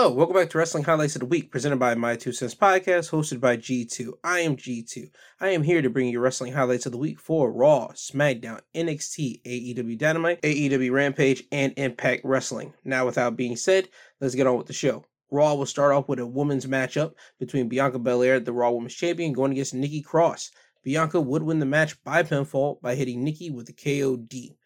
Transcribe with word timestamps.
Hello, 0.00 0.12
welcome 0.12 0.34
back 0.34 0.48
to 0.48 0.56
Wrestling 0.56 0.84
Highlights 0.84 1.14
of 1.14 1.20
the 1.20 1.26
Week, 1.26 1.50
presented 1.50 1.78
by 1.78 1.94
My 1.94 2.16
Two 2.16 2.32
Cents 2.32 2.54
Podcast, 2.54 3.10
hosted 3.10 3.38
by 3.38 3.58
G2. 3.58 4.12
I 4.24 4.40
am 4.40 4.56
G2. 4.56 5.10
I 5.42 5.50
am 5.50 5.62
here 5.62 5.82
to 5.82 5.90
bring 5.90 6.08
you 6.08 6.20
wrestling 6.20 6.54
highlights 6.54 6.86
of 6.86 6.92
the 6.92 6.96
week 6.96 7.20
for 7.20 7.52
Raw, 7.52 7.88
SmackDown, 7.88 8.62
NXT, 8.74 9.42
AEW 9.42 9.98
Dynamite, 9.98 10.40
AEW 10.40 10.90
Rampage, 10.90 11.44
and 11.52 11.74
Impact 11.76 12.24
Wrestling. 12.24 12.72
Now, 12.82 13.04
without 13.04 13.36
being 13.36 13.56
said, 13.56 13.90
let's 14.22 14.34
get 14.34 14.46
on 14.46 14.56
with 14.56 14.68
the 14.68 14.72
show. 14.72 15.04
Raw 15.30 15.52
will 15.52 15.66
start 15.66 15.92
off 15.92 16.08
with 16.08 16.18
a 16.18 16.26
women's 16.26 16.64
matchup 16.64 17.12
between 17.38 17.68
Bianca 17.68 17.98
Belair, 17.98 18.40
the 18.40 18.54
Raw 18.54 18.70
Women's 18.70 18.94
Champion, 18.94 19.34
going 19.34 19.52
against 19.52 19.74
Nikki 19.74 20.00
Cross. 20.00 20.50
Bianca 20.82 21.20
would 21.20 21.42
win 21.42 21.58
the 21.58 21.66
match 21.66 22.02
by 22.04 22.22
pinfall 22.22 22.80
by 22.80 22.94
hitting 22.94 23.22
Nikki 23.22 23.50
with 23.50 23.68
a 23.68 23.74
KOD. 23.74 24.56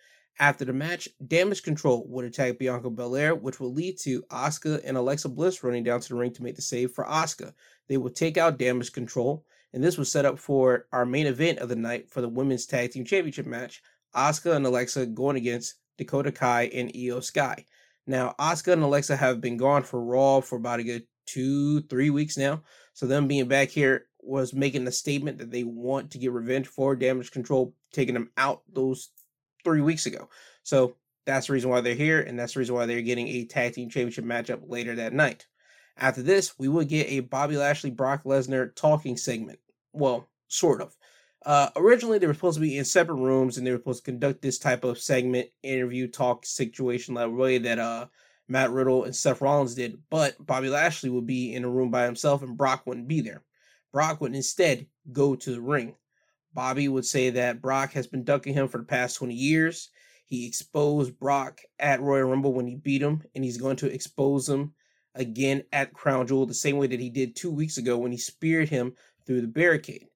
After 0.41 0.65
the 0.65 0.73
match, 0.73 1.09
Damage 1.25 1.63
Control 1.63 2.05
would 2.09 2.25
attack 2.25 2.59
Bianca 2.59 2.91
Belair, 2.91 3.37
which 3.37 3.61
will 3.61 3.73
lead 3.73 3.99
to 4.01 4.23
Asuka 4.23 4.81
and 4.85 4.97
Alexa 4.97 5.29
Bliss 5.29 5.63
running 5.63 5.85
down 5.85 6.01
to 6.01 6.09
the 6.09 6.17
ring 6.17 6.33
to 6.33 6.43
make 6.43 6.57
the 6.57 6.63
save 6.63 6.91
for 6.91 7.05
Asuka. 7.05 7.53
They 7.89 7.97
would 7.97 8.17
take 8.17 8.37
out 8.37 8.59
Damage 8.59 8.93
Control, 8.93 9.45
and 9.73 9.83
this 9.83 9.97
was 9.97 10.11
set 10.11 10.25
up 10.25 10.39
for 10.39 10.87
our 10.93 11.07
main 11.07 11.27
event 11.27 11.61
of 11.61 11.69
the 11.69 11.77
night 11.77 12.11
for 12.11 12.21
the 12.21 12.29
Women's 12.29 12.67
Tag 12.67 12.91
Team 12.91 13.05
Championship 13.05 13.47
match. 13.47 13.81
Asuka 14.15 14.57
and 14.57 14.67
Alexa 14.67 15.07
going 15.07 15.37
against 15.37 15.77
Dakota 15.99 16.33
Kai 16.33 16.65
and 16.75 16.93
Iyo 16.93 17.23
Sky. 17.23 17.67
Now, 18.07 18.35
Asuka 18.39 18.73
and 18.73 18.83
Alexa 18.83 19.17
have 19.17 19.41
been 19.41 19.57
gone 19.57 19.85
for 19.85 20.05
Raw 20.05 20.41
for 20.41 20.57
about 20.57 20.81
a 20.81 20.85
good 20.85 21.07
two, 21.27 21.83
three 21.83 22.11
weeks 22.11 22.37
now. 22.37 22.63
So 22.93 23.07
them 23.07 23.29
being 23.29 23.49
back 23.49 23.69
here 23.69 24.07
was 24.21 24.53
making 24.53 24.87
a 24.87 24.93
statement 24.93 25.39
that 25.39 25.51
they 25.51 25.65
want 25.65 26.11
to 26.11 26.19
get 26.19 26.33
revenge 26.33 26.67
for 26.67 26.97
Damage 26.97 27.31
Control, 27.31 27.75
taking 27.93 28.15
them 28.15 28.31
out 28.37 28.63
those 28.73 29.11
three 29.65 29.81
weeks 29.81 30.07
ago. 30.07 30.29
So 30.63 30.97
that's 31.27 31.47
the 31.47 31.55
reason 31.55 31.71
why 31.71 31.81
they're 31.81 31.95
here, 31.95 32.21
and 32.21 32.39
that's 32.39 32.55
the 32.55 32.61
reason 32.61 32.75
why 32.75 32.87
they're 32.87 33.03
getting 33.03 33.29
a 33.29 33.45
tag 33.45 33.75
team 33.75 33.89
championship 33.89 34.25
matchup 34.25 34.63
later 34.69 34.95
that 34.97 35.13
night. 35.13 35.47
After 35.97 36.23
this, 36.23 36.59
we 36.59 36.69
will 36.69 36.85
get 36.85 37.09
a 37.09 37.21
Bobby 37.21 37.57
Lashley 37.57 37.91
Brock 37.91 38.25
Lesnar 38.25 38.75
talking 38.75 39.17
segment. 39.17 39.59
Well, 39.93 40.29
sort 40.49 40.83
of. 40.83 40.97
Uh, 41.47 41.69
originally, 41.77 42.19
they 42.19 42.27
were 42.27 42.35
supposed 42.35 42.57
to 42.57 42.61
be 42.61 42.79
in 42.79 42.85
separate 42.85 43.17
rooms, 43.17 43.59
and 43.59 43.67
they 43.67 43.71
were 43.71 43.79
supposed 43.79 44.05
to 44.05 44.11
conduct 44.11 44.43
this 44.43 44.59
type 44.59 44.83
of 44.83 44.99
segment, 44.99 45.49
interview, 45.63 46.09
talk 46.09 46.47
situation, 46.47 47.15
like 47.15 47.31
way 47.31 47.59
that 47.59 47.79
uh, 47.79 48.07
Matt 48.49 48.71
Riddle 48.71 49.05
and 49.05 49.15
Seth 49.15 49.41
Rollins 49.41 49.75
did. 49.75 49.99
But 50.11 50.35
Bobby 50.45 50.69
Lashley 50.69 51.11
would 51.11 51.27
be 51.27 51.55
in 51.55 51.65
a 51.65 51.71
room 51.71 51.91
by 51.91 52.07
himself, 52.07 52.43
and 52.43 52.57
Brock 52.57 52.87
wouldn't 52.87 53.09
be 53.09 53.21
there. 53.21 53.43
Brock 53.93 54.21
would 54.21 54.35
instead 54.35 54.87
go 55.13 55.37
to 55.37 55.53
the 55.53 55.61
ring. 55.61 55.95
Bobby 56.55 56.89
would 56.89 57.05
say 57.05 57.31
that 57.31 57.61
Brock 57.61 57.93
has 57.93 58.07
been 58.07 58.25
ducking 58.25 58.55
him 58.55 58.69
for 58.69 58.79
the 58.79 58.85
past 58.85 59.17
20 59.17 59.35
years. 59.35 59.91
He 60.25 60.47
exposed 60.47 61.19
Brock 61.19 61.61
at 61.79 62.01
Royal 62.01 62.29
Rumble 62.29 62.55
when 62.55 62.67
he 62.67 62.77
beat 62.77 63.03
him, 63.03 63.23
and 63.35 63.45
he's 63.45 63.59
going 63.59 63.77
to 63.77 63.93
expose 63.93 64.49
him 64.49 64.73
again 65.15 65.65
at 65.73 65.93
Crown 65.93 66.27
Jewel 66.27 66.47
the 66.47 66.55
same 66.55 66.77
way 66.77 66.87
that 66.87 67.01
he 67.01 67.11
did 67.11 67.37
two 67.37 67.51
weeks 67.51 67.77
ago 67.77 67.99
when 67.99 68.13
he 68.13 68.19
speared 68.19 68.69
him 68.69 68.95
through 69.27 69.41
the 69.41 69.49
barricade. 69.49 70.07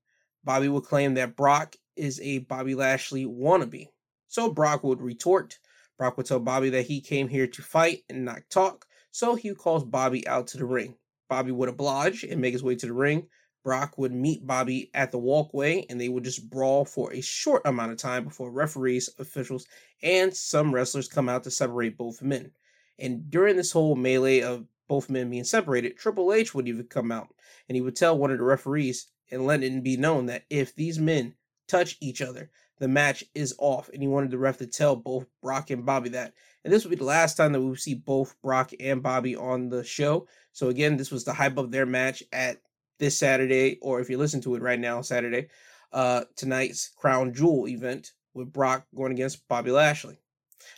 Bobby 0.44 0.69
would 0.69 0.84
claim 0.84 1.14
that 1.14 1.36
Brock 1.36 1.77
is 1.97 2.20
a 2.20 2.39
Bobby 2.39 2.75
Lashley 2.75 3.27
wannabe. 3.27 3.89
So 4.28 4.50
Brock 4.50 4.84
would 4.84 5.03
retort. 5.03 5.59
Brock 5.98 6.16
would 6.16 6.27
tell 6.27 6.39
Bobby 6.39 6.70
that 6.70 6.86
he 6.86 7.00
came 7.00 7.28
here 7.28 7.48
to 7.48 7.62
fight 7.62 8.05
and 8.09 8.25
not 8.25 8.48
talk, 8.48 8.86
so 9.11 9.34
he 9.34 9.53
calls 9.55 9.84
Bobby 9.84 10.27
out 10.28 10.47
to 10.48 10.59
the 10.59 10.64
ring. 10.64 10.94
Bobby 11.28 11.50
would 11.50 11.69
oblige 11.69 12.22
and 12.22 12.41
make 12.41 12.53
his 12.53 12.62
way 12.62 12.77
to 12.77 12.86
the 12.86 12.92
ring. 12.92 13.27
Brock 13.69 13.99
would 13.99 14.15
meet 14.15 14.47
Bobby 14.47 14.91
at 14.95 15.11
the 15.11 15.19
walkway 15.19 15.85
and 15.91 16.01
they 16.01 16.09
would 16.09 16.25
just 16.25 16.49
brawl 16.49 16.87
for 16.87 17.13
a 17.13 17.21
short 17.21 17.61
amount 17.67 17.93
of 17.93 17.99
time 17.99 18.25
before 18.25 18.51
referees, 18.51 19.11
officials, 19.19 19.67
and 20.03 20.35
some 20.35 20.75
wrestlers 20.75 21.07
come 21.07 21.29
out 21.29 21.45
to 21.45 21.51
separate 21.51 21.99
both 21.99 22.23
men. 22.23 22.51
And 22.99 23.31
during 23.31 23.57
this 23.57 23.71
whole 23.71 23.95
melee 23.95 24.41
of 24.41 24.65
both 24.89 25.11
men 25.11 25.29
being 25.29 25.45
separated, 25.45 25.99
Triple 25.99 26.33
H 26.33 26.55
would 26.55 26.67
even 26.67 26.87
come 26.87 27.13
out 27.13 27.29
and 27.69 27.77
he 27.77 27.83
would 27.83 27.95
tell 27.95 28.17
one 28.17 28.31
of 28.31 28.39
the 28.39 28.45
referees 28.45 29.09
and 29.31 29.45
let 29.45 29.62
it 29.62 29.84
be 29.84 29.99
known 29.99 30.25
that 30.27 30.45
if 30.49 30.75
these 30.75 30.99
men 30.99 31.34
touch 31.67 31.99
each 32.01 32.23
other, 32.23 32.51
the 32.78 32.89
match 32.89 33.23
is 33.34 33.55
off. 33.59 33.91
And 33.93 34.01
he 34.01 34.09
wanted 34.09 34.31
the 34.31 34.39
ref 34.39 34.57
to 34.59 34.67
tell 34.67 34.97
both 34.97 35.27
Brock 35.43 35.69
and 35.69 35.84
Bobby 35.84 36.09
that. 36.09 36.33
And 36.65 36.73
this 36.73 36.84
would 36.84 36.91
be 36.91 36.97
the 36.97 37.05
last 37.05 37.37
time 37.37 37.53
that 37.53 37.61
we 37.61 37.69
would 37.69 37.81
see 37.81 37.93
both 37.93 38.34
Brock 38.41 38.73
and 38.81 39.03
Bobby 39.03 39.37
on 39.37 39.69
the 39.69 39.84
show. 39.84 40.27
So 40.53 40.71
again, 40.71 40.97
this 40.97 41.11
was 41.11 41.25
the 41.25 41.34
hype 41.34 41.59
of 41.59 41.71
their 41.71 41.84
match 41.84 42.23
at 42.33 42.62
this 42.98 43.19
Saturday, 43.19 43.78
or 43.81 44.00
if 44.00 44.10
you 44.10 44.19
listen 44.19 44.41
to 44.42 44.54
it 44.54 44.62
right 44.62 44.78
now, 44.78 45.00
Saturday, 45.00 45.48
uh, 45.92 46.25
tonight's 46.36 46.88
Crown 46.88 47.32
Jewel 47.32 47.69
event 47.69 48.12
with 48.34 48.53
Brock 48.53 48.86
going 48.94 49.12
against 49.12 49.47
Bobby 49.48 49.70
Lashley. 49.70 50.19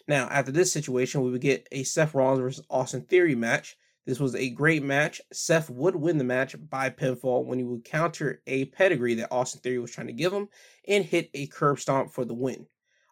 Now, 0.07 0.29
after 0.29 0.53
this 0.53 0.73
situation, 0.73 1.23
we 1.23 1.31
would 1.31 1.41
get 1.41 1.67
a 1.73 1.83
Seth 1.85 2.15
Rollins 2.15 2.41
versus 2.41 2.67
Austin 2.71 3.03
Theory 3.03 3.35
match. 3.35 3.77
This 4.07 4.21
was 4.21 4.35
a 4.35 4.51
great 4.51 4.83
match. 4.83 5.21
Seth 5.33 5.71
would 5.71 5.97
win 5.97 6.19
the 6.19 6.25
match 6.25 6.57
by 6.69 6.91
pinfall 6.91 7.45
when 7.45 7.59
he 7.59 7.65
would 7.65 7.85
counter 7.85 8.43
a 8.47 8.67
pedigree 8.67 9.15
that 9.15 9.33
Austin 9.33 9.61
Theory 9.61 9.79
was 9.79 9.91
trying 9.91 10.09
to 10.09 10.13
give 10.13 10.33
him 10.33 10.49
and 10.89 11.05
hit 11.05 11.31
a 11.35 11.47
curb 11.47 11.79
stomp 11.79 12.13
for 12.13 12.25
the 12.25 12.35
win. 12.35 12.67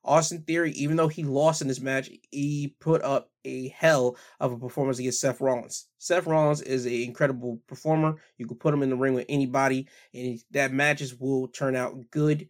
Austin 0.04 0.42
Theory, 0.42 0.72
even 0.72 0.96
though 0.96 1.08
he 1.08 1.24
lost 1.24 1.60
in 1.60 1.68
this 1.68 1.80
match, 1.80 2.10
he 2.30 2.74
put 2.80 3.02
up 3.02 3.30
a 3.44 3.68
hell 3.68 4.16
of 4.40 4.52
a 4.52 4.58
performance 4.58 4.98
against 4.98 5.20
Seth 5.20 5.40
Rollins. 5.40 5.88
Seth 5.98 6.26
Rollins 6.26 6.62
is 6.62 6.86
an 6.86 6.92
incredible 6.92 7.60
performer. 7.66 8.16
You 8.36 8.46
can 8.46 8.56
put 8.56 8.74
him 8.74 8.82
in 8.82 8.90
the 8.90 8.96
ring 8.96 9.14
with 9.14 9.26
anybody, 9.28 9.88
and 10.14 10.38
that 10.52 10.72
matches 10.72 11.18
will 11.18 11.48
turn 11.48 11.76
out 11.76 12.10
good. 12.10 12.48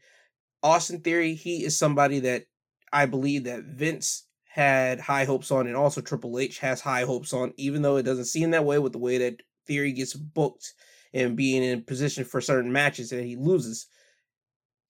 Austin 0.62 1.00
Theory, 1.00 1.34
he 1.34 1.64
is 1.64 1.76
somebody 1.76 2.20
that 2.20 2.46
I 2.92 3.06
believe 3.06 3.44
that 3.44 3.64
Vince 3.64 4.26
had 4.48 4.98
high 4.98 5.24
hopes 5.24 5.50
on, 5.50 5.66
and 5.66 5.76
also 5.76 6.00
Triple 6.00 6.38
H 6.38 6.58
has 6.58 6.80
high 6.80 7.02
hopes 7.02 7.32
on, 7.32 7.52
even 7.56 7.82
though 7.82 7.96
it 7.96 8.02
doesn't 8.04 8.24
seem 8.24 8.50
that 8.50 8.64
way 8.64 8.78
with 8.78 8.92
the 8.92 8.98
way 8.98 9.18
that 9.18 9.42
Theory 9.66 9.92
gets 9.92 10.14
booked 10.14 10.74
and 11.14 11.36
being 11.36 11.62
in 11.62 11.82
position 11.82 12.24
for 12.24 12.40
certain 12.40 12.72
matches 12.72 13.10
that 13.10 13.24
he 13.24 13.36
loses. 13.36 13.86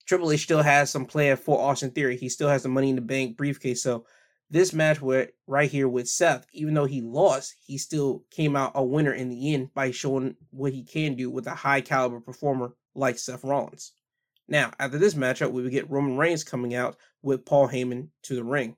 Triple 0.08 0.32
H 0.32 0.42
still 0.42 0.62
has 0.62 0.90
some 0.90 1.04
plan 1.04 1.36
for 1.36 1.60
Austin 1.60 1.90
Theory. 1.90 2.16
He 2.16 2.30
still 2.30 2.48
has 2.48 2.62
the 2.62 2.70
Money 2.70 2.88
in 2.88 2.96
the 2.96 3.02
Bank 3.02 3.36
briefcase. 3.36 3.82
So 3.82 4.06
this 4.48 4.72
match 4.72 5.02
with 5.02 5.30
right 5.46 5.70
here 5.70 5.86
with 5.86 6.08
Seth, 6.08 6.46
even 6.54 6.72
though 6.72 6.86
he 6.86 7.02
lost, 7.02 7.54
he 7.66 7.76
still 7.76 8.24
came 8.30 8.56
out 8.56 8.72
a 8.74 8.82
winner 8.82 9.12
in 9.12 9.28
the 9.28 9.52
end 9.52 9.74
by 9.74 9.90
showing 9.90 10.34
what 10.50 10.72
he 10.72 10.82
can 10.82 11.14
do 11.14 11.30
with 11.30 11.46
a 11.46 11.54
high 11.54 11.82
caliber 11.82 12.20
performer 12.20 12.74
like 12.94 13.18
Seth 13.18 13.44
Rollins. 13.44 13.92
Now, 14.48 14.72
after 14.78 14.96
this 14.96 15.12
matchup, 15.12 15.52
we 15.52 15.62
would 15.62 15.72
get 15.72 15.90
Roman 15.90 16.16
Reigns 16.16 16.42
coming 16.42 16.74
out 16.74 16.96
with 17.20 17.44
Paul 17.44 17.68
Heyman 17.68 18.08
to 18.22 18.34
the 18.34 18.44
ring. 18.44 18.76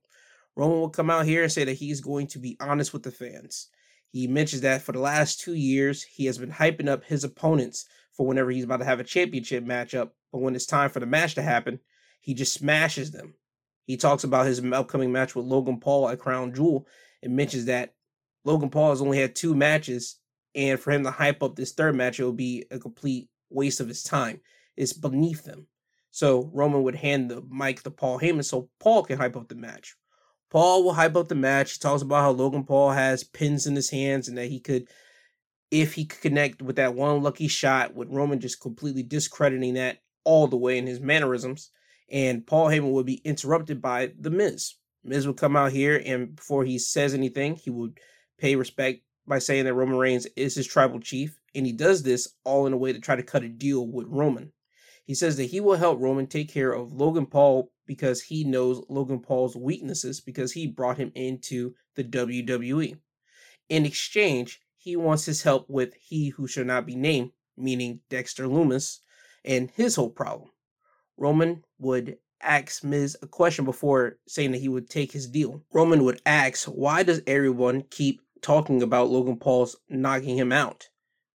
Roman 0.56 0.80
will 0.80 0.90
come 0.90 1.10
out 1.10 1.26
here 1.26 1.44
and 1.44 1.52
say 1.52 1.62
that 1.62 1.74
he's 1.74 2.00
going 2.00 2.26
to 2.26 2.40
be 2.40 2.56
honest 2.58 2.92
with 2.92 3.04
the 3.04 3.12
fans. 3.12 3.68
He 4.10 4.26
mentions 4.26 4.62
that 4.62 4.82
for 4.82 4.90
the 4.90 4.98
last 4.98 5.38
two 5.38 5.54
years, 5.54 6.02
he 6.02 6.26
has 6.26 6.38
been 6.38 6.50
hyping 6.50 6.88
up 6.88 7.04
his 7.04 7.22
opponents 7.22 7.86
for 8.10 8.26
whenever 8.26 8.50
he's 8.50 8.64
about 8.64 8.78
to 8.78 8.84
have 8.84 8.98
a 8.98 9.04
championship 9.04 9.64
matchup 9.64 10.10
but 10.32 10.38
when 10.38 10.54
it's 10.54 10.66
time 10.66 10.90
for 10.90 11.00
the 11.00 11.06
match 11.06 11.34
to 11.34 11.42
happen, 11.42 11.80
he 12.20 12.34
just 12.34 12.54
smashes 12.54 13.10
them. 13.10 13.34
He 13.86 13.96
talks 13.96 14.24
about 14.24 14.46
his 14.46 14.62
upcoming 14.64 15.10
match 15.10 15.34
with 15.34 15.46
Logan 15.46 15.80
Paul 15.80 16.08
at 16.08 16.20
Crown 16.20 16.54
Jewel 16.54 16.86
and 17.22 17.34
mentions 17.34 17.64
that 17.64 17.94
Logan 18.44 18.70
Paul 18.70 18.90
has 18.90 19.02
only 19.02 19.18
had 19.18 19.34
two 19.34 19.54
matches, 19.54 20.16
and 20.54 20.78
for 20.78 20.90
him 20.90 21.04
to 21.04 21.10
hype 21.10 21.42
up 21.42 21.56
this 21.56 21.72
third 21.72 21.94
match, 21.94 22.18
it 22.18 22.24
would 22.24 22.36
be 22.36 22.64
a 22.70 22.78
complete 22.78 23.28
waste 23.50 23.80
of 23.80 23.88
his 23.88 24.02
time. 24.02 24.40
It's 24.76 24.92
beneath 24.92 25.44
them. 25.44 25.66
So 26.10 26.50
Roman 26.52 26.82
would 26.82 26.94
hand 26.94 27.30
the 27.30 27.42
mic 27.50 27.82
to 27.82 27.90
Paul 27.90 28.18
Heyman 28.18 28.44
so 28.44 28.68
Paul 28.80 29.04
can 29.04 29.18
hype 29.18 29.36
up 29.36 29.48
the 29.48 29.54
match. 29.54 29.96
Paul 30.50 30.82
will 30.82 30.92
hype 30.92 31.16
up 31.16 31.28
the 31.28 31.34
match. 31.36 31.74
He 31.74 31.78
talks 31.78 32.02
about 32.02 32.22
how 32.22 32.30
Logan 32.30 32.64
Paul 32.64 32.90
has 32.90 33.22
pins 33.22 33.66
in 33.66 33.76
his 33.76 33.90
hands 33.90 34.26
and 34.26 34.36
that 34.36 34.48
he 34.48 34.58
could, 34.58 34.88
if 35.70 35.94
he 35.94 36.04
could 36.04 36.20
connect 36.20 36.62
with 36.62 36.76
that 36.76 36.94
one 36.94 37.22
lucky 37.22 37.46
shot, 37.46 37.94
with 37.94 38.08
Roman 38.10 38.40
just 38.40 38.60
completely 38.60 39.04
discrediting 39.04 39.74
that 39.74 39.98
all 40.24 40.46
the 40.46 40.56
way 40.56 40.78
in 40.78 40.86
his 40.86 41.00
mannerisms. 41.00 41.70
And 42.10 42.46
Paul 42.46 42.68
Heyman 42.68 42.92
would 42.92 43.06
be 43.06 43.22
interrupted 43.24 43.80
by 43.80 44.12
The 44.18 44.30
Miz. 44.30 44.74
Miz 45.04 45.26
would 45.26 45.36
come 45.36 45.56
out 45.56 45.72
here, 45.72 46.02
and 46.04 46.36
before 46.36 46.64
he 46.64 46.78
says 46.78 47.14
anything, 47.14 47.56
he 47.56 47.70
would 47.70 47.98
pay 48.38 48.56
respect 48.56 49.00
by 49.26 49.38
saying 49.38 49.64
that 49.64 49.74
Roman 49.74 49.96
Reigns 49.96 50.26
is 50.36 50.54
his 50.54 50.66
tribal 50.66 51.00
chief. 51.00 51.38
And 51.54 51.64
he 51.64 51.72
does 51.72 52.02
this 52.02 52.34
all 52.44 52.66
in 52.66 52.72
a 52.72 52.76
way 52.76 52.92
to 52.92 53.00
try 53.00 53.16
to 53.16 53.22
cut 53.22 53.42
a 53.42 53.48
deal 53.48 53.86
with 53.86 54.06
Roman. 54.08 54.52
He 55.04 55.14
says 55.14 55.36
that 55.36 55.44
he 55.44 55.60
will 55.60 55.76
help 55.76 56.00
Roman 56.00 56.26
take 56.26 56.52
care 56.52 56.72
of 56.72 56.92
Logan 56.92 57.26
Paul 57.26 57.72
because 57.86 58.22
he 58.22 58.44
knows 58.44 58.84
Logan 58.88 59.20
Paul's 59.20 59.56
weaknesses 59.56 60.20
because 60.20 60.52
he 60.52 60.68
brought 60.68 60.98
him 60.98 61.10
into 61.14 61.74
the 61.96 62.04
WWE. 62.04 62.96
In 63.68 63.86
exchange, 63.86 64.60
he 64.76 64.96
wants 64.96 65.24
his 65.24 65.42
help 65.42 65.68
with 65.68 65.94
he 65.94 66.28
who 66.28 66.46
shall 66.46 66.64
not 66.64 66.86
be 66.86 66.94
named, 66.94 67.32
meaning 67.56 68.00
Dexter 68.08 68.46
Lumis, 68.46 69.00
and 69.44 69.70
his 69.70 69.96
whole 69.96 70.10
problem. 70.10 70.50
Roman 71.16 71.64
would 71.78 72.18
ask 72.42 72.82
Miz 72.82 73.16
a 73.22 73.26
question 73.26 73.64
before 73.64 74.18
saying 74.26 74.52
that 74.52 74.60
he 74.60 74.68
would 74.68 74.88
take 74.88 75.12
his 75.12 75.26
deal. 75.26 75.62
Roman 75.72 76.04
would 76.04 76.20
ask, 76.24 76.64
Why 76.66 77.02
does 77.02 77.22
everyone 77.26 77.82
keep 77.90 78.22
talking 78.42 78.82
about 78.82 79.10
Logan 79.10 79.36
Paul's 79.36 79.76
knocking 79.88 80.36
him 80.36 80.52
out? 80.52 80.88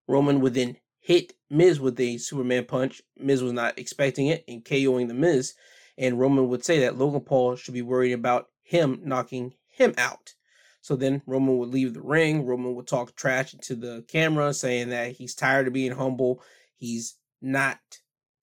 Roman 0.08 0.40
would 0.40 0.54
then 0.54 0.76
hit 0.98 1.34
Miz 1.50 1.78
with 1.78 1.98
a 2.00 2.18
Superman 2.18 2.64
punch. 2.64 3.02
Miz 3.16 3.42
was 3.42 3.52
not 3.52 3.78
expecting 3.78 4.26
it 4.26 4.44
and 4.48 4.64
KOing 4.64 5.08
the 5.08 5.14
Miz. 5.14 5.54
And 5.98 6.18
Roman 6.18 6.48
would 6.48 6.64
say 6.64 6.80
that 6.80 6.98
Logan 6.98 7.22
Paul 7.22 7.56
should 7.56 7.74
be 7.74 7.82
worried 7.82 8.12
about 8.12 8.48
him 8.62 9.00
knocking 9.04 9.54
him 9.68 9.94
out. 9.96 10.34
So 10.80 10.94
then 10.94 11.22
Roman 11.26 11.58
would 11.58 11.70
leave 11.70 11.94
the 11.94 12.02
ring. 12.02 12.44
Roman 12.44 12.74
would 12.74 12.86
talk 12.86 13.16
trash 13.16 13.54
to 13.60 13.74
the 13.74 14.04
camera, 14.08 14.52
saying 14.54 14.90
that 14.90 15.12
he's 15.12 15.34
tired 15.34 15.66
of 15.66 15.72
being 15.72 15.92
humble. 15.92 16.42
He's 16.76 17.16
not 17.40 17.78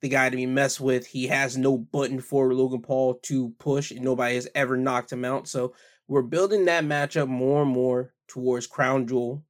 the 0.02 0.10
guy 0.10 0.30
to 0.30 0.36
be 0.36 0.46
messed 0.46 0.82
with. 0.82 1.08
He 1.08 1.28
has 1.28 1.58
no 1.58 1.78
button 1.78 2.20
for 2.20 2.54
Logan 2.54 2.82
Paul 2.82 3.16
to 3.24 3.54
push, 3.58 3.92
and 3.92 4.02
nobody 4.02 4.36
has 4.36 4.50
ever 4.54 4.76
knocked 4.78 5.12
him 5.12 5.24
out. 5.24 5.48
So 5.48 5.74
we're 6.08 6.22
building 6.22 6.66
that 6.66 6.84
matchup 6.84 7.28
more 7.28 7.64
and 7.64 7.72
more 7.72 8.14
towards 8.28 8.68
Crown 8.68 9.08
Jewel. 9.08 9.44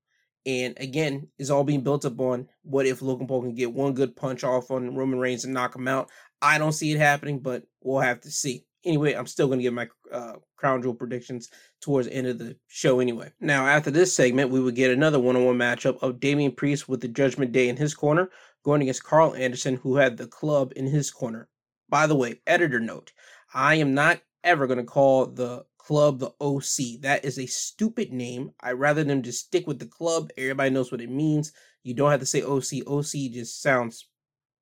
And 0.45 0.75
again, 0.77 1.27
it's 1.39 1.49
all 1.49 1.63
being 1.63 1.81
built 1.81 2.05
up 2.05 2.19
on 2.19 2.47
what 2.61 2.85
if 2.85 3.01
Logan 3.01 3.27
Paul 3.27 3.41
can 3.41 3.55
get 3.55 3.73
one 3.73 3.93
good 3.93 4.15
punch 4.15 4.43
off 4.43 4.69
on 4.71 4.95
Roman 4.95 5.19
Reigns 5.19 5.45
and 5.45 5.53
knock 5.53 5.75
him 5.75 5.87
out. 5.87 6.11
I 6.41 6.57
don't 6.57 6.73
see 6.73 6.91
it 6.91 6.99
happening, 6.99 7.39
but 7.39 7.63
we'll 7.81 8.01
have 8.01 8.21
to 8.21 8.31
see. 8.31 8.65
Anyway, 8.85 9.13
I'm 9.13 9.27
still 9.27 9.47
going 9.47 9.59
to 9.59 9.63
give 9.63 9.73
my 9.73 9.87
uh, 10.11 10.33
Crown 10.57 10.81
Jewel 10.81 10.93
predictions 10.93 11.49
towards 11.81 12.07
the 12.07 12.13
end 12.13 12.27
of 12.27 12.37
the 12.37 12.57
show 12.67 12.99
anyway. 12.99 13.31
Now, 13.39 13.65
after 13.65 13.89
this 13.89 14.13
segment, 14.13 14.51
we 14.51 14.59
would 14.59 14.75
get 14.75 14.91
another 14.91 15.19
one 15.19 15.37
on 15.37 15.45
one 15.45 15.57
matchup 15.57 16.03
of 16.03 16.19
Damian 16.19 16.51
Priest 16.51 16.89
with 16.89 16.99
the 16.99 17.07
Judgment 17.07 17.53
Day 17.53 17.69
in 17.69 17.77
his 17.77 17.93
corner 17.93 18.29
going 18.63 18.81
against 18.81 19.03
Karl 19.03 19.35
Anderson, 19.35 19.75
who 19.75 19.97
had 19.97 20.17
the 20.17 20.27
club 20.27 20.73
in 20.75 20.87
his 20.87 21.11
corner. 21.11 21.49
By 21.89 22.07
the 22.07 22.15
way, 22.15 22.41
editor 22.47 22.79
note 22.79 23.11
I 23.53 23.75
am 23.75 23.93
not 23.93 24.21
ever 24.43 24.67
going 24.67 24.79
to 24.79 24.83
call 24.83 25.27
the 25.27 25.65
club 25.77 26.19
the 26.19 26.33
OC. 26.39 27.01
That 27.01 27.25
is 27.25 27.37
a 27.37 27.45
stupid 27.45 28.11
name. 28.11 28.51
I 28.61 28.71
rather 28.71 29.03
them 29.03 29.21
just 29.21 29.45
stick 29.45 29.67
with 29.67 29.79
the 29.79 29.85
club. 29.85 30.29
Everybody 30.37 30.69
knows 30.69 30.91
what 30.91 31.01
it 31.01 31.09
means. 31.09 31.51
You 31.83 31.93
don't 31.93 32.11
have 32.11 32.21
to 32.21 32.25
say 32.25 32.41
OC. 32.41 32.87
OC 32.87 33.31
just 33.33 33.61
sounds 33.61 34.07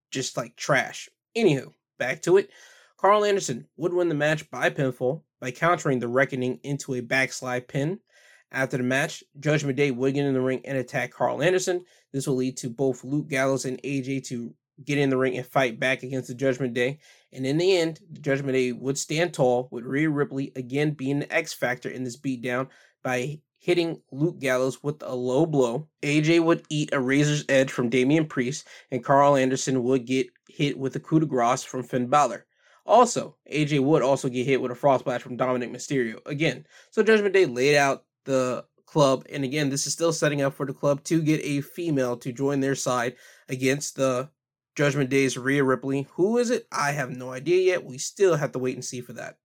just 0.10 0.36
like 0.36 0.56
trash. 0.56 1.08
Anywho, 1.38 1.72
back 2.00 2.22
to 2.24 2.38
it. 2.38 2.50
Karl 2.98 3.24
Anderson 3.24 3.68
would 3.78 3.94
win 3.94 4.10
the 4.10 4.16
match 4.16 4.50
by 4.52 4.70
pinfall 4.70 5.24
by 5.40 5.52
countering 5.52 6.00
the 6.00 6.08
Reckoning 6.08 6.60
into 6.64 6.96
a 6.96 7.02
backslide 7.02 7.68
pin. 7.68 8.00
After 8.52 8.78
the 8.78 8.84
match, 8.84 9.24
Judgment 9.40 9.78
Day 9.78 9.92
would 9.92 10.14
get 10.14 10.26
in 10.26 10.34
the 10.34 10.42
ring 10.42 10.62
and 10.66 10.78
attack 10.78 11.12
Karl 11.12 11.42
Anderson. 11.42 11.86
This 12.12 12.28
will 12.28 12.36
lead 12.36 12.58
to 12.58 12.70
both 12.70 13.04
Luke 13.04 13.30
Gallows 13.30 13.66
and 13.66 13.82
AJ 13.84 14.26
to 14.28 14.54
get 14.84 14.98
in 14.98 15.10
the 15.10 15.18
ring 15.18 15.38
and 15.38 15.46
fight 15.46 15.80
back 15.80 16.04
against 16.04 16.28
the 16.28 16.34
Judgment 16.34 16.74
Day. 16.74 17.00
And 17.32 17.46
in 17.46 17.58
the 17.58 17.78
end, 17.78 18.00
the 18.12 18.20
Judgment 18.20 18.54
Day 18.54 18.72
would 18.72 18.98
stand 18.98 19.34
tall, 19.34 19.68
with 19.72 19.86
Rhea 19.86 20.10
Ripley 20.10 20.52
again 20.56 20.92
being 20.92 21.20
the 21.20 21.34
X 21.34 21.54
factor 21.54 21.90
in 21.90 22.04
this 22.04 22.18
beatdown 22.18 22.68
by 23.04 23.40
hitting 23.58 24.02
Luke 24.12 24.40
Gallows 24.40 24.82
with 24.84 25.04
a 25.04 25.14
low 25.14 25.46
blow. 25.46 25.88
AJ 26.02 26.44
would 26.44 26.66
eat 26.70 26.90
a 26.94 27.00
razor's 27.00 27.46
edge 27.48 27.72
from 27.72 27.90
Damian 27.90 28.26
Priest, 28.26 28.68
and 28.90 29.04
Karl 29.04 29.36
Anderson 29.36 29.84
would 29.84 30.06
get 30.06 30.28
hit 30.50 30.78
with 30.78 30.96
a 30.96 31.00
coup 31.00 31.20
de 31.20 31.26
grace 31.26 31.64
from 31.64 31.84
Finn 31.84 32.08
Balor. 32.08 32.46
Also, 32.86 33.38
AJ 33.52 33.84
would 33.84 34.02
also 34.02 34.28
get 34.30 34.48
hit 34.48 34.60
with 34.60 34.72
a 34.72 34.76
frog 34.76 35.02
splash 35.02 35.22
from 35.22 35.38
Dominik 35.38 35.72
Mysterio 35.72 36.18
again. 36.26 36.66
So 36.90 37.04
Judgment 37.04 37.34
Day 37.34 37.46
laid 37.46 37.78
out 37.78 38.04
the 38.26 38.66
club, 38.92 39.26
and 39.32 39.44
again, 39.44 39.70
this 39.70 39.88
is 39.88 39.94
still 39.94 40.12
setting 40.12 40.42
up 40.42 40.54
for 40.54 40.66
the 40.66 40.74
club 40.74 41.04
to 41.06 41.22
get 41.22 41.42
a 41.44 41.62
female 41.62 42.18
to 42.18 42.34
join 42.34 42.60
their 42.60 42.76
side 42.76 43.16
against 43.48 43.96
the 43.96 44.30
Judgment 44.76 45.10
Day's 45.10 45.38
Rhea 45.38 45.64
Ripley. 45.64 46.08
Who 46.14 46.38
is 46.38 46.50
it? 46.50 46.68
I 46.72 46.92
have 46.92 47.10
no 47.10 47.32
idea 47.32 47.62
yet. 47.62 47.86
We 47.86 47.98
still 47.98 48.36
have 48.36 48.52
to 48.52 48.60
wait 48.60 48.76
and 48.76 48.86
see 48.86 49.02
for 49.02 49.14
that. 49.14 49.38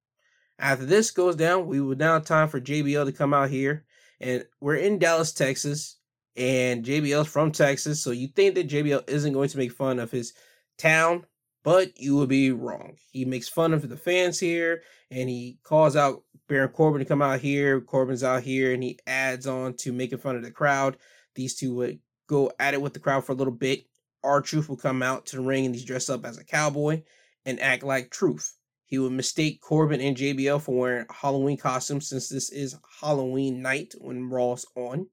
After 0.58 0.84
this 0.84 1.10
goes 1.10 1.36
down, 1.36 1.66
we 1.66 1.80
will 1.80 1.96
now 1.96 2.14
have 2.14 2.24
time 2.24 2.48
for 2.48 2.60
JBL 2.60 3.06
to 3.06 3.12
come 3.12 3.34
out 3.34 3.50
here, 3.50 3.84
and 4.20 4.44
we're 4.60 4.76
in 4.76 4.98
Dallas, 4.98 5.32
Texas, 5.32 5.98
and 6.36 6.84
JBL's 6.84 7.28
from 7.28 7.52
Texas, 7.52 8.02
so 8.02 8.10
you 8.10 8.28
think 8.28 8.54
that 8.54 8.68
JBL 8.68 9.08
isn't 9.08 9.32
going 9.32 9.48
to 9.48 9.58
make 9.58 9.72
fun 9.72 9.98
of 9.98 10.10
his 10.10 10.32
town, 10.78 11.24
but 11.62 11.98
you 11.98 12.16
would 12.16 12.28
be 12.28 12.52
wrong. 12.52 12.96
He 13.10 13.24
makes 13.24 13.48
fun 13.48 13.72
of 13.72 13.88
the 13.88 13.96
fans 13.96 14.38
here, 14.38 14.82
and 15.10 15.28
he 15.28 15.58
calls 15.62 15.96
out 15.96 16.22
Baron 16.48 16.68
Corbin 16.68 17.00
to 17.00 17.04
come 17.04 17.22
out 17.22 17.40
here. 17.40 17.80
Corbin's 17.80 18.22
out 18.22 18.42
here, 18.42 18.72
and 18.72 18.82
he 18.82 18.98
adds 19.06 19.46
on 19.46 19.74
to 19.78 19.92
making 19.92 20.18
fun 20.18 20.36
of 20.36 20.42
the 20.42 20.50
crowd. 20.50 20.96
These 21.34 21.56
two 21.56 21.74
would 21.74 21.98
go 22.28 22.52
at 22.58 22.74
it 22.74 22.80
with 22.80 22.94
the 22.94 23.00
crowd 23.00 23.24
for 23.24 23.32
a 23.32 23.36
little 23.36 23.52
bit. 23.52 23.84
R-Truth 24.22 24.68
will 24.68 24.76
come 24.76 25.02
out 25.02 25.26
to 25.26 25.36
the 25.36 25.42
ring, 25.42 25.66
and 25.66 25.74
he's 25.74 25.84
dressed 25.84 26.10
up 26.10 26.24
as 26.24 26.38
a 26.38 26.44
cowboy 26.44 27.02
and 27.44 27.60
act 27.60 27.82
like 27.82 28.10
Truth. 28.10 28.54
He 28.86 28.98
would 28.98 29.12
mistake 29.12 29.60
Corbin 29.60 30.00
and 30.00 30.16
JBL 30.16 30.60
for 30.60 30.78
wearing 30.78 31.06
Halloween 31.10 31.56
costumes 31.56 32.08
since 32.08 32.28
this 32.28 32.50
is 32.50 32.76
Halloween 33.00 33.60
night 33.60 33.94
when 33.98 34.30
Raw's 34.30 34.64
on. 34.76 35.08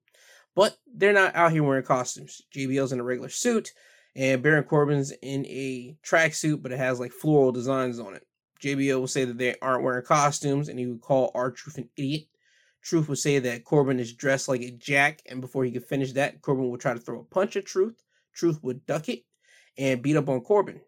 But 0.54 0.76
they're 0.86 1.12
not 1.12 1.34
out 1.34 1.50
here 1.50 1.64
wearing 1.64 1.84
costumes. 1.84 2.40
JBL's 2.54 2.92
in 2.92 3.00
a 3.00 3.04
regular 3.04 3.28
suit 3.28 3.72
and 4.16 4.42
Baron 4.42 4.64
Corbin's 4.64 5.12
in 5.22 5.44
a 5.46 5.96
tracksuit, 6.06 6.62
but 6.62 6.72
it 6.72 6.78
has 6.78 7.00
like 7.00 7.12
floral 7.12 7.52
designs 7.52 7.98
on 7.98 8.14
it. 8.14 8.26
JBL 8.64 8.98
will 8.98 9.06
say 9.06 9.26
that 9.26 9.36
they 9.36 9.54
aren't 9.60 9.82
wearing 9.82 10.04
costumes, 10.04 10.68
and 10.68 10.78
he 10.78 10.86
would 10.86 11.02
call 11.02 11.30
R-Truth 11.34 11.76
an 11.76 11.90
idiot. 11.96 12.28
Truth 12.82 13.08
would 13.08 13.18
say 13.18 13.38
that 13.38 13.64
Corbin 13.64 14.00
is 14.00 14.14
dressed 14.14 14.48
like 14.48 14.62
a 14.62 14.70
jack, 14.70 15.20
and 15.26 15.40
before 15.40 15.64
he 15.64 15.70
could 15.70 15.84
finish 15.84 16.12
that, 16.12 16.40
Corbin 16.40 16.70
would 16.70 16.80
try 16.80 16.94
to 16.94 17.00
throw 17.00 17.20
a 17.20 17.24
punch 17.24 17.56
at 17.56 17.66
Truth. 17.66 18.02
Truth 18.34 18.60
would 18.62 18.86
duck 18.86 19.08
it 19.08 19.24
and 19.76 20.02
beat 20.02 20.16
up 20.16 20.28
on 20.28 20.40
Corbin. 20.40 20.80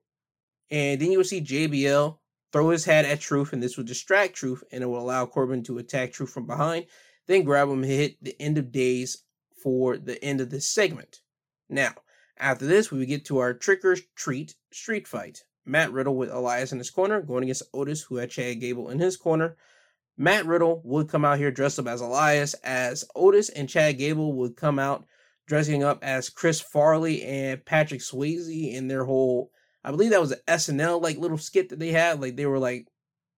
And 0.70 1.00
then 1.00 1.11
you 1.11 1.19
would 1.19 1.26
see 1.26 1.40
JBL 1.40 2.19
throw 2.52 2.70
his 2.70 2.84
hat 2.84 3.05
at 3.05 3.20
Truth, 3.20 3.52
and 3.52 3.62
this 3.62 3.76
would 3.76 3.87
distract 3.87 4.34
Truth, 4.34 4.64
and 4.73 4.82
it 4.82 4.87
will 4.87 5.00
allow 5.00 5.26
Corbin 5.26 5.62
to 5.64 5.78
attack 5.78 6.12
Truth 6.12 6.31
from 6.31 6.46
behind, 6.46 6.87
then 7.26 7.44
grab 7.44 7.69
him 7.69 7.82
and 7.82 7.93
hit 7.93 8.23
the 8.23 8.40
end 8.40 8.56
of 8.56 8.73
days 8.73 9.25
for 9.62 9.96
the 9.96 10.23
end 10.25 10.40
of 10.40 10.50
this 10.50 10.69
segment. 10.69 11.20
Now, 11.69 11.94
after 12.38 12.67
this, 12.67 12.90
we 12.90 12.99
would 12.99 13.08
get 13.08 13.25
to 13.26 13.38
our 13.38 13.55
trick 13.55 13.84
or 13.84 13.96
treat 14.14 14.55
street 14.70 15.08
fight. 15.08 15.44
Matt 15.67 15.93
Riddle 15.93 16.17
with 16.17 16.31
Elias 16.31 16.73
in 16.73 16.79
his 16.79 16.91
corner, 16.91 17.21
going 17.21 17.43
against 17.43 17.65
Otis, 17.75 18.03
who 18.03 18.17
had 18.17 18.31
Chad 18.31 18.61
Gable 18.61 18.91
in 18.91 18.99
his 18.99 19.17
corner. 19.17 19.57
Matt 20.17 20.47
Riddle 20.47 20.81
would 20.85 21.09
come 21.09 21.25
out 21.25 21.39
here 21.39 21.51
dressed 21.51 21.79
up 21.79 21.87
as 21.87 22.01
Elias, 22.01 22.55
as 22.65 23.05
Otis 23.15 23.51
and 23.51 23.69
Chad 23.69 23.99
Gable 23.99 24.33
would 24.35 24.57
come 24.57 24.79
out 24.79 25.05
dressing 25.47 25.85
up 25.85 26.03
as 26.03 26.29
Chris 26.29 26.61
Farley 26.61 27.23
and 27.23 27.65
Patrick 27.65 28.01
Swayze 28.01 28.73
in 28.73 28.89
their 28.89 29.05
whole, 29.05 29.51
I 29.85 29.91
believe 29.91 30.11
that 30.11 30.21
was 30.21 30.33
an 30.33 30.41
SNL 30.49 31.01
like 31.01 31.19
little 31.19 31.39
skit 31.39 31.69
that 31.69 31.79
they 31.79 31.93
had. 31.93 32.21
Like 32.21 32.37
they 32.37 32.47
were 32.47 32.59
like 32.59 32.89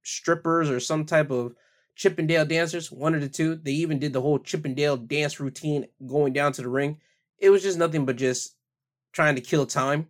strippers 0.03 0.71
or 0.71 0.81
some 0.81 1.05
type 1.05 1.31
of 1.31 1.55
Chippendale 1.95 2.47
dancers, 2.47 2.91
one 2.91 3.15
of 3.15 3.21
the 3.21 3.29
two. 3.29 3.57
They 3.57 3.73
even 3.73 3.99
did 3.99 4.13
the 4.13 4.21
whole 4.21 4.39
Chippendale 4.39 4.97
dance 4.97 5.41
routine 5.41 5.87
going 6.07 6.33
down 6.33 6.53
to 6.53 6.63
the 6.63 6.69
ring. 6.69 7.01
It 7.39 7.51
was 7.51 7.63
just 7.63 7.79
nothing 7.79 8.07
but 8.07 8.17
just 8.17 8.55
trying 9.13 9.35
to 9.35 9.41
kill 9.41 9.67
time. 9.67 10.09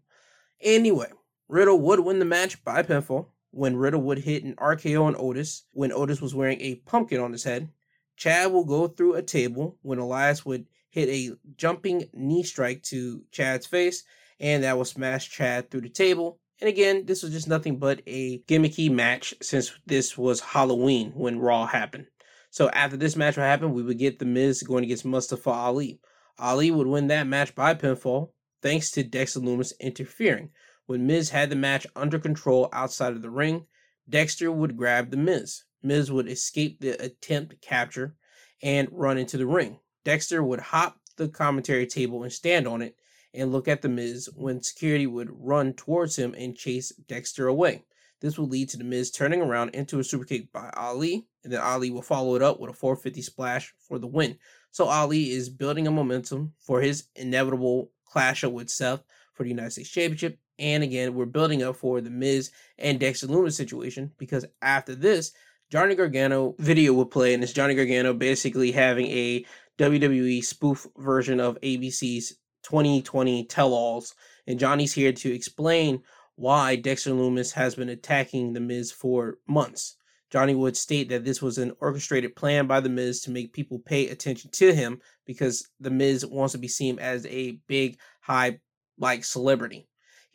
Anyway, 0.60 1.08
Riddle 1.48 1.80
would 1.80 2.00
win 2.00 2.18
the 2.18 2.24
match 2.24 2.62
by 2.62 2.82
pinfall 2.82 3.28
when 3.50 3.76
Riddle 3.76 4.02
would 4.02 4.18
hit 4.18 4.44
an 4.44 4.54
RKO 4.56 5.04
on 5.04 5.16
Otis 5.18 5.64
when 5.72 5.92
Otis 5.92 6.20
was 6.20 6.34
wearing 6.34 6.60
a 6.60 6.76
pumpkin 6.76 7.20
on 7.20 7.32
his 7.32 7.44
head. 7.44 7.68
Chad 8.16 8.52
will 8.52 8.64
go 8.64 8.86
through 8.88 9.14
a 9.14 9.22
table 9.22 9.78
when 9.82 9.98
Elias 9.98 10.44
would 10.44 10.66
hit 10.90 11.08
a 11.08 11.36
jumping 11.56 12.08
knee 12.12 12.42
strike 12.42 12.82
to 12.82 13.22
Chad's 13.30 13.66
face, 13.66 14.04
and 14.40 14.62
that 14.62 14.76
will 14.76 14.84
smash 14.84 15.30
Chad 15.30 15.70
through 15.70 15.82
the 15.82 15.88
table. 15.88 16.38
And 16.60 16.68
again, 16.68 17.06
this 17.06 17.22
was 17.22 17.32
just 17.32 17.48
nothing 17.48 17.78
but 17.78 18.02
a 18.06 18.40
gimmicky 18.40 18.90
match 18.90 19.32
since 19.40 19.72
this 19.86 20.18
was 20.18 20.40
Halloween 20.40 21.12
when 21.14 21.38
Raw 21.38 21.66
happened. 21.66 22.06
So 22.50 22.68
after 22.70 22.96
this 22.96 23.16
match 23.16 23.36
would 23.36 23.44
happen, 23.44 23.72
we 23.72 23.82
would 23.82 23.98
get 23.98 24.18
The 24.18 24.24
Miz 24.24 24.62
going 24.62 24.84
against 24.84 25.04
Mustafa 25.04 25.50
Ali. 25.50 26.00
Ali 26.38 26.70
would 26.70 26.86
win 26.86 27.06
that 27.08 27.26
match 27.26 27.54
by 27.54 27.74
pinfall, 27.74 28.30
thanks 28.62 28.90
to 28.92 29.02
Dexter 29.04 29.40
Lumis 29.40 29.72
interfering. 29.80 30.50
When 30.88 31.06
Miz 31.06 31.28
had 31.28 31.50
the 31.50 31.54
match 31.54 31.86
under 31.94 32.18
control 32.18 32.70
outside 32.72 33.12
of 33.12 33.20
the 33.20 33.28
ring, 33.28 33.66
Dexter 34.08 34.50
would 34.50 34.74
grab 34.74 35.10
the 35.10 35.18
Miz. 35.18 35.64
Miz 35.82 36.10
would 36.10 36.26
escape 36.26 36.80
the 36.80 36.92
attempt 37.04 37.60
capture 37.60 38.16
and 38.62 38.88
run 38.90 39.18
into 39.18 39.36
the 39.36 39.46
ring. 39.46 39.80
Dexter 40.06 40.42
would 40.42 40.60
hop 40.60 40.98
the 41.18 41.28
commentary 41.28 41.86
table 41.86 42.22
and 42.22 42.32
stand 42.32 42.66
on 42.66 42.80
it 42.80 42.96
and 43.34 43.52
look 43.52 43.68
at 43.68 43.82
the 43.82 43.90
Miz 43.90 44.30
when 44.34 44.62
security 44.62 45.06
would 45.06 45.28
run 45.30 45.74
towards 45.74 46.16
him 46.16 46.34
and 46.38 46.56
chase 46.56 46.90
Dexter 47.06 47.48
away. 47.48 47.84
This 48.22 48.38
would 48.38 48.48
lead 48.48 48.70
to 48.70 48.78
the 48.78 48.84
Miz 48.84 49.10
turning 49.10 49.42
around 49.42 49.74
into 49.74 49.98
a 49.98 50.02
superkick 50.02 50.50
by 50.52 50.70
Ali, 50.74 51.26
and 51.44 51.52
then 51.52 51.60
Ali 51.60 51.90
will 51.90 52.00
follow 52.00 52.34
it 52.34 52.40
up 52.40 52.60
with 52.60 52.70
a 52.70 52.72
450 52.72 53.20
splash 53.20 53.74
for 53.78 53.98
the 53.98 54.06
win. 54.06 54.38
So 54.70 54.86
Ali 54.86 55.32
is 55.32 55.50
building 55.50 55.86
a 55.86 55.90
momentum 55.90 56.54
for 56.60 56.80
his 56.80 57.08
inevitable 57.14 57.90
clash 58.06 58.42
with 58.42 58.70
Seth 58.70 59.04
for 59.34 59.42
the 59.42 59.50
United 59.50 59.72
States 59.72 59.90
Championship. 59.90 60.38
And 60.58 60.82
again, 60.82 61.14
we're 61.14 61.26
building 61.26 61.62
up 61.62 61.76
for 61.76 62.00
the 62.00 62.10
Miz 62.10 62.50
and 62.78 62.98
Dexter 62.98 63.28
Lumis 63.28 63.52
situation 63.52 64.12
because 64.18 64.44
after 64.60 64.94
this, 64.94 65.32
Johnny 65.70 65.94
Gargano 65.94 66.54
video 66.58 66.94
will 66.94 67.06
play, 67.06 67.34
and 67.34 67.42
it's 67.42 67.52
Johnny 67.52 67.74
Gargano 67.74 68.14
basically 68.14 68.72
having 68.72 69.06
a 69.06 69.44
WWE 69.78 70.42
spoof 70.42 70.86
version 70.96 71.40
of 71.40 71.60
ABC's 71.60 72.38
2020 72.62 73.44
tell 73.46 73.72
alls. 73.72 74.14
And 74.46 74.58
Johnny's 74.58 74.94
here 74.94 75.12
to 75.12 75.32
explain 75.32 76.02
why 76.36 76.76
Dexter 76.76 77.10
Lumis 77.10 77.52
has 77.52 77.74
been 77.74 77.90
attacking 77.90 78.52
The 78.52 78.60
Miz 78.60 78.90
for 78.90 79.38
months. 79.46 79.96
Johnny 80.30 80.54
would 80.54 80.76
state 80.76 81.08
that 81.08 81.24
this 81.24 81.40
was 81.40 81.58
an 81.58 81.72
orchestrated 81.80 82.36
plan 82.36 82.66
by 82.66 82.80
The 82.80 82.88
Miz 82.88 83.20
to 83.22 83.30
make 83.30 83.52
people 83.52 83.78
pay 83.78 84.08
attention 84.08 84.50
to 84.52 84.74
him 84.74 85.00
because 85.26 85.68
The 85.80 85.90
Miz 85.90 86.24
wants 86.24 86.52
to 86.52 86.58
be 86.58 86.68
seen 86.68 86.98
as 86.98 87.26
a 87.26 87.60
big, 87.66 87.98
high, 88.20 88.60
like 88.98 89.24
celebrity. 89.24 89.88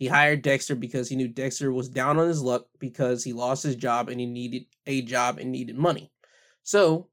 He 0.04 0.10
hired 0.10 0.42
Dexter 0.42 0.76
because 0.76 1.08
he 1.08 1.16
knew 1.16 1.30
Dexter 1.30 1.72
was 1.72 1.88
down 1.88 2.20
on 2.20 2.28
his 2.28 2.42
luck 2.42 2.66
because 2.78 3.24
he 3.24 3.32
lost 3.32 3.64
his 3.64 3.78
job 3.78 4.10
and 4.10 4.20
he 4.20 4.26
needed 4.26 4.66
a 4.86 5.02
job 5.02 5.40
and 5.40 5.50
needed 5.50 5.78
money. 5.78 6.12
So 6.64 7.08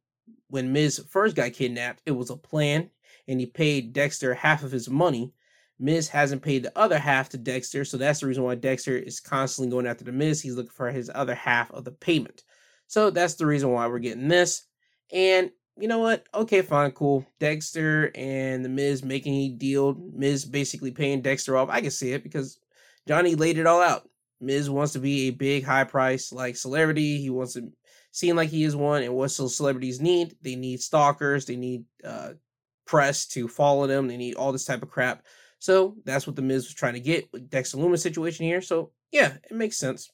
when 0.48 0.72
Miz 0.72 0.98
first 1.08 1.36
got 1.36 1.52
kidnapped, 1.52 2.02
it 2.04 2.10
was 2.10 2.30
a 2.30 2.36
plan, 2.36 2.90
and 3.28 3.38
he 3.38 3.46
paid 3.46 3.92
Dexter 3.92 4.34
half 4.34 4.64
of 4.64 4.72
his 4.72 4.90
money. 4.90 5.32
Miz 5.78 6.08
hasn't 6.08 6.42
paid 6.42 6.64
the 6.64 6.76
other 6.76 6.98
half 6.98 7.28
to 7.28 7.38
Dexter, 7.38 7.84
so 7.84 7.96
that's 7.96 8.18
the 8.18 8.26
reason 8.26 8.42
why 8.42 8.56
Dexter 8.56 8.96
is 8.96 9.20
constantly 9.20 9.70
going 9.70 9.86
after 9.86 10.02
the 10.02 10.10
Miz. 10.10 10.42
He's 10.42 10.56
looking 10.56 10.72
for 10.72 10.90
his 10.90 11.12
other 11.14 11.36
half 11.36 11.70
of 11.70 11.84
the 11.84 11.92
payment. 11.92 12.42
So 12.88 13.10
that's 13.10 13.34
the 13.34 13.46
reason 13.46 13.70
why 13.70 13.86
we're 13.86 14.00
getting 14.00 14.26
this. 14.26 14.64
And 15.12 15.52
you 15.78 15.86
know 15.86 16.00
what? 16.00 16.26
Okay, 16.34 16.62
fine, 16.62 16.90
cool. 16.90 17.24
Dexter 17.38 18.10
and 18.16 18.64
the 18.64 18.68
Miz 18.68 19.04
making 19.04 19.34
a 19.34 19.48
deal. 19.50 19.94
Miz 20.12 20.44
basically 20.44 20.90
paying 20.90 21.22
Dexter 21.22 21.56
off. 21.56 21.68
I 21.70 21.82
can 21.82 21.92
see 21.92 22.14
it 22.14 22.24
because 22.24 22.58
Johnny 23.10 23.34
laid 23.34 23.58
it 23.58 23.66
all 23.66 23.82
out. 23.82 24.08
Miz 24.40 24.70
wants 24.70 24.92
to 24.92 25.00
be 25.00 25.26
a 25.26 25.30
big, 25.30 25.64
high 25.64 25.82
price 25.82 26.30
like 26.30 26.56
celebrity. 26.56 27.18
He 27.18 27.28
wants 27.28 27.54
to 27.54 27.72
seem 28.12 28.36
like 28.36 28.50
he 28.50 28.62
is 28.62 28.76
one. 28.76 29.02
And 29.02 29.16
what 29.16 29.30
celebrities 29.30 30.00
need? 30.00 30.36
They 30.42 30.54
need 30.54 30.80
stalkers. 30.80 31.44
They 31.44 31.56
need 31.56 31.86
uh, 32.04 32.34
press 32.86 33.26
to 33.30 33.48
follow 33.48 33.88
them. 33.88 34.06
They 34.06 34.16
need 34.16 34.36
all 34.36 34.52
this 34.52 34.64
type 34.64 34.84
of 34.84 34.90
crap. 34.90 35.24
So 35.58 35.96
that's 36.04 36.24
what 36.24 36.36
the 36.36 36.42
Miz 36.42 36.66
was 36.66 36.74
trying 36.74 36.94
to 36.94 37.00
get 37.00 37.28
with 37.32 37.50
Dexter 37.50 37.78
Lumis 37.78 37.98
situation 37.98 38.46
here. 38.46 38.60
So 38.60 38.92
yeah, 39.10 39.32
it 39.50 39.56
makes 39.56 39.76
sense. 39.76 40.08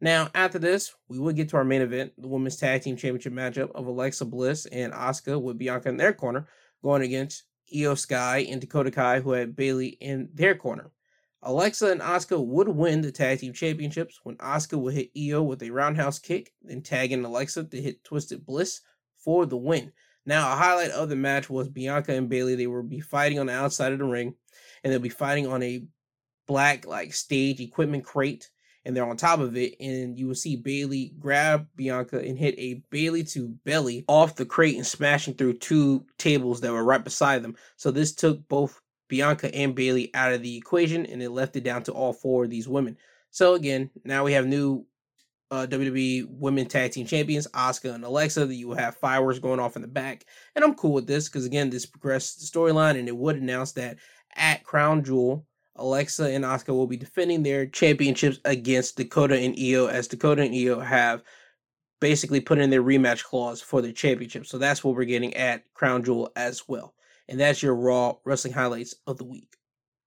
Now, 0.00 0.30
after 0.34 0.58
this, 0.58 0.94
we 1.08 1.18
will 1.18 1.34
get 1.34 1.50
to 1.50 1.58
our 1.58 1.64
main 1.64 1.82
event, 1.82 2.14
the 2.16 2.28
Women's 2.28 2.56
Tag 2.56 2.80
Team 2.80 2.96
Championship 2.96 3.34
matchup 3.34 3.72
of 3.72 3.86
Alexa 3.86 4.24
Bliss 4.24 4.64
and 4.64 4.94
Asuka 4.94 5.38
with 5.38 5.58
Bianca 5.58 5.90
in 5.90 5.98
their 5.98 6.14
corner, 6.14 6.48
going 6.82 7.02
against 7.02 7.44
Iyo 7.72 7.96
Sky 7.96 8.46
and 8.50 8.58
Dakota 8.58 8.90
Kai, 8.90 9.20
who 9.20 9.32
had 9.32 9.54
Bayley 9.54 9.88
in 10.00 10.30
their 10.32 10.54
corner. 10.54 10.90
Alexa 11.42 11.90
and 11.90 12.00
Asuka 12.00 12.44
would 12.44 12.68
win 12.68 13.00
the 13.00 13.10
tag 13.10 13.40
team 13.40 13.52
championships 13.52 14.20
when 14.22 14.36
Asuka 14.36 14.78
would 14.78 14.94
hit 14.94 15.14
Iyo 15.14 15.44
with 15.44 15.62
a 15.62 15.70
roundhouse 15.70 16.18
kick, 16.18 16.52
then 16.62 16.82
tag 16.82 17.12
in 17.12 17.24
Alexa 17.24 17.64
to 17.64 17.80
hit 17.80 18.04
Twisted 18.04 18.46
Bliss 18.46 18.80
for 19.18 19.46
the 19.46 19.56
win. 19.56 19.92
Now, 20.24 20.52
a 20.52 20.56
highlight 20.56 20.90
of 20.90 21.08
the 21.08 21.16
match 21.16 21.50
was 21.50 21.68
Bianca 21.68 22.12
and 22.12 22.28
Bayley. 22.28 22.54
They 22.54 22.68
would 22.68 22.88
be 22.88 23.00
fighting 23.00 23.40
on 23.40 23.46
the 23.46 23.54
outside 23.54 23.92
of 23.92 23.98
the 23.98 24.04
ring, 24.04 24.34
and 24.82 24.92
they'll 24.92 25.00
be 25.00 25.08
fighting 25.08 25.48
on 25.48 25.62
a 25.62 25.84
black 26.46 26.86
like 26.86 27.12
stage 27.12 27.60
equipment 27.60 28.04
crate 28.04 28.50
and 28.84 28.96
they're 28.96 29.08
on 29.08 29.16
top 29.16 29.40
of 29.40 29.56
it, 29.56 29.76
and 29.80 30.18
you 30.18 30.26
will 30.26 30.34
see 30.34 30.56
Bayley 30.56 31.12
grab 31.18 31.66
Bianca 31.76 32.18
and 32.18 32.36
hit 32.36 32.54
a 32.58 32.82
Bayley 32.90 33.22
to 33.24 33.48
belly 33.64 34.04
off 34.08 34.34
the 34.34 34.44
crate 34.44 34.76
and 34.76 34.86
smashing 34.86 35.34
through 35.34 35.58
two 35.58 36.04
tables 36.18 36.60
that 36.60 36.72
were 36.72 36.84
right 36.84 37.02
beside 37.02 37.42
them. 37.42 37.54
So 37.76 37.90
this 37.90 38.12
took 38.14 38.46
both 38.48 38.80
Bianca 39.12 39.54
and 39.54 39.74
Bayley 39.74 40.10
out 40.14 40.32
of 40.32 40.42
the 40.42 40.56
equation, 40.56 41.04
and 41.04 41.22
it 41.22 41.28
left 41.28 41.54
it 41.56 41.64
down 41.64 41.82
to 41.82 41.92
all 41.92 42.14
four 42.14 42.44
of 42.44 42.50
these 42.50 42.66
women. 42.66 42.96
So 43.30 43.52
again, 43.52 43.90
now 44.06 44.24
we 44.24 44.32
have 44.32 44.46
new 44.46 44.86
uh, 45.50 45.66
WWE 45.68 46.28
Women 46.30 46.64
Tag 46.66 46.92
Team 46.92 47.04
Champions, 47.04 47.46
Asuka 47.48 47.94
and 47.94 48.04
Alexa. 48.04 48.46
That 48.46 48.54
you 48.54 48.68
will 48.68 48.76
have 48.76 48.96
fireworks 48.96 49.38
going 49.38 49.60
off 49.60 49.76
in 49.76 49.82
the 49.82 49.88
back, 49.88 50.24
and 50.56 50.64
I'm 50.64 50.74
cool 50.74 50.94
with 50.94 51.06
this 51.06 51.28
because 51.28 51.44
again, 51.44 51.68
this 51.68 51.84
progressed 51.84 52.40
the 52.40 52.46
storyline, 52.46 52.98
and 52.98 53.06
it 53.06 53.14
would 53.14 53.36
announce 53.36 53.72
that 53.72 53.98
at 54.34 54.64
Crown 54.64 55.04
Jewel 55.04 55.46
Alexa 55.76 56.30
and 56.30 56.44
Asuka 56.44 56.68
will 56.68 56.86
be 56.86 56.96
defending 56.96 57.42
their 57.42 57.66
championships 57.66 58.38
against 58.46 58.96
Dakota 58.96 59.38
and 59.38 59.54
Iyo, 59.56 59.90
as 59.90 60.08
Dakota 60.08 60.42
and 60.42 60.54
Iyo 60.54 60.82
have 60.82 61.22
basically 62.00 62.40
put 62.40 62.58
in 62.58 62.70
their 62.70 62.82
rematch 62.82 63.22
clause 63.22 63.60
for 63.60 63.80
the 63.80 63.92
championship. 63.92 64.46
So 64.46 64.58
that's 64.58 64.82
what 64.82 64.96
we're 64.96 65.04
getting 65.04 65.34
at 65.34 65.72
Crown 65.74 66.02
Jewel 66.02 66.32
as 66.34 66.66
well. 66.66 66.94
And 67.28 67.40
that's 67.40 67.62
your 67.62 67.74
Raw 67.74 68.16
wrestling 68.24 68.52
highlights 68.52 68.94
of 69.06 69.18
the 69.18 69.24
week. 69.24 69.56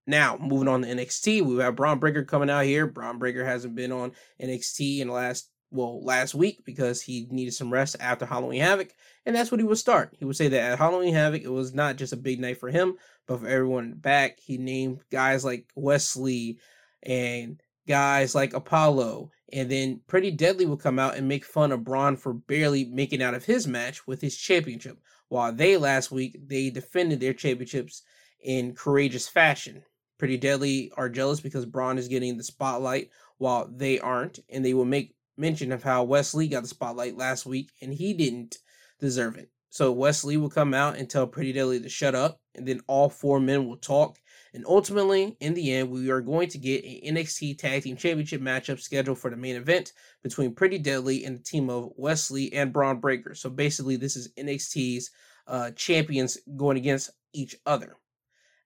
Now, 0.06 0.38
moving 0.40 0.68
on 0.68 0.82
to 0.82 0.88
NXT, 0.88 1.42
we 1.42 1.56
have 1.58 1.74
Bron 1.74 1.98
Breakker 1.98 2.24
coming 2.24 2.50
out 2.50 2.64
here. 2.64 2.86
Bron 2.86 3.18
Breakker 3.18 3.44
hasn't 3.44 3.74
been 3.74 3.90
on 3.90 4.12
NXT 4.40 5.00
in 5.00 5.08
the 5.08 5.14
last 5.14 5.50
well 5.72 6.00
last 6.04 6.34
week 6.34 6.64
because 6.64 7.02
he 7.02 7.26
needed 7.30 7.52
some 7.52 7.72
rest 7.72 7.96
after 7.98 8.24
Halloween 8.24 8.60
Havoc, 8.60 8.92
and 9.24 9.34
that's 9.34 9.50
what 9.50 9.58
he 9.58 9.66
would 9.66 9.78
start. 9.78 10.14
He 10.18 10.24
would 10.24 10.36
say 10.36 10.48
that 10.48 10.72
at 10.72 10.78
Halloween 10.78 11.12
Havoc, 11.12 11.42
it 11.42 11.52
was 11.52 11.74
not 11.74 11.96
just 11.96 12.12
a 12.12 12.16
big 12.16 12.38
night 12.38 12.60
for 12.60 12.68
him, 12.68 12.94
but 13.26 13.40
for 13.40 13.48
everyone 13.48 13.94
back. 13.94 14.38
He 14.38 14.58
named 14.58 15.00
guys 15.10 15.44
like 15.44 15.66
Wes 15.74 16.16
Lee 16.16 16.58
and 17.02 17.60
guys 17.88 18.34
like 18.34 18.54
Apollo, 18.54 19.30
and 19.52 19.70
then 19.70 20.00
Pretty 20.06 20.30
Deadly 20.30 20.66
will 20.66 20.76
come 20.76 20.98
out 20.98 21.16
and 21.16 21.28
make 21.28 21.44
fun 21.44 21.72
of 21.72 21.84
Bron 21.84 22.16
for 22.16 22.32
barely 22.32 22.84
making 22.84 23.22
out 23.22 23.34
of 23.34 23.44
his 23.44 23.66
match 23.66 24.06
with 24.06 24.20
his 24.20 24.36
championship. 24.36 24.98
While 25.28 25.52
they 25.52 25.76
last 25.76 26.10
week 26.10 26.36
they 26.46 26.70
defended 26.70 27.20
their 27.20 27.34
championships 27.34 28.02
in 28.42 28.74
courageous 28.74 29.28
fashion. 29.28 29.82
Pretty 30.18 30.36
Deadly 30.36 30.90
are 30.96 31.08
jealous 31.08 31.40
because 31.40 31.66
Bron 31.66 31.98
is 31.98 32.08
getting 32.08 32.36
the 32.36 32.44
spotlight 32.44 33.10
while 33.38 33.68
they 33.68 33.98
aren't, 33.98 34.38
and 34.48 34.64
they 34.64 34.74
will 34.74 34.84
make 34.84 35.14
mention 35.36 35.72
of 35.72 35.82
how 35.82 36.02
Wes 36.02 36.32
Lee 36.32 36.48
got 36.48 36.62
the 36.62 36.68
spotlight 36.68 37.16
last 37.16 37.44
week 37.44 37.70
and 37.82 37.92
he 37.92 38.14
didn't 38.14 38.58
deserve 38.98 39.36
it. 39.36 39.50
So 39.68 39.92
Wes 39.92 40.24
Lee 40.24 40.38
will 40.38 40.48
come 40.48 40.72
out 40.72 40.96
and 40.96 41.08
tell 41.08 41.26
Pretty 41.26 41.52
Deadly 41.52 41.80
to 41.80 41.88
shut 41.88 42.14
up, 42.14 42.40
and 42.54 42.66
then 42.66 42.80
all 42.86 43.10
four 43.10 43.40
men 43.40 43.68
will 43.68 43.76
talk. 43.76 44.18
And 44.54 44.64
ultimately, 44.66 45.36
in 45.40 45.54
the 45.54 45.72
end, 45.72 45.90
we 45.90 46.10
are 46.10 46.20
going 46.20 46.48
to 46.50 46.58
get 46.58 46.84
an 46.84 47.16
NXT 47.16 47.58
Tag 47.58 47.82
Team 47.82 47.96
Championship 47.96 48.40
matchup 48.40 48.80
scheduled 48.80 49.18
for 49.18 49.30
the 49.30 49.36
main 49.36 49.56
event 49.56 49.92
between 50.22 50.54
Pretty 50.54 50.78
Deadly 50.78 51.24
and 51.24 51.36
the 51.36 51.42
team 51.42 51.68
of 51.68 51.90
Wes 51.96 52.30
Lee 52.30 52.50
and 52.52 52.72
Bron 52.72 53.00
Breakker. 53.00 53.34
So 53.34 53.50
basically, 53.50 53.96
this 53.96 54.16
is 54.16 54.32
NXT's 54.38 55.10
uh, 55.46 55.70
champions 55.72 56.38
going 56.56 56.76
against 56.76 57.10
each 57.32 57.56
other. 57.66 57.96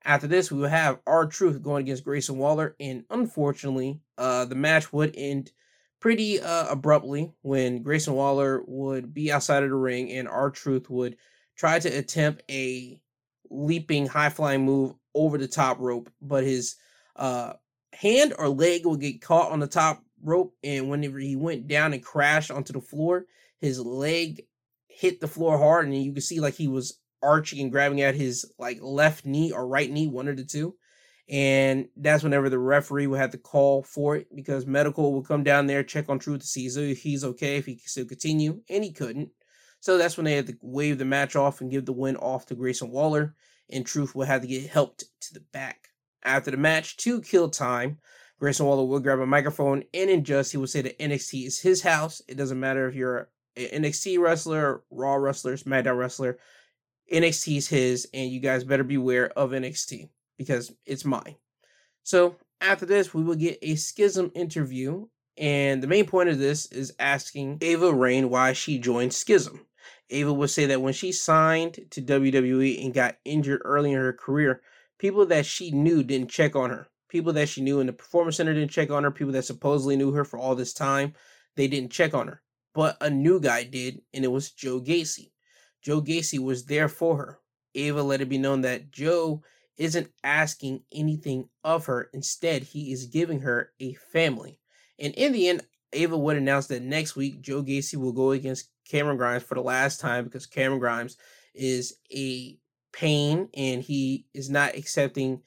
After 0.05 0.27
this, 0.27 0.51
we 0.51 0.61
will 0.61 0.69
have 0.69 1.01
R-Truth 1.07 1.63
going 1.63 1.83
against 1.83 2.05
Grayson 2.05 2.39
Waller, 2.39 2.75
and 2.81 3.05
unfortunately, 3.11 4.01
uh, 4.17 4.47
the 4.47 4.55
match 4.55 4.93
would 4.93 5.15
end 5.15 5.53
pretty 6.01 6.41
uh, 6.41 6.67
abruptly 6.71 7.33
when 7.43 7.83
Grayson 7.83 8.15
Waller 8.15 8.63
would 8.67 9.13
be 9.13 9.31
outside 9.31 9.63
of 9.63 9.69
the 9.69 9.77
ring 9.77 10.11
and 10.11 10.27
R-Truth 10.27 10.89
would 10.89 11.17
try 11.57 11.79
to 11.79 11.89
attempt 11.89 12.43
a 12.51 12.99
leaping 13.51 14.07
high 14.07 14.31
flying 14.31 14.65
move 14.65 14.95
over 15.15 15.39
the 15.39 15.49
top 15.49 15.79
rope, 15.81 16.11
but 16.21 16.45
his 16.45 16.77
uh, 17.17 17.55
hand 17.93 18.35
or 18.39 18.49
leg 18.49 18.87
would 18.87 19.01
get 19.01 19.21
caught 19.21 19.53
on 19.53 19.61
the 19.61 19.67
top 19.67 20.03
rope, 20.23 20.55
and 20.63 20.91
whenever 20.91 21.19
he 21.19 21.37
went 21.37 21.69
down 21.69 21.93
and 21.93 22.05
crashed 22.05 22.51
onto 22.51 22.73
the 22.73 22.81
floor, 22.81 23.27
his 23.61 23.81
leg 23.81 24.43
hit 24.89 25.21
the 25.21 25.29
floor 25.29 25.59
hard, 25.59 25.87
and 25.87 26.03
you 26.03 26.13
could 26.13 26.23
see 26.23 26.41
like 26.41 26.55
he 26.55 26.69
was 26.69 26.99
arching 27.23 27.61
and 27.61 27.73
grabbing 27.73 28.01
at 28.01 28.15
his 28.15 28.51
like 28.59 28.79
left 28.81 29.25
knee 29.25 29.53
or 29.53 29.67
right 29.67 29.91
knee, 29.91 30.09
one 30.09 30.29
of 30.29 30.37
the 30.37 30.45
two. 30.45 30.75
And 31.29 31.89
that's 31.97 32.25
whenever 32.25 32.49
the 32.49 32.59
referee 32.59 33.07
would 33.07 33.21
have 33.21 33.31
to 33.31 33.39
call 33.39 33.85
for 33.85 34.17
it 34.17 34.35
because 34.35 34.67
medical 34.67 35.15
would 35.15 35.29
come 35.29 35.45
down 35.45 35.69
there 35.69 35.85
check 35.85 36.09
on 36.09 36.19
truth 36.19 36.41
to 36.41 36.47
see 36.47 36.67
if 36.67 36.99
he's 36.99 37.23
okay 37.23 37.57
if 37.57 37.67
he 37.67 37.77
can 37.77 37.87
still 37.87 38.05
continue 38.05 38.63
and 38.69 38.83
he 38.83 38.91
couldn't. 38.91 39.31
So 39.79 39.97
that's 39.97 40.17
when 40.17 40.25
they 40.25 40.35
had 40.35 40.49
to 40.49 40.57
wave 40.61 40.99
the 40.99 41.05
match 41.05 41.37
off 41.37 41.61
and 41.61 41.71
give 41.71 41.87
the 41.87 41.93
win 41.93 42.17
off 42.17 42.47
to 42.47 42.57
grayson 42.57 42.91
waller 42.91 43.37
and 43.73 43.87
truth 43.87 44.15
will 44.15 44.27
have 44.27 44.43
to 44.43 44.47
get 44.47 44.69
helped 44.69 45.05
to 45.21 45.35
the 45.35 45.41
back 45.53 45.89
after 46.23 46.51
the 46.51 46.57
match 46.57 46.97
to 46.97 47.21
kill 47.21 47.49
time 47.49 47.99
grayson 48.39 48.67
waller 48.67 48.85
will 48.85 49.01
grab 49.01 49.19
a 49.19 49.27
microphone 49.27 49.83
and 49.95 50.11
in 50.11 50.25
just 50.25 50.53
he 50.53 50.59
will 50.59 50.67
say 50.67 50.83
that 50.83 50.99
nxt 50.99 51.47
is 51.47 51.61
his 51.61 51.83
house 51.83 52.23
it 52.29 52.37
doesn't 52.37 52.61
matter 52.61 52.89
if 52.89 52.95
you're 52.95 53.29
an 53.57 53.83
nxt 53.83 54.19
wrestler 54.19 54.83
raw 54.91 55.15
wrestler 55.15 55.57
smackdown 55.57 55.97
wrestler 55.97 56.39
nxt 57.13 57.57
is 57.57 57.69
his 57.69 58.09
and 58.13 58.31
you 58.31 58.41
guys 58.41 58.65
better 58.65 58.85
beware 58.85 59.31
of 59.31 59.51
nxt 59.51 60.09
because 60.41 60.73
it's 60.87 61.05
mine. 61.05 61.37
So 62.03 62.37
after 62.63 62.87
this, 62.87 63.13
we 63.13 63.23
will 63.23 63.35
get 63.35 63.59
a 63.61 63.75
Schism 63.75 64.33
interview, 64.35 65.07
and 65.37 65.83
the 65.83 65.87
main 65.87 66.07
point 66.07 66.31
of 66.31 66.39
this 66.39 66.65
is 66.73 66.95
asking 66.99 67.59
Ava 67.61 67.93
Raine 67.93 68.31
why 68.31 68.55
she 68.55 68.79
joined 68.79 69.13
Schism. 69.13 69.67
Ava 70.11 70.33
would 70.33 70.51
say 70.51 70.67
that 70.67 70.83
when 70.83 70.93
she 70.93 71.13
signed 71.13 71.87
to 71.91 72.03
WWE 72.03 72.85
and 72.85 72.95
got 72.95 73.19
injured 73.25 73.63
early 73.65 73.93
in 73.93 73.99
her 73.99 74.13
career, 74.13 74.63
people 74.99 75.27
that 75.27 75.47
she 75.47 75.71
knew 75.71 76.03
didn't 76.03 76.31
check 76.31 76.55
on 76.55 76.71
her. 76.71 76.89
People 77.09 77.33
that 77.33 77.49
she 77.49 77.61
knew 77.61 77.81
in 77.81 77.87
the 77.87 77.93
performance 77.93 78.37
center 78.37 78.55
didn't 78.55 78.71
check 78.71 78.91
on 78.91 79.03
her. 79.03 79.11
People 79.11 79.33
that 79.33 79.45
supposedly 79.45 79.97
knew 79.97 80.13
her 80.13 80.25
for 80.25 80.39
all 80.39 80.55
this 80.55 80.73
time, 80.73 81.15
they 81.57 81.67
didn't 81.67 81.93
check 81.93 82.15
on 82.15 82.29
her. 82.29 82.43
But 82.75 82.97
a 83.01 83.11
new 83.11 83.41
guy 83.41 83.65
did, 83.65 84.03
and 84.15 84.25
it 84.25 84.29
was 84.29 84.53
Joe 84.53 84.81
Gacy. 84.81 85.33
Joe 85.83 86.01
Gacy 86.01 86.39
was 86.39 86.67
there 86.67 86.89
for 86.89 87.17
her. 87.17 87.39
Ava 87.75 88.03
let 88.03 88.21
it 88.21 88.29
be 88.29 88.39
known 88.39 88.61
that 88.63 88.91
Joe 88.91 89.43
isn't 89.77 90.11
asking 90.23 90.83
anything 90.93 91.49
of 91.65 91.87
her. 91.87 92.11
Instead, 92.13 92.63
he 92.63 92.93
is 92.93 93.07
giving 93.07 93.41
her 93.41 93.73
a 93.81 93.95
family. 93.95 94.61
And 94.99 95.15
in 95.15 95.33
the 95.33 95.49
end, 95.49 95.63
Ava 95.93 96.17
would 96.17 96.37
announce 96.37 96.67
that 96.69 96.83
next 96.83 97.17
week 97.17 97.41
Joe 97.41 97.63
Gacy 97.63 97.97
will 97.97 98.13
go 98.13 98.31
against 98.33 98.71
Cameron 98.89 99.17
Grimes 99.17 99.43
for 99.43 99.55
the 99.55 99.63
last 99.63 100.01
time 100.01 100.25
because 100.25 100.47
Cameron 100.47 100.81
Grimes 100.81 101.17
is 101.55 101.97
a 102.15 102.59
pain 102.93 103.49
and 103.55 103.83
he 103.83 104.27
is 104.35 104.51
not 104.51 104.77
accepting 104.77 105.43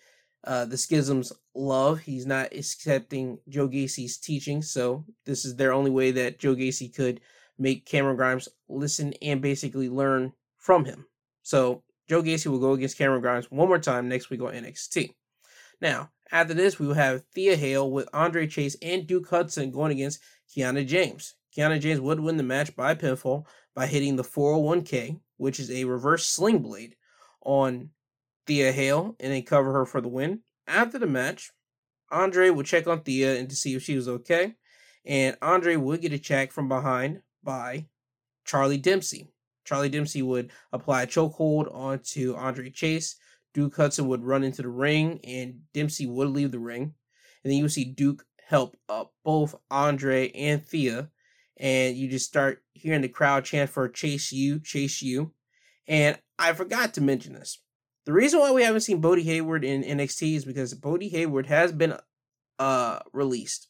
uh, 0.45 0.65
the 0.65 0.77
schism's 0.77 1.31
love. 1.55 1.99
He's 1.99 2.25
not 2.25 2.53
accepting 2.53 3.39
Joe 3.47 3.69
Gacy's 3.69 4.17
teaching. 4.17 4.61
So 4.61 5.05
this 5.25 5.45
is 5.45 5.55
their 5.55 5.73
only 5.73 5.91
way 5.91 6.11
that 6.11 6.39
Joe 6.39 6.55
Gacy 6.55 6.93
could 6.93 7.21
make 7.57 7.85
Cameron 7.85 8.17
Grimes 8.17 8.49
listen 8.67 9.13
and 9.21 9.41
basically 9.41 9.89
learn 9.89 10.33
from 10.57 10.85
him. 10.85 11.05
So 11.43 11.83
Joe 12.09 12.23
Gacy 12.23 12.47
will 12.47 12.59
go 12.59 12.73
against 12.73 12.97
Cameron 12.97 13.21
Grimes 13.21 13.49
one 13.51 13.67
more 13.67 13.79
time 13.79 14.09
next 14.09 14.29
week 14.29 14.41
on 14.41 14.53
NXT. 14.53 15.13
Now, 15.81 16.11
after 16.33 16.55
this, 16.55 16.79
we 16.79 16.87
will 16.87 16.95
have 16.95 17.23
Thea 17.33 17.55
Hale 17.55 17.89
with 17.89 18.09
Andre 18.11 18.47
Chase 18.47 18.75
and 18.81 19.05
Duke 19.05 19.29
Hudson 19.29 19.71
going 19.71 19.91
against 19.91 20.19
Kiana 20.49 20.85
James. 20.85 21.35
Kiana 21.55 21.79
James 21.79 22.01
would 22.01 22.19
win 22.19 22.37
the 22.37 22.43
match 22.43 22.75
by 22.75 22.95
pinfall, 22.95 23.45
by 23.75 23.85
hitting 23.85 24.15
the 24.15 24.23
401k, 24.23 25.19
which 25.37 25.59
is 25.59 25.69
a 25.69 25.85
reverse 25.85 26.25
sling 26.25 26.59
blade, 26.59 26.95
on 27.43 27.91
Thea 28.47 28.71
Hale 28.71 29.15
and 29.19 29.31
then 29.31 29.43
cover 29.43 29.71
her 29.73 29.85
for 29.85 30.01
the 30.01 30.07
win. 30.07 30.39
After 30.67 30.97
the 30.97 31.05
match, 31.05 31.51
Andre 32.11 32.49
would 32.49 32.65
check 32.65 32.87
on 32.87 33.01
Thea 33.01 33.37
and 33.37 33.47
to 33.49 33.55
see 33.55 33.75
if 33.75 33.83
she 33.83 33.95
was 33.95 34.07
okay. 34.07 34.55
And 35.05 35.37
Andre 35.41 35.75
would 35.75 36.01
get 36.01 36.13
attacked 36.13 36.51
from 36.51 36.67
behind 36.67 37.21
by 37.43 37.87
Charlie 38.43 38.77
Dempsey. 38.77 39.27
Charlie 39.65 39.89
Dempsey 39.89 40.23
would 40.23 40.51
apply 40.71 41.03
a 41.03 41.07
chokehold 41.07 41.73
onto 41.73 42.35
Andre 42.35 42.71
Chase. 42.71 43.17
Duke 43.53 43.75
Hudson 43.75 44.07
would 44.07 44.23
run 44.23 44.43
into 44.43 44.61
the 44.61 44.69
ring 44.69 45.19
and 45.23 45.61
Dempsey 45.73 46.05
would 46.05 46.29
leave 46.29 46.51
the 46.51 46.59
ring. 46.59 46.93
And 47.43 47.51
then 47.51 47.53
you 47.53 47.63
would 47.63 47.71
see 47.71 47.85
Duke 47.85 48.25
help 48.47 48.75
up 48.89 49.13
both 49.23 49.55
Andre 49.69 50.31
and 50.31 50.65
Thea. 50.65 51.09
And 51.57 51.95
you 51.95 52.09
just 52.09 52.25
start 52.25 52.63
hearing 52.73 53.01
the 53.01 53.09
crowd 53.09 53.45
chant 53.45 53.69
for 53.69 53.87
Chase 53.87 54.31
You, 54.31 54.59
Chase 54.59 55.01
You. 55.01 55.33
And 55.87 56.17
I 56.39 56.53
forgot 56.53 56.93
to 56.95 57.01
mention 57.01 57.33
this. 57.33 57.59
The 58.05 58.13
reason 58.13 58.39
why 58.39 58.51
we 58.51 58.63
haven't 58.63 58.81
seen 58.81 59.01
Bodhi 59.01 59.23
Hayward 59.23 59.63
in 59.63 59.83
NXT 59.83 60.35
is 60.35 60.45
because 60.45 60.73
Bodhi 60.73 61.09
Hayward 61.09 61.47
has 61.47 61.71
been 61.71 61.97
uh 62.59 62.99
released. 63.13 63.69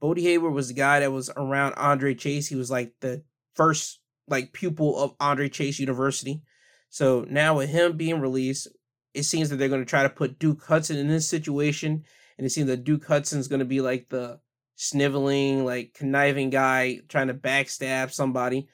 Bodhi 0.00 0.22
Hayward 0.22 0.52
was 0.52 0.68
the 0.68 0.74
guy 0.74 1.00
that 1.00 1.12
was 1.12 1.30
around 1.36 1.74
Andre 1.74 2.14
Chase. 2.14 2.46
He 2.46 2.56
was 2.56 2.70
like 2.70 2.92
the 3.00 3.22
first 3.54 4.00
like 4.28 4.52
pupil 4.52 4.98
of 4.98 5.14
Andre 5.18 5.48
Chase 5.48 5.78
University. 5.78 6.42
So 6.88 7.26
now 7.28 7.56
with 7.56 7.70
him 7.70 7.96
being 7.96 8.20
released, 8.20 8.68
it 9.14 9.22
seems 9.22 9.48
that 9.48 9.56
they're 9.56 9.68
going 9.68 9.80
to 9.80 9.88
try 9.88 10.02
to 10.02 10.10
put 10.10 10.38
Duke 10.38 10.64
Hudson 10.64 10.96
in 10.96 11.08
this 11.08 11.28
situation, 11.28 12.04
and 12.36 12.46
it 12.46 12.50
seems 12.50 12.66
that 12.66 12.84
Duke 12.84 13.06
Hudson's 13.06 13.48
going 13.48 13.60
to 13.60 13.64
be 13.64 13.80
like 13.80 14.08
the 14.08 14.40
sniveling, 14.74 15.64
like 15.64 15.94
conniving 15.94 16.50
guy 16.50 17.00
trying 17.08 17.28
to 17.28 17.34
backstab 17.34 18.12
somebody. 18.12 18.68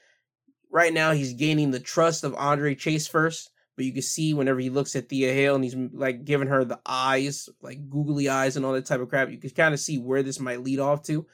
Right 0.71 0.93
now, 0.93 1.13
he's 1.13 1.35
gaining 1.35 1.71
the 1.71 1.81
trust 1.81 2.25
of 2.25 2.35
Andre 2.35 2.75
Chase 2.75 3.07
first, 3.07 3.51
but 3.77 3.85
you 3.85 3.93
can 3.93 4.03
see 4.03 4.33
whenever 4.35 4.61
he 4.61 4.71
looks 4.71 4.97
at 4.97 5.09
Thea 5.09 5.33
Hale 5.33 5.57
and 5.57 5.65
he's 5.65 5.77
like 5.93 6.25
giving 6.25 6.49
her 6.49 6.65
the 6.65 6.81
eyes, 6.87 7.49
like 7.61 7.91
googly 7.91 8.29
eyes 8.29 8.57
and 8.57 8.65
all 8.65 8.73
that 8.73 8.87
type 8.87 9.01
of 9.01 9.09
crap, 9.09 9.31
you 9.31 9.39
can 9.39 9.51
kind 9.51 9.75
of 9.75 9.81
see 9.81 9.99
where 9.99 10.23
this 10.23 10.41
might 10.41 10.63
lead 10.63 10.81
off 10.81 11.03
to. 11.05 11.27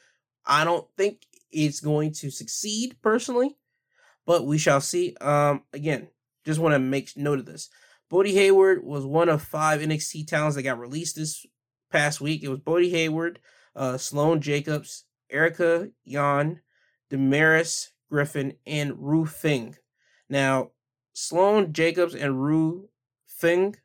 I 0.45 0.65
don't 0.65 0.87
think 0.97 1.23
it's 1.51 1.81
going 1.81 2.13
to 2.15 2.31
succeed 2.31 2.97
personally, 3.03 3.57
but 4.25 4.47
we 4.47 4.59
shall 4.59 4.81
see. 4.81 5.17
Um, 5.21 5.63
again, 5.73 6.09
just 6.45 6.61
want 6.61 6.75
to 6.75 6.79
make 6.79 7.17
note 7.17 7.39
of 7.39 7.47
this. 7.47 7.69
Bodhi 8.09 8.35
Hayward 8.35 8.85
was 8.85 9.05
one 9.05 9.29
of 9.29 9.43
five 9.43 9.81
NXT 9.81 10.27
talents 10.27 10.57
that 10.57 10.63
got 10.63 10.79
released 10.79 11.17
this 11.17 11.45
past 11.91 12.21
week. 12.21 12.43
It 12.43 12.49
was 12.49 12.61
Bodhi 12.61 12.91
Hayward, 12.91 13.41
uh, 13.75 13.97
Sloane 13.99 14.41
Jacobs, 14.41 15.05
Erica 15.31 15.91
Yan, 16.05 16.61
Damaris 17.11 17.93
Griffin, 18.11 18.55
and 18.67 18.95
Ru 18.99 19.27
Feng. 19.27 19.77
Now, 20.29 20.71
Sloane 21.13 21.73
Jacobs 21.73 22.15
and 22.15 22.43
Ru 22.43 22.89
Feng, 23.27 23.77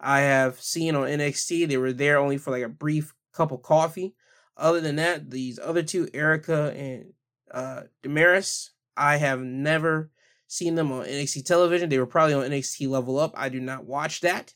I 0.00 0.20
have 0.20 0.60
seen 0.60 0.94
on 0.94 1.08
NXT. 1.08 1.68
They 1.68 1.76
were 1.76 1.92
there 1.92 2.18
only 2.18 2.38
for 2.38 2.50
like 2.50 2.62
a 2.62 2.68
brief 2.68 3.14
cup 3.32 3.52
of 3.52 3.62
coffee. 3.62 4.14
Other 4.56 4.80
than 4.80 4.96
that, 4.96 5.30
these 5.30 5.58
other 5.58 5.82
two, 5.82 6.08
Erica 6.12 6.72
and 6.76 7.12
uh, 7.52 7.82
Damaris, 8.02 8.72
I 8.96 9.16
have 9.16 9.40
never 9.40 10.10
seen 10.48 10.74
them 10.74 10.90
on 10.90 11.04
NXT 11.04 11.44
television. 11.44 11.88
They 11.88 11.98
were 11.98 12.06
probably 12.06 12.34
on 12.34 12.50
NXT 12.50 12.88
Level 12.88 13.18
Up. 13.18 13.34
I 13.36 13.48
do 13.48 13.60
not 13.60 13.86
watch 13.86 14.22
that. 14.22 14.52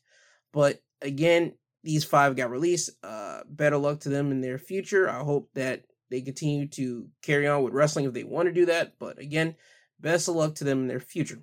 But 0.52 0.82
again, 1.00 1.52
these 1.84 2.04
five 2.04 2.36
got 2.36 2.50
released. 2.50 2.90
Uh, 3.02 3.42
better 3.48 3.76
luck 3.76 4.00
to 4.00 4.08
them 4.08 4.32
in 4.32 4.40
their 4.40 4.58
future. 4.58 5.08
I 5.08 5.20
hope 5.20 5.50
that 5.54 5.84
they 6.10 6.20
continue 6.20 6.66
to 6.68 7.08
carry 7.22 7.46
on 7.46 7.62
with 7.62 7.74
wrestling 7.74 8.06
if 8.06 8.12
they 8.12 8.24
want 8.24 8.48
to 8.48 8.52
do 8.52 8.66
that. 8.66 8.94
But 8.98 9.18
again, 9.18 9.54
best 10.00 10.28
of 10.28 10.34
luck 10.34 10.56
to 10.56 10.64
them 10.64 10.80
in 10.80 10.88
their 10.88 11.00
future. 11.00 11.42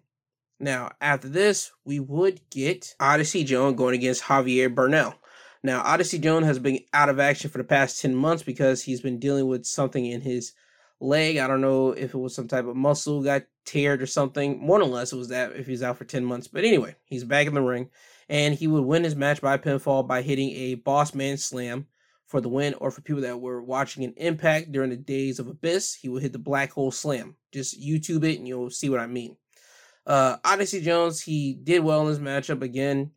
Now, 0.59 0.91
after 0.99 1.29
this, 1.29 1.71
we 1.85 1.99
would 1.99 2.41
get 2.49 2.93
Odyssey 2.99 3.43
Jones 3.43 3.77
going 3.77 3.95
against 3.95 4.23
Javier 4.23 4.73
Bernal. 4.73 5.13
Now, 5.63 5.81
Odyssey 5.81 6.19
Jones 6.19 6.45
has 6.45 6.59
been 6.59 6.79
out 6.93 7.09
of 7.09 7.19
action 7.19 7.49
for 7.49 7.57
the 7.57 7.63
past 7.63 8.01
10 8.01 8.15
months 8.15 8.43
because 8.43 8.83
he's 8.83 9.01
been 9.01 9.19
dealing 9.19 9.47
with 9.47 9.65
something 9.65 10.05
in 10.05 10.21
his 10.21 10.53
leg. 10.99 11.37
I 11.37 11.47
don't 11.47 11.61
know 11.61 11.91
if 11.91 12.13
it 12.13 12.17
was 12.17 12.35
some 12.35 12.47
type 12.47 12.65
of 12.65 12.75
muscle 12.75 13.23
got 13.23 13.43
teared 13.69 14.01
or 14.01 14.05
something. 14.05 14.59
More 14.59 14.79
or 14.79 14.85
less, 14.85 15.13
it 15.13 15.17
was 15.17 15.29
that 15.29 15.53
if 15.53 15.67
he's 15.67 15.83
out 15.83 15.97
for 15.97 16.05
10 16.05 16.25
months. 16.25 16.47
But 16.47 16.63
anyway, 16.63 16.95
he's 17.05 17.23
back 17.23 17.47
in 17.47 17.53
the 17.53 17.61
ring 17.61 17.89
and 18.27 18.53
he 18.53 18.67
would 18.67 18.83
win 18.83 19.03
his 19.03 19.15
match 19.15 19.41
by 19.41 19.57
pinfall 19.57 20.07
by 20.07 20.21
hitting 20.21 20.49
a 20.51 20.75
boss 20.75 21.13
man 21.13 21.37
slam 21.37 21.87
for 22.25 22.41
the 22.41 22.49
win. 22.49 22.75
Or 22.75 22.91
for 22.91 23.01
people 23.01 23.21
that 23.21 23.39
were 23.39 23.61
watching 23.61 24.03
an 24.03 24.13
Impact 24.17 24.71
during 24.71 24.89
the 24.89 24.97
days 24.97 25.39
of 25.39 25.47
Abyss, 25.47 25.95
he 25.95 26.09
would 26.09 26.23
hit 26.23 26.33
the 26.33 26.39
black 26.39 26.71
hole 26.71 26.91
slam. 26.91 27.35
Just 27.51 27.79
YouTube 27.79 28.23
it 28.23 28.37
and 28.37 28.47
you'll 28.47 28.69
see 28.69 28.89
what 28.89 28.99
I 28.99 29.07
mean. 29.07 29.35
Uh, 30.05 30.37
Odyssey 30.43 30.81
Jones, 30.81 31.21
he 31.21 31.53
did 31.53 31.83
well 31.83 32.01
in 32.01 32.07
this 32.07 32.19
matchup 32.19 32.61
again. 32.61 33.11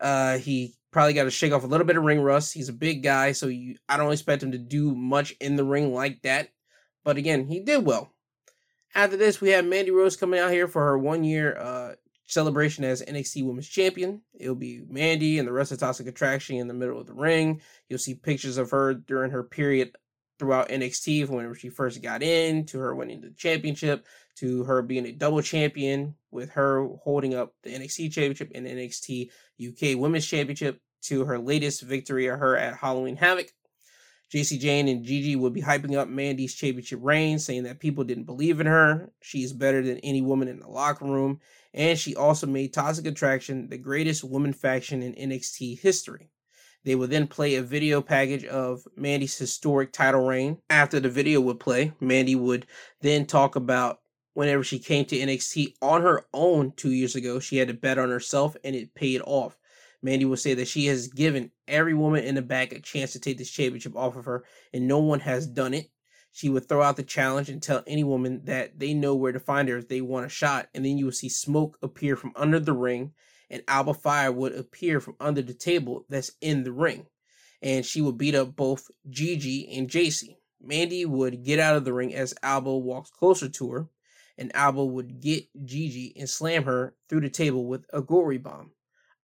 Uh, 0.00 0.38
he 0.38 0.74
probably 0.90 1.12
got 1.12 1.24
to 1.24 1.30
shake 1.30 1.52
off 1.52 1.64
a 1.64 1.68
little 1.68 1.86
bit 1.86 1.96
of 1.96 2.04
ring 2.04 2.20
rust. 2.20 2.54
He's 2.54 2.68
a 2.68 2.72
big 2.72 3.02
guy, 3.02 3.32
so 3.32 3.46
you, 3.46 3.76
I 3.88 3.96
don't 3.96 4.12
expect 4.12 4.42
him 4.42 4.52
to 4.52 4.58
do 4.58 4.94
much 4.94 5.34
in 5.40 5.56
the 5.56 5.64
ring 5.64 5.92
like 5.92 6.22
that. 6.22 6.48
But 7.04 7.16
again, 7.16 7.46
he 7.46 7.60
did 7.60 7.84
well. 7.84 8.12
After 8.94 9.16
this, 9.16 9.40
we 9.40 9.50
have 9.50 9.64
Mandy 9.64 9.90
Rose 9.90 10.16
coming 10.16 10.40
out 10.40 10.50
here 10.50 10.66
for 10.66 10.82
her 10.82 10.98
one 10.98 11.24
year 11.24 11.56
uh, 11.56 11.94
celebration 12.26 12.84
as 12.84 13.02
NXT 13.02 13.44
Women's 13.44 13.68
Champion. 13.68 14.22
It'll 14.38 14.54
be 14.54 14.82
Mandy 14.88 15.38
and 15.38 15.46
the 15.46 15.52
rest 15.52 15.72
of 15.72 15.78
Toxic 15.78 16.06
Attraction 16.06 16.56
in 16.56 16.68
the 16.68 16.74
middle 16.74 17.00
of 17.00 17.06
the 17.06 17.14
ring. 17.14 17.60
You'll 17.88 17.98
see 17.98 18.14
pictures 18.14 18.58
of 18.58 18.70
her 18.70 18.94
during 18.94 19.30
her 19.30 19.42
period 19.42 19.96
throughout 20.38 20.68
NXT 20.68 21.26
from 21.26 21.36
whenever 21.36 21.54
she 21.54 21.68
first 21.68 22.02
got 22.02 22.22
in 22.22 22.64
to 22.66 22.78
her 22.78 22.94
winning 22.94 23.20
the 23.20 23.30
championship 23.30 24.06
to 24.36 24.62
her 24.64 24.82
being 24.82 25.06
a 25.06 25.12
double 25.12 25.42
champion 25.42 26.14
with 26.30 26.50
her 26.50 26.86
holding 27.02 27.34
up 27.34 27.54
the 27.64 27.70
NXT 27.70 28.12
championship 28.12 28.52
and 28.54 28.66
NXT 28.66 29.30
UK 29.60 29.98
Women's 29.98 30.26
Championship 30.26 30.80
to 31.02 31.24
her 31.24 31.38
latest 31.38 31.82
victory 31.82 32.26
of 32.26 32.38
her 32.38 32.56
at 32.56 32.76
Halloween 32.76 33.16
Havoc. 33.16 33.52
Jacy 34.30 34.58
Jane 34.58 34.88
and 34.88 35.04
Gigi 35.04 35.36
would 35.36 35.54
be 35.54 35.62
hyping 35.62 35.96
up 35.96 36.08
Mandy's 36.08 36.54
championship 36.54 37.00
reign, 37.02 37.38
saying 37.38 37.62
that 37.62 37.80
people 37.80 38.04
didn't 38.04 38.24
believe 38.24 38.60
in 38.60 38.66
her. 38.66 39.10
She 39.22 39.42
is 39.42 39.52
better 39.52 39.82
than 39.82 39.98
any 39.98 40.20
woman 40.20 40.48
in 40.48 40.60
the 40.60 40.68
locker 40.68 41.06
room. 41.06 41.40
And 41.72 41.98
she 41.98 42.14
also 42.14 42.46
made 42.46 42.72
Toxic 42.72 43.06
Attraction 43.06 43.68
the 43.68 43.78
greatest 43.78 44.24
woman 44.24 44.52
faction 44.52 45.02
in 45.02 45.14
NXT 45.14 45.80
history. 45.80 46.30
They 46.84 46.94
would 46.94 47.10
then 47.10 47.26
play 47.26 47.54
a 47.54 47.62
video 47.62 48.00
package 48.00 48.44
of 48.44 48.82
Mandy's 48.96 49.36
historic 49.36 49.92
title 49.92 50.26
reign. 50.26 50.58
After 50.70 51.00
the 51.00 51.08
video 51.08 51.40
would 51.40 51.60
play, 51.60 51.92
Mandy 52.00 52.34
would 52.34 52.66
then 53.00 53.26
talk 53.26 53.56
about 53.56 54.00
whenever 54.34 54.62
she 54.62 54.78
came 54.78 55.04
to 55.06 55.18
NXT 55.18 55.74
on 55.82 56.02
her 56.02 56.26
own 56.32 56.72
two 56.76 56.92
years 56.92 57.16
ago. 57.16 57.40
She 57.40 57.56
had 57.56 57.68
to 57.68 57.74
bet 57.74 57.98
on 57.98 58.10
herself 58.10 58.56
and 58.62 58.76
it 58.76 58.94
paid 58.94 59.20
off. 59.24 59.58
Mandy 60.02 60.24
will 60.24 60.36
say 60.36 60.54
that 60.54 60.68
she 60.68 60.86
has 60.86 61.08
given 61.08 61.50
every 61.66 61.94
woman 61.94 62.24
in 62.24 62.36
the 62.36 62.42
back 62.42 62.72
a 62.72 62.80
chance 62.80 63.12
to 63.12 63.18
take 63.18 63.38
this 63.38 63.50
championship 63.50 63.96
off 63.96 64.16
of 64.16 64.26
her, 64.26 64.44
and 64.72 64.86
no 64.86 64.98
one 64.98 65.20
has 65.20 65.46
done 65.46 65.74
it. 65.74 65.90
She 66.30 66.48
would 66.48 66.68
throw 66.68 66.82
out 66.82 66.96
the 66.96 67.02
challenge 67.02 67.48
and 67.48 67.60
tell 67.60 67.82
any 67.86 68.04
woman 68.04 68.42
that 68.44 68.78
they 68.78 68.94
know 68.94 69.14
where 69.14 69.32
to 69.32 69.40
find 69.40 69.68
her 69.68 69.78
if 69.78 69.88
they 69.88 70.00
want 70.00 70.26
a 70.26 70.28
shot, 70.28 70.68
and 70.72 70.84
then 70.84 70.98
you 70.98 71.06
will 71.06 71.12
see 71.12 71.28
smoke 71.28 71.78
appear 71.82 72.14
from 72.14 72.32
under 72.36 72.60
the 72.60 72.72
ring, 72.72 73.12
and 73.50 73.62
Alba 73.66 73.94
Fyre 73.94 74.30
would 74.30 74.54
appear 74.54 75.00
from 75.00 75.16
under 75.18 75.42
the 75.42 75.54
table 75.54 76.04
that's 76.08 76.30
in 76.40 76.62
the 76.62 76.72
ring. 76.72 77.06
And 77.60 77.84
she 77.84 78.00
would 78.00 78.18
beat 78.18 78.36
up 78.36 78.54
both 78.54 78.88
Gigi 79.08 79.76
and 79.76 79.90
Jacy. 79.90 80.38
Mandy 80.60 81.04
would 81.04 81.42
get 81.42 81.58
out 81.58 81.76
of 81.76 81.84
the 81.84 81.92
ring 81.92 82.14
as 82.14 82.34
Alba 82.42 82.76
walks 82.76 83.10
closer 83.10 83.48
to 83.48 83.72
her, 83.72 83.88
and 84.36 84.54
Alba 84.54 84.84
would 84.84 85.20
get 85.20 85.48
Gigi 85.64 86.12
and 86.16 86.30
slam 86.30 86.64
her 86.64 86.94
through 87.08 87.22
the 87.22 87.30
table 87.30 87.66
with 87.66 87.84
a 87.92 88.00
gory 88.00 88.38
bomb. 88.38 88.70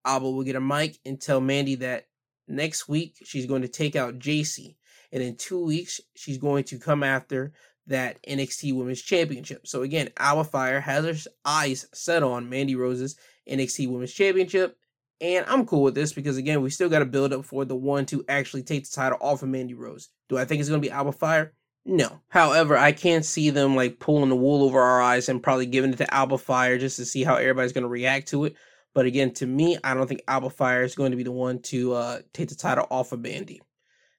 Alba 0.05 0.31
will 0.31 0.43
get 0.43 0.57
a 0.57 0.61
mic 0.61 0.99
and 1.05 1.21
tell 1.21 1.41
Mandy 1.41 1.77
that 1.77 2.07
next 2.49 2.89
week 2.89 3.17
she's 3.25 3.47
going 3.47 3.63
to 3.63 3.69
take 3.69 3.97
out 3.97 4.19
Jacy. 4.19 4.77
And 5.13 5.23
in 5.23 5.37
two 5.37 5.65
weeks, 5.65 6.01
she's 6.17 6.39
going 6.39 6.65
to 6.65 6.79
come 6.79 7.03
after 7.03 7.53
that 7.87 8.23
NXT 8.25 8.75
Women's 8.75 9.03
Championship. 9.03 9.67
So 9.67 9.83
again, 9.83 10.09
Alba 10.19 10.45
Fyre 10.45 10.81
has 10.81 11.05
her 11.05 11.31
eyes 11.45 11.87
set 11.93 12.23
on 12.23 12.49
Mandy 12.49 12.75
Rose's 12.75 13.17
NXT 13.49 13.91
Women's 13.91 14.13
Championship. 14.13 14.77
And 15.21 15.47
I'm 15.49 15.67
cool 15.67 15.83
with 15.83 15.95
this 15.95 16.13
because 16.13 16.37
again, 16.37 16.61
we 16.63 16.71
still 16.71 16.89
got 16.89 16.99
to 16.99 17.05
build 17.05 17.33
up 17.33 17.45
for 17.45 17.65
the 17.65 17.77
one 17.77 18.07
to 18.07 18.25
actually 18.29 18.63
take 18.63 18.85
the 18.85 18.95
title 18.95 19.19
off 19.21 19.43
of 19.43 19.49
Mandy 19.49 19.75
Rose. 19.75 20.09
Do 20.29 20.37
I 20.37 20.45
think 20.45 20.61
it's 20.61 20.69
going 20.69 20.83
to 20.83 20.87
be 20.87 20.93
Alba 20.93 21.13
Fyre? 21.13 21.53
No. 21.87 22.21
However, 22.29 22.77
I 22.77 22.93
can't 22.93 23.25
see 23.25 23.51
them 23.51 23.77
like 23.77 23.99
pulling 23.99 24.31
the 24.31 24.37
wool 24.37 24.65
over 24.65 24.81
our 24.81 25.03
eyes 25.03 25.29
and 25.29 25.43
probably 25.43 25.67
giving 25.67 25.93
it 25.93 25.99
to 25.99 26.15
Alba 26.15 26.39
Fyre 26.39 26.79
just 26.79 26.97
to 26.97 27.05
see 27.05 27.23
how 27.23 27.37
everybody's 27.37 27.73
going 27.73 27.83
to 27.83 27.89
react 27.89 28.29
to 28.29 28.47
it. 28.47 28.57
But 28.95 29.07
again, 29.07 29.33
to 29.35 29.47
me, 29.47 29.77
I 29.83 29.93
don't 29.95 30.07
think 30.07 30.23
Alba 30.29 30.51
Fyre 30.51 30.85
is 30.85 30.95
going 30.95 31.11
to 31.11 31.17
be 31.17 31.25
the 31.25 31.33
one 31.33 31.59
to 31.63 31.95
uh, 31.95 32.19
take 32.33 32.49
the 32.49 32.55
title 32.55 32.87
off 32.91 33.13
of 33.13 33.21
Mandy. 33.21 33.61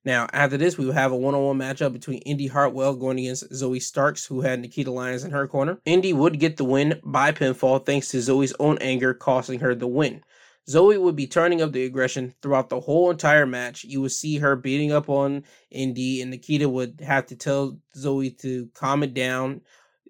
Now, 0.03 0.27
after 0.33 0.57
this, 0.57 0.77
we 0.77 0.85
will 0.85 0.93
have 0.93 1.11
a 1.11 1.17
one-on-one 1.17 1.57
matchup 1.57 1.93
between 1.93 2.19
Indy 2.19 2.45
Hartwell 2.45 2.95
going 2.95 3.17
against 3.17 3.51
Zoe 3.55 3.79
Starks, 3.79 4.25
who 4.25 4.41
had 4.41 4.59
Nikita 4.59 4.91
Lyons 4.91 5.23
in 5.23 5.31
her 5.31 5.47
corner. 5.47 5.79
Indy 5.85 6.13
would 6.13 6.39
get 6.39 6.57
the 6.57 6.63
win 6.63 6.99
by 7.03 7.31
pinfall 7.31 7.83
thanks 7.83 8.09
to 8.09 8.21
Zoe's 8.21 8.53
own 8.59 8.77
anger 8.81 9.15
costing 9.15 9.61
her 9.61 9.73
the 9.73 9.87
win. 9.87 10.23
Zoe 10.69 10.97
would 10.97 11.15
be 11.15 11.27
turning 11.27 11.61
up 11.61 11.71
the 11.71 11.85
aggression 11.85 12.35
throughout 12.41 12.69
the 12.69 12.79
whole 12.79 13.09
entire 13.09 13.45
match. 13.45 13.83
You 13.83 14.01
would 14.01 14.11
see 14.11 14.37
her 14.37 14.55
beating 14.55 14.91
up 14.91 15.09
on 15.09 15.43
Indy, 15.71 16.21
and 16.21 16.29
Nikita 16.29 16.67
would 16.69 17.01
have 17.01 17.27
to 17.27 17.35
tell 17.35 17.79
Zoe 17.95 18.31
to 18.41 18.69
calm 18.73 19.01
it 19.01 19.13
down 19.13 19.61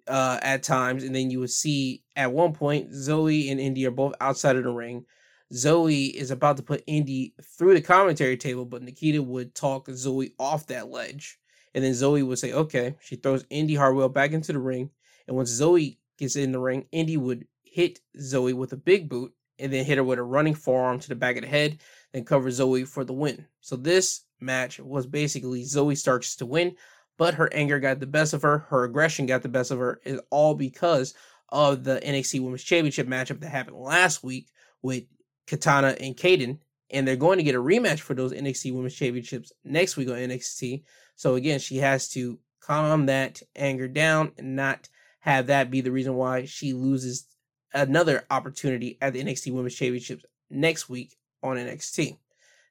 uh, 0.07 0.39
at 0.41 0.63
times, 0.63 1.03
and 1.03 1.15
then 1.15 1.29
you 1.29 1.39
would 1.39 1.51
see 1.51 2.03
at 2.15 2.31
one 2.31 2.53
point 2.53 2.93
Zoe 2.93 3.49
and 3.49 3.59
Indy 3.59 3.85
are 3.85 3.91
both 3.91 4.13
outside 4.21 4.55
of 4.55 4.63
the 4.63 4.71
ring. 4.71 5.05
Zoe 5.53 6.05
is 6.05 6.31
about 6.31 6.57
to 6.57 6.63
put 6.63 6.83
Indy 6.87 7.33
through 7.57 7.75
the 7.75 7.81
commentary 7.81 8.37
table, 8.37 8.65
but 8.65 8.81
Nikita 8.81 9.21
would 9.21 9.53
talk 9.55 9.87
Zoe 9.89 10.33
off 10.39 10.67
that 10.67 10.89
ledge. 10.89 11.37
And 11.73 11.83
then 11.83 11.93
Zoe 11.93 12.23
would 12.23 12.39
say, 12.39 12.53
okay. 12.53 12.95
She 13.01 13.15
throws 13.17 13.45
Indy 13.49 13.75
Hartwell 13.75 14.09
back 14.09 14.31
into 14.31 14.53
the 14.53 14.59
ring. 14.59 14.89
And 15.27 15.35
once 15.35 15.49
Zoe 15.49 15.99
gets 16.17 16.35
in 16.35 16.51
the 16.51 16.59
ring, 16.59 16.85
Indy 16.91 17.17
would 17.17 17.45
hit 17.63 17.99
Zoe 18.19 18.53
with 18.53 18.73
a 18.73 18.77
big 18.77 19.09
boot 19.09 19.33
and 19.59 19.71
then 19.71 19.85
hit 19.85 19.97
her 19.97 20.03
with 20.03 20.19
a 20.19 20.23
running 20.23 20.55
forearm 20.55 20.99
to 20.99 21.09
the 21.09 21.15
back 21.15 21.35
of 21.35 21.43
the 21.43 21.47
head, 21.47 21.79
then 22.13 22.25
cover 22.25 22.49
Zoe 22.49 22.85
for 22.85 23.03
the 23.03 23.13
win. 23.13 23.45
So 23.61 23.75
this 23.75 24.23
match 24.39 24.79
was 24.79 25.05
basically 25.05 25.63
Zoe 25.63 25.95
starts 25.95 26.35
to 26.37 26.45
win, 26.45 26.75
but 27.17 27.35
her 27.35 27.51
anger 27.53 27.79
got 27.79 27.99
the 27.99 28.07
best 28.07 28.33
of 28.33 28.41
her, 28.41 28.59
her 28.69 28.83
aggression 28.83 29.25
got 29.25 29.41
the 29.41 29.49
best 29.49 29.71
of 29.71 29.79
her, 29.79 29.99
is 30.03 30.19
all 30.29 30.55
because 30.55 31.13
of 31.49 31.83
the 31.83 31.99
NXT 31.99 32.41
Women's 32.41 32.63
Championship 32.63 33.07
matchup 33.07 33.39
that 33.39 33.49
happened 33.49 33.77
last 33.77 34.23
week 34.23 34.49
with 34.81 35.03
Katana 35.47 35.95
and 35.99 36.15
Kayden. 36.15 36.59
And 36.91 37.07
they're 37.07 37.15
going 37.15 37.37
to 37.37 37.43
get 37.43 37.55
a 37.55 37.61
rematch 37.61 37.99
for 37.99 38.13
those 38.13 38.33
NXT 38.33 38.73
Women's 38.73 38.95
Championships 38.95 39.51
next 39.63 39.97
week 39.97 40.09
on 40.09 40.15
NXT. 40.15 40.83
So 41.15 41.35
again, 41.35 41.59
she 41.59 41.77
has 41.77 42.09
to 42.09 42.39
calm 42.59 43.07
that 43.07 43.41
anger 43.55 43.87
down 43.87 44.31
and 44.37 44.55
not 44.55 44.89
have 45.19 45.47
that 45.47 45.71
be 45.71 45.81
the 45.81 45.91
reason 45.91 46.15
why 46.15 46.45
she 46.45 46.73
loses 46.73 47.27
another 47.73 48.25
opportunity 48.29 48.97
at 49.01 49.13
the 49.13 49.23
NXT 49.23 49.53
Women's 49.53 49.75
Championships 49.75 50.25
next 50.49 50.89
week 50.89 51.15
on 51.41 51.57
NXT. 51.57 52.17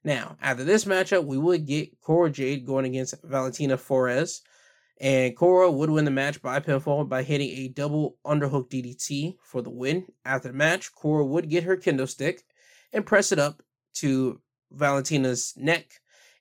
Now, 0.05 0.37
after 0.43 0.64
this 0.64 0.85
matchup, 0.85 1.25
we 1.25 1.38
would 1.38 1.67
get 1.67 1.99
Cora 2.03 2.31
Jade 2.31 2.67
going 2.67 2.85
against 2.85 3.14
Valentina 3.25 3.79
Feroz. 3.79 4.43
And 5.01 5.37
Cora 5.37 5.71
would 5.71 5.90
win 5.90 6.05
the 6.05 6.11
match 6.11 6.40
by 6.40 6.61
pinfall 6.61 7.09
by 7.09 7.23
hitting 7.23 7.51
a 7.51 7.69
double 7.69 8.17
underhook 8.25 8.71
DDT 8.71 9.37
for 9.43 9.62
the 9.62 9.71
win. 9.71 10.07
After 10.25 10.49
the 10.49 10.55
match, 10.55 10.95
Cora 10.95 11.25
would 11.25 11.49
get 11.49 11.64
her 11.64 11.77
kendo 11.77 12.09
stick 12.09 12.43
and 12.93 13.05
press 13.05 13.33
it 13.33 13.38
up 13.38 13.62
to 13.95 14.40
Valentina's 14.71 15.55
neck. 15.57 15.87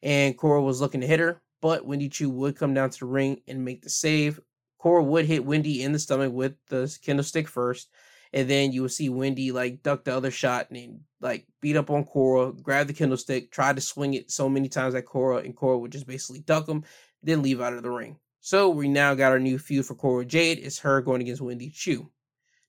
And 0.04 0.38
Cora 0.38 0.62
was 0.62 0.82
looking 0.82 1.02
to 1.02 1.08
hit 1.08 1.20
her, 1.22 1.42
but 1.62 1.86
Wendy 1.86 2.10
Choo 2.10 2.30
would 2.30 2.58
come 2.58 2.74
down 2.74 2.90
to 2.90 3.00
the 3.00 3.06
ring 3.06 3.42
and 3.48 3.66
make 3.66 3.82
the 3.82 3.90
save. 3.90 4.40
Cora 4.78 5.02
would 5.02 5.26
hit 5.26 5.46
Wendy 5.46 5.82
in 5.82 5.94
the 5.94 6.00
stomach 6.00 6.34
with 6.34 6.56
the 6.68 6.84
kendo 7.06 7.24
stick 7.24 7.48
first, 7.48 7.90
and 8.34 8.50
then 8.50 8.72
you 8.72 8.82
would 8.82 8.92
see 8.92 9.10
Wendy 9.10 9.52
like 9.52 9.84
duck 9.84 10.04
the 10.04 10.16
other 10.16 10.32
shot 10.32 10.72
and 10.72 11.02
like 11.22 11.46
beat 11.62 11.78
up 11.78 11.90
on 11.90 12.04
Cora, 12.04 12.52
grab 12.52 12.88
the 12.88 12.94
kendo 12.94 13.18
stick, 13.18 13.52
try 13.52 13.72
to 13.72 13.82
swing 13.82 14.16
it 14.16 14.32
so 14.32 14.50
many 14.50 14.68
times 14.68 14.96
at 14.96 15.06
Cora, 15.06 15.38
and 15.38 15.56
Cora 15.56 15.78
would 15.78 15.92
just 15.92 16.08
basically 16.08 16.40
duck 16.40 16.68
him, 16.68 16.84
then 17.22 17.44
leave 17.44 17.62
out 17.62 17.74
of 17.74 17.84
the 17.84 17.92
ring. 17.92 18.18
So 18.42 18.70
we 18.70 18.90
now 18.90 19.14
got 19.14 19.32
our 19.32 19.40
new 19.40 19.58
feud 19.58 19.86
for 19.86 19.96
Cora 19.96 20.26
Jade. 20.26 20.60
It's 20.60 20.80
her 20.80 21.02
going 21.02 21.22
against 21.22 21.42
Wendy 21.42 21.70
Choo. 21.70 22.10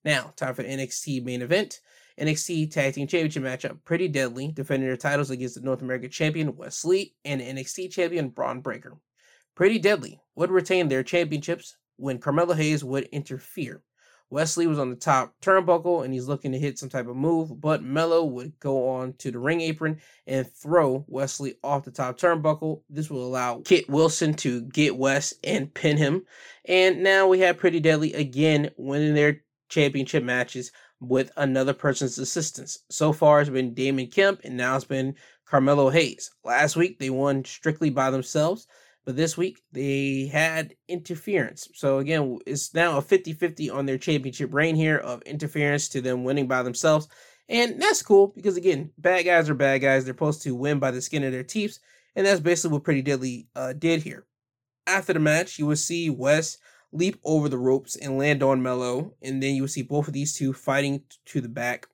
Now, 0.05 0.33
time 0.37 0.55
for 0.55 0.63
NXT 0.63 1.25
main 1.25 1.43
event. 1.43 1.81
NXT 2.21 2.71
Tag 2.71 2.95
Team 2.95 3.09
Championship 3.09 3.43
matchup. 3.43 3.79
Pretty 3.85 4.07
Deadly 4.07 4.53
defending 4.53 4.89
their 4.89 4.97
titles 4.97 5.31
against 5.31 5.57
the 5.57 5.63
North 5.63 5.83
American 5.83 6.11
Champion 6.11 6.57
Wes 6.57 6.85
Lee 6.85 7.17
and 7.25 7.41
NXT 7.41 7.91
Champion 7.91 8.29
Bron 8.29 8.61
Breakker. 8.61 8.97
Pretty 9.57 9.79
Deadly 9.79 10.21
would 10.37 10.51
retain 10.51 10.89
their 10.89 11.03
championships 11.03 11.77
when 11.97 12.19
Carmelo 12.19 12.55
Hayes 12.55 12.85
would 12.85 13.05
interfere. 13.05 13.83
Wes 14.35 14.57
Lee 14.57 14.67
was 14.67 14.81
on 14.81 14.91
the 14.91 14.97
top 14.97 15.33
turnbuckle 15.41 16.05
and 16.05 16.13
he's 16.13 16.27
looking 16.27 16.51
to 16.51 16.59
hit 16.59 16.77
some 16.77 16.89
type 16.89 17.07
of 17.07 17.15
move, 17.15 17.61
but 17.61 17.85
Melo 17.85 18.25
would 18.25 18.59
go 18.59 18.89
on 18.89 19.13
to 19.19 19.31
the 19.31 19.39
ring 19.39 19.61
apron 19.61 20.01
and 20.27 20.45
throw 20.45 21.05
Wes 21.07 21.39
Lee 21.39 21.55
off 21.63 21.85
the 21.85 21.93
top 21.93 22.19
turnbuckle. 22.19 22.83
This 22.91 23.09
will 23.09 23.25
allow 23.25 23.63
Kit 23.65 23.89
Wilson 23.89 24.35
to 24.35 24.63
get 24.63 24.97
Wes 24.97 25.35
and 25.45 25.73
pin 25.73 25.97
him. 25.97 26.25
And 26.65 27.05
now 27.05 27.29
we 27.29 27.39
have 27.39 27.59
Pretty 27.59 27.79
Deadly 27.79 28.13
again 28.13 28.73
winning 28.77 29.15
their 29.15 29.43
championship 29.69 30.25
matches 30.25 30.73
with 30.99 31.31
another 31.37 31.73
person's 31.73 32.19
assistance. 32.19 32.81
So 32.91 33.13
far, 33.13 33.41
it's 33.41 33.51
been 33.51 33.73
Damon 33.73 34.09
Kemp, 34.09 34.41
and 34.43 34.57
now 34.57 34.75
it's 34.75 34.85
been 34.85 35.15
Carmelo 35.47 35.91
Hayes. 35.91 36.33
Last 36.43 36.75
week, 36.75 36.99
they 36.99 37.09
won 37.09 37.45
strictly 37.45 37.89
by 37.89 38.11
themselves, 38.11 38.67
but 39.05 39.17
this 39.17 39.37
week, 39.37 39.63
they 39.73 40.31
had 40.33 40.75
interference. 40.89 41.69
So, 41.75 41.99
again, 41.99 42.39
it's 42.47 42.73
now 42.75 42.97
a 42.97 43.03
50 43.03 43.35
50 43.35 43.71
on 43.71 43.87
their 43.87 43.99
championship 43.99 44.55
reign 44.55 44.77
here 44.77 44.97
of 44.97 45.23
interference 45.23 45.89
to 45.91 46.01
them 46.01 46.25
winning 46.25 46.49
by 46.49 46.63
themselves. 46.63 47.09
And 47.49 47.81
that's 47.81 48.03
cool 48.03 48.29
because, 48.29 48.57
again, 48.57 48.93
bad 48.97 49.25
guys 49.25 49.51
are 49.51 49.55
bad 49.55 49.79
guys. 49.79 50.05
They're 50.05 50.15
supposed 50.15 50.43
to 50.43 50.55
win 50.55 50.79
by 50.79 50.91
the 50.91 51.03
skin 51.03 51.25
of 51.25 51.33
their 51.33 51.43
teeth. 51.43 51.79
And 52.17 52.27
that's 52.27 52.41
basically 52.41 52.75
what 52.75 52.85
Pretty 52.85 53.03
Deadly 53.03 53.49
uh, 53.55 53.75
did 53.75 54.03
here. 54.03 54.25
After 54.87 55.13
the 55.13 55.21
match, 55.21 55.59
you 55.59 55.67
will 55.67 55.77
see 55.77 56.09
Wes 56.09 56.59
leap 56.93 57.19
over 57.25 57.49
the 57.49 57.59
ropes 57.59 57.97
and 57.97 58.17
land 58.17 58.43
on 58.43 58.63
Melo. 58.63 59.15
and 59.21 59.43
then 59.43 59.55
you 59.55 59.63
will 59.63 59.69
see 59.69 59.83
both 59.83 60.07
of 60.07 60.15
these 60.15 60.35
two 60.35 60.53
fighting 60.53 61.03
to 61.27 61.41
the 61.41 61.49
back. 61.49 61.89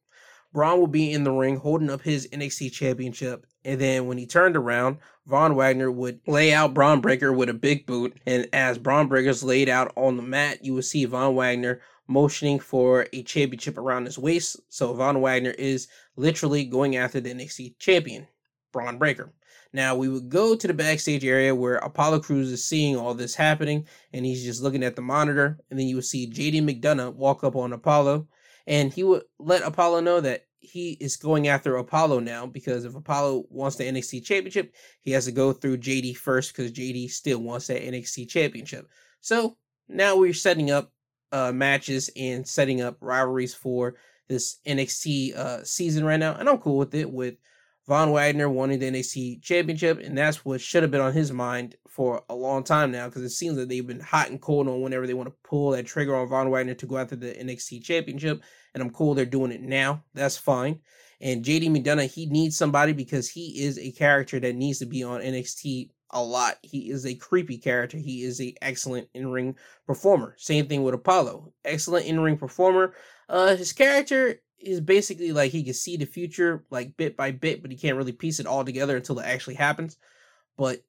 Bron 0.52 0.80
will 0.80 0.88
be 0.88 1.12
in 1.12 1.24
the 1.24 1.30
ring 1.30 1.56
holding 1.56 1.90
up 1.90 2.02
his 2.02 2.26
NXT 2.28 2.72
championship, 2.72 3.46
and 3.64 3.80
then 3.80 4.06
when 4.06 4.18
he 4.18 4.26
turned 4.26 4.56
around, 4.56 4.98
Von 5.26 5.54
Wagner 5.54 5.92
would 5.92 6.20
lay 6.26 6.52
out 6.52 6.74
Bron 6.74 7.00
Breakker 7.00 7.32
with 7.32 7.48
a 7.48 7.54
big 7.54 7.86
boot, 7.86 8.18
and 8.26 8.48
as 8.52 8.78
Bron 8.78 9.06
Breakker's 9.06 9.44
laid 9.44 9.68
out 9.68 9.92
on 9.96 10.16
the 10.16 10.22
mat, 10.22 10.64
you 10.64 10.74
will 10.74 10.82
see 10.82 11.04
Von 11.04 11.36
Wagner 11.36 11.80
motioning 12.08 12.58
for 12.58 13.06
a 13.12 13.22
championship 13.22 13.78
around 13.78 14.06
his 14.06 14.18
waist. 14.18 14.60
So 14.68 14.92
Von 14.94 15.20
Wagner 15.20 15.52
is 15.52 15.86
literally 16.16 16.64
going 16.64 16.96
after 16.96 17.20
the 17.20 17.32
NXT 17.32 17.78
champion, 17.78 18.26
Bron 18.72 18.98
Breakker. 18.98 19.32
Now 19.72 19.94
we 19.94 20.08
would 20.08 20.28
go 20.28 20.56
to 20.56 20.66
the 20.66 20.74
backstage 20.74 21.24
area 21.24 21.54
where 21.54 21.76
Apollo 21.76 22.20
Crews 22.20 22.50
is 22.50 22.64
seeing 22.64 22.96
all 22.96 23.14
this 23.14 23.36
happening 23.36 23.86
and 24.12 24.26
he's 24.26 24.42
just 24.42 24.62
looking 24.62 24.82
at 24.82 24.96
the 24.96 25.02
monitor. 25.02 25.60
And 25.70 25.78
then 25.78 25.86
you 25.86 25.94
would 25.94 26.04
see 26.04 26.28
JD 26.28 26.62
McDonagh 26.62 27.14
walk 27.14 27.44
up 27.44 27.54
on 27.54 27.72
Apollo 27.72 28.26
and 28.66 28.92
he 28.92 29.02
would 29.02 29.22
let 29.38 29.62
Apollo 29.62 30.00
know 30.00 30.20
that 30.20 30.46
he 30.60 30.96
is 31.00 31.16
going 31.16 31.48
after 31.48 31.76
Apollo 31.76 32.20
now 32.20 32.46
because 32.46 32.84
if 32.84 32.94
Apollo 32.94 33.44
wants 33.48 33.76
the 33.76 33.84
NXT 33.84 34.24
championship, 34.24 34.74
he 35.00 35.10
has 35.12 35.24
to 35.24 35.32
go 35.32 35.52
through 35.52 35.78
JD 35.78 36.16
first 36.16 36.54
because 36.54 36.72
JD 36.72 37.10
still 37.10 37.38
wants 37.38 37.66
that 37.68 37.82
NXT 37.82 38.28
championship. 38.28 38.88
So 39.20 39.56
now 39.88 40.16
we're 40.16 40.34
setting 40.34 40.70
up 40.70 40.92
uh, 41.32 41.52
matches 41.52 42.10
and 42.16 42.46
setting 42.46 42.80
up 42.80 42.96
rivalries 43.00 43.54
for 43.54 43.96
this 44.28 44.58
NXT 44.66 45.34
uh, 45.36 45.64
season 45.64 46.04
right 46.04 46.20
now, 46.20 46.34
and 46.34 46.48
I'm 46.48 46.58
cool 46.58 46.78
with 46.78 46.94
it. 46.94 47.10
With 47.10 47.34
Von 47.86 48.12
Wagner 48.12 48.48
wanting 48.48 48.78
the 48.78 48.90
NXT 48.90 49.42
championship, 49.42 49.98
and 49.98 50.16
that's 50.16 50.44
what 50.44 50.60
should 50.60 50.82
have 50.82 50.90
been 50.92 51.00
on 51.00 51.12
his 51.12 51.32
mind 51.32 51.76
for 51.88 52.22
a 52.28 52.34
long 52.34 52.62
time 52.62 52.92
now, 52.92 53.06
because 53.06 53.22
it 53.22 53.30
seems 53.30 53.56
that 53.56 53.68
they've 53.68 53.86
been 53.86 54.00
hot 54.00 54.30
and 54.30 54.40
cold 54.40 54.68
on 54.68 54.80
whenever 54.80 55.06
they 55.06 55.14
want 55.14 55.28
to 55.28 55.34
pull 55.42 55.70
that 55.70 55.86
trigger 55.86 56.14
on 56.14 56.28
Von 56.28 56.50
Wagner 56.50 56.74
to 56.74 56.86
go 56.86 56.98
after 56.98 57.16
the 57.16 57.32
NXT 57.32 57.82
championship, 57.82 58.42
and 58.74 58.82
I'm 58.82 58.90
cool 58.90 59.14
they're 59.14 59.24
doing 59.24 59.50
it 59.50 59.62
now. 59.62 60.04
That's 60.14 60.36
fine. 60.36 60.80
And 61.20 61.44
JD 61.44 61.68
McDonagh, 61.70 62.10
he 62.10 62.26
needs 62.26 62.56
somebody 62.56 62.92
because 62.92 63.28
he 63.28 63.62
is 63.62 63.78
a 63.78 63.92
character 63.92 64.40
that 64.40 64.54
needs 64.54 64.78
to 64.78 64.86
be 64.86 65.02
on 65.02 65.20
NXT 65.20 65.90
a 66.12 66.22
lot. 66.22 66.58
He 66.62 66.90
is 66.90 67.06
a 67.06 67.14
creepy 67.14 67.58
character. 67.58 67.98
He 67.98 68.22
is 68.22 68.40
a 68.40 68.54
excellent 68.62 69.08
in-ring 69.14 69.56
performer. 69.86 70.34
Same 70.38 70.66
thing 70.66 70.82
with 70.82 70.94
Apollo. 70.94 71.52
Excellent 71.64 72.06
in-ring 72.06 72.36
performer. 72.36 72.94
Uh, 73.28 73.54
his 73.56 73.72
character 73.72 74.40
is 74.60 74.80
basically 74.80 75.32
like 75.32 75.52
he 75.52 75.62
can 75.62 75.74
see 75.74 75.96
the 75.96 76.06
future 76.06 76.64
like 76.70 76.96
bit 76.96 77.16
by 77.16 77.30
bit, 77.30 77.62
but 77.62 77.70
he 77.70 77.76
can't 77.76 77.96
really 77.96 78.12
piece 78.12 78.40
it 78.40 78.46
all 78.46 78.64
together 78.64 78.96
until 78.96 79.18
it 79.18 79.26
actually 79.26 79.54
happens. 79.54 79.96
But 80.56 80.82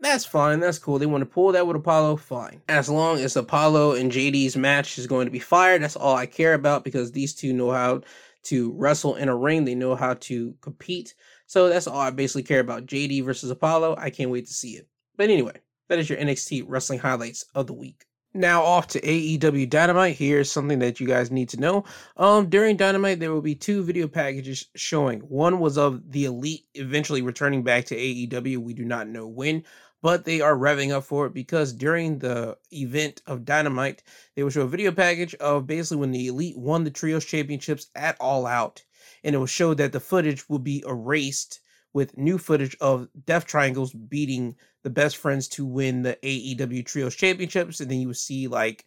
that's 0.00 0.24
fine. 0.24 0.60
That's 0.60 0.78
cool. 0.78 0.98
They 0.98 1.06
want 1.06 1.22
to 1.22 1.26
pull 1.26 1.52
that 1.52 1.66
with 1.66 1.76
Apollo, 1.76 2.16
fine. 2.16 2.62
As 2.68 2.88
long 2.88 3.18
as 3.18 3.36
Apollo 3.36 3.94
and 3.94 4.12
JD's 4.12 4.56
match 4.56 4.98
is 4.98 5.08
going 5.08 5.26
to 5.26 5.32
be 5.32 5.40
fired, 5.40 5.82
that's 5.82 5.96
all 5.96 6.14
I 6.14 6.26
care 6.26 6.54
about 6.54 6.84
because 6.84 7.12
these 7.12 7.34
two 7.34 7.52
know 7.52 7.70
how 7.70 8.02
to 8.44 8.72
wrestle 8.72 9.16
in 9.16 9.28
a 9.28 9.36
ring. 9.36 9.64
They 9.64 9.74
know 9.74 9.96
how 9.96 10.14
to 10.14 10.54
compete. 10.60 11.14
So 11.46 11.68
that's 11.68 11.86
all 11.86 12.00
I 12.00 12.10
basically 12.10 12.44
care 12.44 12.60
about. 12.60 12.86
JD 12.86 13.24
versus 13.24 13.50
Apollo. 13.50 13.96
I 13.98 14.10
can't 14.10 14.30
wait 14.30 14.46
to 14.46 14.52
see 14.52 14.72
it. 14.72 14.86
But 15.16 15.30
anyway, 15.30 15.60
that 15.88 15.98
is 15.98 16.08
your 16.08 16.18
NXT 16.18 16.64
wrestling 16.66 17.00
highlights 17.00 17.44
of 17.54 17.66
the 17.66 17.74
week. 17.74 18.04
Now 18.34 18.62
off 18.62 18.88
to 18.88 19.00
AEW 19.00 19.70
Dynamite. 19.70 20.16
Here's 20.16 20.52
something 20.52 20.80
that 20.80 21.00
you 21.00 21.06
guys 21.06 21.30
need 21.30 21.48
to 21.48 21.60
know. 21.60 21.84
Um, 22.18 22.50
during 22.50 22.76
Dynamite, 22.76 23.20
there 23.20 23.32
will 23.32 23.40
be 23.40 23.54
two 23.54 23.82
video 23.82 24.06
packages 24.06 24.66
showing. 24.76 25.20
One 25.20 25.60
was 25.60 25.78
of 25.78 26.12
the 26.12 26.26
Elite 26.26 26.66
eventually 26.74 27.22
returning 27.22 27.62
back 27.62 27.86
to 27.86 27.96
AEW. 27.96 28.58
We 28.58 28.74
do 28.74 28.84
not 28.84 29.08
know 29.08 29.26
when, 29.26 29.64
but 30.02 30.26
they 30.26 30.42
are 30.42 30.54
revving 30.54 30.92
up 30.92 31.04
for 31.04 31.24
it 31.24 31.32
because 31.32 31.72
during 31.72 32.18
the 32.18 32.58
event 32.70 33.22
of 33.26 33.46
Dynamite, 33.46 34.02
they 34.36 34.42
will 34.42 34.50
show 34.50 34.62
a 34.62 34.68
video 34.68 34.92
package 34.92 35.34
of 35.36 35.66
basically 35.66 35.96
when 35.96 36.12
the 36.12 36.26
Elite 36.26 36.58
won 36.58 36.84
the 36.84 36.90
Trios 36.90 37.24
Championships 37.24 37.86
at 37.94 38.18
All 38.20 38.46
Out, 38.46 38.84
and 39.24 39.34
it 39.34 39.38
will 39.38 39.46
show 39.46 39.72
that 39.72 39.92
the 39.92 40.00
footage 40.00 40.50
will 40.50 40.58
be 40.58 40.84
erased 40.86 41.60
with 41.92 42.16
new 42.16 42.38
footage 42.38 42.76
of 42.80 43.08
Death 43.24 43.46
Triangles 43.46 43.92
beating 43.92 44.54
the 44.84 44.90
best 44.90 45.16
friends 45.16 45.48
to 45.48 45.66
win 45.66 46.02
the 46.02 46.18
AEW 46.22 46.84
Trios 46.86 47.14
Championships, 47.14 47.80
and 47.80 47.90
then 47.90 48.00
you 48.00 48.08
would 48.08 48.16
see 48.16 48.48
like 48.48 48.84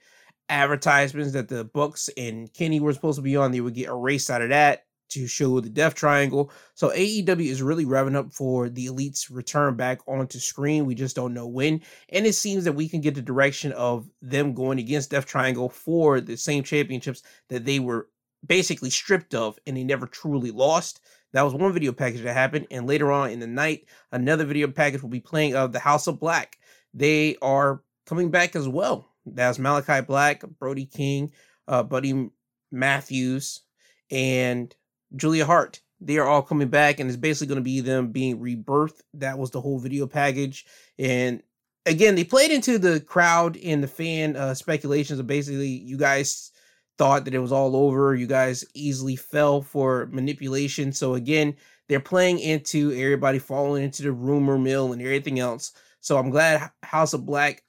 advertisements 0.50 1.34
that 1.34 1.48
the 1.48 1.64
Bucks 1.64 2.10
and 2.18 2.54
Kenny 2.54 2.80
were 2.80 2.94
supposed 2.94 3.18
to 3.18 3.22
be 3.22 3.36
on. 3.36 3.52
They 3.52 3.62
would 3.62 3.74
get 3.74 3.88
erased 3.88 4.30
out 4.30 4.42
of 4.42 4.50
that 4.50 4.86
to 5.12 5.28
show 5.28 5.60
the 5.60 5.70
Death 5.70 5.94
Triangle. 5.94 6.52
So 6.74 6.90
AEW 6.90 7.46
is 7.46 7.62
really 7.62 7.86
revving 7.86 8.16
up 8.16 8.34
for 8.34 8.70
the 8.70 8.86
Elite's 8.86 9.30
return 9.30 9.76
back 9.76 10.00
onto 10.08 10.40
screen. 10.40 10.86
We 10.86 10.96
just 10.96 11.16
don't 11.16 11.34
know 11.34 11.48
when. 11.48 11.82
And 12.10 12.26
it 12.26 12.34
seems 12.34 12.64
that 12.64 12.74
we 12.74 12.88
can 12.88 13.02
get 13.02 13.16
the 13.16 13.22
direction 13.22 13.74
of 13.74 14.10
them 14.22 14.54
going 14.54 14.80
against 14.80 15.12
Death 15.12 15.26
Triangle 15.26 15.70
for 15.70 16.22
the 16.22 16.38
same 16.38 16.64
championships 16.64 17.24
that 17.50 17.66
they 17.66 17.80
were 17.80 18.08
basically 18.46 18.90
stripped 18.90 19.36
of 19.36 19.60
and 19.68 19.76
they 19.76 19.84
never 19.84 20.08
truly 20.08 20.52
lost. 20.52 21.02
That 21.34 21.44
was 21.44 21.54
one 21.54 21.74
video 21.74 21.92
package 21.92 22.22
that 22.22 22.34
happened. 22.34 22.68
And 22.72 22.88
later 22.88 23.12
on 23.12 23.32
in 23.32 23.40
the 23.40 23.48
night, 23.48 23.86
another 24.12 24.46
video 24.46 24.68
package 24.68 25.02
will 25.02 25.10
be 25.10 25.20
playing 25.20 25.56
of 25.56 25.72
the 25.72 25.80
House 25.80 26.08
of 26.08 26.20
Black. 26.20 26.58
They 26.94 27.38
are 27.42 27.82
coming 28.06 28.32
back 28.32 28.56
as 28.56 28.68
well. 28.68 29.10
That's 29.26 29.60
Malachi 29.60 30.02
Black, 30.02 30.44
Brody 30.60 30.86
King, 30.86 31.32
uh, 31.68 31.84
Buddy 31.84 32.30
Matthews, 32.72 33.62
and 34.10 34.76
Julia 35.16 35.46
Hart. 35.46 35.82
They 36.00 36.18
are 36.18 36.28
all 36.28 36.42
coming 36.42 36.70
back, 36.70 37.00
and 37.00 37.10
it's 37.10 37.18
basically 37.18 37.48
going 37.48 37.60
to 37.60 37.64
be 37.64 37.80
them 37.80 38.12
being 38.12 38.40
rebirthed. 38.40 39.02
That 39.14 39.38
was 39.38 39.52
the 39.52 39.62
whole 39.62 39.78
video 39.78 40.08
package. 40.08 40.66
And 40.98 41.44
again, 41.86 42.16
they 42.16 42.24
played 42.24 42.52
into 42.52 42.80
the 42.80 43.00
crowd 43.00 43.56
and 43.58 43.84
the 43.84 43.88
fan 43.88 44.36
uh, 44.36 44.56
speculations 44.56 45.20
of 45.20 45.28
basically 45.28 45.68
you 45.68 45.98
guys 45.98 46.52
thought 47.02 47.26
that 47.26 47.34
it 47.34 47.40
was 47.40 47.52
all 47.52 47.76
over. 47.76 48.14
You 48.14 48.28
guys 48.28 48.64
easily 48.76 49.16
fell 49.16 49.64
for 49.64 50.06
manipulation. 50.12 50.94
So 50.94 51.16
again, 51.16 51.56
they're 51.90 52.00
playing 52.00 52.38
into 52.38 52.92
everybody 52.92 53.40
falling 53.40 53.84
into 53.84 54.04
the 54.04 54.12
rumor 54.12 54.60
mill 54.60 54.94
and 54.94 55.02
everything 55.02 55.40
else. 55.40 55.74
So 56.02 56.20
I'm 56.20 56.30
glad 56.30 56.70
House 56.84 57.14
of 57.14 57.26
Black 57.26 57.64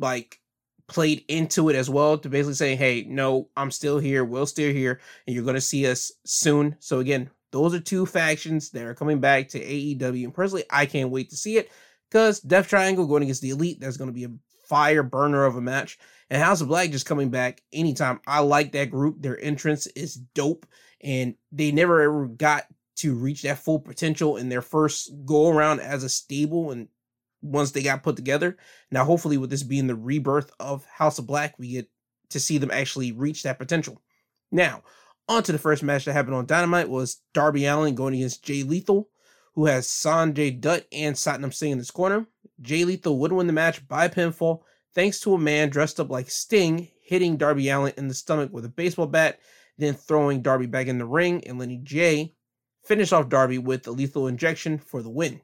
like 0.00 0.40
played 0.88 1.24
into 1.28 1.68
it 1.68 1.76
as 1.76 1.88
well 1.88 2.18
to 2.18 2.28
basically 2.28 2.54
say, 2.54 2.74
hey, 2.74 3.06
no, 3.08 3.50
I'm 3.56 3.70
still 3.70 4.00
here, 4.00 4.24
we're 4.24 4.46
still 4.46 4.72
here, 4.72 5.00
and 5.28 5.36
you're 5.36 5.44
gonna 5.44 5.60
see 5.60 5.86
us 5.86 6.10
soon. 6.24 6.74
So 6.80 6.98
again, 6.98 7.30
those 7.52 7.72
are 7.72 7.78
two 7.78 8.04
factions 8.04 8.70
that 8.70 8.84
are 8.84 8.96
coming 8.96 9.20
back 9.20 9.48
to 9.50 9.60
AEW, 9.60 10.24
and 10.24 10.34
personally, 10.34 10.64
I 10.70 10.86
can't 10.86 11.10
wait 11.10 11.30
to 11.30 11.36
see 11.36 11.56
it 11.56 11.70
because 12.10 12.40
Death 12.40 12.66
Triangle 12.66 13.06
going 13.06 13.22
against 13.22 13.42
the 13.42 13.50
Elite, 13.50 13.78
that's 13.78 13.96
gonna 13.96 14.10
be 14.10 14.24
a 14.24 14.34
fire 14.68 15.04
burner 15.04 15.44
of 15.44 15.54
a 15.54 15.60
match. 15.60 16.00
And 16.30 16.42
House 16.42 16.60
of 16.60 16.68
Black 16.68 16.90
just 16.90 17.06
coming 17.06 17.30
back 17.30 17.62
anytime. 17.72 18.20
I 18.26 18.40
like 18.40 18.72
that 18.72 18.90
group. 18.90 19.22
Their 19.22 19.40
entrance 19.40 19.86
is 19.88 20.14
dope, 20.14 20.66
and 21.02 21.34
they 21.52 21.70
never 21.70 22.02
ever 22.02 22.26
got 22.26 22.64
to 22.96 23.14
reach 23.14 23.42
that 23.42 23.58
full 23.58 23.78
potential 23.78 24.36
in 24.36 24.48
their 24.48 24.62
first 24.62 25.12
go 25.24 25.50
around 25.50 25.80
as 25.80 26.02
a 26.02 26.08
stable 26.08 26.70
and 26.70 26.88
once 27.42 27.70
they 27.70 27.82
got 27.82 28.02
put 28.02 28.16
together. 28.16 28.56
Now, 28.90 29.04
hopefully, 29.04 29.36
with 29.36 29.50
this 29.50 29.62
being 29.62 29.86
the 29.86 29.94
rebirth 29.94 30.50
of 30.58 30.84
House 30.86 31.18
of 31.18 31.26
Black, 31.26 31.58
we 31.58 31.72
get 31.72 31.90
to 32.30 32.40
see 32.40 32.58
them 32.58 32.70
actually 32.70 33.12
reach 33.12 33.42
that 33.42 33.58
potential. 33.58 34.02
Now, 34.50 34.82
on 35.28 35.42
to 35.44 35.52
the 35.52 35.58
first 35.58 35.82
match 35.82 36.04
that 36.04 36.12
happened 36.12 36.34
on 36.34 36.46
Dynamite 36.46 36.88
was 36.88 37.20
Darby 37.34 37.66
Allin 37.66 37.94
going 37.94 38.14
against 38.14 38.44
Jay 38.44 38.62
Lethal, 38.62 39.08
who 39.54 39.66
has 39.66 39.86
Sanjay 39.86 40.60
Dutt 40.60 40.86
and 40.92 41.14
Satnam 41.14 41.52
Singh 41.52 41.72
in 41.72 41.78
his 41.78 41.90
corner. 41.90 42.26
Jay 42.60 42.84
Lethal 42.84 43.18
would 43.18 43.32
win 43.32 43.46
the 43.46 43.52
match 43.52 43.86
by 43.86 44.08
pinfall 44.08 44.60
thanks 44.96 45.20
to 45.20 45.34
a 45.34 45.38
man 45.38 45.68
dressed 45.68 46.00
up 46.00 46.08
like 46.08 46.30
Sting 46.30 46.88
hitting 47.02 47.36
Darby 47.36 47.68
Allin 47.68 47.92
in 47.98 48.08
the 48.08 48.14
stomach 48.14 48.50
with 48.50 48.64
a 48.64 48.70
baseball 48.70 49.06
bat, 49.06 49.38
then 49.76 49.92
throwing 49.92 50.40
Darby 50.40 50.64
back 50.64 50.86
in 50.86 50.96
the 50.96 51.04
ring 51.04 51.46
and 51.46 51.58
Lenny 51.58 51.76
Jay 51.84 52.32
finish 52.82 53.12
off 53.12 53.28
Darby 53.28 53.58
with 53.58 53.86
a 53.86 53.90
lethal 53.90 54.26
injection 54.26 54.78
for 54.78 55.02
the 55.02 55.10
win. 55.10 55.40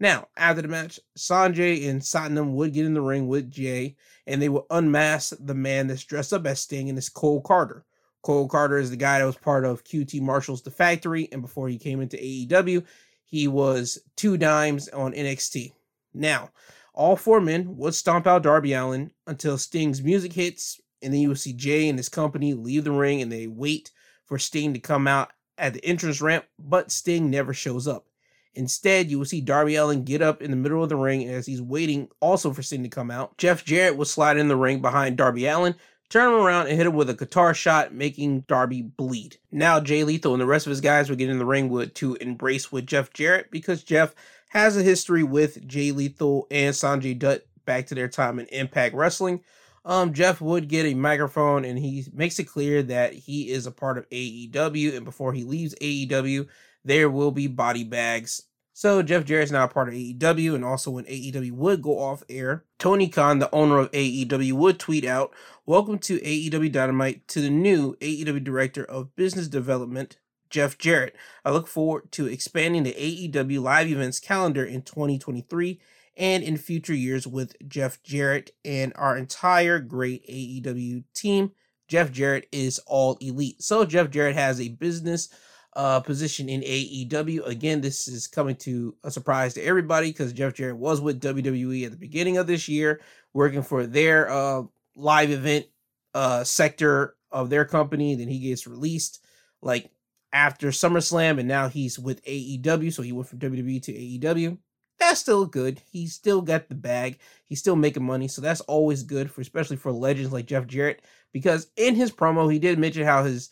Now, 0.00 0.28
after 0.36 0.60
the 0.60 0.68
match, 0.68 1.00
Sanjay 1.16 1.88
and 1.88 2.02
Satnam 2.02 2.52
would 2.52 2.74
get 2.74 2.84
in 2.84 2.92
the 2.92 3.00
ring 3.00 3.26
with 3.26 3.50
Jay, 3.50 3.96
and 4.26 4.40
they 4.40 4.48
would 4.48 4.64
unmask 4.70 5.32
the 5.40 5.54
man 5.54 5.86
that's 5.86 6.04
dressed 6.04 6.32
up 6.32 6.46
as 6.46 6.60
Sting, 6.60 6.88
and 6.88 6.98
it's 6.98 7.08
Cole 7.08 7.42
Karter. 7.42 7.82
Cole 8.22 8.48
Karter 8.48 8.80
is 8.80 8.90
the 8.90 8.96
guy 8.96 9.18
that 9.18 9.24
was 9.24 9.36
part 9.36 9.64
of 9.64 9.84
QT 9.84 10.20
Marshall's 10.20 10.62
The 10.62 10.70
Factory, 10.70 11.28
and 11.32 11.42
before 11.42 11.68
he 11.68 11.78
came 11.78 12.00
into 12.00 12.16
AEW, 12.16 12.84
he 13.24 13.48
was 13.48 13.98
two 14.16 14.36
dimes 14.36 14.88
on 14.88 15.12
NXT. 15.12 15.72
Now, 16.12 16.50
all 16.94 17.16
four 17.16 17.40
men 17.40 17.76
would 17.76 17.94
stomp 17.94 18.26
out 18.26 18.42
Darby 18.42 18.72
Allin 18.72 19.12
until 19.26 19.58
Sting's 19.58 20.02
music 20.02 20.32
hits, 20.32 20.80
and 21.02 21.12
then 21.12 21.20
you 21.20 21.28
will 21.28 21.36
see 21.36 21.52
Jay 21.52 21.88
and 21.88 21.98
his 21.98 22.08
company 22.08 22.54
leave 22.54 22.84
the 22.84 22.92
ring 22.92 23.22
and 23.22 23.30
they 23.30 23.46
wait 23.46 23.90
for 24.26 24.38
Sting 24.38 24.74
to 24.74 24.80
come 24.80 25.08
out 25.08 25.32
at 25.58 25.74
the 25.74 25.84
entrance 25.84 26.20
ramp, 26.20 26.44
but 26.58 26.90
Sting 26.90 27.30
never 27.30 27.52
shows 27.52 27.86
up. 27.86 28.06
Instead, 28.54 29.10
you 29.10 29.18
will 29.18 29.24
see 29.24 29.40
Darby 29.40 29.76
Allin 29.76 30.04
get 30.04 30.22
up 30.22 30.42
in 30.42 30.50
the 30.50 30.56
middle 30.56 30.82
of 30.82 30.88
the 30.88 30.96
ring 30.96 31.28
as 31.28 31.46
he's 31.46 31.62
waiting 31.62 32.08
also 32.20 32.52
for 32.52 32.62
Sting 32.62 32.82
to 32.82 32.88
come 32.88 33.10
out. 33.10 33.36
Jeff 33.38 33.64
Jarrett 33.64 33.96
will 33.96 34.04
slide 34.04 34.36
in 34.36 34.48
the 34.48 34.56
ring 34.56 34.80
behind 34.80 35.16
Darby 35.16 35.46
Allin, 35.46 35.76
turn 36.08 36.34
him 36.34 36.40
around 36.40 36.66
and 36.66 36.76
hit 36.76 36.86
him 36.86 36.94
with 36.94 37.08
a 37.10 37.14
guitar 37.14 37.54
shot, 37.54 37.94
making 37.94 38.40
Darby 38.42 38.82
bleed. 38.82 39.36
Now 39.52 39.78
Jay 39.78 40.02
Lethal 40.02 40.32
and 40.32 40.40
the 40.40 40.46
rest 40.46 40.66
of 40.66 40.70
his 40.70 40.80
guys 40.80 41.08
will 41.08 41.16
get 41.16 41.30
in 41.30 41.38
the 41.38 41.46
ring 41.46 41.68
with 41.68 41.94
to 41.94 42.16
embrace 42.16 42.72
with 42.72 42.86
Jeff 42.86 43.12
Jarrett 43.12 43.50
because 43.50 43.84
Jeff 43.84 44.14
has 44.50 44.76
a 44.76 44.82
history 44.82 45.22
with 45.22 45.66
Jay 45.66 45.92
Lethal 45.92 46.46
and 46.50 46.74
Sanjay 46.74 47.18
Dutt 47.18 47.46
back 47.64 47.86
to 47.86 47.94
their 47.94 48.08
time 48.08 48.38
in 48.38 48.46
Impact 48.46 48.94
Wrestling. 48.94 49.42
Um, 49.84 50.12
Jeff 50.12 50.40
would 50.40 50.68
get 50.68 50.86
a 50.86 50.94
microphone 50.94 51.64
and 51.64 51.78
he 51.78 52.04
makes 52.12 52.38
it 52.38 52.44
clear 52.44 52.82
that 52.82 53.14
he 53.14 53.50
is 53.50 53.66
a 53.66 53.70
part 53.70 53.96
of 53.96 54.08
AEW 54.10 54.96
and 54.96 55.04
before 55.04 55.32
he 55.32 55.44
leaves 55.44 55.74
AEW, 55.80 56.48
there 56.84 57.08
will 57.08 57.30
be 57.30 57.46
body 57.46 57.84
bags. 57.84 58.42
So 58.72 59.02
Jeff 59.02 59.24
Jarrett 59.24 59.44
is 59.44 59.52
now 59.52 59.64
a 59.64 59.68
part 59.68 59.88
of 59.88 59.94
AEW, 59.94 60.54
and 60.54 60.64
also 60.64 60.90
when 60.90 61.04
AEW 61.04 61.52
would 61.52 61.82
go 61.82 61.98
off 61.98 62.22
air, 62.30 62.64
Tony 62.78 63.08
Khan, 63.08 63.38
the 63.38 63.54
owner 63.54 63.78
of 63.78 63.90
AEW, 63.92 64.54
would 64.54 64.78
tweet 64.78 65.04
out, 65.04 65.34
"Welcome 65.66 65.98
to 65.98 66.18
AEW 66.20 66.72
Dynamite 66.72 67.28
to 67.28 67.42
the 67.42 67.50
new 67.50 67.94
AEW 68.00 68.42
Director 68.42 68.82
of 68.82 69.14
Business 69.16 69.48
Development, 69.48 70.16
Jeff 70.50 70.76
Jarrett. 70.76 71.16
I 71.44 71.50
look 71.50 71.66
forward 71.66 72.12
to 72.12 72.26
expanding 72.26 72.82
the 72.82 72.92
AEW 72.92 73.62
live 73.62 73.88
events 73.88 74.20
calendar 74.20 74.64
in 74.64 74.82
2023." 74.82 75.80
And 76.16 76.42
in 76.42 76.58
future 76.58 76.94
years 76.94 77.26
with 77.26 77.56
Jeff 77.66 78.02
Jarrett 78.02 78.50
and 78.62 78.92
our 78.96 79.16
entire 79.16 79.78
great 79.78 80.26
AEW 80.28 81.04
team. 81.14 81.52
Jeff 81.88 82.12
Jarrett 82.12 82.46
is 82.52 82.78
all 82.86 83.16
elite. 83.20 83.62
So 83.62 83.84
Jeff 83.84 84.10
Jarrett 84.10 84.36
has 84.36 84.60
a 84.60 84.68
business 84.68 85.30
uh, 85.74 86.00
position 86.00 86.48
in 86.48 86.62
AEW. 86.62 87.46
Again, 87.46 87.80
this 87.80 88.08
is 88.08 88.26
coming 88.26 88.56
to 88.56 88.94
a 89.04 89.10
surprise 89.10 89.54
to 89.54 89.62
everybody 89.62 90.10
because 90.10 90.32
Jeff 90.32 90.54
Jarrett 90.54 90.76
was 90.76 91.00
with 91.00 91.20
WWE 91.20 91.84
at 91.84 91.90
the 91.90 91.96
beginning 91.96 92.38
of 92.38 92.46
this 92.46 92.68
year, 92.68 93.00
working 93.32 93.62
for 93.62 93.86
their 93.86 94.30
uh, 94.30 94.62
live 94.94 95.30
event 95.30 95.66
uh, 96.14 96.44
sector 96.44 97.16
of 97.30 97.50
their 97.50 97.64
company. 97.64 98.14
Then 98.14 98.28
he 98.28 98.40
gets 98.40 98.66
released 98.66 99.24
like 99.62 99.90
after 100.32 100.68
SummerSlam, 100.68 101.38
and 101.38 101.48
now 101.48 101.68
he's 101.68 101.98
with 101.98 102.24
AEW. 102.24 102.92
So 102.92 103.02
he 103.02 103.12
went 103.12 103.28
from 103.28 103.38
WWE 103.38 103.82
to 103.82 103.92
AEW. 103.92 104.58
That's 104.98 105.20
still 105.20 105.46
good. 105.46 105.80
He's 105.90 106.12
still 106.12 106.42
got 106.42 106.68
the 106.68 106.74
bag. 106.74 107.18
He's 107.46 107.58
still 107.58 107.76
making 107.76 108.04
money, 108.04 108.28
so 108.28 108.42
that's 108.42 108.60
always 108.62 109.02
good 109.02 109.30
for, 109.30 109.40
especially 109.40 109.76
for 109.76 109.90
legends 109.92 110.32
like 110.32 110.46
Jeff 110.46 110.66
Jarrett. 110.66 111.02
Because 111.32 111.68
in 111.76 111.94
his 111.94 112.10
promo, 112.10 112.52
he 112.52 112.58
did 112.58 112.78
mention 112.78 113.06
how 113.06 113.24
his 113.24 113.50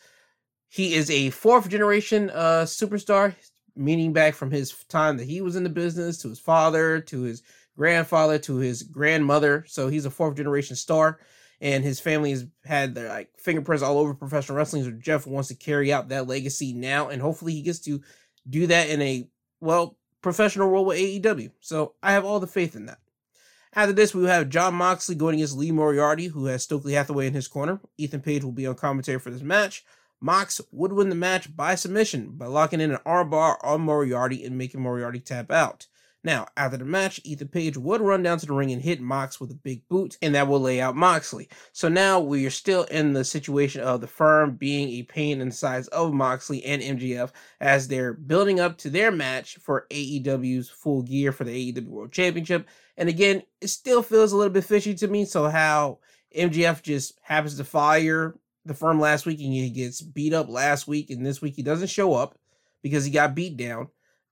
he 0.69 0.93
is 0.93 1.09
a 1.09 1.31
fourth 1.31 1.67
generation 1.67 2.29
uh, 2.29 2.63
superstar, 2.65 3.33
meaning 3.75 4.13
back 4.13 4.35
from 4.35 4.51
his 4.51 4.71
time 4.85 5.17
that 5.17 5.25
he 5.25 5.41
was 5.41 5.55
in 5.55 5.63
the 5.63 5.69
business 5.69 6.19
to 6.19 6.29
his 6.29 6.39
father, 6.39 6.99
to 7.01 7.21
his 7.21 7.41
grandfather, 7.75 8.37
to 8.37 8.57
his 8.57 8.83
grandmother. 8.83 9.65
So 9.67 9.87
he's 9.87 10.05
a 10.05 10.11
fourth 10.11 10.35
generation 10.37 10.75
star, 10.75 11.19
and 11.61 11.83
his 11.83 11.99
family 11.99 12.31
has 12.31 12.45
had 12.63 12.95
their 12.95 13.09
like 13.09 13.29
fingerprints 13.37 13.83
all 13.83 13.97
over 13.97 14.13
professional 14.13 14.57
wrestling. 14.57 14.83
So 14.83 14.91
Jeff 14.91 15.27
wants 15.27 15.49
to 15.49 15.55
carry 15.55 15.91
out 15.91 16.09
that 16.09 16.27
legacy 16.27 16.73
now, 16.73 17.09
and 17.09 17.21
hopefully 17.21 17.53
he 17.53 17.61
gets 17.61 17.79
to 17.79 18.01
do 18.49 18.67
that 18.67 18.89
in 18.89 19.01
a 19.01 19.27
well 19.59 19.97
professional 20.21 20.69
role 20.69 20.85
with 20.85 20.97
AEW. 20.97 21.51
So 21.59 21.93
I 22.01 22.11
have 22.13 22.25
all 22.25 22.39
the 22.39 22.47
faith 22.47 22.75
in 22.75 22.85
that. 22.87 22.99
After 23.73 23.93
this, 23.93 24.15
we 24.15 24.21
will 24.21 24.29
have 24.29 24.49
Jon 24.49 24.73
Moxley 24.73 25.15
going 25.15 25.35
against 25.35 25.55
Lee 25.55 25.71
Moriarty, 25.71 26.27
who 26.27 26.45
has 26.45 26.63
Stokely 26.63 26.93
Hathaway 26.93 27.27
in 27.27 27.33
his 27.33 27.47
corner. 27.47 27.79
Ethan 27.97 28.21
Page 28.21 28.43
will 28.43 28.51
be 28.51 28.65
on 28.65 28.75
commentary 28.75 29.19
for 29.19 29.29
this 29.29 29.43
match. 29.43 29.85
Mox 30.19 30.59
would 30.71 30.91
win 30.91 31.09
the 31.09 31.15
match 31.15 31.55
by 31.55 31.75
submission 31.75 32.31
by 32.31 32.47
locking 32.47 32.81
in 32.81 32.91
an 32.91 32.99
armbar 33.05 33.57
on 33.63 33.81
Moriarty 33.81 34.43
and 34.43 34.57
making 34.57 34.81
Moriarty 34.81 35.19
tap 35.19 35.51
out. 35.51 35.87
Now, 36.21 36.47
after 36.57 36.75
the 36.75 36.85
match, 36.85 37.21
Ethan 37.23 37.47
Page 37.47 37.77
would 37.77 38.01
run 38.01 38.23
down 38.23 38.39
to 38.39 38.45
the 38.45 38.53
ring 38.53 38.71
and 38.71 38.81
hit 38.81 38.99
Mox 38.99 39.39
with 39.39 39.51
a 39.51 39.55
big 39.55 39.87
boot, 39.87 40.17
and 40.21 40.35
that 40.35 40.49
will 40.49 40.59
lay 40.59 40.81
out 40.81 40.97
Moxley. 40.97 41.47
So 41.71 41.87
now 41.87 42.19
we 42.19 42.45
are 42.45 42.49
still 42.49 42.83
in 42.85 43.13
the 43.13 43.23
situation 43.23 43.81
of 43.81 44.01
the 44.01 44.07
firm 44.07 44.55
being 44.55 44.89
a 44.89 45.03
pain 45.03 45.39
in 45.39 45.49
the 45.49 45.55
size 45.55 45.87
of 45.87 46.13
Moxley 46.13 46.63
and 46.65 46.81
MJF 46.81 47.31
as 47.61 47.87
they're 47.87 48.13
building 48.13 48.59
up 48.59 48.77
to 48.79 48.89
their 48.89 49.11
match 49.11 49.57
for 49.61 49.87
AEW's 49.91 50.69
full 50.69 51.03
gear 51.03 51.31
for 51.31 51.45
the 51.45 51.71
AEW 51.71 51.87
World 51.87 52.11
Championship. 52.11 52.67
And 52.97 53.07
again, 53.07 53.43
it 53.61 53.69
still 53.69 54.03
feels 54.03 54.33
a 54.33 54.37
little 54.37 54.51
bit 54.51 54.65
fishy 54.65 54.95
to 54.95 55.07
me. 55.07 55.23
So 55.23 55.47
how 55.47 55.99
MJF 56.35 56.81
just 56.81 57.17
happens 57.21 57.55
to 57.55 57.63
fire 57.63 58.35
the 58.65 58.73
firm 58.73 58.99
last 58.99 59.25
week 59.25 59.39
and 59.39 59.53
he 59.53 59.69
gets 59.69 60.01
beat 60.01 60.33
up 60.33 60.49
last 60.49 60.85
week 60.85 61.09
and 61.09 61.25
this 61.25 61.41
week 61.41 61.55
he 61.55 61.63
doesn't 61.63 61.87
show 61.87 62.13
up 62.13 62.37
because 62.83 63.05
he 63.05 63.11
got 63.11 63.35
beat 63.35 63.55
down. 63.55 63.87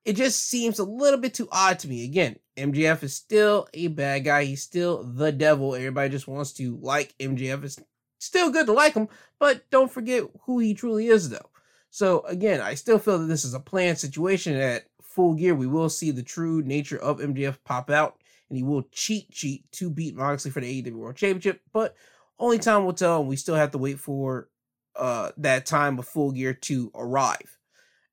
It 0.08 0.16
just 0.16 0.46
seems 0.46 0.80
a 0.80 0.86
little 0.86 1.20
bit 1.20 1.34
too 1.34 1.50
odd 1.52 1.80
to 1.80 1.90
me. 1.90 2.06
Again, 2.06 2.38
MJF 2.56 3.04
is 3.04 3.14
still 3.14 3.68
a 3.74 3.88
bad 3.88 4.24
guy. 4.24 4.46
He's 4.46 4.64
still 4.64 5.04
the 5.04 5.34
devil. 5.34 5.76
Everybody 5.76 6.08
just 6.08 6.30
wants 6.30 6.54
to 6.54 6.78
like 6.78 7.14
MJF. 7.20 7.66
It's 7.66 7.78
still 8.18 8.50
good 8.50 8.68
to 8.68 8.72
like 8.72 8.94
him, 8.94 9.10
but 9.38 9.70
don't 9.70 9.92
forget 9.92 10.24
who 10.44 10.60
he 10.60 10.74
truly 10.74 11.08
is, 11.08 11.28
though. 11.28 11.50
So 11.90 12.22
again, 12.22 12.62
I 12.62 12.76
still 12.76 13.00
feel 13.00 13.20
that 13.20 13.26
this 13.26 13.44
is 13.44 13.54
a 13.54 13.60
planned 13.60 13.98
situation. 13.98 14.56
At 14.56 14.86
full 15.02 15.34
gear, 15.34 15.54
we 15.54 15.68
will 15.68 15.90
see 15.90 16.12
the 16.12 16.24
true 16.24 16.62
nature 16.62 16.98
of 16.98 17.20
MJF 17.20 17.58
pop 17.66 17.90
out, 17.90 18.16
and 18.48 18.56
he 18.56 18.64
will 18.64 18.84
cheat 18.94 19.30
cheat 19.30 19.70
to 19.74 19.90
beat 19.90 20.16
Moxley 20.16 20.52
for 20.52 20.62
the 20.62 20.82
AEW 20.82 20.94
World 20.94 21.18
Championship. 21.18 21.60
But 21.74 21.98
only 22.40 22.60
time 22.60 22.86
will 22.86 22.94
tell, 22.94 23.20
and 23.20 23.28
we 23.28 23.36
still 23.36 23.56
have 23.56 23.72
to 23.72 23.78
wait 23.78 24.00
for 24.00 24.48
uh, 24.96 25.32
that 25.36 25.66
time 25.66 26.00
of 26.00 26.08
full 26.08 26.32
gear 26.32 26.54
to 26.54 26.92
arrive. 26.96 27.57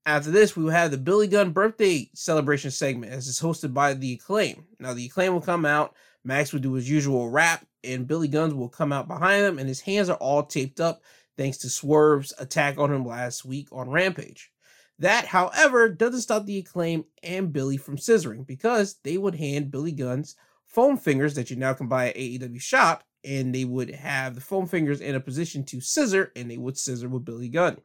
After 0.07 0.31
this, 0.31 0.55
we 0.55 0.65
will 0.65 0.71
have 0.71 0.91
the 0.91 0.99
Billy 0.99 1.27
Gunn 1.27 1.53
birthday 1.53 2.11
celebration 2.15 2.71
segment 2.71 3.13
as 3.13 3.27
it's 3.27 3.41
hosted 3.41 3.73
by 3.73 3.95
the 3.95 4.13
Acclaim. 4.13 4.67
Now, 4.79 4.93
the 4.93 5.07
Acclaim 5.07 5.33
will 5.33 5.41
come 5.41 5.65
out, 5.65 5.95
Max 6.25 6.53
will 6.53 6.61
do 6.61 6.75
his 6.75 6.91
usual 6.91 7.31
rap, 7.31 7.67
and 7.83 8.07
Billy 8.07 8.29
Gunn 8.29 8.59
will 8.59 8.69
come 8.69 8.93
out 8.93 9.09
behind 9.09 9.47
him, 9.47 9.59
and 9.59 9.67
his 9.67 9.81
hands 9.81 10.11
are 10.11 10.19
all 10.19 10.43
taped 10.43 10.79
up 10.79 11.01
thanks 11.39 11.57
to 11.59 11.71
Swerve's 11.71 12.35
attack 12.39 12.79
on 12.79 12.93
him 12.93 13.07
last 13.07 13.47
week 13.47 13.69
on 13.73 13.89
Rampage. 13.89 14.51
That, 14.99 15.25
however, 15.25 15.89
doesn't 15.89 16.21
stop 16.21 16.45
the 16.45 16.59
Acclaim 16.59 17.07
and 17.23 17.53
Billy 17.53 17.79
from 17.79 17.97
scissoring 17.97 18.47
because 18.47 18.97
they 19.05 19.17
would 19.17 19.35
hand 19.35 19.71
Billy 19.71 19.93
Gunn's 19.93 20.37
foam 20.67 20.99
fingers 20.99 21.35
that 21.35 21.51
you 21.51 21.57
now 21.57 21.73
can 21.73 21.89
buy 21.89 22.11
at 22.11 22.17
AEW 22.17 22.61
shop, 22.61 23.05
and 23.25 23.55
they 23.55 23.65
would 23.65 23.91
have 23.91 24.35
the 24.35 24.41
foam 24.43 24.67
fingers 24.67 25.01
in 25.01 25.15
a 25.15 25.21
position 25.21 25.65
to 25.65 25.81
scissor, 25.81 26.31
and 26.37 26.51
they 26.51 26.59
would 26.59 26.77
scissor 26.77 27.09
with 27.09 27.25
Billy 27.25 27.49
Gunn. 27.49 27.79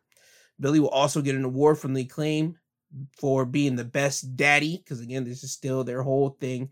Billy 0.59 0.79
will 0.79 0.89
also 0.89 1.21
get 1.21 1.35
an 1.35 1.45
award 1.45 1.77
from 1.77 1.93
the 1.93 2.01
acclaim 2.01 2.57
for 3.17 3.45
being 3.45 3.75
the 3.75 3.85
best 3.85 4.35
daddy, 4.35 4.77
because 4.77 4.99
again, 4.99 5.23
this 5.23 5.43
is 5.43 5.51
still 5.51 5.83
their 5.83 6.01
whole 6.01 6.37
thing, 6.39 6.71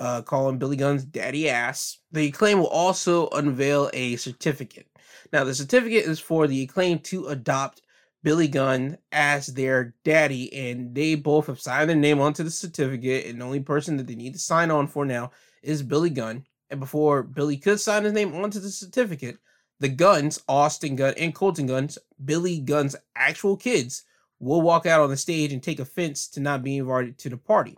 uh, 0.00 0.22
calling 0.22 0.58
Billy 0.58 0.76
Gunn's 0.76 1.04
daddy 1.04 1.48
ass. 1.48 1.98
The 2.12 2.26
acclaim 2.26 2.58
will 2.58 2.66
also 2.66 3.28
unveil 3.28 3.90
a 3.92 4.16
certificate. 4.16 4.88
Now, 5.32 5.44
the 5.44 5.54
certificate 5.54 6.04
is 6.04 6.18
for 6.20 6.46
the 6.46 6.62
acclaim 6.62 6.98
to 7.00 7.28
adopt 7.28 7.82
Billy 8.22 8.48
Gunn 8.48 8.98
as 9.12 9.46
their 9.46 9.94
daddy, 10.04 10.52
and 10.52 10.94
they 10.94 11.14
both 11.14 11.46
have 11.46 11.60
signed 11.60 11.90
their 11.90 11.96
name 11.96 12.20
onto 12.20 12.42
the 12.42 12.50
certificate, 12.50 13.26
and 13.26 13.40
the 13.40 13.44
only 13.44 13.60
person 13.60 13.96
that 13.98 14.06
they 14.06 14.14
need 14.14 14.32
to 14.32 14.38
sign 14.38 14.70
on 14.70 14.86
for 14.86 15.04
now 15.04 15.30
is 15.62 15.82
Billy 15.82 16.10
Gunn. 16.10 16.44
And 16.70 16.80
before 16.80 17.22
Billy 17.22 17.58
could 17.58 17.78
sign 17.78 18.04
his 18.04 18.12
name 18.12 18.34
onto 18.34 18.58
the 18.58 18.70
certificate, 18.70 19.38
the 19.80 19.88
Gunns, 19.88 20.40
Austin 20.48 20.96
Gunn 20.96 21.14
and 21.18 21.34
Colten 21.34 21.66
Guns, 21.66 21.98
Billy 22.24 22.60
Gunn's 22.60 22.96
actual 23.16 23.56
kids, 23.56 24.04
will 24.38 24.62
walk 24.62 24.86
out 24.86 25.00
on 25.00 25.10
the 25.10 25.16
stage 25.16 25.52
and 25.52 25.62
take 25.62 25.80
offense 25.80 26.28
to 26.28 26.40
not 26.40 26.62
being 26.62 26.78
invited 26.78 27.18
to 27.18 27.28
the 27.30 27.36
party. 27.36 27.76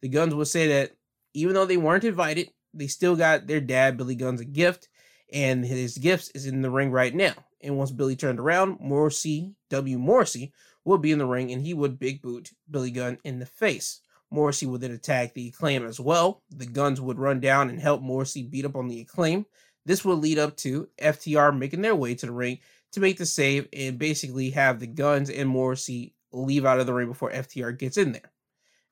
The 0.00 0.08
Gunns 0.08 0.34
will 0.34 0.44
say 0.44 0.68
that 0.68 0.92
even 1.34 1.54
though 1.54 1.64
they 1.64 1.76
weren't 1.76 2.04
invited, 2.04 2.50
they 2.74 2.86
still 2.86 3.16
got 3.16 3.46
their 3.46 3.60
dad, 3.60 3.96
Billy 3.96 4.14
Gunn's, 4.14 4.40
a 4.40 4.44
gift, 4.44 4.88
and 5.32 5.64
his 5.64 5.98
gifts 5.98 6.30
is 6.30 6.46
in 6.46 6.62
the 6.62 6.70
ring 6.70 6.90
right 6.90 7.14
now. 7.14 7.34
And 7.60 7.78
once 7.78 7.90
Billy 7.90 8.16
turned 8.16 8.40
around, 8.40 8.80
Morrissey, 8.80 9.54
W. 9.70 9.98
Morrissey, 9.98 10.52
will 10.84 10.98
be 10.98 11.12
in 11.12 11.18
the 11.18 11.26
ring 11.26 11.52
and 11.52 11.62
he 11.62 11.74
would 11.74 11.98
big 11.98 12.20
boot 12.22 12.50
Billy 12.70 12.90
Gunn 12.90 13.18
in 13.24 13.38
the 13.38 13.46
face. 13.46 14.00
Morrissey 14.30 14.66
would 14.66 14.80
then 14.80 14.90
attack 14.90 15.34
the 15.34 15.48
acclaim 15.48 15.86
as 15.86 16.00
well. 16.00 16.42
The 16.50 16.66
Gunns 16.66 17.00
would 17.00 17.18
run 17.18 17.38
down 17.38 17.68
and 17.68 17.78
help 17.78 18.00
Morrissey 18.00 18.42
beat 18.42 18.64
up 18.64 18.76
on 18.76 18.88
the 18.88 19.00
acclaim. 19.00 19.46
This 19.84 20.04
will 20.04 20.16
lead 20.16 20.38
up 20.38 20.56
to 20.58 20.88
FTR 21.00 21.56
making 21.56 21.82
their 21.82 21.94
way 21.94 22.14
to 22.14 22.26
the 22.26 22.32
ring 22.32 22.58
to 22.92 23.00
make 23.00 23.18
the 23.18 23.26
save 23.26 23.68
and 23.72 23.98
basically 23.98 24.50
have 24.50 24.78
the 24.78 24.86
Gunns 24.86 25.30
and 25.30 25.48
Morrissey 25.48 26.14
leave 26.32 26.64
out 26.64 26.80
of 26.80 26.86
the 26.86 26.94
ring 26.94 27.08
before 27.08 27.30
FTR 27.30 27.78
gets 27.78 27.96
in 27.96 28.12
there. 28.12 28.30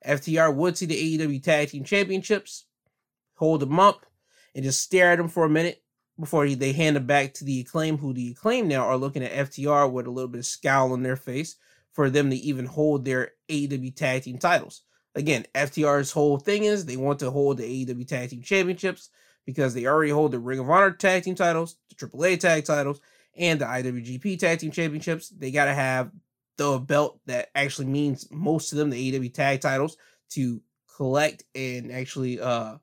FTR 0.05 0.53
would 0.55 0.77
see 0.77 0.85
the 0.85 1.17
AEW 1.17 1.41
Tag 1.41 1.69
Team 1.69 1.83
Championships, 1.83 2.65
hold 3.35 3.61
them 3.61 3.79
up, 3.79 4.05
and 4.55 4.63
just 4.63 4.81
stare 4.81 5.11
at 5.11 5.17
them 5.17 5.27
for 5.27 5.45
a 5.45 5.49
minute 5.49 5.83
before 6.19 6.47
they 6.47 6.73
hand 6.73 6.95
them 6.95 7.05
back 7.05 7.33
to 7.35 7.45
the 7.45 7.61
Acclaim, 7.61 7.97
who 7.97 8.13
the 8.13 8.31
Acclaim 8.31 8.67
now 8.67 8.85
are 8.85 8.97
looking 8.97 9.23
at 9.23 9.49
FTR 9.49 9.91
with 9.91 10.07
a 10.07 10.11
little 10.11 10.29
bit 10.29 10.39
of 10.39 10.45
scowl 10.45 10.93
on 10.93 11.03
their 11.03 11.15
face 11.15 11.55
for 11.93 12.09
them 12.09 12.29
to 12.29 12.35
even 12.35 12.65
hold 12.65 13.05
their 13.05 13.31
AEW 13.49 13.95
Tag 13.95 14.23
Team 14.23 14.37
titles. 14.37 14.81
Again, 15.15 15.45
FTR's 15.53 16.11
whole 16.11 16.37
thing 16.37 16.63
is 16.63 16.85
they 16.85 16.97
want 16.97 17.19
to 17.19 17.31
hold 17.31 17.57
the 17.57 17.85
AEW 17.85 18.07
Tag 18.07 18.29
Team 18.29 18.41
Championships 18.41 19.09
because 19.45 19.73
they 19.73 19.85
already 19.85 20.11
hold 20.11 20.31
the 20.31 20.39
Ring 20.39 20.59
of 20.59 20.69
Honor 20.69 20.91
Tag 20.91 21.23
Team 21.23 21.35
titles, 21.35 21.77
the 21.89 21.95
AAA 21.95 22.39
Tag 22.39 22.65
titles, 22.65 23.01
and 23.35 23.59
the 23.59 23.65
IWGP 23.65 24.39
Tag 24.39 24.59
Team 24.59 24.71
Championships. 24.71 25.29
They 25.29 25.51
got 25.51 25.65
to 25.65 25.73
have 25.73 26.11
the 26.57 26.79
belt 26.79 27.19
that 27.25 27.49
actually 27.55 27.87
means 27.87 28.27
most 28.31 28.69
to 28.69 28.75
them, 28.75 28.89
the 28.89 29.11
AEW 29.11 29.33
Tag 29.33 29.61
titles, 29.61 29.97
to 30.31 30.61
collect 30.95 31.43
and 31.55 31.91
actually 31.91 32.39
uh, 32.39 32.75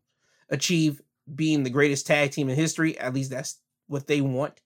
achieve 0.48 1.00
being 1.34 1.62
the 1.62 1.70
greatest 1.70 2.06
tag 2.06 2.30
team 2.30 2.48
in 2.48 2.56
history. 2.56 2.98
At 2.98 3.14
least 3.14 3.30
that's 3.30 3.60
what 3.86 4.06
they 4.06 4.20
want. 4.20 4.60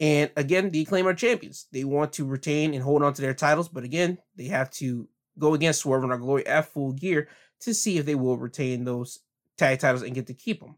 And 0.00 0.30
again, 0.36 0.70
the 0.70 0.82
Acclaim 0.82 1.06
are 1.06 1.14
champions. 1.14 1.66
They 1.72 1.84
want 1.84 2.14
to 2.14 2.24
retain 2.24 2.74
and 2.74 2.82
hold 2.82 3.02
on 3.02 3.12
to 3.14 3.22
their 3.22 3.34
titles, 3.34 3.68
but 3.68 3.84
again, 3.84 4.18
they 4.36 4.46
have 4.46 4.70
to 4.72 5.08
go 5.38 5.54
against 5.54 5.80
Swerve 5.80 6.04
In 6.04 6.10
Our 6.10 6.18
Glory 6.18 6.46
at 6.46 6.72
full 6.72 6.92
gear 6.92 7.28
to 7.60 7.74
see 7.74 7.98
if 7.98 8.06
they 8.06 8.14
will 8.14 8.38
retain 8.38 8.84
those 8.84 9.20
tag 9.58 9.78
titles 9.78 10.02
and 10.02 10.14
get 10.14 10.26
to 10.28 10.34
keep 10.34 10.60
them. 10.60 10.76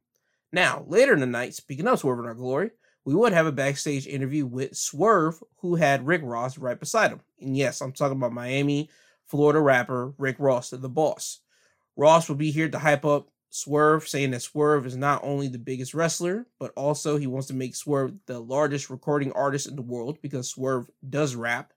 Now, 0.53 0.85
later 0.87 1.15
in 1.15 1.21
the 1.21 1.27
night, 1.27 1.55
speaking 1.55 1.87
of 1.87 1.99
Swerve 1.99 2.19
In 2.19 2.27
Our 2.27 2.35
Glory, 2.35 2.73
we 3.07 3.15
would 3.15 3.33
have 3.33 3.47
a 3.47 3.53
backstage 3.53 4.07
interview 4.07 4.45
with 4.45 4.77
Swerve, 4.77 5.43
who 5.61 5.77
had 5.77 6.07
Rick 6.07 6.21
Ross 6.25 6.59
right 6.59 6.79
beside 6.79 7.11
him. 7.11 7.21
And 7.41 7.57
yes, 7.57 7.81
I'm 7.81 7.93
talking 7.93 8.19
about 8.19 8.35
Miami, 8.35 8.91
Florida 9.25 9.61
rapper 9.61 10.13
Rick 10.19 10.37
Ross, 10.39 10.69
the 10.69 10.89
boss. 10.91 11.41
Ross 11.97 12.29
will 12.29 12.37
be 12.37 12.51
here 12.51 12.69
to 12.69 12.79
hype 12.79 13.07
up 13.07 13.31
Swerve, 13.49 14.07
saying 14.07 14.33
that 14.33 14.43
Swerve 14.43 14.87
is 14.87 14.97
not 14.97 15.25
only 15.25 15.49
the 15.49 15.59
biggest 15.59 15.95
wrestler, 15.95 16.47
but 16.61 16.73
also 16.77 17.17
he 17.17 17.27
wants 17.27 17.47
to 17.47 17.55
make 17.55 17.75
Swerve 17.75 18.13
the 18.27 18.39
largest 18.39 18.91
recording 18.91 19.33
artist 19.33 19.67
in 19.67 19.77
the 19.77 19.83
world 19.83 20.19
because 20.21 20.51
Swerve 20.51 20.91
does 21.09 21.35
rap. 21.35 21.73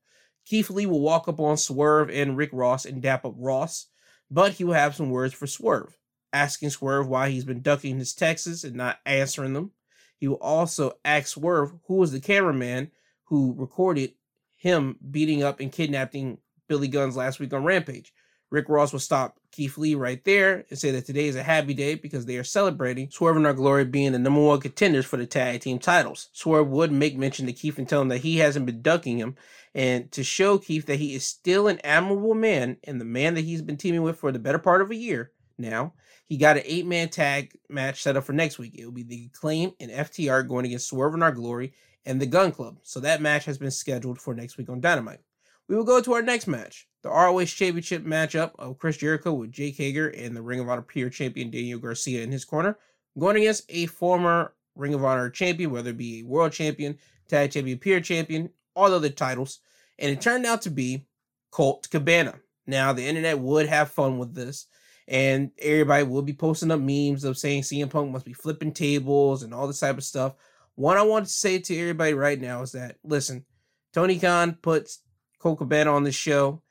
Keith 0.45 0.69
Lee 0.69 0.85
will 0.85 1.01
walk 1.01 1.29
up 1.29 1.39
on 1.39 1.55
Swerve 1.55 2.09
and 2.09 2.38
Rick 2.38 2.49
Ross 2.51 2.85
and 2.85 3.01
dap 3.01 3.25
up 3.25 3.35
Ross, 3.38 3.88
but 4.29 4.53
he 4.53 4.65
will 4.65 4.73
have 4.73 4.95
some 4.95 5.09
words 5.11 5.33
for 5.33 5.47
Swerve 5.47 5.97
asking 6.36 6.69
Swerve 6.69 7.08
why 7.08 7.30
he's 7.30 7.45
been 7.45 7.62
ducking 7.62 7.98
his 7.98 8.13
texts 8.13 8.65
and 8.65 8.76
not 8.76 9.00
answering 9.06 9.54
them. 9.54 9.71
He 10.17 10.28
will 10.28 10.36
also 10.36 10.93
ask 11.06 11.28
Swerve 11.28 11.74
who 11.86 11.95
was 11.95 12.12
the 12.12 12.19
cameraman 12.19 12.91
who 13.24 13.56
recorded 13.58 14.13
him 14.56 14.98
beating 15.12 15.43
up 15.43 15.60
and 15.60 15.71
kidnapping 15.71 16.39
Billy 16.67 16.89
Gunns 16.89 17.15
last 17.15 17.39
week 17.39 17.54
on 17.54 17.63
Rampage. 17.63 18.13
Rick 18.52 18.69
Ross 18.69 18.91
will 18.91 19.00
stop 19.00 19.38
Keith 19.52 19.78
Lee 19.78 19.95
right 19.95 20.24
there 20.24 20.65
and 20.69 20.78
say 20.78 20.91
that 20.91 21.06
today 21.06 21.28
is 21.28 21.36
a 21.36 21.43
happy 21.43 21.74
day 21.74 21.95
because 21.95 22.26
they 22.26 22.38
are 22.38 22.43
celebrating 22.43 23.10
Swerve 23.10 23.38
In 23.38 23.45
Our 23.45 23.54
Glory 23.54 23.86
being 23.86 24.12
the 24.12 24.19
number 24.19 24.41
one 24.41 24.60
contenders 24.60 25.06
for 25.06 25.17
the 25.17 25.26
tag 25.26 25.62
team 25.62 25.80
titles. 25.80 26.30
Swerve 26.34 26.67
would 26.69 26.91
make 26.91 27.17
mention 27.17 27.48
to 27.48 27.54
Keith 27.54 27.78
and 27.78 27.88
tell 27.88 28.02
him 28.02 28.10
that 28.10 28.19
he 28.19 28.38
hasn't 28.38 28.65
been 28.65 28.82
ducking 28.82 29.17
him 29.17 29.36
and 29.74 30.12
to 30.12 30.24
show 30.24 30.58
Keith 30.58 30.86
that 30.86 31.00
he 31.00 31.15
is 31.15 31.26
still 31.26 31.67
an 31.67 31.80
admirable 31.84 32.36
man 32.36 32.78
and 32.84 33.00
the 33.00 33.06
man 33.06 33.34
that 33.34 33.45
he's 33.45 33.62
been 33.62 33.78
teaming 33.78 34.04
with 34.04 34.19
for 34.19 34.32
the 34.32 34.39
better 34.39 34.60
part 34.60 34.82
of 34.82 34.91
a 34.91 34.95
year 34.95 35.32
now. 35.57 35.93
He 36.25 36.37
got 36.37 36.57
an 36.57 36.63
eight 36.65 36.85
man 36.85 37.09
tag 37.09 37.53
match 37.69 38.01
set 38.01 38.17
up 38.17 38.23
for 38.23 38.33
next 38.33 38.57
week. 38.57 38.75
It 38.77 38.85
will 38.85 38.91
be 38.91 39.03
the 39.03 39.29
Acclaim 39.33 39.73
and 39.79 39.91
FTR 39.91 40.47
going 40.47 40.65
against 40.65 40.87
Swerve 40.87 41.13
In 41.13 41.23
Our 41.23 41.31
Glory 41.31 41.73
and 42.05 42.19
the 42.19 42.25
Gunn 42.25 42.51
Club. 42.51 42.77
So 42.83 42.99
that 42.99 43.21
match 43.21 43.45
has 43.45 43.57
been 43.57 43.71
scheduled 43.71 44.19
for 44.19 44.33
next 44.33 44.57
week 44.57 44.69
on 44.69 44.81
Dynamite. 44.81 45.19
We 45.67 45.75
will 45.75 45.83
go 45.83 45.99
to 45.99 46.13
our 46.13 46.21
next 46.21 46.45
match, 46.45 46.87
the 47.01 47.09
ROH 47.09 47.45
Championship 47.45 48.05
matchup 48.05 48.51
of 48.59 48.77
Chris 48.77 48.97
Jericho 48.97 49.33
with 49.33 49.51
Jake 49.51 49.77
Hager 49.77 50.09
and 50.09 50.35
the 50.35 50.41
Ring 50.41 50.59
of 50.59 50.69
Honor 50.69 50.83
Pure 50.83 51.09
Champion 51.09 51.49
Daniel 51.49 51.79
Garcia 51.79 52.21
in 52.21 52.31
his 52.31 52.45
corner, 52.45 52.77
going 53.17 53.37
against 53.37 53.63
a 53.69 53.87
former 53.87 54.53
Ring 54.75 54.93
of 54.93 55.03
Honor 55.03 55.29
champion, 55.29 55.71
whether 55.71 55.89
it 55.89 55.97
be 55.97 56.19
a 56.19 56.23
World 56.23 56.51
Champion, 56.51 56.97
Tag 57.27 57.51
Champion, 57.51 57.79
Pure 57.79 58.01
Champion, 58.01 58.49
all 58.75 58.93
other 58.93 59.09
titles. 59.09 59.59
And 59.97 60.11
it 60.11 60.21
turned 60.21 60.45
out 60.45 60.61
to 60.63 60.69
be 60.69 61.07
Colt 61.49 61.87
Cabana. 61.89 62.35
Now, 62.67 62.93
the 62.93 63.05
internet 63.05 63.39
would 63.39 63.67
have 63.67 63.91
fun 63.91 64.17
with 64.17 64.35
this 64.35 64.67
and 65.07 65.51
everybody 65.59 66.03
will 66.03 66.21
be 66.21 66.33
posting 66.33 66.71
up 66.71 66.79
memes 66.79 67.23
of 67.23 67.37
saying 67.37 67.63
CM 67.63 67.89
Punk 67.89 68.11
must 68.11 68.25
be 68.25 68.33
flipping 68.33 68.71
tables 68.71 69.43
and 69.43 69.53
all 69.53 69.67
this 69.67 69.79
type 69.79 69.97
of 69.97 70.03
stuff. 70.03 70.33
What 70.75 70.97
I 70.97 71.03
want 71.03 71.25
to 71.25 71.31
say 71.31 71.59
to 71.59 71.79
everybody 71.79 72.13
right 72.13 72.39
now 72.39 72.61
is 72.61 72.71
that 72.73 72.97
listen, 73.03 73.45
Tony 73.93 74.19
Khan 74.19 74.57
puts 74.61 74.99
Cabana 75.39 75.93
on 75.93 76.03
the 76.03 76.11
show. 76.11 76.61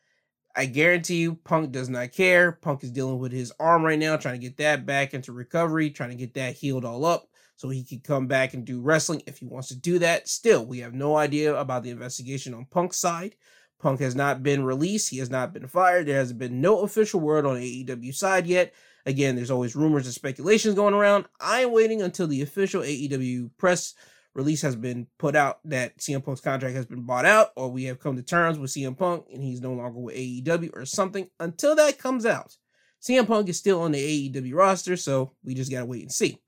I 0.57 0.67
guarantee 0.67 1.17
you, 1.17 1.37
Punk 1.37 1.73
does 1.73 1.89
not 1.89 2.13
care. 2.13 2.53
Punk 2.53 2.85
is 2.85 2.91
dealing 2.91 3.19
with 3.19 3.33
his 3.33 3.53
arm 3.59 3.85
right 3.85 3.99
now, 3.99 4.17
trying 4.17 4.41
to 4.41 4.47
get 4.47 4.57
that 4.59 4.87
back 4.87 5.15
into 5.15 5.33
recovery, 5.33 5.91
trying 5.91 6.11
to 6.11 6.17
get 6.17 6.35
that 6.35 6.55
healed 6.55 6.85
all 6.85 7.05
up 7.05 7.29
so 7.57 7.69
he 7.69 7.85
can 7.85 8.01
come 8.01 8.27
back 8.27 8.55
and 8.55 8.65
do 8.65 8.81
wrestling 8.81 9.23
if 9.27 9.39
he 9.39 9.47
wants 9.47 9.69
to 9.69 9.77
do 9.77 9.99
that. 10.01 10.29
Still, 10.29 10.67
we 10.67 10.81
have 10.81 10.95
no 10.95 11.17
idea 11.17 11.57
about 11.57 11.83
the 11.83 11.91
investigation 11.91 12.55
on 12.55 12.67
Punk's 12.67 12.99
side. 12.99 13.37
Punk 13.85 14.01
has 14.01 14.17
not 14.17 14.43
been 14.43 14.65
released. 14.65 15.11
He 15.11 15.19
has 15.19 15.29
not 15.29 15.53
been 15.53 15.69
fired. 15.69 16.07
There 16.07 16.17
has 16.17 16.33
been 16.33 16.63
no 16.63 16.81
official 16.81 17.21
word 17.21 17.45
on 17.45 17.57
AEW 17.57 18.15
side 18.15 18.47
yet. 18.47 18.73
Again, 19.05 19.37
there's 19.37 19.51
always 19.51 19.77
rumors 19.77 20.07
and 20.07 20.15
speculations 20.15 20.75
going 20.75 20.95
around. 20.95 21.27
I'm 21.39 21.71
waiting 21.71 22.01
until 22.01 22.27
the 22.27 22.41
official 22.41 22.81
AEW 22.81 23.51
press 23.59 23.93
release 24.35 24.63
has 24.63 24.75
been 24.75 25.07
put 25.19 25.37
out 25.37 25.59
that 25.67 25.99
CM 25.99 26.25
Punk's 26.25 26.41
contract 26.41 26.75
has 26.75 26.87
been 26.87 27.03
bought 27.03 27.27
out, 27.27 27.51
or 27.57 27.71
we 27.71 27.85
have 27.85 28.01
come 28.01 28.17
to 28.17 28.23
terms 28.23 28.59
with 28.59 28.71
CM 28.71 28.97
Punk 28.97 29.27
and 29.31 29.43
he's 29.43 29.61
no 29.61 29.75
longer 29.75 30.01
with 30.01 30.17
AEW 30.17 30.71
or 30.73 30.87
something. 30.87 31.29
Until 31.39 31.77
that 31.77 31.99
comes 31.99 32.25
out, 32.25 32.57
CM 33.03 33.27
Punk 33.27 33.51
is 33.51 33.59
still 33.59 33.83
on 33.83 33.93
the 33.93 34.31
AEW 34.31 34.55
roster, 34.55 34.97
so 34.97 35.33
we 35.45 35.53
just 35.53 35.71
gotta 35.71 35.85
wait 35.85 36.03
and 36.03 36.13
see. 36.13 36.39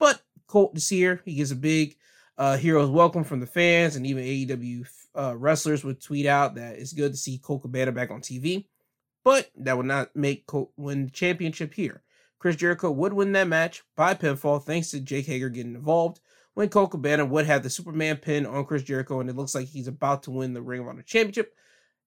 But 0.00 0.20
Colt 0.48 0.76
is 0.76 0.88
here. 0.88 1.22
He 1.24 1.36
gets 1.36 1.52
a 1.52 1.56
big 1.56 1.94
uh, 2.36 2.56
hero's 2.56 2.90
welcome 2.90 3.22
from 3.22 3.38
the 3.38 3.46
fans 3.46 3.94
and 3.94 4.04
even 4.04 4.24
AEW 4.24 4.88
uh, 5.14 5.36
wrestlers 5.36 5.84
would 5.84 6.00
tweet 6.00 6.26
out 6.26 6.54
that 6.54 6.78
it's 6.78 6.92
good 6.92 7.12
to 7.12 7.18
see 7.18 7.38
Colt 7.38 7.62
Cabana 7.62 7.92
back 7.92 8.10
on 8.10 8.20
TV, 8.20 8.66
but 9.24 9.50
that 9.56 9.76
would 9.76 9.86
not 9.86 10.14
make 10.14 10.46
Colt 10.46 10.72
win 10.76 11.06
the 11.06 11.10
championship 11.10 11.74
here. 11.74 12.02
Chris 12.38 12.56
Jericho 12.56 12.90
would 12.90 13.12
win 13.12 13.32
that 13.32 13.48
match 13.48 13.82
by 13.96 14.14
pinfall 14.14 14.62
thanks 14.62 14.90
to 14.90 15.00
Jake 15.00 15.26
Hager 15.26 15.50
getting 15.50 15.74
involved. 15.74 16.20
When 16.54 16.68
Colt 16.68 16.90
Cabana 16.90 17.24
would 17.24 17.46
have 17.46 17.62
the 17.62 17.70
Superman 17.70 18.16
pin 18.16 18.46
on 18.46 18.64
Chris 18.64 18.82
Jericho, 18.82 19.20
and 19.20 19.30
it 19.30 19.36
looks 19.36 19.54
like 19.54 19.66
he's 19.66 19.88
about 19.88 20.24
to 20.24 20.30
win 20.30 20.52
the 20.52 20.62
Ring 20.62 20.80
of 20.80 20.88
Honor 20.88 21.02
Championship, 21.02 21.54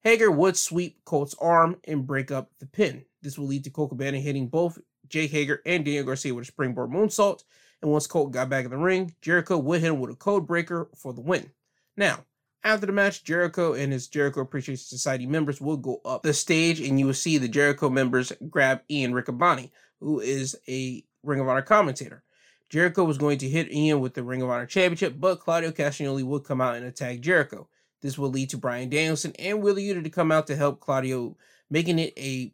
Hager 0.03 0.29
would 0.29 0.57
sweep 0.57 1.05
Colt's 1.05 1.35
arm 1.39 1.77
and 1.85 2.05
break 2.05 2.29
up 2.29 2.51
the 2.59 2.65
pin. 2.65 3.05
This 3.21 3.37
will 3.37 3.47
lead 3.47 3.63
to 3.63 3.69
Colt 3.69 3.89
Cabana 3.89 4.19
hitting 4.19 4.47
both 4.47 4.79
Jake 5.07 5.31
Hager 5.31 5.61
and 5.65 5.85
Daniel 5.85 6.03
Garcia 6.03 6.33
with 6.33 6.43
a 6.43 6.47
springboard 6.47 6.89
moonsault. 6.89 7.43
And 7.81 7.91
once 7.91 8.07
Colt 8.07 8.31
got 8.31 8.49
back 8.49 8.65
in 8.65 8.71
the 8.71 8.77
ring, 8.77 9.15
Jericho 9.21 9.57
would 9.57 9.81
hit 9.81 9.89
him 9.89 9.99
with 9.99 10.11
a 10.11 10.15
code 10.15 10.47
breaker 10.47 10.89
for 10.95 11.13
the 11.13 11.21
win. 11.21 11.51
Now, 11.95 12.25
after 12.63 12.85
the 12.85 12.91
match, 12.91 13.23
Jericho 13.23 13.73
and 13.73 13.91
his 13.91 14.07
Jericho 14.07 14.41
Appreciation 14.41 14.85
Society 14.85 15.25
members 15.25 15.59
will 15.59 15.77
go 15.77 16.01
up 16.05 16.23
the 16.23 16.33
stage, 16.33 16.79
and 16.79 16.99
you 16.99 17.07
will 17.07 17.13
see 17.13 17.37
the 17.37 17.47
Jericho 17.47 17.89
members 17.89 18.31
grab 18.49 18.81
Ian 18.89 19.13
Riccaboni, 19.13 19.71
who 19.99 20.19
is 20.19 20.57
a 20.67 21.03
Ring 21.23 21.39
of 21.39 21.47
Honor 21.47 21.61
commentator. 21.61 22.23
Jericho 22.69 23.03
was 23.03 23.17
going 23.17 23.37
to 23.37 23.49
hit 23.49 23.71
Ian 23.71 23.99
with 23.99 24.13
the 24.13 24.23
Ring 24.23 24.41
of 24.41 24.49
Honor 24.49 24.65
Championship, 24.65 25.15
but 25.19 25.39
Claudio 25.39 25.71
Castagnoli 25.71 26.23
would 26.23 26.43
come 26.43 26.61
out 26.61 26.75
and 26.75 26.85
attack 26.85 27.19
Jericho. 27.19 27.67
This 28.01 28.17
will 28.17 28.29
lead 28.29 28.49
to 28.49 28.57
Bryan 28.57 28.89
Danielson 28.89 29.33
and 29.39 29.61
Wheeler 29.61 29.79
Yuta 29.79 30.03
to 30.03 30.09
come 30.09 30.31
out 30.31 30.47
to 30.47 30.55
help 30.55 30.79
Claudio, 30.79 31.37
making 31.69 31.99
it 31.99 32.13
a 32.17 32.53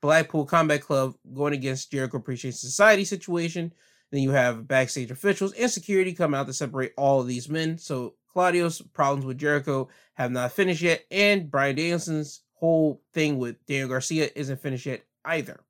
Blackpool 0.00 0.46
Combat 0.46 0.80
Club 0.80 1.14
going 1.34 1.52
against 1.52 1.90
Jericho 1.90 2.18
Appreciation 2.18 2.56
Society 2.56 3.04
situation. 3.04 3.72
Then 4.10 4.22
you 4.22 4.30
have 4.30 4.68
backstage 4.68 5.10
officials 5.10 5.52
and 5.54 5.70
security 5.70 6.14
come 6.14 6.34
out 6.34 6.46
to 6.46 6.52
separate 6.52 6.92
all 6.96 7.20
of 7.20 7.26
these 7.26 7.48
men. 7.48 7.78
So 7.78 8.14
Claudio's 8.32 8.80
problems 8.80 9.24
with 9.24 9.38
Jericho 9.38 9.88
have 10.14 10.30
not 10.30 10.52
finished 10.52 10.82
yet, 10.82 11.04
and 11.10 11.50
Bryan 11.50 11.76
Danielson's 11.76 12.42
whole 12.54 13.02
thing 13.14 13.38
with 13.38 13.64
Daniel 13.66 13.88
Garcia 13.88 14.30
isn't 14.34 14.60
finished 14.60 14.86
yet 14.86 15.04
either. 15.24 15.60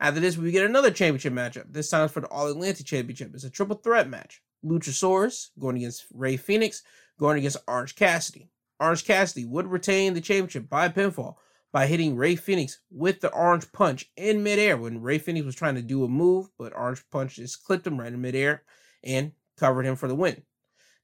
After 0.00 0.20
this, 0.20 0.36
we 0.36 0.52
get 0.52 0.66
another 0.66 0.90
championship 0.90 1.32
matchup. 1.32 1.72
This 1.72 1.90
time 1.90 2.08
for 2.08 2.20
the 2.20 2.28
All 2.28 2.46
Atlantic 2.46 2.86
Championship. 2.86 3.32
It's 3.34 3.44
a 3.44 3.50
triple 3.50 3.76
threat 3.76 4.08
match. 4.08 4.42
Luchasaurus 4.64 5.48
going 5.58 5.76
against 5.76 6.06
Rey 6.12 6.36
Fenix, 6.36 6.82
going 7.18 7.38
against 7.38 7.58
Orange 7.66 7.96
Cassidy. 7.96 8.48
Orange 8.80 9.04
Cassidy 9.04 9.44
would 9.44 9.66
retain 9.66 10.14
the 10.14 10.20
championship 10.20 10.68
by 10.68 10.88
pinfall 10.88 11.36
by 11.72 11.86
hitting 11.86 12.16
Rey 12.16 12.36
Fenix 12.36 12.78
with 12.90 13.20
the 13.20 13.32
Orange 13.32 13.70
Punch 13.72 14.10
in 14.16 14.42
midair 14.42 14.76
when 14.76 15.02
Rey 15.02 15.18
Fenix 15.18 15.44
was 15.44 15.54
trying 15.54 15.74
to 15.74 15.82
do 15.82 16.04
a 16.04 16.08
move, 16.08 16.48
but 16.58 16.74
Orange 16.74 17.02
Punch 17.10 17.36
just 17.36 17.64
clipped 17.64 17.86
him 17.86 17.98
right 17.98 18.12
in 18.12 18.20
midair 18.20 18.62
and 19.02 19.32
covered 19.56 19.84
him 19.84 19.96
for 19.96 20.08
the 20.08 20.14
win. 20.14 20.42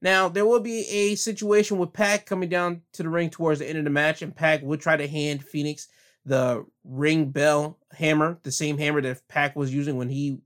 Now, 0.04 0.28
there 0.28 0.44
will 0.44 0.60
be 0.60 0.86
a 0.86 1.14
situation 1.14 1.78
with 1.78 1.94
Pac 1.94 2.26
coming 2.26 2.50
down 2.50 2.82
to 2.92 3.02
the 3.02 3.08
ring 3.08 3.30
towards 3.30 3.60
the 3.60 3.66
end 3.66 3.78
of 3.78 3.84
the 3.84 3.90
match, 3.90 4.20
and 4.20 4.36
Pac 4.36 4.60
would 4.60 4.82
try 4.82 4.98
to 4.98 5.08
hand 5.08 5.42
Fenix 5.42 5.88
the 6.26 6.66
ring 6.84 7.30
bell 7.30 7.78
hammer, 7.90 8.38
the 8.42 8.52
same 8.52 8.76
hammer 8.76 9.00
that 9.00 9.26
Pac 9.28 9.56
was 9.56 9.72
using 9.72 9.96
when 9.96 10.10
he 10.10 10.42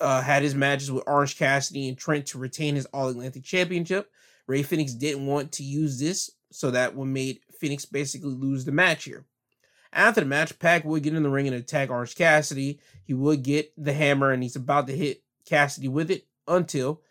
uh, 0.00 0.20
had 0.22 0.42
his 0.42 0.56
matches 0.56 0.90
with 0.90 1.04
Orange 1.06 1.38
Cassidy 1.38 1.88
and 1.88 1.96
Trent 1.96 2.26
to 2.26 2.38
retain 2.38 2.74
his 2.74 2.86
All 2.86 3.08
Atlantic 3.08 3.44
Championship. 3.44 4.10
Rey 4.48 4.64
Fenix 4.64 4.92
didn't 4.92 5.24
want 5.24 5.52
to 5.52 5.62
use 5.62 6.00
this, 6.00 6.28
so 6.50 6.72
that 6.72 6.96
would 6.96 7.06
made 7.06 7.38
Fenix 7.60 7.84
basically 7.84 8.34
lose 8.34 8.64
the 8.64 8.72
match 8.72 9.04
here. 9.04 9.24
After 9.92 10.20
the 10.20 10.26
match, 10.26 10.58
Pac 10.58 10.84
would 10.84 11.04
get 11.04 11.14
in 11.14 11.22
the 11.22 11.30
ring 11.30 11.46
and 11.46 11.54
attack 11.54 11.90
Orange 11.90 12.16
Cassidy. 12.16 12.80
He 13.04 13.14
would 13.14 13.44
get 13.44 13.72
the 13.76 13.92
hammer 13.92 14.32
and 14.32 14.42
he's 14.42 14.56
about 14.56 14.88
to 14.88 14.96
hit 14.96 15.22
Cassidy 15.46 15.86
with 15.86 16.10
it 16.10 16.26
until 16.48 17.02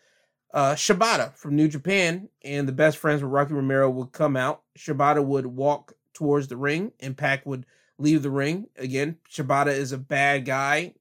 uh, 0.52 0.74
Shibata 0.74 1.34
from 1.36 1.56
New 1.56 1.68
Japan 1.68 2.28
and 2.42 2.66
the 2.66 2.72
best 2.72 2.98
friends 2.98 3.22
with 3.22 3.30
Rocky 3.30 3.54
Romero 3.54 3.88
would 3.90 4.12
come 4.12 4.36
out. 4.36 4.62
Shibata 4.76 5.24
would 5.24 5.46
walk 5.46 5.94
towards 6.14 6.48
the 6.48 6.56
ring 6.56 6.92
and 7.00 7.16
Pac 7.16 7.46
would 7.46 7.66
leave 7.98 8.22
the 8.22 8.30
ring. 8.30 8.66
Again, 8.76 9.16
Shibata 9.30 9.68
is 9.68 9.92
a 9.92 9.98
bad 9.98 10.44
guy. 10.44 10.94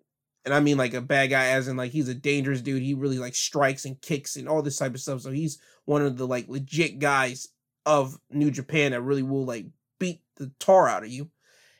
And 0.45 0.53
I 0.53 0.59
mean 0.59 0.77
like 0.77 0.93
a 0.93 1.01
bad 1.01 1.27
guy 1.27 1.47
as 1.47 1.67
in 1.67 1.77
like 1.77 1.91
he's 1.91 2.09
a 2.09 2.13
dangerous 2.13 2.61
dude. 2.61 2.81
He 2.81 2.93
really 2.93 3.19
like 3.19 3.35
strikes 3.35 3.85
and 3.85 3.99
kicks 4.01 4.35
and 4.35 4.47
all 4.47 4.61
this 4.61 4.77
type 4.77 4.93
of 4.93 5.01
stuff. 5.01 5.21
So 5.21 5.31
he's 5.31 5.59
one 5.85 6.01
of 6.01 6.17
the 6.17 6.27
like 6.27 6.47
legit 6.47 6.99
guys 6.99 7.49
of 7.85 8.19
New 8.29 8.51
Japan 8.51 8.91
that 8.91 9.01
really 9.01 9.23
will 9.23 9.45
like 9.45 9.67
beat 9.99 10.21
the 10.35 10.51
tar 10.59 10.87
out 10.87 11.03
of 11.03 11.09
you. 11.09 11.29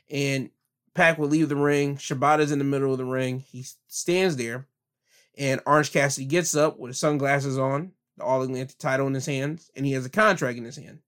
And 0.09 0.49
Pac 0.93 1.17
will 1.17 1.27
leave 1.27 1.49
the 1.49 1.55
ring. 1.55 1.97
Shibata's 1.97 2.51
in 2.51 2.59
the 2.59 2.65
middle 2.65 2.91
of 2.91 2.97
the 2.97 3.05
ring. 3.05 3.39
He 3.39 3.65
stands 3.87 4.35
there. 4.37 4.67
And 5.39 5.61
Orange 5.65 5.91
Cassidy 5.93 6.27
gets 6.27 6.53
up 6.53 6.77
with 6.77 6.97
sunglasses 6.97 7.57
on, 7.57 7.93
the 8.17 8.25
All 8.25 8.41
Atlantic 8.41 8.77
title 8.77 9.07
in 9.07 9.13
his 9.13 9.25
hands, 9.25 9.71
and 9.75 9.85
he 9.85 9.93
has 9.93 10.05
a 10.05 10.09
contract 10.09 10.57
in 10.57 10.65
his 10.65 10.75
hand. 10.75 10.99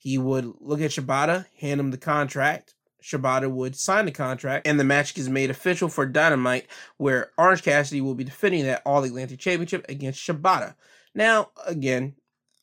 He 0.00 0.18
would 0.18 0.52
look 0.60 0.80
at 0.80 0.90
Shibata, 0.90 1.46
hand 1.60 1.80
him 1.80 1.92
the 1.92 1.96
contract. 1.96 2.74
Shibata 3.00 3.48
would 3.48 3.76
sign 3.76 4.06
the 4.06 4.12
contract, 4.12 4.66
and 4.66 4.78
the 4.78 4.84
match 4.84 5.16
is 5.16 5.28
made 5.28 5.48
official 5.48 5.88
for 5.88 6.06
Dynamite, 6.06 6.66
where 6.96 7.30
Orange 7.38 7.62
Cassidy 7.62 8.00
will 8.00 8.16
be 8.16 8.24
defending 8.24 8.64
that 8.64 8.82
All 8.84 9.04
Atlantic 9.04 9.38
Championship 9.38 9.86
against 9.88 10.20
Shibata. 10.20 10.74
Now, 11.14 11.50
again, 11.64 12.16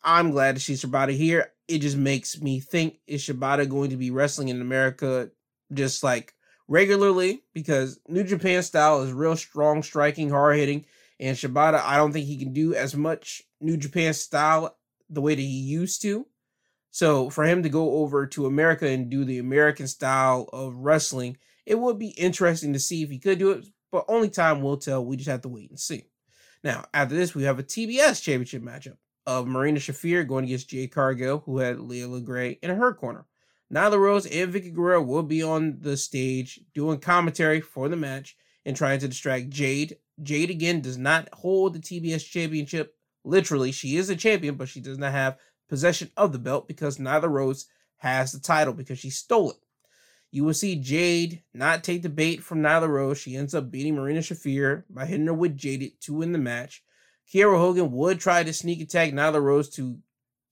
I'm 0.03 0.31
glad 0.31 0.55
to 0.55 0.61
see 0.61 0.73
Shibata 0.73 1.15
here. 1.15 1.53
It 1.67 1.79
just 1.79 1.97
makes 1.97 2.41
me 2.41 2.59
think 2.59 2.99
is 3.07 3.21
Shibata 3.21 3.69
going 3.69 3.91
to 3.91 3.97
be 3.97 4.11
wrestling 4.11 4.49
in 4.49 4.59
America 4.59 5.31
just 5.73 6.03
like 6.03 6.33
regularly? 6.70 7.43
Because 7.53 7.99
New 8.07 8.24
Japan 8.24 8.63
style 8.63 9.01
is 9.01 9.11
real 9.11 9.36
strong, 9.36 9.84
striking, 9.84 10.30
hard 10.30 10.55
hitting, 10.57 10.86
and 11.20 11.36
Shibata, 11.36 11.82
I 11.84 11.97
don't 11.97 12.13
think 12.13 12.28
he 12.28 12.38
can 12.38 12.53
do 12.53 12.74
as 12.74 12.95
much 12.95 13.41
New 13.59 13.76
Japan 13.76 14.13
style 14.13 14.78
the 15.09 15.20
way 15.20 15.36
that 15.36 15.41
he 15.41 15.47
used 15.47 16.01
to. 16.03 16.26
So 16.91 17.30
for 17.30 17.43
him 17.43 17.63
to 17.63 17.70
go 17.70 17.95
over 17.95 18.26
to 18.28 18.45
America 18.45 18.88
and 18.88 19.09
do 19.09 19.26
the 19.26 19.39
American 19.39 19.88
style 19.88 20.49
of 20.53 20.76
wrestling, 20.76 21.38
it 21.65 21.78
would 21.78 21.99
be 21.99 22.09
interesting 22.09 22.74
to 22.74 22.80
see 22.80 23.03
if 23.03 23.09
he 23.09 23.20
could 23.20 23.38
do 23.38 23.51
it, 23.51 23.65
but 23.91 24.05
only 24.07 24.30
time 24.30 24.61
will 24.61 24.78
tell. 24.78 25.03
We 25.03 25.17
just 25.17 25.30
have 25.30 25.41
to 25.41 25.49
wait 25.49 25.70
and 25.70 25.80
see. 25.80 26.05
Now, 26.63 26.86
after 26.93 27.15
this, 27.15 27.36
we 27.36 27.43
have 27.43 27.59
a 27.59 27.63
TBS 27.63 28.22
championship 28.22 28.63
matchup 28.63 28.97
of 29.26 29.47
Marina 29.47 29.80
Shafir 29.80 30.28
going 30.28 30.45
against 30.45 30.70
Jade 30.70 30.91
Cargill, 30.91 31.43
who 31.45 31.59
had 31.59 31.80
Leila 31.80 32.22
Grey 32.22 32.57
in 32.63 32.76
her 32.76 32.93
corner. 32.93 33.26
Nyla 33.74 33.99
Rose 33.99 34.26
and 34.26 34.51
Vickie 34.51 34.74
Guerrero 34.74 35.01
will 35.01 35.24
be 35.24 35.43
on 35.43 35.78
the 35.82 35.95
stage 35.95 36.59
doing 36.74 36.99
commentary 36.99 37.61
for 37.61 37.88
the 37.88 37.95
match 37.95 38.36
and 38.65 38.76
trying 38.76 38.99
to 38.99 39.07
distract 39.07 39.49
Jade. 39.49 39.97
Jade 40.24 40.49
again 40.49 40.82
does 40.82 40.97
not 40.97 41.30
hold 41.34 41.74
the 41.74 41.80
TBS 41.80 42.28
championship. 42.28 42.95
Literally, 43.24 43.72
she 43.72 43.95
is 43.97 44.09
a 44.09 44.15
champion, 44.15 44.55
but 44.55 44.70
she 44.70 44.80
does 44.80 44.97
not 44.97 45.11
have 45.11 45.38
possession 45.67 46.09
of 46.17 46.32
the 46.32 46.39
belt 46.39 46.67
because 46.67 46.97
Nyla 46.97 47.30
Rose 47.30 47.67
has 47.97 48.32
the 48.32 48.39
title 48.39 48.74
because 48.74 48.97
she 48.97 49.11
stole 49.11 49.51
it. 49.51 49.57
You 50.32 50.43
will 50.43 50.53
see 50.53 50.76
Jade 50.76 51.43
not 51.53 51.84
take 51.84 52.01
the 52.01 52.09
bait 52.09 52.43
from 52.43 52.61
Nyla 52.61 52.88
Rose. 52.88 53.20
She 53.20 53.36
ends 53.36 53.53
up 53.53 53.70
beating 53.72 53.95
Marina 53.95 54.20
Shafir 54.20 54.84
by 54.89 55.05
hitting 55.05 55.28
her 55.28 55.34
with 55.34 55.57
Jaded 55.57 56.01
to 56.01 56.13
win 56.13 56.32
the 56.32 56.39
match. 56.39 56.84
Kiera 57.32 57.57
Hogan 57.57 57.91
would 57.91 58.20
try 58.20 58.43
to 58.43 58.53
sneak 58.53 58.82
attack 58.82 59.11
Nyla 59.11 59.41
Rose 59.41 59.70
to 59.72 59.99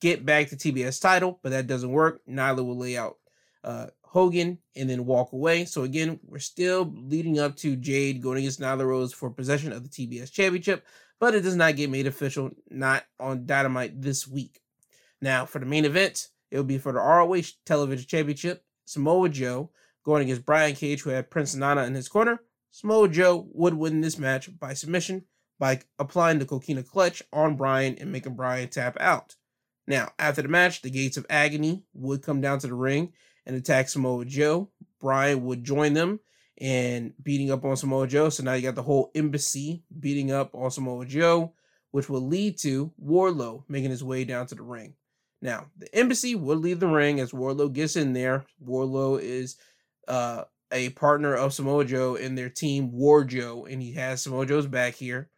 get 0.01 0.25
back 0.25 0.49
the 0.49 0.55
TBS 0.55 1.01
title, 1.01 1.39
but 1.41 1.51
that 1.51 1.67
doesn't 1.67 1.91
work. 1.91 2.21
Nyla 2.29 2.65
will 2.65 2.77
lay 2.77 2.97
out 2.97 3.17
uh, 3.63 3.87
Hogan 4.03 4.59
and 4.75 4.89
then 4.89 5.05
walk 5.05 5.33
away. 5.33 5.65
So 5.65 5.83
again, 5.83 6.19
we're 6.23 6.39
still 6.39 6.93
leading 6.95 7.39
up 7.39 7.55
to 7.57 7.75
Jade 7.75 8.21
going 8.21 8.39
against 8.39 8.59
Nyla 8.59 8.85
Rose 8.85 9.13
for 9.13 9.29
possession 9.29 9.71
of 9.71 9.83
the 9.83 9.89
TBS 9.89 10.31
championship, 10.31 10.85
but 11.19 11.35
it 11.35 11.41
does 11.41 11.55
not 11.55 11.75
get 11.75 11.89
made 11.89 12.07
official, 12.07 12.51
not 12.69 13.03
on 13.19 13.45
Dynamite 13.45 14.01
this 14.01 14.27
week. 14.27 14.61
Now, 15.21 15.45
for 15.45 15.59
the 15.59 15.65
main 15.65 15.85
event, 15.85 16.29
it 16.51 16.57
will 16.57 16.63
be 16.63 16.77
for 16.77 16.93
the 16.93 16.99
ROH 16.99 17.53
Television 17.65 18.07
Championship. 18.07 18.63
Samoa 18.85 19.29
Joe 19.29 19.71
going 20.05 20.23
against 20.23 20.45
Brian 20.45 20.75
Cage, 20.75 21.01
who 21.01 21.09
had 21.09 21.29
Prince 21.29 21.55
Nana 21.55 21.83
in 21.83 21.93
his 21.93 22.07
corner. 22.07 22.39
Samoa 22.71 23.09
Joe 23.09 23.47
would 23.51 23.73
win 23.73 24.01
this 24.01 24.17
match 24.17 24.49
by 24.57 24.73
submission 24.73 25.25
by 25.59 25.81
applying 25.99 26.39
the 26.39 26.45
Coquina 26.45 26.83
clutch 26.83 27.23
on 27.33 27.55
Brian 27.55 27.97
and 27.99 28.11
making 28.11 28.35
Brian 28.35 28.69
tap 28.69 28.95
out. 28.99 29.35
Now, 29.88 30.11
after 30.19 30.41
the 30.41 30.49
match, 30.49 30.81
the 30.81 30.89
Gates 30.89 31.17
of 31.17 31.25
Agony 31.29 31.83
would 31.93 32.21
come 32.21 32.41
down 32.41 32.59
to 32.59 32.67
the 32.67 32.73
ring 32.73 33.13
and 33.45 33.55
attack 33.55 33.88
Samoa 33.88 34.25
Joe. 34.25 34.69
Brian 34.99 35.45
would 35.45 35.63
join 35.63 35.93
them 35.93 36.19
and 36.59 37.13
beating 37.23 37.51
up 37.51 37.63
on 37.63 37.77
Samoa 37.77 38.07
Joe. 38.07 38.29
So 38.29 38.43
now 38.43 38.53
you 38.53 38.63
got 38.63 38.75
the 38.75 38.83
whole 38.83 39.11
embassy 39.15 39.83
beating 39.97 40.31
up 40.31 40.53
on 40.53 40.71
Samoa 40.71 41.05
Joe, 41.05 41.53
which 41.91 42.09
will 42.09 42.25
lead 42.27 42.57
to 42.59 42.91
Wardlow 43.03 43.63
making 43.69 43.91
his 43.91 44.03
way 44.03 44.25
down 44.25 44.47
to 44.47 44.55
the 44.55 44.63
ring. 44.63 44.95
Now, 45.41 45.67
the 45.77 45.93
embassy 45.95 46.35
would 46.35 46.57
leave 46.57 46.79
the 46.79 46.88
ring 46.88 47.19
as 47.19 47.31
Wardlow 47.31 47.71
gets 47.71 47.95
in 47.95 48.13
there. 48.13 48.45
Wardlow 48.65 49.21
is 49.21 49.55
uh, 50.07 50.45
a 50.71 50.89
partner 50.89 51.35
of 51.35 51.53
Samoa 51.53 51.85
Joe 51.85 52.15
in 52.15 52.35
their 52.35 52.49
team, 52.49 52.91
War 52.91 53.23
Joe, 53.23 53.65
and 53.69 53.81
he 53.81 53.93
has 53.93 54.23
Samoa 54.23 54.45
Joe's 54.47 54.67
back 54.67 54.95
here. 54.95 55.29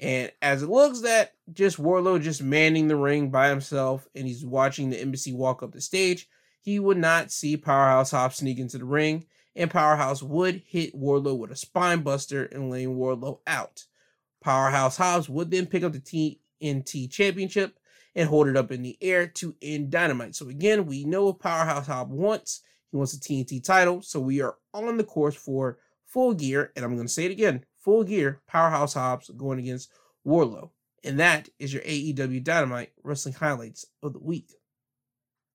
And 0.00 0.32
as 0.42 0.62
it 0.62 0.68
looks 0.68 1.02
that 1.02 1.34
just 1.52 1.80
Wardlow 1.80 2.20
just 2.20 2.42
manning 2.42 2.88
the 2.88 2.96
ring 2.96 3.30
by 3.30 3.48
himself 3.48 4.08
and 4.14 4.26
he's 4.26 4.44
watching 4.44 4.90
the 4.90 5.00
embassy 5.00 5.32
walk 5.32 5.62
up 5.62 5.72
the 5.72 5.80
stage, 5.80 6.28
he 6.60 6.80
would 6.80 6.96
not 6.96 7.30
see 7.30 7.56
Powerhouse 7.56 8.10
Hobbs 8.10 8.36
sneak 8.36 8.58
into 8.58 8.78
the 8.78 8.84
ring, 8.84 9.26
and 9.54 9.70
Powerhouse 9.70 10.22
would 10.22 10.62
hit 10.66 10.98
Wardlow 10.98 11.38
with 11.38 11.52
a 11.52 11.56
spine 11.56 12.00
buster 12.00 12.46
and 12.46 12.70
laying 12.70 12.96
Wardlow 12.96 13.40
out. 13.46 13.84
Powerhouse 14.40 14.96
Hobbs 14.96 15.28
would 15.28 15.50
then 15.50 15.66
pick 15.66 15.84
up 15.84 15.92
the 15.92 16.38
TNT 16.60 17.10
championship 17.10 17.78
and 18.16 18.28
hold 18.28 18.48
it 18.48 18.56
up 18.56 18.72
in 18.72 18.82
the 18.82 18.96
air 19.00 19.26
to 19.26 19.54
end 19.62 19.90
Dynamite. 19.90 20.34
So 20.34 20.48
again, 20.48 20.86
we 20.86 21.04
know 21.04 21.26
what 21.26 21.40
Powerhouse 21.40 21.86
Hobb 21.86 22.08
wants. 22.08 22.62
He 22.90 22.96
wants 22.96 23.14
a 23.14 23.20
TNT 23.20 23.62
title. 23.62 24.02
So 24.02 24.20
we 24.20 24.40
are 24.40 24.56
on 24.72 24.96
the 24.96 25.04
course 25.04 25.34
for 25.34 25.78
full 26.06 26.34
gear. 26.34 26.72
And 26.76 26.84
I'm 26.84 26.94
going 26.94 27.06
to 27.06 27.12
say 27.12 27.24
it 27.24 27.32
again 27.32 27.64
full 27.84 28.04
gear 28.04 28.40
Powerhouse 28.46 28.94
Hobbs 28.94 29.30
going 29.36 29.58
against 29.58 29.90
Wardlow. 30.26 30.70
And 31.04 31.20
that 31.20 31.50
is 31.58 31.72
your 31.72 31.82
AEW 31.82 32.42
Dynamite 32.42 32.92
wrestling 33.02 33.34
highlights 33.34 33.84
of 34.02 34.14
the 34.14 34.18
week. 34.18 34.54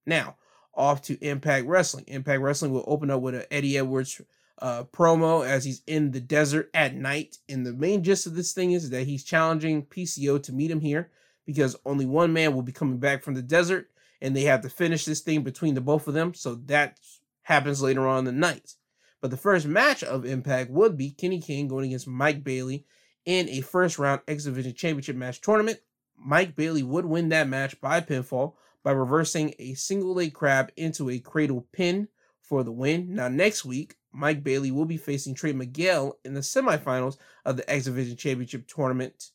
Now, 0.05 0.37
off 0.75 1.01
to 1.03 1.17
Impact 1.25 1.65
Wrestling. 1.65 2.05
Impact 2.07 2.39
Wrestling 2.39 2.71
will 2.71 2.85
open 2.87 3.09
up 3.09 3.21
with 3.21 3.35
an 3.35 3.45
Eddie 3.49 3.77
Edwards 3.77 4.21
uh, 4.61 4.83
promo 4.83 5.45
as 5.45 5.65
he's 5.65 5.81
in 5.87 6.11
the 6.11 6.19
desert 6.19 6.69
at 6.73 6.95
night. 6.95 7.37
And 7.49 7.65
the 7.65 7.73
main 7.73 8.03
gist 8.03 8.27
of 8.27 8.35
this 8.35 8.53
thing 8.53 8.73
is 8.73 8.91
that 8.91 9.07
he's 9.07 9.23
challenging 9.23 9.85
PCO 9.85 10.41
to 10.43 10.53
meet 10.53 10.69
him 10.69 10.81
here 10.81 11.09
because 11.45 11.75
only 11.85 12.05
one 12.05 12.31
man 12.31 12.53
will 12.53 12.61
be 12.61 12.71
coming 12.71 12.99
back 12.99 13.23
from 13.23 13.33
the 13.33 13.41
desert 13.41 13.87
and 14.21 14.35
they 14.35 14.43
have 14.43 14.61
to 14.61 14.69
finish 14.69 15.05
this 15.05 15.21
thing 15.21 15.41
between 15.41 15.73
the 15.73 15.81
both 15.81 16.07
of 16.07 16.13
them. 16.13 16.33
So 16.33 16.55
that 16.65 16.99
happens 17.41 17.81
later 17.81 18.07
on 18.07 18.19
in 18.19 18.25
the 18.25 18.31
night. 18.31 18.75
But 19.21 19.31
the 19.31 19.37
first 19.37 19.65
match 19.65 20.03
of 20.03 20.25
Impact 20.25 20.71
would 20.71 20.97
be 20.97 21.11
Kenny 21.11 21.41
King 21.41 21.67
going 21.67 21.87
against 21.87 22.07
Mike 22.07 22.43
Bailey 22.43 22.85
in 23.25 23.49
a 23.49 23.61
first 23.61 23.99
round 23.99 24.21
X 24.27 24.45
Division 24.45 24.73
Championship 24.73 25.15
match 25.15 25.41
tournament. 25.41 25.79
Mike 26.17 26.55
Bailey 26.55 26.83
would 26.83 27.05
win 27.05 27.29
that 27.29 27.47
match 27.47 27.79
by 27.81 28.01
pinfall 28.01 28.53
by 28.83 28.91
reversing 28.91 29.53
a 29.59 29.73
single 29.73 30.13
leg 30.13 30.33
crab 30.33 30.71
into 30.77 31.09
a 31.09 31.19
cradle 31.19 31.67
pin 31.73 32.07
for 32.41 32.63
the 32.63 32.71
win. 32.71 33.13
Now, 33.13 33.27
next 33.27 33.65
week, 33.65 33.95
Mike 34.11 34.43
Bailey 34.43 34.71
will 34.71 34.85
be 34.85 34.97
facing 34.97 35.35
Trey 35.35 35.53
Miguel 35.53 36.17
in 36.25 36.33
the 36.33 36.39
semifinals 36.39 37.17
of 37.45 37.57
the 37.57 37.69
X 37.69 37.85
Division 37.85 38.17
Championship 38.17 38.67
tournament. 38.67 39.31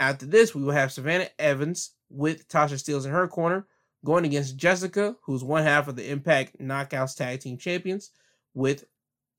After 0.00 0.26
this, 0.26 0.54
we 0.54 0.62
will 0.62 0.72
have 0.72 0.92
Savannah 0.92 1.28
Evans 1.38 1.92
with 2.08 2.48
Tasha 2.48 2.74
Steelz 2.74 3.04
in 3.04 3.12
her 3.12 3.28
corner 3.28 3.66
going 4.04 4.24
against 4.24 4.56
Jessica, 4.56 5.14
who's 5.22 5.44
one 5.44 5.62
half 5.62 5.88
of 5.88 5.96
the 5.96 6.10
Impact 6.10 6.58
Knockouts 6.58 7.16
Tag 7.16 7.40
Team 7.40 7.58
Champions, 7.58 8.10
with 8.54 8.84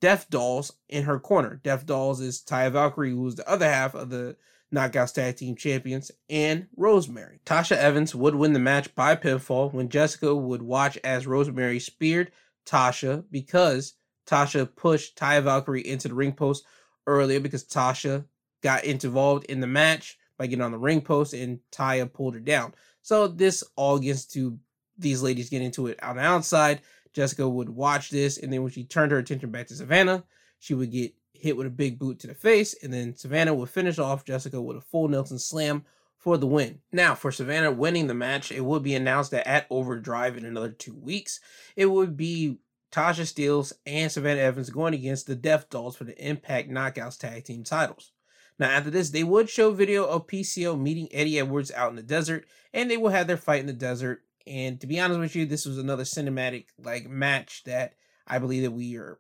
Death 0.01 0.29
Dolls 0.29 0.73
in 0.89 1.03
her 1.03 1.19
corner. 1.19 1.61
Death 1.63 1.85
Dolls 1.85 2.19
is 2.19 2.41
Taya 2.41 2.71
Valkyrie, 2.71 3.11
who's 3.11 3.35
the 3.35 3.49
other 3.49 3.69
half 3.69 3.93
of 3.95 4.09
the 4.09 4.35
Knockouts 4.73 5.13
Tag 5.13 5.35
Team 5.37 5.55
Champions, 5.55 6.11
and 6.29 6.67
Rosemary. 6.75 7.39
Tasha 7.45 7.77
Evans 7.77 8.15
would 8.15 8.35
win 8.35 8.53
the 8.53 8.59
match 8.59 8.93
by 8.95 9.15
pinfall 9.15 9.71
when 9.73 9.89
Jessica 9.89 10.35
would 10.35 10.61
watch 10.61 10.97
as 11.03 11.27
Rosemary 11.27 11.79
speared 11.79 12.31
Tasha 12.65 13.23
because 13.29 13.93
Tasha 14.25 14.73
pushed 14.75 15.17
Taya 15.17 15.43
Valkyrie 15.43 15.87
into 15.87 16.07
the 16.07 16.15
ring 16.15 16.33
post 16.33 16.65
earlier 17.05 17.39
because 17.39 17.63
Tasha 17.65 18.25
got 18.61 18.83
involved 18.83 19.45
in 19.45 19.59
the 19.59 19.67
match 19.67 20.17
by 20.37 20.47
getting 20.47 20.63
on 20.63 20.71
the 20.71 20.77
ring 20.77 21.01
post 21.01 21.33
and 21.33 21.59
Taya 21.71 22.11
pulled 22.11 22.33
her 22.33 22.39
down. 22.39 22.73
So 23.01 23.27
this 23.27 23.63
all 23.75 23.99
gets 23.99 24.25
to 24.27 24.57
these 24.97 25.21
ladies 25.21 25.49
getting 25.49 25.67
into 25.67 25.87
it 25.87 26.01
on 26.01 26.15
the 26.15 26.23
outside. 26.23 26.81
Jessica 27.13 27.47
would 27.47 27.69
watch 27.69 28.09
this, 28.09 28.37
and 28.37 28.51
then 28.51 28.63
when 28.63 28.71
she 28.71 28.83
turned 28.83 29.11
her 29.11 29.17
attention 29.17 29.51
back 29.51 29.67
to 29.67 29.75
Savannah, 29.75 30.23
she 30.59 30.73
would 30.73 30.91
get 30.91 31.13
hit 31.33 31.57
with 31.57 31.67
a 31.67 31.71
big 31.71 31.99
boot 31.99 32.19
to 32.19 32.27
the 32.27 32.33
face, 32.33 32.75
and 32.83 32.93
then 32.93 33.15
Savannah 33.15 33.53
would 33.53 33.69
finish 33.69 33.99
off 33.99 34.25
Jessica 34.25 34.61
with 34.61 34.77
a 34.77 34.81
full 34.81 35.07
Nelson 35.07 35.39
slam 35.39 35.85
for 36.17 36.37
the 36.37 36.47
win. 36.47 36.79
Now, 36.91 37.15
for 37.15 37.31
Savannah 37.31 37.71
winning 37.71 38.07
the 38.07 38.13
match, 38.13 38.51
it 38.51 38.63
would 38.63 38.83
be 38.83 38.93
announced 38.93 39.31
that 39.31 39.47
at 39.47 39.65
Overdrive 39.69 40.37
in 40.37 40.45
another 40.45 40.69
two 40.69 40.95
weeks, 40.95 41.39
it 41.75 41.87
would 41.87 42.15
be 42.15 42.59
Tasha 42.91 43.23
Steelz 43.23 43.73
and 43.85 44.11
Savannah 44.11 44.41
Evans 44.41 44.69
going 44.69 44.93
against 44.93 45.25
the 45.25 45.35
Death 45.35 45.69
Dolls 45.69 45.95
for 45.95 46.03
the 46.03 46.17
Impact 46.23 46.69
Knockouts 46.69 47.17
Tag 47.17 47.43
Team 47.45 47.63
titles. 47.63 48.11
Now, 48.59 48.69
after 48.69 48.91
this, 48.91 49.09
they 49.09 49.23
would 49.23 49.49
show 49.49 49.71
video 49.71 50.05
of 50.05 50.27
PCO 50.27 50.79
meeting 50.79 51.07
Eddie 51.11 51.39
Edwards 51.39 51.71
out 51.71 51.89
in 51.89 51.95
the 51.95 52.03
desert, 52.03 52.45
and 52.71 52.91
they 52.91 52.97
will 52.97 53.09
have 53.09 53.25
their 53.25 53.37
fight 53.37 53.61
in 53.61 53.65
the 53.65 53.73
desert. 53.73 54.23
And 54.47 54.79
to 54.81 54.87
be 54.87 54.99
honest 54.99 55.19
with 55.19 55.35
you, 55.35 55.45
this 55.45 55.65
was 55.65 55.77
another 55.77 56.03
cinematic 56.03 56.65
like 56.79 57.07
match 57.07 57.63
that 57.65 57.93
I 58.27 58.39
believe 58.39 58.63
that 58.63 58.71
we 58.71 58.97
are 58.97 59.19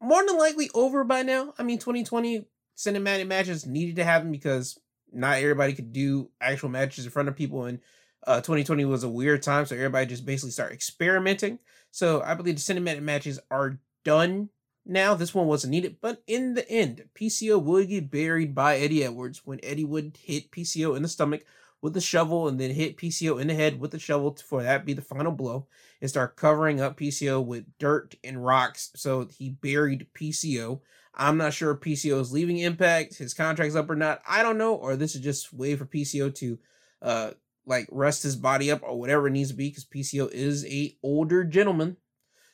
more 0.00 0.24
than 0.26 0.38
likely 0.38 0.68
over 0.74 1.04
by 1.04 1.22
now. 1.22 1.54
I 1.58 1.62
mean, 1.62 1.78
2020 1.78 2.46
cinematic 2.76 3.26
matches 3.26 3.66
needed 3.66 3.96
to 3.96 4.04
happen 4.04 4.32
because 4.32 4.78
not 5.12 5.38
everybody 5.38 5.72
could 5.72 5.92
do 5.92 6.30
actual 6.40 6.68
matches 6.68 7.04
in 7.04 7.10
front 7.10 7.28
of 7.28 7.36
people, 7.36 7.64
and 7.64 7.80
uh, 8.26 8.36
2020 8.36 8.84
was 8.84 9.04
a 9.04 9.08
weird 9.08 9.42
time, 9.42 9.66
so 9.66 9.74
everybody 9.74 10.06
just 10.06 10.26
basically 10.26 10.50
started 10.50 10.74
experimenting. 10.74 11.58
So 11.90 12.22
I 12.22 12.34
believe 12.34 12.56
the 12.56 12.60
cinematic 12.74 13.02
matches 13.02 13.38
are 13.50 13.78
done 14.04 14.48
now. 14.86 15.14
This 15.14 15.34
one 15.34 15.46
wasn't 15.46 15.72
needed, 15.72 15.96
but 16.00 16.22
in 16.26 16.54
the 16.54 16.68
end, 16.70 17.04
PCO 17.14 17.62
would 17.62 17.88
get 17.88 18.10
buried 18.10 18.54
by 18.54 18.78
Eddie 18.78 19.04
Edwards 19.04 19.42
when 19.44 19.60
Eddie 19.62 19.84
would 19.84 20.16
hit 20.22 20.50
PCO 20.50 20.96
in 20.96 21.02
the 21.02 21.08
stomach 21.08 21.44
with 21.82 21.92
the 21.92 22.00
shovel 22.00 22.48
and 22.48 22.58
then 22.58 22.70
hit 22.70 22.96
PCO 22.96 23.40
in 23.40 23.48
the 23.48 23.54
head 23.54 23.80
with 23.80 23.90
the 23.90 23.98
shovel 23.98 24.34
for 24.36 24.62
that 24.62 24.86
be 24.86 24.94
the 24.94 25.02
final 25.02 25.32
blow 25.32 25.66
and 26.00 26.08
start 26.08 26.36
covering 26.36 26.80
up 26.80 26.96
PCO 26.96 27.44
with 27.44 27.64
dirt 27.78 28.14
and 28.24 28.42
rocks. 28.42 28.90
So 28.94 29.28
he 29.28 29.50
buried 29.50 30.06
PCO. 30.14 30.80
I'm 31.14 31.36
not 31.36 31.52
sure 31.52 31.74
PCO 31.74 32.20
is 32.20 32.32
leaving 32.32 32.58
Impact, 32.58 33.18
his 33.18 33.34
contract's 33.34 33.76
up 33.76 33.90
or 33.90 33.96
not. 33.96 34.22
I 34.26 34.42
don't 34.42 34.56
know, 34.56 34.74
or 34.74 34.96
this 34.96 35.14
is 35.14 35.20
just 35.20 35.52
way 35.52 35.76
for 35.76 35.84
PCO 35.84 36.34
to 36.36 36.58
uh 37.02 37.30
like 37.66 37.88
rest 37.90 38.22
his 38.22 38.36
body 38.36 38.70
up 38.70 38.82
or 38.82 38.98
whatever 38.98 39.26
it 39.26 39.32
needs 39.32 39.50
to 39.50 39.56
be 39.56 39.68
because 39.68 39.84
PCO 39.84 40.30
is 40.32 40.64
a 40.66 40.96
older 41.02 41.44
gentleman. 41.44 41.96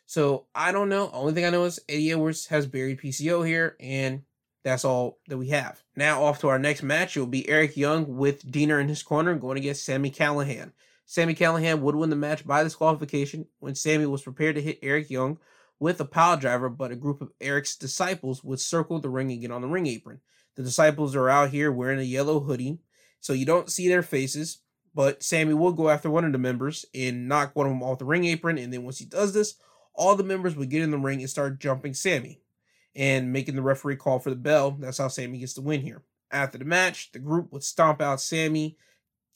So 0.06 0.46
I 0.54 0.72
don't 0.72 0.88
know. 0.88 1.10
Only 1.12 1.34
thing 1.34 1.44
I 1.44 1.50
know 1.50 1.64
is 1.64 1.80
Eddie 1.86 2.12
Edwards 2.12 2.46
has 2.46 2.66
buried 2.66 3.00
PCO 3.00 3.46
here, 3.46 3.76
and 3.78 4.22
that's 4.68 4.84
all 4.84 5.18
that 5.28 5.38
we 5.38 5.48
have. 5.48 5.82
Now 5.96 6.24
off 6.24 6.40
to 6.40 6.48
our 6.48 6.58
next 6.58 6.82
match. 6.82 7.16
It 7.16 7.20
will 7.20 7.26
be 7.26 7.48
Eric 7.48 7.76
Young 7.76 8.16
with 8.16 8.44
Deaner 8.50 8.80
in 8.80 8.88
his 8.88 9.02
corner 9.02 9.34
going 9.34 9.58
against 9.58 9.84
Sami 9.84 10.10
Callihan. 10.10 10.72
Sami 11.06 11.34
Callihan 11.34 11.80
would 11.80 11.96
win 11.96 12.10
the 12.10 12.16
match 12.16 12.46
by 12.46 12.62
disqualification 12.62 13.46
when 13.60 13.74
Sami 13.74 14.04
was 14.04 14.22
prepared 14.22 14.56
to 14.56 14.62
hit 14.62 14.78
Eric 14.82 15.08
Young 15.08 15.38
with 15.80 16.00
a 16.00 16.04
pile 16.04 16.36
driver, 16.36 16.68
but 16.68 16.90
a 16.90 16.96
group 16.96 17.22
of 17.22 17.32
Eric's 17.40 17.76
disciples 17.76 18.44
would 18.44 18.60
circle 18.60 19.00
the 19.00 19.08
ring 19.08 19.32
and 19.32 19.40
get 19.40 19.50
on 19.50 19.62
the 19.62 19.68
ring 19.68 19.86
apron. 19.86 20.20
The 20.56 20.62
disciples 20.62 21.16
are 21.16 21.30
out 21.30 21.50
here 21.50 21.72
wearing 21.72 22.00
a 22.00 22.02
yellow 22.02 22.40
hoodie, 22.40 22.78
so 23.20 23.32
you 23.32 23.46
don't 23.46 23.70
see 23.70 23.88
their 23.88 24.02
faces, 24.02 24.58
but 24.94 25.22
Sami 25.22 25.54
will 25.54 25.72
go 25.72 25.88
after 25.88 26.10
one 26.10 26.24
of 26.24 26.32
the 26.32 26.38
members 26.38 26.84
and 26.94 27.28
knock 27.28 27.54
one 27.54 27.66
of 27.66 27.72
them 27.72 27.82
off 27.82 27.98
the 27.98 28.04
ring 28.04 28.24
apron, 28.26 28.58
and 28.58 28.72
then 28.72 28.82
once 28.82 28.98
he 28.98 29.06
does 29.06 29.32
this, 29.32 29.54
all 29.94 30.14
the 30.14 30.24
members 30.24 30.56
would 30.56 30.68
get 30.68 30.82
in 30.82 30.90
the 30.90 30.98
ring 30.98 31.20
and 31.20 31.30
start 31.30 31.58
jumping 31.58 31.94
Sami 31.94 32.40
and 32.94 33.32
making 33.32 33.56
the 33.56 33.62
referee 33.62 33.96
call 33.96 34.18
for 34.18 34.30
the 34.30 34.36
bell. 34.36 34.72
That's 34.72 34.98
how 34.98 35.08
Sami 35.08 35.38
gets 35.38 35.54
the 35.54 35.62
win 35.62 35.80
here. 35.80 36.02
After 36.30 36.58
the 36.58 36.64
match, 36.64 37.12
the 37.12 37.18
group 37.18 37.52
would 37.52 37.64
stomp 37.64 38.00
out 38.00 38.20
Sami 38.20 38.76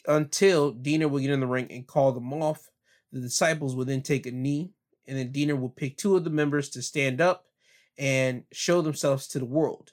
until 0.06 0.74
Deaner 0.74 1.08
would 1.08 1.22
get 1.22 1.30
in 1.30 1.40
the 1.40 1.46
ring 1.46 1.68
and 1.70 1.86
call 1.86 2.12
them 2.12 2.32
off. 2.32 2.70
The 3.12 3.20
disciples 3.20 3.76
would 3.76 3.88
then 3.88 4.02
take 4.02 4.26
a 4.26 4.30
knee, 4.30 4.72
and 5.06 5.18
then 5.18 5.32
Deaner 5.32 5.58
would 5.58 5.76
pick 5.76 5.96
two 5.96 6.16
of 6.16 6.24
the 6.24 6.30
members 6.30 6.68
to 6.70 6.82
stand 6.82 7.20
up 7.20 7.46
and 7.98 8.44
show 8.52 8.82
themselves 8.82 9.26
to 9.28 9.38
the 9.38 9.44
world. 9.44 9.92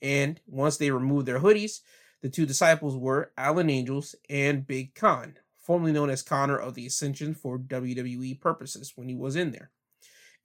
And 0.00 0.40
once 0.46 0.76
they 0.76 0.90
removed 0.90 1.26
their 1.26 1.40
hoodies, 1.40 1.80
the 2.22 2.28
two 2.28 2.46
disciples 2.46 2.96
were 2.96 3.32
Alan 3.36 3.70
Angels 3.70 4.14
and 4.30 4.66
Big 4.66 4.94
Kon, 4.94 5.36
formerly 5.60 5.92
known 5.92 6.10
as 6.10 6.22
Konnor 6.22 6.58
of 6.58 6.74
the 6.74 6.86
Ascension 6.86 7.34
for 7.34 7.58
WWE 7.58 8.40
purposes 8.40 8.92
when 8.96 9.08
he 9.08 9.14
was 9.14 9.36
in 9.36 9.50
there. 9.50 9.70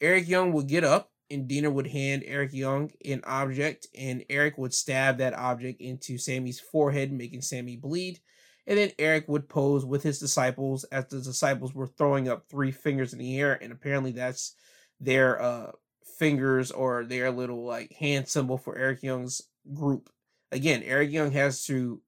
Eric 0.02 0.28
Young 0.28 0.52
would 0.54 0.68
get 0.68 0.84
up 0.84 1.12
and 1.32 1.48
Deaner 1.48 1.72
would 1.72 1.88
hand 1.88 2.24
Eric 2.26 2.54
Young 2.54 2.92
an 3.06 3.22
object, 3.26 3.88
and 3.98 4.24
Eric 4.30 4.58
would 4.58 4.74
stab 4.74 5.18
that 5.18 5.34
object 5.34 5.82
into 5.82 6.18
Sami's 6.18 6.60
forehead, 6.60 7.12
making 7.12 7.42
Sami 7.42 7.76
bleed. 7.76 8.20
And 8.68 8.78
then 8.78 8.92
Eric 9.00 9.28
would 9.28 9.50
pose 9.50 9.86
with 9.86 10.04
his 10.04 10.20
disciples 10.20 10.84
as 10.86 11.08
the 11.08 11.22
disciples 11.22 11.74
were 11.74 11.88
throwing 11.88 12.30
up 12.30 12.46
three 12.50 12.72
fingers 12.72 13.14
in 13.14 13.20
the 13.20 13.40
air, 13.40 13.58
and 13.62 13.72
apparently 13.72 14.12
that's 14.12 14.56
their 15.00 15.42
uh, 15.42 15.72
fingers 16.18 16.72
or 16.72 17.06
their 17.06 17.32
little 17.32 17.66
like 17.66 17.94
hand 17.94 18.28
symbol 18.28 18.58
for 18.58 18.78
Eric 18.78 19.02
Young's 19.02 19.42
group. 19.74 20.10
Again, 20.52 20.84
Eric 20.84 21.12
Young 21.12 21.32
has 21.32 21.66
to 21.66 22.02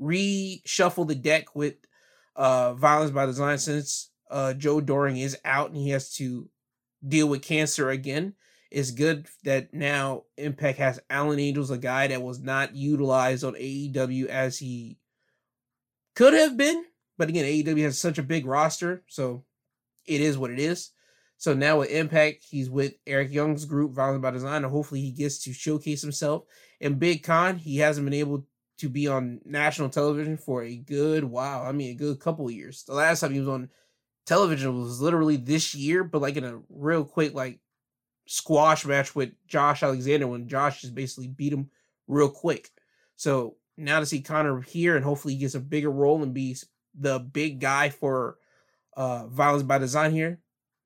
reshuffle 0.00 1.06
the 1.06 1.14
deck 1.14 1.54
with 1.54 1.74
uh, 2.36 2.74
Violence 2.74 3.10
by 3.10 3.26
Design 3.26 3.58
since 3.58 4.10
uh, 4.30 4.52
Joe 4.54 4.80
Doering 4.80 5.16
is 5.16 5.38
out 5.44 5.70
and 5.70 5.76
he 5.76 5.90
has 5.90 6.12
to 6.14 6.48
deal 7.06 7.28
with 7.28 7.42
cancer 7.42 7.90
again. 7.90 8.34
It's 8.74 8.90
good 8.90 9.28
that 9.44 9.72
now 9.72 10.24
Impact 10.36 10.78
has 10.78 10.98
Alan 11.08 11.38
Angels, 11.38 11.70
a 11.70 11.78
guy 11.78 12.08
that 12.08 12.20
was 12.20 12.40
not 12.40 12.74
utilized 12.74 13.44
on 13.44 13.54
AEW 13.54 14.26
as 14.26 14.58
he 14.58 14.98
could 16.16 16.34
have 16.34 16.56
been. 16.56 16.84
But 17.16 17.28
again, 17.28 17.44
AEW 17.44 17.84
has 17.84 18.00
such 18.00 18.18
a 18.18 18.24
big 18.24 18.46
roster, 18.46 19.04
so 19.06 19.44
it 20.06 20.20
is 20.20 20.36
what 20.36 20.50
it 20.50 20.58
is. 20.58 20.90
So 21.36 21.54
now 21.54 21.78
with 21.78 21.90
Impact, 21.92 22.44
he's 22.50 22.68
with 22.68 22.94
Eric 23.06 23.30
Young's 23.30 23.64
group, 23.64 23.92
Violent 23.92 24.22
by 24.22 24.32
Design, 24.32 24.64
and 24.64 24.72
hopefully 24.72 25.02
he 25.02 25.12
gets 25.12 25.44
to 25.44 25.52
showcase 25.52 26.02
himself. 26.02 26.42
And 26.80 26.98
Big 26.98 27.22
Kon, 27.22 27.58
he 27.58 27.76
hasn't 27.78 28.04
been 28.04 28.12
able 28.12 28.44
to 28.78 28.88
be 28.88 29.06
on 29.06 29.40
national 29.44 29.90
television 29.90 30.36
for 30.36 30.64
a 30.64 30.76
good 30.76 31.22
while. 31.22 31.62
I 31.62 31.70
mean, 31.70 31.92
a 31.92 31.94
good 31.94 32.18
couple 32.18 32.50
years. 32.50 32.82
The 32.82 32.94
last 32.94 33.20
time 33.20 33.34
he 33.34 33.38
was 33.38 33.48
on 33.48 33.68
television 34.26 34.76
was 34.76 35.00
literally 35.00 35.36
this 35.36 35.76
year, 35.76 36.02
but 36.02 36.22
like 36.22 36.36
in 36.36 36.42
a 36.42 36.58
real 36.68 37.04
quick, 37.04 37.34
like 37.34 37.60
squash 38.26 38.84
match 38.84 39.14
with 39.14 39.32
Josh 39.46 39.82
Alexander 39.82 40.26
when 40.26 40.48
Josh 40.48 40.80
just 40.80 40.94
basically 40.94 41.28
beat 41.28 41.52
him 41.52 41.70
real 42.06 42.30
quick. 42.30 42.70
So 43.16 43.56
now 43.76 44.00
to 44.00 44.06
see 44.06 44.22
Konnor 44.22 44.64
here 44.64 44.96
and 44.96 45.04
hopefully 45.04 45.34
he 45.34 45.40
gets 45.40 45.54
a 45.54 45.60
bigger 45.60 45.90
role 45.90 46.22
and 46.22 46.34
be 46.34 46.56
the 46.98 47.18
big 47.18 47.60
guy 47.60 47.90
for 47.90 48.38
uh 48.96 49.26
Violence 49.26 49.62
by 49.62 49.78
Design 49.78 50.12
here. 50.12 50.40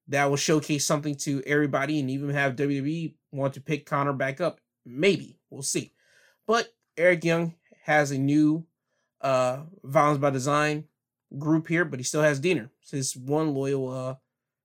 That 0.08 0.30
will 0.30 0.36
showcase 0.36 0.86
something 0.86 1.16
to 1.16 1.42
everybody 1.46 2.00
and 2.00 2.10
even 2.10 2.30
have 2.30 2.56
WWE 2.56 3.14
want 3.30 3.54
to 3.54 3.60
pick 3.60 3.84
Konnor 3.84 4.14
back 4.14 4.40
up. 4.40 4.60
Maybe. 4.86 5.38
We'll 5.50 5.62
see. 5.62 5.92
But 6.46 6.68
Eric 6.96 7.24
Young 7.24 7.54
has 7.84 8.10
a 8.10 8.18
new 8.18 8.66
uh 9.20 9.62
Violence 9.84 10.18
by 10.18 10.30
Design 10.30 10.84
group 11.38 11.68
here, 11.68 11.84
but 11.84 11.98
he 11.98 12.04
still 12.04 12.22
has 12.22 12.40
Deaner, 12.40 12.70
his 12.90 13.16
one 13.16 13.54
loyal 13.54 13.90
uh 13.90 14.14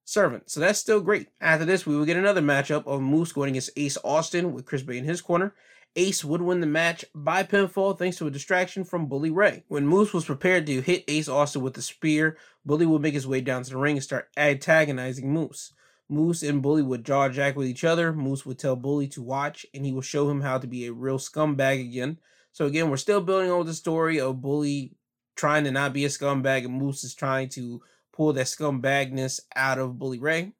servant. 0.05 0.49
So 0.49 0.59
that's 0.59 0.79
still 0.79 1.01
great. 1.01 1.29
After 1.39 1.65
this, 1.65 1.85
we 1.85 1.95
will 1.95 2.05
get 2.05 2.17
another 2.17 2.41
matchup 2.41 2.85
of 2.87 3.01
Moose 3.01 3.31
going 3.31 3.51
against 3.51 3.71
Ace 3.77 3.97
Austin 4.03 4.53
with 4.53 4.65
Chris 4.65 4.81
Bey 4.81 4.97
in 4.97 5.05
his 5.05 5.21
corner. 5.21 5.53
Ace 5.95 6.25
would 6.25 6.41
win 6.41 6.59
the 6.59 6.67
match 6.67 7.05
by 7.13 7.43
pinfall 7.43 7.97
thanks 7.97 8.17
to 8.17 8.25
a 8.25 8.31
distraction 8.31 8.83
from 8.83 9.05
Bully 9.05 9.29
Ray. 9.29 9.63
When 9.67 9.87
Moose 9.87 10.13
was 10.13 10.25
prepared 10.25 10.65
to 10.65 10.81
hit 10.81 11.03
Ace 11.07 11.27
Austin 11.27 11.61
with 11.61 11.75
the 11.75 11.83
spear, 11.83 12.37
Bully 12.65 12.87
would 12.87 13.01
make 13.01 13.13
his 13.13 13.27
way 13.27 13.41
down 13.41 13.63
to 13.63 13.69
the 13.69 13.77
ring 13.77 13.97
and 13.97 14.03
start 14.03 14.29
antagonizing 14.35 15.31
Moose. 15.31 15.71
Moose 16.09 16.41
and 16.41 16.61
Bully 16.61 16.81
would 16.81 17.05
jaw 17.05 17.29
jack 17.29 17.55
with 17.55 17.67
each 17.67 17.83
other. 17.83 18.11
Moose 18.11 18.45
would 18.45 18.57
tell 18.57 18.75
Bully 18.75 19.07
to 19.09 19.21
watch, 19.21 19.65
and 19.73 19.85
he 19.85 19.91
would 19.91 20.05
show 20.05 20.29
him 20.29 20.41
how 20.41 20.57
to 20.57 20.67
be 20.67 20.85
a 20.85 20.93
real 20.93 21.19
scumbag 21.19 21.79
again. 21.79 22.17
So 22.51 22.65
again, 22.65 22.89
we're 22.89 22.97
still 22.97 23.21
building 23.21 23.51
on 23.51 23.65
the 23.65 23.73
story 23.73 24.19
of 24.19 24.41
Bully 24.41 24.95
trying 25.35 25.63
to 25.63 25.71
not 25.71 25.93
be 25.93 26.05
a 26.05 26.09
scumbag, 26.09 26.65
and 26.65 26.73
Moose 26.73 27.03
is 27.03 27.15
trying 27.15 27.49
to 27.49 27.81
pull 28.13 28.31
that 28.33 28.45
scumbagness 28.45 29.41
out 29.55 29.79
of 29.79 29.99
Bully 29.99 30.19
Ray. 30.19 30.53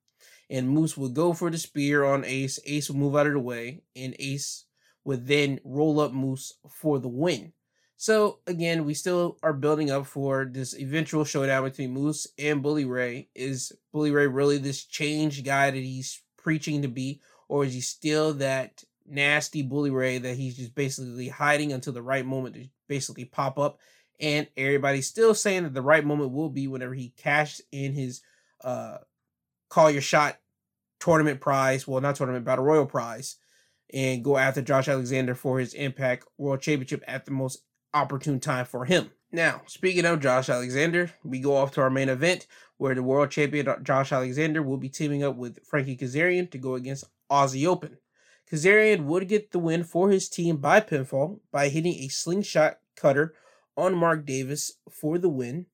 And 0.49 0.70
Moose 0.70 0.97
would 0.97 1.14
go 1.14 1.34
for 1.34 1.49
the 1.49 1.58
spear 1.58 2.04
on 2.04 2.26
Ace. 2.26 2.60
Ace 2.66 2.89
would 2.89 2.97
move 2.97 3.16
out 3.16 3.28
of 3.28 3.34
the 3.34 3.39
way, 3.39 3.84
and 3.95 4.16
Ace 4.20 4.66
would 5.06 5.26
then 5.26 5.60
roll 5.64 5.99
up 5.99 6.12
Moose 6.12 6.54
for 6.70 6.99
the 6.99 7.08
win. 7.08 7.54
So 7.95 8.39
again, 8.47 8.84
we 8.84 8.93
still 8.93 9.38
are 9.41 9.54
building 9.54 9.89
up 9.89 10.06
for 10.06 10.45
this 10.45 10.78
eventual 10.78 11.24
showdown 11.24 11.64
between 11.64 11.91
Moose 11.91 12.28
and 12.38 12.62
Bully 12.62 12.86
Ray. 12.86 13.30
Is 13.34 13.72
Bully 13.93 14.12
Ray 14.12 14.28
really 14.28 14.58
this 14.58 14.84
changed 14.84 15.45
guy 15.45 15.72
that 15.72 15.78
he's 15.78 16.22
preaching 16.38 16.82
to 16.82 16.89
be, 16.89 17.22
or 17.47 17.64
is 17.64 17.74
he 17.74 17.82
still 17.82 18.34
that 18.36 18.84
nasty 19.06 19.62
Bully 19.62 19.91
Ray 19.91 20.18
that 20.18 20.36
he's 20.36 20.58
just 20.58 20.76
basically 20.76 21.30
hiding 21.30 21.72
until 21.72 21.93
the 21.93 22.01
right 22.01 22.26
moment 22.26 22.56
to 22.56 22.68
basically 22.88 23.26
pop 23.26 23.58
up? 23.58 23.80
And 24.20 24.47
everybody's 24.55 25.07
still 25.07 25.34
saying 25.34 25.64
that 25.64 25.74
the 25.74 25.82
right 25.82 26.05
moment 26.05 26.32
will 26.32 26.49
be 26.49 26.68
whenever 26.68 26.93
he 26.93 27.14
cashes 27.18 27.61
in 27.72 27.93
his 27.93 28.22
uh 28.64 28.97
call 29.70 29.89
your 29.91 30.01
shot 30.01 30.38
tournament 30.99 31.41
prize, 31.41 31.88
well 31.88 32.01
not 32.01 32.16
tournament 32.16 32.45
battle 32.45 32.64
royal 32.64 32.86
prize 32.86 33.38
and 33.93 34.24
go 34.24 34.38
after 34.38 34.61
Josh 34.61 34.88
Alexander 34.88 35.36
for 35.36 35.59
his 35.59 35.74
Impact 35.74 36.26
World 36.38 36.61
Championship 36.61 37.03
at 37.07 37.26
the 37.26 37.32
most 37.32 37.64
opportune 37.93 38.39
time 38.39 38.66
for 38.66 38.86
him. 38.86 39.11
Now, 39.32 39.61
speaking 39.68 40.05
of 40.05 40.20
Josh 40.20 40.49
Alexander, 40.49 41.11
we 41.24 41.39
go 41.39 41.55
off 41.55 41.72
to 41.72 41.82
our 41.82 41.89
main 41.89 42.09
event 42.09 42.47
where 42.78 42.95
the 42.95 43.03
world 43.03 43.32
champion 43.32 43.68
Josh 43.84 44.11
Alexander 44.11 44.61
will 44.61 44.78
be 44.78 44.89
teaming 44.89 45.24
up 45.24 45.36
with 45.36 45.66
Frankie 45.66 45.97
Kazarian 45.97 46.49
to 46.51 46.57
go 46.57 46.76
against 46.76 47.05
Aussie 47.32 47.68
Open. 47.68 47.97
Kazarian 48.51 49.05
would 49.05 49.28
get 49.28 49.51
the 49.51 49.59
win 49.59 49.84
for 49.84 50.09
his 50.09 50.30
team 50.30 50.57
by 50.57 50.82
pinfall 50.82 51.39
by 51.51 51.70
hitting 51.70 51.93
a 51.93 52.07
slingshot 52.09 52.78
cutter 52.95 53.34
on 53.78 53.95
Mark 53.95 54.26
Davis 54.26 54.74
for 54.89 55.17
the 55.17 55.30
win. 55.30 55.65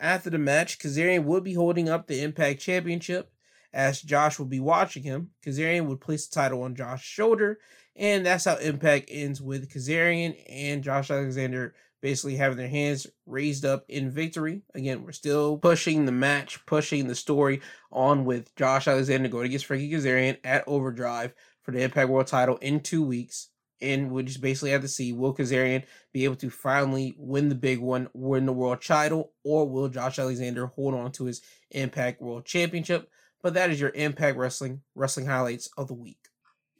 After 0.00 0.30
the 0.30 0.38
match, 0.38 0.78
Kazarian 0.78 1.24
would 1.24 1.44
be 1.44 1.54
holding 1.54 1.88
up 1.88 2.06
the 2.06 2.22
Impact 2.22 2.60
Championship 2.60 3.30
as 3.72 4.02
Josh 4.02 4.38
would 4.38 4.50
be 4.50 4.60
watching 4.60 5.02
him. 5.02 5.30
Kazarian 5.44 5.86
would 5.86 6.00
place 6.00 6.26
the 6.26 6.34
title 6.34 6.62
on 6.62 6.74
Josh's 6.74 7.04
shoulder, 7.04 7.58
and 7.96 8.26
that's 8.26 8.44
how 8.44 8.56
Impact 8.56 9.08
ends 9.10 9.40
with 9.40 9.70
Kazarian 9.70 10.36
and 10.48 10.82
Josh 10.82 11.10
Alexander 11.10 11.74
basically 12.02 12.36
having 12.36 12.58
their 12.58 12.68
hands 12.68 13.06
raised 13.26 13.64
up 13.64 13.84
in 13.88 14.10
victory. 14.10 14.62
Again, 14.74 15.04
we're 15.04 15.12
still 15.12 15.56
pushing 15.56 16.04
the 16.04 16.12
match, 16.12 16.66
pushing 16.66 17.06
the 17.06 17.14
story 17.14 17.60
on 17.92 18.24
with 18.24 18.54
Josh 18.56 18.88
Alexander 18.88 19.28
going 19.28 19.46
against 19.46 19.66
Frankie 19.66 19.90
Kazarian 19.90 20.36
at 20.42 20.64
Overdrive 20.66 21.32
for 21.62 21.70
the 21.70 21.82
Impact 21.82 22.08
World 22.08 22.26
title 22.26 22.56
in 22.56 22.80
two 22.80 23.04
weeks. 23.04 23.48
And 23.82 24.10
we 24.12 24.22
just 24.22 24.40
basically 24.40 24.70
have 24.70 24.82
to 24.82 24.88
see 24.88 25.12
will 25.12 25.34
Kazarian 25.34 25.82
be 26.12 26.24
able 26.24 26.36
to 26.36 26.48
finally 26.48 27.14
win 27.18 27.48
the 27.48 27.54
big 27.54 27.80
one, 27.80 28.08
win 28.14 28.46
the 28.46 28.52
world 28.52 28.80
title, 28.80 29.32
or 29.44 29.68
will 29.68 29.88
Josh 29.88 30.18
Alexander 30.18 30.66
hold 30.66 30.94
on 30.94 31.12
to 31.12 31.24
his 31.24 31.42
Impact 31.72 32.22
World 32.22 32.46
Championship? 32.46 33.10
But 33.42 33.54
that 33.54 33.70
is 33.70 33.80
your 33.80 33.90
Impact 33.90 34.38
Wrestling 34.38 34.82
wrestling 34.94 35.26
highlights 35.26 35.68
of 35.76 35.88
the 35.88 35.94
week. 35.94 36.28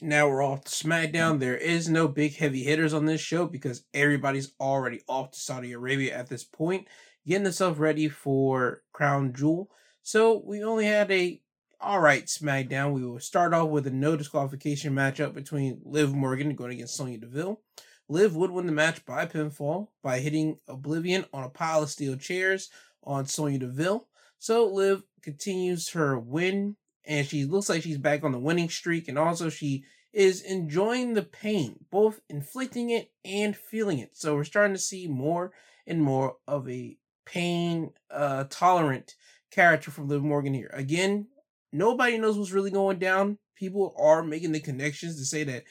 Now 0.01 0.29
we're 0.29 0.43
off 0.43 0.65
to 0.65 0.71
SmackDown. 0.71 1.39
There 1.39 1.57
is 1.57 1.89
no 1.89 2.09
big 2.09 2.37
heavy 2.37 2.63
hitters 2.63 2.95
on 2.95 3.07
this 3.07 3.21
show 3.21 3.47
because 3.47 3.85
everybody's 3.95 4.53
already 4.61 5.01
off 5.09 5.33
to 5.33 5.41
Saudi 5.41 5.73
Arabia 5.73 6.17
at 6.17 6.29
this 6.29 6.45
point, 6.45 6.89
getting 7.27 7.45
themselves 7.45 7.79
ready 7.79 8.09
for 8.09 8.83
Crown 8.93 9.33
Jewel. 9.33 9.71
So 10.03 10.43
we 10.45 10.65
only 10.65 10.87
had 10.87 11.11
a 11.13 11.41
all 11.83 12.01
right 12.01 12.27
SmackDown. 12.27 12.93
We 12.93 13.05
will 13.05 13.19
start 13.19 13.53
off 13.53 13.69
with 13.69 13.87
a 13.87 13.91
no 13.91 14.17
disqualification 14.17 14.95
matchup 14.95 15.35
between 15.35 15.81
Liv 15.85 16.15
Morgan 16.15 16.55
going 16.55 16.73
against 16.73 16.95
Sonya 16.97 17.19
Deville. 17.19 17.61
Liv 18.09 18.37
would 18.37 18.51
win 18.53 18.67
the 18.67 18.73
match 18.73 19.05
by 19.05 19.27
pinfall 19.27 19.89
by 20.03 20.21
hitting 20.21 20.59
Oblivion 20.69 21.25
on 21.33 21.45
a 21.45 21.49
pile 21.49 21.83
of 21.83 21.91
steel 21.91 22.17
chairs 22.17 22.71
on 23.03 23.27
Sonya 23.27 23.59
Deville. 23.59 24.07
So 24.39 24.67
Liv 24.67 25.03
continues 25.23 25.91
her 25.91 26.19
win 26.19 26.77
and 27.05 27.27
she 27.27 27.45
looks 27.45 27.69
like 27.69 27.83
she's 27.83 27.99
back 27.99 28.23
on 28.23 28.33
the 28.33 28.39
winning 28.39 28.69
streak 28.69 29.09
and 29.09 29.19
also 29.19 29.49
she 29.49 29.85
is 30.13 30.41
enjoying 30.43 31.15
the 31.15 31.23
pain, 31.23 31.85
both 31.91 32.21
inflicting 32.29 32.91
it 32.91 33.11
and 33.25 33.57
feeling 33.57 33.99
it. 33.99 34.17
So 34.17 34.37
we're 34.37 34.45
starting 34.45 34.75
to 34.75 34.81
see 34.81 35.09
more 35.09 35.53
and 35.87 36.01
more 36.01 36.37
of 36.47 36.69
a 36.69 36.97
pain 37.25 37.91
uh 38.11 38.45
tolerant 38.51 39.15
character 39.51 39.91
from 39.91 40.09
Liv 40.09 40.23
Morgan 40.23 40.55
here. 40.55 40.71
Again, 40.73 41.27
nobody 41.73 42.19
knows 42.19 42.39
what's 42.39 42.53
really 42.53 42.71
going 42.71 42.99
down. 42.99 43.39
People 43.57 43.95
are 43.99 44.23
making 44.23 44.53
the 44.53 44.61
connections 44.61 45.17
to 45.19 45.25
say 45.25 45.45
that 45.45 45.65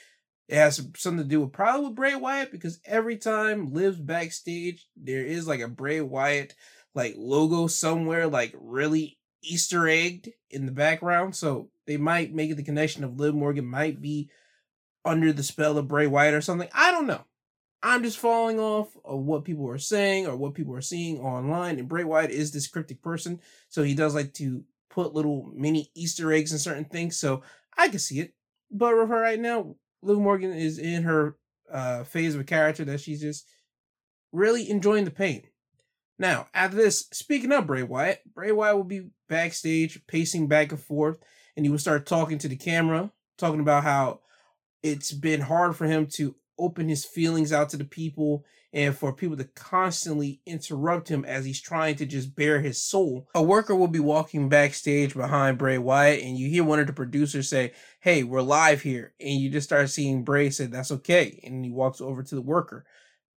it 0.48 0.56
has 0.56 0.86
something 0.98 1.24
to 1.24 1.30
do 1.30 1.42
with 1.42 1.54
probably 1.54 1.88
with 1.88 1.96
Bray 1.96 2.16
Wyatt 2.16 2.52
because 2.52 2.80
every 2.86 3.18
time 3.18 3.74
Liv's 3.74 4.00
backstage, 4.00 4.88
there 4.96 5.24
is 5.24 5.48
like 5.48 5.62
a 5.62 5.68
Bray 5.68 6.02
Wyatt 6.02 6.56
like 6.94 7.16
logo 7.18 7.68
somewhere, 7.68 8.28
like 8.28 8.54
really 8.60 9.18
Easter 9.44 9.88
egged 9.88 10.30
in 10.50 10.66
the 10.66 10.72
background. 10.72 11.36
So 11.36 11.70
they 11.88 11.98
might 11.98 12.34
make 12.34 12.56
the 12.56 12.64
connection 12.64 13.04
of 13.04 13.20
Liv 13.20 13.34
Morgan 13.34 13.66
might 13.66 14.02
be 14.02 14.30
under 15.06 15.34
the 15.34 15.44
spell 15.44 15.78
of 15.78 15.88
Bray 15.88 16.08
Wyatt 16.08 16.34
or 16.34 16.42
something. 16.42 16.70
I 16.74 16.92
don't 16.92 17.08
know. 17.08 17.24
I'm 17.84 18.04
just 18.04 18.20
falling 18.20 18.60
off 18.60 18.96
of 19.04 19.22
what 19.22 19.44
people 19.44 19.68
are 19.70 19.80
saying 19.80 20.28
or 20.28 20.36
what 20.36 20.54
people 20.54 20.76
are 20.76 20.82
seeing 20.82 21.20
online. 21.20 21.80
And 21.80 21.90
Bray 21.90 22.04
Wyatt 22.04 22.30
is 22.30 22.52
this 22.52 22.68
cryptic 22.68 23.02
person, 23.02 23.40
so 23.70 23.82
he 23.82 23.96
does 23.96 24.14
like 24.14 24.34
to 24.36 24.64
put 24.92 25.14
little 25.14 25.52
mini 25.56 25.90
Easter 25.96 26.32
eggs 26.32 26.52
in 26.52 26.60
certain 26.60 26.86
things. 26.86 27.18
So 27.18 27.42
I 27.78 27.88
can 27.88 28.00
see 28.00 28.20
it. 28.20 28.34
But 28.70 28.94
right 28.94 29.40
now, 29.40 29.76
Liv 30.02 30.20
Morgan 30.20 30.54
is 30.54 30.78
in 30.78 31.04
her 31.04 31.38
uh, 31.72 32.04
phase 32.04 32.36
of 32.36 32.42
a 32.42 32.46
character 32.46 32.86
that 32.86 33.00
she's 33.00 33.22
just 33.22 33.48
really 34.32 34.70
enjoying 34.70 35.06
the 35.06 35.12
pain. 35.12 35.44
Now, 36.20 36.48
after 36.54 36.78
this, 36.78 37.08
speaking 37.12 37.52
of 37.52 37.68
Bray 37.68 37.84
Wyatt, 37.84 38.22
Bray 38.34 38.52
Wyatt 38.52 38.76
will 38.76 38.84
be 38.84 39.10
backstage, 39.28 40.06
pacing 40.08 40.48
back 40.48 40.72
and 40.72 40.80
forth, 40.80 41.18
and 41.56 41.66
he 41.66 41.72
will 41.72 41.80
start 41.80 42.06
talking 42.06 42.38
to 42.40 42.48
the 42.48 42.56
camera, 42.56 43.12
talking 43.38 43.60
about 43.60 43.84
how 43.84 44.20
it's 44.84 45.12
been 45.12 45.42
hard 45.42 45.76
for 45.76 45.86
him 45.86 46.06
to 46.06 46.36
open 46.60 46.88
his 46.88 47.06
feelings 47.06 47.52
out 47.52 47.70
to 47.70 47.78
the 47.78 47.86
people 47.86 48.46
and 48.74 48.96
for 48.96 49.14
people 49.14 49.36
to 49.38 49.44
constantly 49.44 50.42
interrupt 50.46 51.10
him 51.10 51.26
as 51.26 51.44
he's 51.44 51.62
trying 51.62 51.96
to 51.96 52.06
just 52.06 52.36
bare 52.36 52.62
his 52.62 52.82
soul. 52.82 53.28
A 53.36 53.44
worker 53.44 53.76
will 53.76 53.88
be 53.88 54.00
walking 54.00 54.50
backstage 54.50 55.14
behind 55.14 55.58
Bray 55.58 55.78
Wyatt, 55.78 56.24
and 56.24 56.38
you 56.38 56.50
hear 56.50 56.64
one 56.64 56.80
of 56.80 56.88
the 56.88 56.94
producers 56.94 57.50
say, 57.50 57.74
Hey, 58.00 58.24
we're 58.24 58.42
live 58.42 58.82
here. 58.82 59.14
And 59.20 59.40
you 59.40 59.50
just 59.50 59.68
start 59.68 59.90
seeing 59.90 60.24
Bray 60.24 60.50
say, 60.50 60.68
That's 60.68 60.92
okay. 60.92 61.40
And 61.44 61.66
he 61.66 61.72
walks 61.72 62.00
over 62.00 62.24
to 62.24 62.36
the 62.36 62.42
worker. 62.42 62.86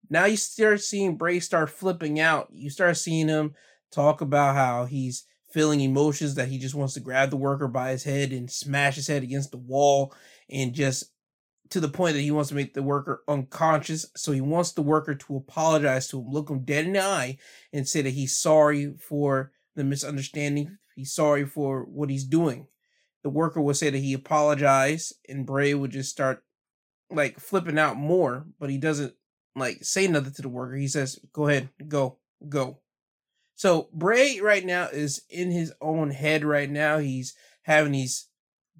Now 0.08 0.26
you 0.26 0.36
start 0.36 0.80
seeing 0.80 1.16
Bray 1.16 1.40
start 1.40 1.70
flipping 1.70 2.20
out. 2.20 2.48
You 2.52 2.70
start 2.70 2.96
seeing 2.96 3.28
him 3.28 3.54
talk 3.90 4.20
about 4.20 4.54
how 4.54 4.84
he's 4.84 5.26
feeling 5.50 5.80
emotions 5.80 6.34
that 6.34 6.48
he 6.48 6.58
just 6.58 6.74
wants 6.74 6.94
to 6.94 7.00
grab 7.00 7.30
the 7.30 7.36
worker 7.36 7.68
by 7.68 7.90
his 7.90 8.02
head 8.02 8.32
and 8.32 8.50
smash 8.50 8.96
his 8.96 9.06
head 9.06 9.22
against 9.22 9.52
the 9.52 9.56
wall 9.56 10.12
and 10.50 10.74
just 10.74 11.04
to 11.70 11.80
the 11.80 11.88
point 11.88 12.14
that 12.14 12.20
he 12.20 12.30
wants 12.30 12.50
to 12.50 12.54
make 12.54 12.74
the 12.74 12.82
worker 12.82 13.22
unconscious. 13.26 14.06
So 14.16 14.32
he 14.32 14.40
wants 14.40 14.72
the 14.72 14.82
worker 14.82 15.14
to 15.14 15.36
apologize 15.36 16.08
to 16.08 16.20
him, 16.20 16.28
look 16.28 16.50
him 16.50 16.60
dead 16.60 16.86
in 16.86 16.92
the 16.92 17.02
eye, 17.02 17.38
and 17.72 17.88
say 17.88 18.02
that 18.02 18.10
he's 18.10 18.36
sorry 18.36 18.94
for 18.98 19.52
the 19.74 19.84
misunderstanding. 19.84 20.78
He's 20.94 21.12
sorry 21.12 21.46
for 21.46 21.84
what 21.84 22.10
he's 22.10 22.24
doing. 22.24 22.66
The 23.22 23.30
worker 23.30 23.60
will 23.60 23.74
say 23.74 23.90
that 23.90 23.98
he 23.98 24.12
apologized, 24.12 25.14
and 25.28 25.46
Bray 25.46 25.74
would 25.74 25.90
just 25.90 26.10
start 26.10 26.44
like 27.10 27.40
flipping 27.40 27.78
out 27.78 27.96
more, 27.96 28.46
but 28.58 28.70
he 28.70 28.78
doesn't 28.78 29.14
like 29.56 29.78
say 29.82 30.06
nothing 30.06 30.32
to 30.34 30.42
the 30.42 30.48
worker. 30.48 30.76
He 30.76 30.88
says, 30.88 31.18
"Go 31.32 31.48
ahead, 31.48 31.70
go, 31.88 32.18
go." 32.48 32.80
So 33.56 33.88
Bray 33.92 34.40
right 34.40 34.64
now 34.64 34.88
is 34.88 35.22
in 35.30 35.50
his 35.50 35.72
own 35.80 36.10
head. 36.10 36.44
Right 36.44 36.70
now, 36.70 36.98
he's 36.98 37.34
having 37.62 37.92
these 37.92 38.28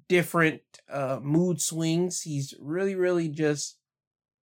different 0.07 0.61
uh, 0.89 1.19
mood 1.21 1.61
swings. 1.61 2.21
He's 2.21 2.53
really, 2.59 2.95
really 2.95 3.29
just 3.29 3.77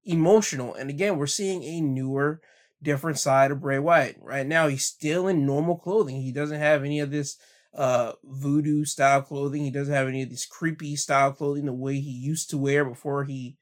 emotional. 0.05 0.75
And 0.75 0.91
again, 0.91 1.17
we're 1.17 1.27
seeing 1.27 1.63
a 1.63 1.81
newer 1.81 2.41
different 2.83 3.19
side 3.19 3.51
of 3.51 3.61
Bray 3.61 3.79
Wyatt. 3.79 4.17
Right 4.21 4.47
now, 4.47 4.69
he's 4.69 4.85
still 4.85 5.29
in 5.29 5.47
normal 5.47 5.77
clothing. 5.77 6.21
He 6.21 6.33
doesn't 6.33 6.59
have 6.59 6.85
any 6.85 7.01
of 7.01 7.11
this 7.11 7.37
uh 7.75 8.13
voodoo 8.23 8.85
style 8.85 9.23
clothing. 9.23 9.65
He 9.65 9.71
doesn't 9.71 9.95
have 9.95 10.07
any 10.07 10.23
of 10.23 10.29
this 10.29 10.45
creepy 10.45 10.95
style 10.95 11.33
clothing 11.33 11.65
the 11.65 11.73
way 11.73 12.01
he 12.01 12.11
used 12.11 12.51
to 12.51 12.59
wear 12.59 12.85
before 12.85 13.25
he 13.25 13.57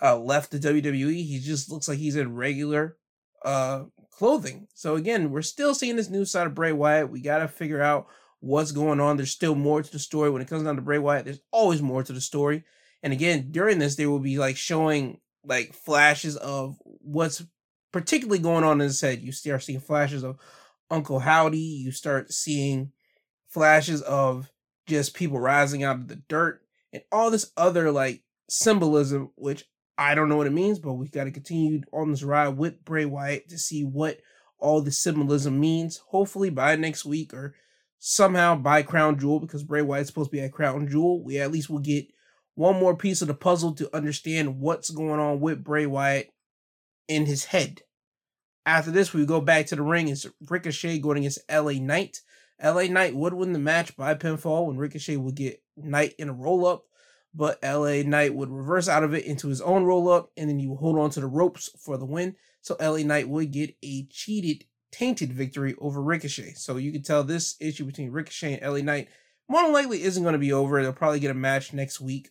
uh 0.00 0.16
left 0.18 0.52
the 0.52 0.58
WWE. 0.58 1.24
He 1.24 1.40
just 1.40 1.70
looks 1.70 1.88
like 1.88 1.98
he's 1.98 2.14
in 2.14 2.36
regular 2.36 2.96
uh 3.44 3.84
clothing. 4.16 4.68
So 4.74 4.94
again, 4.94 5.30
we're 5.30 5.42
still 5.42 5.74
seeing 5.74 5.96
this 5.96 6.10
new 6.10 6.24
side 6.24 6.46
of 6.46 6.54
Bray 6.54 6.72
Wyatt. 6.72 7.10
We 7.10 7.20
got 7.20 7.38
to 7.38 7.48
figure 7.48 7.82
out 7.82 8.06
what's 8.46 8.72
going 8.72 9.00
on. 9.00 9.16
There's 9.16 9.30
still 9.30 9.54
more 9.54 9.82
to 9.82 9.92
the 9.92 9.98
story 9.98 10.30
when 10.30 10.42
it 10.42 10.48
comes 10.48 10.62
down 10.62 10.76
to 10.76 10.82
Bray 10.82 10.98
Wyatt. 10.98 11.24
There's 11.24 11.40
always 11.50 11.82
more 11.82 12.02
to 12.02 12.12
the 12.12 12.20
story. 12.20 12.64
And 13.02 13.12
again, 13.12 13.48
during 13.50 13.78
this, 13.78 13.96
they 13.96 14.06
will 14.06 14.20
be 14.20 14.38
like 14.38 14.56
showing 14.56 15.20
like 15.44 15.74
flashes 15.74 16.36
of 16.36 16.76
what's 16.82 17.44
particularly 17.92 18.38
going 18.38 18.64
on 18.64 18.80
in 18.80 18.86
his 18.86 19.00
head. 19.00 19.22
You 19.22 19.32
start 19.32 19.62
seeing 19.62 19.80
flashes 19.80 20.24
of 20.24 20.38
Uncle 20.90 21.18
Howdy. 21.18 21.58
You 21.58 21.92
start 21.92 22.32
seeing 22.32 22.92
flashes 23.48 24.02
of 24.02 24.50
just 24.86 25.14
people 25.14 25.38
rising 25.38 25.82
out 25.82 25.96
of 25.96 26.08
the 26.08 26.16
dirt 26.28 26.62
and 26.92 27.02
all 27.10 27.30
this 27.30 27.50
other 27.56 27.90
like 27.90 28.22
symbolism, 28.48 29.30
which 29.34 29.64
I 29.98 30.14
don't 30.14 30.28
know 30.28 30.36
what 30.36 30.46
it 30.46 30.52
means, 30.52 30.78
but 30.78 30.94
we've 30.94 31.12
got 31.12 31.24
to 31.24 31.30
continue 31.30 31.80
on 31.92 32.10
this 32.10 32.22
ride 32.22 32.56
with 32.56 32.84
Bray 32.84 33.04
Wyatt 33.04 33.48
to 33.48 33.58
see 33.58 33.82
what 33.82 34.20
all 34.58 34.80
the 34.82 34.92
symbolism 34.92 35.58
means. 35.58 35.98
Hopefully 36.08 36.50
by 36.50 36.76
next 36.76 37.04
week 37.04 37.34
or 37.34 37.54
somehow 38.08 38.54
by 38.54 38.82
Crown 38.82 39.18
Jewel, 39.18 39.40
because 39.40 39.64
Bray 39.64 39.82
Wyatt's 39.82 40.06
supposed 40.06 40.30
to 40.30 40.36
be 40.36 40.40
at 40.40 40.52
Crown 40.52 40.86
Jewel, 40.86 41.24
we 41.24 41.40
at 41.40 41.50
least 41.50 41.68
will 41.68 41.80
get 41.80 42.06
one 42.54 42.78
more 42.78 42.96
piece 42.96 43.20
of 43.20 43.26
the 43.26 43.34
puzzle 43.34 43.74
to 43.74 43.94
understand 43.94 44.60
what's 44.60 44.90
going 44.90 45.18
on 45.18 45.40
with 45.40 45.64
Bray 45.64 45.86
Wyatt 45.86 46.30
in 47.08 47.26
his 47.26 47.46
head. 47.46 47.82
After 48.64 48.92
this, 48.92 49.12
we 49.12 49.26
go 49.26 49.40
back 49.40 49.66
to 49.66 49.76
the 49.76 49.82
ring. 49.82 50.06
It's 50.06 50.24
Ricochet 50.48 51.00
going 51.00 51.18
against 51.18 51.40
LA 51.50 51.72
Knight. 51.72 52.20
LA 52.62 52.84
Knight 52.84 53.16
would 53.16 53.34
win 53.34 53.52
the 53.52 53.58
match 53.58 53.96
by 53.96 54.14
pinfall 54.14 54.66
when 54.66 54.76
Ricochet 54.76 55.16
would 55.16 55.34
get 55.34 55.60
Knight 55.76 56.14
in 56.16 56.28
a 56.28 56.32
roll 56.32 56.64
up, 56.64 56.84
but 57.34 57.58
LA 57.60 58.02
Knight 58.04 58.36
would 58.36 58.50
reverse 58.50 58.88
out 58.88 59.02
of 59.02 59.14
it 59.14 59.26
into 59.26 59.48
his 59.48 59.60
own 59.60 59.82
roll 59.82 60.08
up, 60.08 60.30
and 60.36 60.48
then 60.48 60.60
you 60.60 60.76
hold 60.76 60.96
on 60.96 61.10
to 61.10 61.20
the 61.20 61.26
ropes 61.26 61.70
for 61.76 61.96
the 61.96 62.06
win. 62.06 62.36
So 62.60 62.76
LA 62.80 62.98
Knight 62.98 63.28
would 63.28 63.50
get 63.50 63.74
a 63.82 64.04
cheated, 64.04 64.64
tainted 64.96 65.32
victory 65.32 65.74
over 65.78 66.02
Ricochet. 66.02 66.54
So 66.54 66.76
you 66.76 66.92
can 66.92 67.02
tell 67.02 67.24
this 67.24 67.56
issue 67.60 67.84
between 67.84 68.10
Ricochet 68.10 68.58
and 68.58 68.72
LA 68.72 68.80
Knight 68.80 69.08
more 69.48 69.62
than 69.62 69.72
likely 69.72 70.02
isn't 70.02 70.22
going 70.22 70.32
to 70.32 70.38
be 70.38 70.52
over. 70.52 70.82
They'll 70.82 70.92
probably 70.92 71.20
get 71.20 71.30
a 71.30 71.34
match 71.34 71.72
next 71.72 72.00
week. 72.00 72.30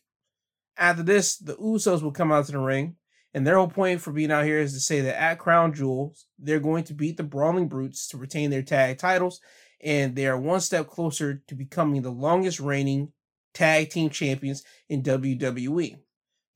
After 0.77 1.03
this, 1.03 1.37
the 1.37 1.55
Usos 1.55 2.01
will 2.01 2.11
come 2.11 2.31
out 2.31 2.45
to 2.47 2.51
the 2.51 2.59
ring. 2.59 2.95
And 3.33 3.45
their 3.45 3.57
whole 3.57 3.67
point 3.67 3.99
for 3.99 4.13
being 4.13 4.31
out 4.31 4.45
here 4.45 4.59
is 4.59 4.73
to 4.73 4.79
say 4.79 5.01
that 5.01 5.21
at 5.21 5.39
Crown 5.39 5.73
Jewels, 5.73 6.25
they're 6.39 6.59
going 6.59 6.85
to 6.85 6.93
beat 6.93 7.17
the 7.17 7.23
Brawling 7.23 7.67
Brutes 7.67 8.07
to 8.09 8.17
retain 8.17 8.49
their 8.49 8.61
tag 8.61 8.97
titles 8.97 9.41
and 9.85 10.15
they 10.15 10.27
are 10.27 10.37
one 10.37 10.59
step 10.59 10.87
closer 10.87 11.43
to 11.47 11.55
becoming 11.55 12.01
the 12.01 12.11
longest 12.11 12.59
reigning 12.59 13.11
tag 13.53 13.89
team 13.89 14.09
champions 14.09 14.63
in 14.89 15.03
WWE. 15.03 15.97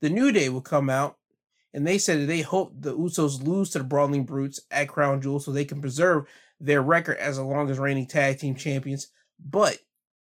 The 0.00 0.10
New 0.10 0.32
Day 0.32 0.48
will 0.48 0.60
come 0.60 0.90
out, 0.90 1.16
and 1.72 1.86
they 1.86 1.98
said 1.98 2.26
they 2.26 2.42
hope 2.42 2.72
the 2.74 2.96
Usos 2.96 3.42
lose 3.42 3.70
to 3.70 3.78
the 3.78 3.84
Brawling 3.84 4.24
Brutes 4.24 4.60
at 4.70 4.88
Crown 4.88 5.20
Jewel 5.20 5.40
so 5.40 5.52
they 5.52 5.64
can 5.64 5.80
preserve 5.80 6.26
their 6.60 6.82
record 6.82 7.18
as 7.18 7.36
the 7.36 7.44
longest 7.44 7.80
reigning 7.80 8.06
tag 8.06 8.38
team 8.38 8.54
champions. 8.54 9.08
But 9.38 9.78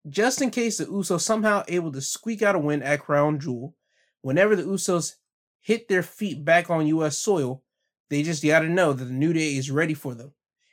just 0.08 0.40
in 0.40 0.50
case 0.50 0.78
the 0.78 0.86
Usos 0.86 1.20
somehow 1.20 1.64
able 1.68 1.92
to 1.92 2.00
squeak 2.00 2.42
out 2.42 2.54
a 2.54 2.58
win 2.58 2.82
at 2.82 3.00
Crown 3.00 3.38
Jewel, 3.38 3.76
whenever 4.20 4.56
the 4.56 4.62
Usos 4.62 5.14
hit 5.60 5.88
their 5.88 6.02
feet 6.02 6.44
back 6.44 6.70
on 6.70 6.86
US 6.86 7.18
soil, 7.18 7.62
they 8.08 8.22
just 8.22 8.44
gotta 8.44 8.68
know 8.68 8.92
that 8.92 9.04
the 9.04 9.12
New 9.12 9.32
Day 9.32 9.56
is 9.56 9.70
ready 9.70 9.94
for 9.94 10.14
them 10.14 10.32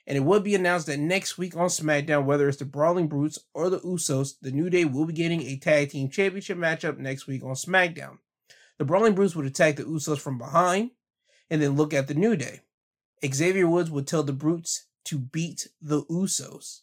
and 0.09 0.17
it 0.17 0.21
will 0.21 0.39
be 0.39 0.55
announced 0.55 0.87
that 0.87 0.99
next 0.99 1.37
week 1.37 1.55
on 1.55 1.67
SmackDown, 1.67 2.25
whether 2.25 2.49
it's 2.49 2.57
the 2.57 2.65
Brawling 2.65 3.07
Brutes 3.07 3.37
or 3.53 3.69
the 3.69 3.79
Usos, 3.81 4.33
the 4.41 4.51
New 4.51 4.67
Day 4.67 4.83
will 4.83 5.05
be 5.05 5.13
getting 5.13 5.43
a 5.43 5.55
tag 5.57 5.91
team 5.91 6.09
championship 6.09 6.57
matchup 6.57 6.97
next 6.97 7.27
week 7.27 7.43
on 7.43 7.53
SmackDown. 7.53 8.17
The 8.79 8.85
Brawling 8.85 9.13
Brutes 9.13 9.35
would 9.35 9.45
attack 9.45 9.75
the 9.75 9.83
Usos 9.83 10.19
from 10.19 10.37
behind 10.37 10.91
and 11.49 11.61
then 11.61 11.75
look 11.75 11.93
at 11.93 12.07
the 12.07 12.13
New 12.13 12.35
Day. 12.35 12.61
Xavier 13.23 13.67
Woods 13.67 13.91
would 13.91 14.07
tell 14.07 14.23
the 14.23 14.33
Brutes 14.33 14.87
to 15.05 15.19
beat 15.19 15.67
the 15.81 16.03
Usos. 16.05 16.81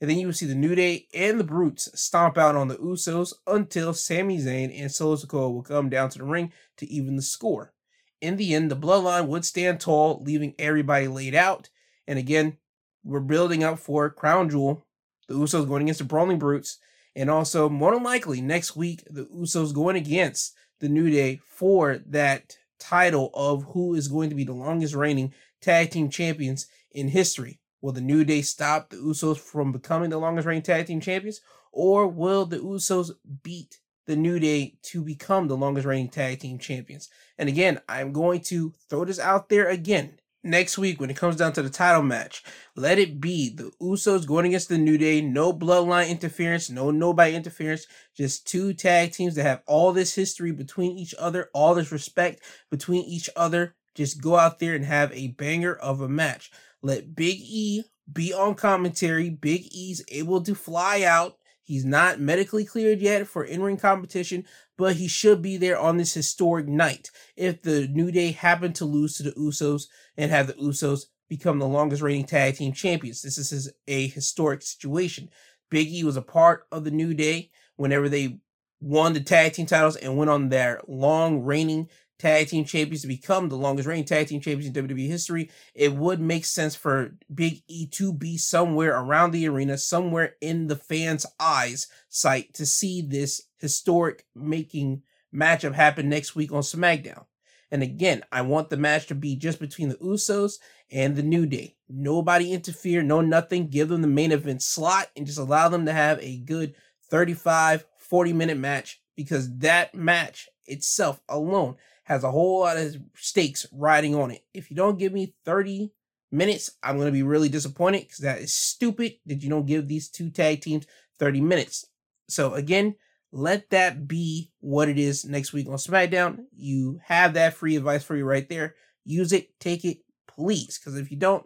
And 0.00 0.10
then 0.10 0.18
you 0.18 0.26
would 0.26 0.36
see 0.36 0.46
the 0.46 0.54
New 0.54 0.74
Day 0.74 1.06
and 1.14 1.38
the 1.38 1.44
Brutes 1.44 1.88
stomp 1.98 2.36
out 2.36 2.56
on 2.56 2.68
the 2.68 2.76
Usos 2.76 3.32
until 3.46 3.94
Sami 3.94 4.38
Zayn 4.38 4.76
and 4.78 4.90
Solo 4.90 5.16
Sikoa 5.16 5.52
will 5.52 5.62
come 5.62 5.88
down 5.88 6.10
to 6.10 6.18
the 6.18 6.24
ring 6.24 6.52
to 6.76 6.86
even 6.90 7.16
the 7.16 7.22
score. 7.22 7.72
In 8.20 8.36
the 8.36 8.54
end, 8.54 8.70
the 8.70 8.76
Bloodline 8.76 9.28
would 9.28 9.44
stand 9.44 9.80
tall, 9.80 10.22
leaving 10.24 10.54
everybody 10.58 11.06
laid 11.06 11.36
out, 11.36 11.70
and 12.08 12.18
again, 12.18 12.58
we're 13.04 13.20
building 13.20 13.62
up 13.62 13.78
for 13.78 14.10
Crown 14.10 14.50
Jewel. 14.50 14.84
The 15.28 15.34
Usos 15.34 15.68
going 15.68 15.82
against 15.82 15.98
the 15.98 16.04
Brawling 16.04 16.38
Brutes. 16.38 16.78
And 17.14 17.30
also, 17.30 17.68
more 17.68 17.92
than 17.92 18.02
likely, 18.02 18.40
next 18.40 18.76
week, 18.76 19.04
the 19.10 19.26
Usos 19.26 19.74
going 19.74 19.96
against 19.96 20.54
the 20.80 20.88
New 20.88 21.10
Day 21.10 21.40
for 21.46 21.98
that 22.06 22.56
title 22.78 23.30
of 23.34 23.64
who 23.72 23.94
is 23.94 24.08
going 24.08 24.30
to 24.30 24.36
be 24.36 24.44
the 24.44 24.52
longest 24.52 24.94
reigning 24.94 25.32
tag 25.60 25.90
team 25.90 26.08
champions 26.08 26.66
in 26.92 27.08
history. 27.08 27.60
Will 27.80 27.92
the 27.92 28.00
New 28.00 28.24
Day 28.24 28.42
stop 28.42 28.90
the 28.90 28.96
Usos 28.96 29.38
from 29.38 29.72
becoming 29.72 30.10
the 30.10 30.18
longest 30.18 30.46
reigning 30.46 30.62
tag 30.62 30.86
team 30.86 31.00
champions? 31.00 31.40
Or 31.72 32.06
will 32.08 32.46
the 32.46 32.58
Usos 32.58 33.10
beat 33.42 33.80
the 34.06 34.16
New 34.16 34.38
Day 34.38 34.78
to 34.82 35.02
become 35.02 35.48
the 35.48 35.56
longest 35.56 35.86
reigning 35.86 36.08
tag 36.08 36.40
team 36.40 36.58
champions? 36.58 37.08
And 37.36 37.48
again, 37.48 37.80
I'm 37.88 38.12
going 38.12 38.40
to 38.42 38.74
throw 38.88 39.04
this 39.04 39.18
out 39.20 39.48
there 39.48 39.68
again 39.68 40.18
next 40.48 40.78
week 40.78 41.00
when 41.00 41.10
it 41.10 41.16
comes 41.16 41.36
down 41.36 41.52
to 41.52 41.62
the 41.62 41.70
title 41.70 42.02
match, 42.02 42.42
let 42.74 42.98
it 42.98 43.20
be 43.20 43.50
the 43.54 43.70
Usos 43.80 44.26
going 44.26 44.46
against 44.46 44.68
the 44.68 44.78
New 44.78 44.98
Day. 44.98 45.20
No 45.20 45.52
bloodline 45.52 46.08
interference, 46.08 46.70
no 46.70 46.90
nobody 46.90 47.34
interference. 47.34 47.86
Just 48.16 48.46
two 48.46 48.74
tag 48.74 49.12
teams 49.12 49.36
that 49.36 49.44
have 49.44 49.62
all 49.66 49.92
this 49.92 50.14
history 50.14 50.52
between 50.52 50.98
each 50.98 51.14
other, 51.18 51.48
all 51.54 51.74
this 51.74 51.92
respect 51.92 52.42
between 52.70 53.04
each 53.04 53.30
other. 53.36 53.74
Just 53.94 54.20
go 54.20 54.36
out 54.36 54.58
there 54.58 54.74
and 54.74 54.84
have 54.84 55.12
a 55.12 55.28
banger 55.28 55.74
of 55.74 56.00
a 56.00 56.08
match. 56.08 56.50
Let 56.82 57.14
Big 57.14 57.38
E 57.40 57.84
be 58.12 58.32
on 58.32 58.54
commentary. 58.54 59.30
Big 59.30 59.66
E's 59.72 60.04
able 60.10 60.42
to 60.42 60.54
fly 60.54 61.02
out. 61.02 61.37
He's 61.68 61.84
not 61.84 62.18
medically 62.18 62.64
cleared 62.64 63.00
yet 63.00 63.26
for 63.26 63.44
in 63.44 63.60
ring 63.60 63.76
competition, 63.76 64.46
but 64.78 64.96
he 64.96 65.06
should 65.06 65.42
be 65.42 65.58
there 65.58 65.78
on 65.78 65.98
this 65.98 66.14
historic 66.14 66.66
night. 66.66 67.10
If 67.36 67.60
the 67.60 67.86
New 67.88 68.10
Day 68.10 68.30
happen 68.30 68.72
to 68.72 68.86
lose 68.86 69.18
to 69.18 69.22
the 69.22 69.32
Usos 69.32 69.82
and 70.16 70.30
have 70.30 70.46
the 70.46 70.54
Usos 70.54 71.08
become 71.28 71.58
the 71.58 71.68
longest 71.68 72.00
reigning 72.00 72.24
tag 72.24 72.56
team 72.56 72.72
champions, 72.72 73.20
this 73.20 73.36
is 73.52 73.70
a 73.86 74.08
historic 74.08 74.62
situation. 74.62 75.28
Big 75.68 75.88
E 75.88 76.04
was 76.04 76.16
a 76.16 76.22
part 76.22 76.66
of 76.72 76.84
the 76.84 76.90
New 76.90 77.12
Day 77.12 77.50
whenever 77.76 78.08
they 78.08 78.38
won 78.80 79.12
the 79.12 79.20
tag 79.20 79.52
team 79.52 79.66
titles 79.66 79.96
and 79.96 80.16
went 80.16 80.30
on 80.30 80.48
their 80.48 80.80
long 80.88 81.42
reigning 81.42 81.90
tag 82.18 82.48
team 82.48 82.64
champions 82.64 83.02
to 83.02 83.08
become 83.08 83.48
the 83.48 83.56
longest 83.56 83.88
reigning 83.88 84.04
tag 84.04 84.26
team 84.26 84.40
champions 84.40 84.76
in 84.76 84.86
WWE 84.86 85.06
history, 85.06 85.50
it 85.74 85.94
would 85.94 86.20
make 86.20 86.44
sense 86.44 86.74
for 86.74 87.16
Big 87.32 87.62
E 87.68 87.86
to 87.86 88.12
be 88.12 88.36
somewhere 88.36 88.98
around 88.98 89.30
the 89.30 89.48
arena, 89.48 89.78
somewhere 89.78 90.34
in 90.40 90.66
the 90.66 90.76
fans' 90.76 91.26
eyes 91.38 91.86
sight 92.08 92.54
to 92.54 92.66
see 92.66 93.02
this 93.02 93.42
historic 93.58 94.24
making 94.34 95.02
matchup 95.34 95.74
happen 95.74 96.08
next 96.08 96.34
week 96.34 96.52
on 96.52 96.62
SmackDown. 96.62 97.24
And 97.70 97.82
again, 97.82 98.22
I 98.32 98.42
want 98.42 98.70
the 98.70 98.76
match 98.76 99.06
to 99.08 99.14
be 99.14 99.36
just 99.36 99.60
between 99.60 99.90
the 99.90 99.96
Usos 99.96 100.54
and 100.90 101.16
the 101.16 101.22
New 101.22 101.46
Day. 101.46 101.76
Nobody 101.88 102.52
interfere, 102.52 103.02
no 103.02 103.20
nothing. 103.20 103.68
Give 103.68 103.88
them 103.88 104.00
the 104.00 104.08
main 104.08 104.32
event 104.32 104.62
slot 104.62 105.08
and 105.16 105.26
just 105.26 105.38
allow 105.38 105.68
them 105.68 105.84
to 105.86 105.92
have 105.92 106.18
a 106.22 106.38
good 106.38 106.74
35, 107.10 107.84
40 107.98 108.32
minute 108.32 108.56
match 108.56 109.02
because 109.16 109.54
that 109.58 109.94
match 109.94 110.48
itself 110.66 111.20
alone 111.28 111.76
has 112.08 112.24
a 112.24 112.30
whole 112.30 112.60
lot 112.60 112.78
of 112.78 112.96
stakes 113.16 113.66
riding 113.70 114.14
on 114.14 114.30
it. 114.30 114.40
If 114.54 114.70
you 114.70 114.76
don't 114.76 114.98
give 114.98 115.12
me 115.12 115.34
30 115.44 115.92
minutes, 116.32 116.70
I'm 116.82 116.96
going 116.96 117.06
to 117.06 117.12
be 117.12 117.22
really 117.22 117.50
disappointed 117.50 118.00
because 118.00 118.18
that 118.18 118.38
is 118.38 118.54
stupid 118.54 119.16
that 119.26 119.42
you 119.42 119.50
don't 119.50 119.66
give 119.66 119.86
these 119.86 120.08
two 120.08 120.30
tag 120.30 120.62
teams 120.62 120.86
30 121.18 121.42
minutes. 121.42 121.84
So 122.26 122.54
again, 122.54 122.94
let 123.30 123.68
that 123.70 124.08
be 124.08 124.50
what 124.60 124.88
it 124.88 124.98
is 124.98 125.26
next 125.26 125.52
week 125.52 125.68
on 125.68 125.74
SmackDown. 125.74 126.38
You 126.56 126.98
have 127.04 127.34
that 127.34 127.52
free 127.52 127.76
advice 127.76 128.02
for 128.02 128.16
you 128.16 128.24
right 128.24 128.48
there. 128.48 128.74
Use 129.04 129.34
it, 129.34 129.60
take 129.60 129.84
it, 129.84 129.98
please. 130.26 130.78
Because 130.78 130.98
if 130.98 131.10
you 131.10 131.18
don't, 131.18 131.44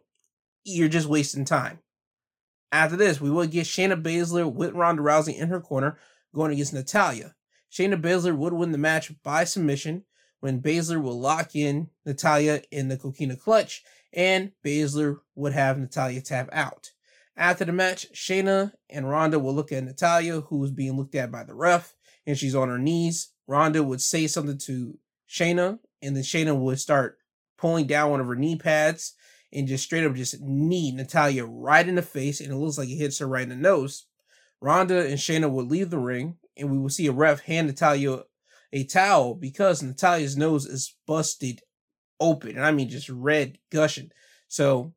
you're 0.62 0.86
just 0.86 1.08
wasting 1.08 1.44
time. 1.44 1.80
After 2.70 2.96
this, 2.96 3.20
we 3.20 3.32
will 3.32 3.48
get 3.48 3.66
Shayna 3.66 4.00
Baszler 4.00 4.50
with 4.50 4.74
Ronda 4.74 5.02
Rousey 5.02 5.36
in 5.36 5.48
her 5.48 5.60
corner 5.60 5.98
going 6.32 6.52
against 6.52 6.72
Natalya. 6.72 7.34
Shayna 7.72 8.00
Baszler 8.00 8.36
would 8.36 8.52
win 8.52 8.70
the 8.70 8.78
match 8.78 9.12
by 9.24 9.42
submission 9.42 10.04
when 10.43 10.61
Baszler 10.61 11.01
will 11.01 11.20
lock 11.20 11.55
in 11.55 11.88
Natalya 12.05 12.62
in 12.72 12.88
the 12.88 12.97
Coquina 12.97 13.36
clutch, 13.36 13.84
and 14.12 14.51
Baszler 14.64 15.20
would 15.36 15.53
have 15.53 15.78
Natalya 15.78 16.20
tap 16.20 16.49
out. 16.53 16.90
After 17.36 17.64
the 17.64 17.70
match, 17.70 18.09
Shayna 18.12 18.72
and 18.90 19.09
Ronda 19.09 19.38
will 19.38 19.55
look 19.55 19.70
at 19.70 19.84
Natalya, 19.84 20.40
who 20.40 20.64
is 20.64 20.72
being 20.72 20.97
looked 20.97 21.14
at 21.14 21.30
by 21.30 21.45
the 21.45 21.55
ref, 21.55 21.95
and 22.26 22.36
she's 22.36 22.57
on 22.57 22.68
her 22.68 22.78
knees. 22.80 23.30
Ronda 23.47 23.84
would 23.84 24.01
say 24.01 24.26
something 24.26 24.59
to 24.66 24.99
Shayna, 25.30 25.78
and 26.03 26.16
then 26.16 26.24
Shayna 26.24 26.59
would 26.59 26.80
start 26.80 27.18
pulling 27.57 27.86
down 27.86 28.11
one 28.11 28.20
of 28.20 28.26
her 28.26 28.34
knee 28.34 28.57
pads, 28.57 29.14
and 29.53 29.68
just 29.68 29.84
straight 29.84 30.05
up 30.05 30.16
just 30.16 30.40
knee 30.40 30.90
Natalya 30.90 31.47
right 31.47 31.86
in 31.86 31.95
the 31.95 32.03
face, 32.03 32.40
and 32.40 32.51
it 32.51 32.57
looks 32.57 32.78
like 32.78 32.88
it 32.88 32.97
hits 32.97 33.20
her 33.20 33.28
right 33.28 33.45
in 33.45 33.51
the 33.51 33.55
nose. 33.55 34.07
Ronda 34.61 35.07
and 35.07 35.18
Shayna 35.18 35.49
would 35.49 35.68
leave 35.68 35.90
the 35.90 36.01
ring, 36.01 36.38
and 36.57 36.68
we 36.68 36.78
will 36.78 36.88
see 36.88 37.07
a 37.07 37.12
ref 37.12 37.43
hand 37.43 37.68
Natalya 37.68 38.24
a 38.73 38.85
towel 38.85 39.35
because 39.35 39.83
Natalya's 39.83 40.37
nose 40.37 40.66
is 40.66 40.97
busted 41.07 41.61
open, 42.20 42.51
and 42.51 42.64
I 42.64 42.70
mean 42.70 42.89
just 42.89 43.09
red 43.09 43.59
gushing. 43.70 44.11
So 44.49 44.95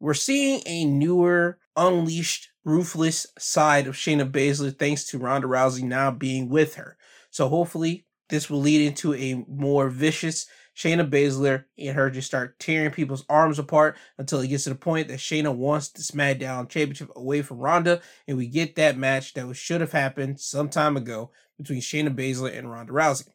we're 0.00 0.14
seeing 0.14 0.62
a 0.66 0.84
newer, 0.84 1.58
unleashed, 1.76 2.48
ruthless 2.64 3.26
side 3.38 3.86
of 3.86 3.94
Shayna 3.94 4.30
Baszler 4.30 4.76
thanks 4.76 5.04
to 5.06 5.18
Ronda 5.18 5.48
Rousey 5.48 5.82
now 5.82 6.10
being 6.10 6.48
with 6.48 6.76
her. 6.76 6.96
So 7.30 7.48
hopefully 7.48 8.06
this 8.28 8.48
will 8.48 8.60
lead 8.60 8.86
into 8.86 9.14
a 9.14 9.44
more 9.48 9.88
vicious 9.88 10.46
Shayna 10.76 11.08
Baszler 11.08 11.64
and 11.78 11.94
her 11.94 12.10
just 12.10 12.26
start 12.26 12.58
tearing 12.58 12.90
people's 12.92 13.24
arms 13.28 13.58
apart 13.58 13.96
until 14.16 14.40
it 14.40 14.48
gets 14.48 14.64
to 14.64 14.70
the 14.70 14.74
point 14.74 15.08
that 15.08 15.18
Shayna 15.18 15.54
wants 15.54 15.88
the 15.88 16.02
SmackDown 16.02 16.68
Championship 16.68 17.10
away 17.14 17.42
from 17.42 17.58
Ronda, 17.58 18.00
and 18.26 18.36
we 18.36 18.46
get 18.46 18.76
that 18.76 18.96
match 18.96 19.34
that 19.34 19.54
should 19.54 19.80
have 19.82 19.92
happened 19.92 20.40
some 20.40 20.68
time 20.68 20.96
ago 20.96 21.30
between 21.62 21.80
Shayna 21.80 22.14
Baszler 22.14 22.56
and 22.56 22.70
Ronda 22.70 22.92
Rousey. 22.92 23.28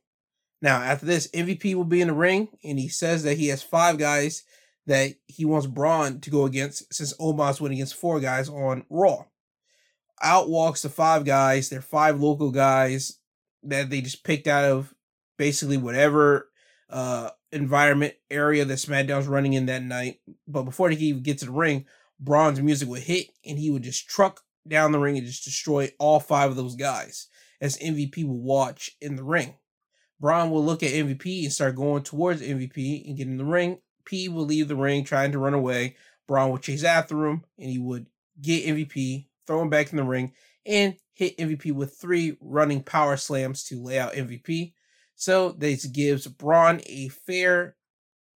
Now, 0.62 0.82
after 0.82 1.06
this, 1.06 1.28
MVP 1.28 1.76
will 1.76 1.84
be 1.84 2.02
in 2.02 2.08
the 2.08 2.14
ring, 2.14 2.50
and 2.64 2.80
he 2.80 2.88
says 2.88 3.24
that 3.24 3.38
he 3.38 3.48
has 3.48 3.62
five 3.62 3.98
guys 3.98 4.44
that 4.88 5.16
he 5.28 5.46
wants 5.46 5.68
Braun 5.68 6.20
to 6.22 6.30
go 6.30 6.46
against 6.46 6.92
since 6.94 7.16
Omos 7.18 7.62
went 7.62 7.74
against 7.74 7.96
four 7.96 8.20
guys 8.20 8.50
on 8.50 8.86
Raw. 8.90 9.26
Out 10.24 10.50
walks 10.50 10.82
the 10.82 10.90
five 10.90 11.26
guys. 11.26 11.70
They're 11.70 11.82
five 11.82 12.20
local 12.20 12.52
guys 12.52 13.20
that 13.64 13.90
they 13.90 14.02
just 14.02 14.24
picked 14.24 14.48
out 14.48 14.64
of 14.64 14.94
basically 15.38 15.78
whatever 15.78 16.50
uh, 16.90 17.30
environment 17.52 18.16
area 18.32 18.66
that 18.66 18.74
SmackDown's 18.74 19.28
running 19.28 19.54
in 19.54 19.68
that 19.68 19.84
night. 19.84 20.22
But 20.48 20.64
before 20.64 20.90
he 20.90 21.08
even 21.08 21.22
get 21.22 21.40
to 21.40 21.46
the 21.46 21.52
ring, 21.52 21.86
Braun's 22.20 22.62
music 22.62 22.90
would 22.90 23.04
hit 23.04 23.28
and 23.46 23.60
he 23.60 23.70
would 23.70 23.84
just 23.84 24.08
truck 24.08 24.42
down 24.68 24.92
the 24.92 25.00
ring 25.00 25.18
and 25.18 25.28
just 25.28 25.44
destroy 25.44 25.92
all 26.00 26.20
five 26.20 26.50
of 26.50 26.56
those 26.56 26.76
guys 26.76 27.28
as 27.62 27.78
MVP 27.78 28.26
will 28.26 28.42
watch 28.42 28.92
in 29.02 29.16
the 29.16 29.24
ring. 29.24 29.56
Braun 30.20 30.50
will 30.50 30.64
look 30.64 30.84
at 30.84 30.92
MVP 30.92 31.44
and 31.44 31.54
start 31.54 31.76
going 31.76 32.04
towards 32.04 32.42
MVP 32.42 33.08
and 33.08 33.18
get 33.18 33.28
in 33.28 33.38
the 33.38 33.46
ring. 33.46 33.80
P 34.06 34.30
will 34.30 34.46
leave 34.46 34.68
the 34.68 34.76
ring 34.76 35.04
trying 35.04 35.32
to 35.32 35.40
run 35.40 35.54
away. 35.54 35.96
Braun 36.28 36.50
will 36.50 36.58
chase 36.58 36.84
after 36.84 37.26
him 37.28 37.44
and 37.58 37.70
he 37.70 37.78
would 37.78 38.08
get 38.42 38.66
MVP, 38.66 39.28
throw 39.46 39.62
him 39.62 39.70
back 39.70 39.92
in 39.92 39.98
the 39.98 40.04
ring, 40.04 40.34
and 40.66 40.96
hit 41.14 41.38
MVP 41.38 41.72
with 41.72 41.96
three 41.96 42.38
running 42.42 42.84
power 42.84 43.18
slams 43.18 43.64
to 43.66 43.82
lay 43.82 44.00
out 44.00 44.14
MVP. 44.14 44.74
So 45.16 45.52
this 45.52 45.86
gives 45.86 46.28
Braun 46.28 46.82
a 46.86 47.10
fair 47.10 47.76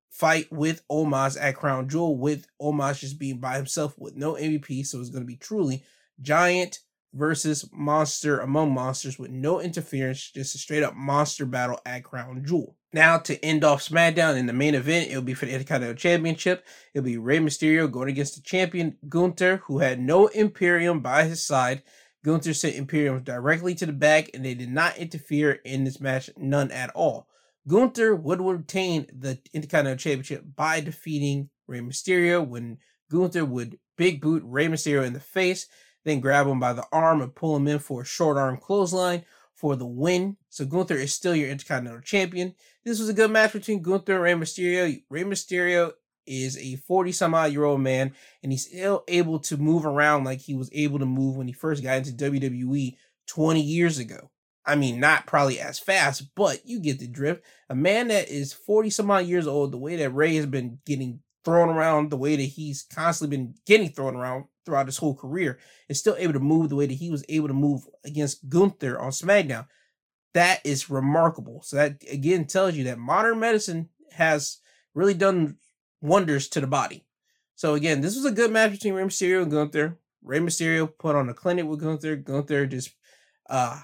fight 0.10 0.52
with 0.52 0.88
Omos 0.90 1.38
at 1.40 1.56
Crown 1.56 1.90
Jewel, 1.90 2.18
with 2.18 2.48
Omos 2.62 3.00
just 3.00 3.20
being 3.20 3.40
by 3.40 3.58
himself 3.58 3.98
with 3.98 4.16
no 4.16 4.34
MVP. 4.34 4.86
So 4.86 5.00
it's 5.00 5.10
going 5.10 5.24
to 5.24 5.28
be 5.28 5.36
truly 5.36 5.84
giant 6.22 6.80
versus 7.14 7.68
monster 7.72 8.40
among 8.40 8.74
monsters 8.74 9.18
with 9.18 9.32
no 9.32 9.60
interference, 9.60 10.32
just 10.32 10.56
a 10.56 10.58
straight 10.58 10.84
up 10.84 10.96
monster 10.96 11.46
battle 11.46 11.80
at 11.86 12.04
Crown 12.04 12.44
Jewel. 12.46 12.76
Now 12.94 13.18
to 13.20 13.44
end 13.44 13.64
off 13.64 13.88
SmackDown 13.88 14.38
in 14.38 14.46
the 14.46 14.54
main 14.54 14.76
event, 14.76 15.10
it'll 15.10 15.22
be 15.22 15.34
for 15.34 15.46
the 15.46 15.54
Intercontinental 15.54 15.96
Championship. 15.96 16.66
It'll 16.94 17.06
be 17.06 17.18
Rey 17.18 17.40
Mysterio 17.40 17.92
going 17.92 18.10
against 18.10 18.36
the 18.36 18.42
champion 18.42 18.98
Gunther, 19.08 19.58
who 19.66 19.80
had 19.80 20.00
no 20.00 20.28
Imperium 20.28 21.00
by 21.02 21.26
his 21.26 21.44
side. 21.44 21.84
Gunther 22.24 22.54
sent 22.54 22.76
Imperium 22.76 23.24
directly 23.24 23.76
to 23.76 23.86
the 23.86 23.94
back, 23.94 24.32
and 24.34 24.44
they 24.44 24.54
did 24.54 24.70
not 24.70 24.98
interfere 24.98 25.60
in 25.64 25.84
this 25.84 26.02
match, 26.02 26.30
none 26.36 26.72
at 26.72 26.90
all. 26.92 27.28
Gunther 27.68 28.16
would 28.16 28.42
retain 28.42 29.06
the 29.14 29.40
Intercontinental 29.54 29.98
Championship 29.98 30.44
by 30.56 30.82
defeating 30.82 31.50
Rey 31.68 31.80
Mysterio 31.80 32.46
when 32.46 32.80
Gunther 33.12 33.46
would 33.46 33.78
big 33.98 34.22
boot 34.22 34.42
Rey 34.46 34.68
Mysterio 34.68 35.06
in 35.06 35.14
the 35.14 35.20
face, 35.20 35.68
then 36.06 36.20
grab 36.20 36.48
him 36.48 36.60
by 36.60 36.74
the 36.74 36.86
arm 36.92 37.22
and 37.22 37.36
pull 37.36 37.56
him 37.56 37.68
in 37.68 37.80
for 37.80 38.02
a 38.02 38.06
short 38.06 38.38
arm 38.38 38.58
clothesline 38.58 39.26
for 39.54 39.76
the 39.76 39.86
win. 39.86 40.38
So 40.50 40.66
Gunther 40.66 40.96
is 40.96 41.14
still 41.14 41.36
your 41.36 41.50
Intercontinental 41.50 42.02
Champion. 42.02 42.56
This 42.86 43.00
was 43.00 43.10
a 43.10 43.14
good 43.14 43.32
match 43.32 43.54
between 43.54 43.82
Gunther 43.82 44.14
and 44.14 44.24
Rey 44.24 44.34
Mysterio. 44.34 45.04
Rey 45.10 45.24
Mysterio 45.24 45.92
is 46.26 46.58
a 46.58 46.76
40 46.76 47.12
some 47.12 47.34
odd 47.34 47.52
year 47.52 47.66
old 47.66 47.82
man 47.82 48.14
and 48.44 48.52
he's 48.52 48.68
still 48.68 49.04
able 49.08 49.40
to 49.40 49.58
move 49.58 49.86
around 49.86 50.24
like 50.24 50.40
he 50.40 50.54
was 50.54 50.70
able 50.74 51.00
to 51.00 51.06
move 51.06 51.36
when 51.36 51.48
he 51.48 51.54
first 51.54 51.84
got 51.84 51.98
into 51.98 52.12
WWE 52.12 52.96
20 53.28 53.62
years 53.62 53.98
ago. 53.98 54.30
I 54.66 54.76
mean, 54.76 55.00
not 55.00 55.26
probably 55.26 55.60
as 55.60 55.80
fast, 55.80 56.36
but 56.36 56.62
you 56.66 56.80
get 56.80 57.00
the 57.00 57.08
drift. 57.08 57.44
A 57.70 57.76
man 57.76 58.10
that 58.10 58.30
is 58.30 58.54
40 58.54 58.92
some 58.92 59.10
odd 59.10 59.26
years 59.26 59.48
old, 59.48 59.72
the 59.72 59.78
way 59.78 59.96
that 59.96 60.12
Rey 60.12 60.36
has 60.36 60.46
been 60.46 60.80
getting 60.86 61.22
thrown 61.46 61.70
around, 61.70 62.10
the 62.10 62.18
way 62.18 62.36
that 62.36 62.44
he's 62.44 62.84
constantly 62.84 63.38
been 63.38 63.56
getting 63.66 63.90
thrown 63.90 64.16
around 64.16 64.46
throughout 64.66 64.88
his 64.88 64.98
whole 64.98 65.16
career, 65.16 65.60
is 65.88 66.00
still 66.00 66.16
able 66.18 66.34
to 66.34 66.40
move 66.40 66.70
the 66.70 66.76
way 66.76 66.86
that 66.86 66.94
he 66.94 67.10
was 67.10 67.24
able 67.30 67.48
to 67.48 67.54
move 67.54 67.82
against 68.06 68.50
Gunther 68.50 69.00
on 69.00 69.12
SmackDown. 69.12 69.68
That 70.34 70.62
is 70.64 70.90
remarkable. 70.90 71.62
So 71.64 71.76
that 71.78 72.04
again 72.12 72.46
tells 72.46 72.76
you 72.76 72.84
that 72.86 73.00
modern 73.00 73.40
medicine 73.40 73.90
has 74.12 74.60
really 74.94 75.14
done 75.14 75.58
wonders 76.02 76.48
to 76.50 76.62
the 76.62 76.68
body. 76.68 77.06
So 77.56 77.74
again, 77.74 78.02
this 78.02 78.16
was 78.16 78.26
a 78.26 78.32
good 78.32 78.52
match 78.52 78.72
between 78.72 78.94
Rey 78.94 79.04
Mysterio 79.04 79.42
and 79.42 79.52
Gunther. 79.52 79.98
Rey 80.24 80.40
Mysterio 80.40 80.90
put 80.98 81.16
on 81.16 81.30
a 81.30 81.34
clinic 81.34 81.66
with 81.66 81.82
Gunther. 81.82 82.18
Gunther 82.18 82.68
just 82.68 82.92
uh, 83.50 83.82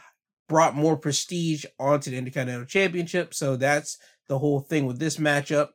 brought 0.47 0.76
more 0.76 0.97
prestige 0.97 1.66
onto 1.80 2.12
the 2.12 2.18
Intercontinental 2.18 2.66
Championship. 2.66 3.34
So 3.34 3.56
that's 3.56 3.97
the 4.28 4.38
whole 4.39 4.60
thing 4.60 4.86
with 4.86 4.99
this 4.99 5.18
matchup. 5.18 5.70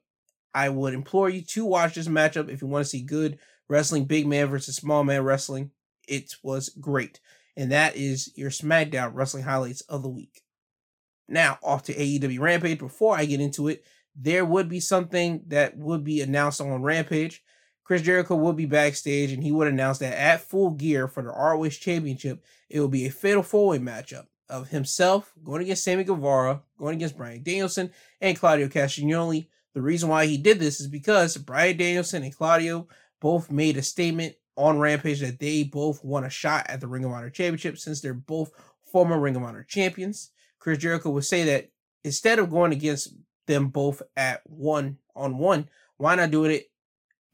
I 0.55 0.68
would 0.68 0.94
implore 0.94 1.28
you 1.28 1.42
to 1.42 1.64
watch 1.64 1.94
this 1.94 2.09
matchup 2.09 2.48
if 2.48 2.62
you 2.62 2.68
want 2.68 2.84
to 2.84 2.88
see 2.88 3.03
good 3.03 3.38
wrestling, 3.68 4.05
big 4.05 4.26
man 4.26 4.48
versus 4.48 4.76
small 4.76 5.05
man 5.05 5.22
wrestling. 5.22 5.70
It 6.09 6.34
was 6.42 6.70
great. 6.70 7.20
And 7.57 7.72
that 7.72 7.96
is 7.96 8.32
your 8.36 8.51
SmackDown 8.51 9.12
wrestling 9.14 9.44
highlights 9.44 9.82
of 9.82 10.03
the 10.03 10.09
week. 10.09 10.42
Now, 11.28 11.59
off 11.62 11.84
to 11.84 11.94
AEW 11.94 12.40
Rampage. 12.40 12.78
Before 12.78 13.16
I 13.16 13.24
get 13.24 13.40
into 13.40 13.68
it, 13.68 13.84
there 14.16 14.44
would 14.44 14.68
be 14.68 14.80
something 14.80 15.42
that 15.46 15.76
would 15.76 16.03
be 16.03 16.20
announced 16.20 16.61
on 16.61 16.82
Rampage. 16.82 17.42
Chris 17.84 18.03
Jericho 18.03 18.36
would 18.36 18.57
be 18.57 18.66
backstage 18.66 19.32
and 19.32 19.42
he 19.42 19.53
would 19.53 19.68
announce 19.68 19.98
that 19.98 20.16
at 20.16 20.40
full 20.40 20.70
gear 20.70 21.09
for 21.09 21.22
the 21.22 21.28
ROH 21.28 21.70
Championship, 21.70 22.44
it 22.68 22.80
will 22.80 22.88
be 22.88 23.07
a 23.07 23.11
fatal 23.11 23.42
four 23.42 23.68
way 23.68 23.78
matchup 23.78 24.26
of 24.48 24.68
himself 24.68 25.32
going 25.42 25.62
against 25.62 25.84
Sammy 25.84 26.05
Guevara, 26.05 26.62
going 26.78 26.96
against 26.96 27.16
Bryan 27.16 27.42
Danielson, 27.42 27.90
and 28.20 28.38
Claudio 28.38 28.68
Castagnoli. 28.68 29.48
The 29.74 29.82
reason 29.82 30.08
why 30.08 30.26
he 30.26 30.36
did 30.36 30.58
this 30.58 30.80
is 30.80 30.88
because 30.88 31.36
Bryan 31.36 31.76
Danielson 31.76 32.22
and 32.22 32.34
Claudio 32.34 32.88
both 33.20 33.50
made 33.50 33.76
a 33.76 33.82
statement 33.82 34.34
on 34.56 34.78
Rampage 34.78 35.20
that 35.20 35.38
they 35.38 35.62
both 35.62 36.04
want 36.04 36.26
a 36.26 36.30
shot 36.30 36.66
at 36.68 36.80
the 36.80 36.88
Ring 36.88 37.04
of 37.04 37.12
Honor 37.12 37.30
Championship 37.30 37.78
since 37.78 38.00
they're 38.00 38.14
both 38.14 38.50
former 38.90 39.18
Ring 39.18 39.36
of 39.36 39.42
Honor 39.42 39.64
champions. 39.68 40.32
Chris 40.58 40.78
Jericho 40.78 41.10
would 41.10 41.24
say 41.24 41.44
that 41.44 41.70
instead 42.04 42.38
of 42.38 42.50
going 42.50 42.72
against 42.72 43.14
them 43.50 43.68
both 43.68 44.00
at 44.16 44.40
one 44.44 44.98
on 45.14 45.38
one. 45.38 45.68
Why 45.96 46.14
not 46.14 46.30
do 46.30 46.44
it 46.44 46.70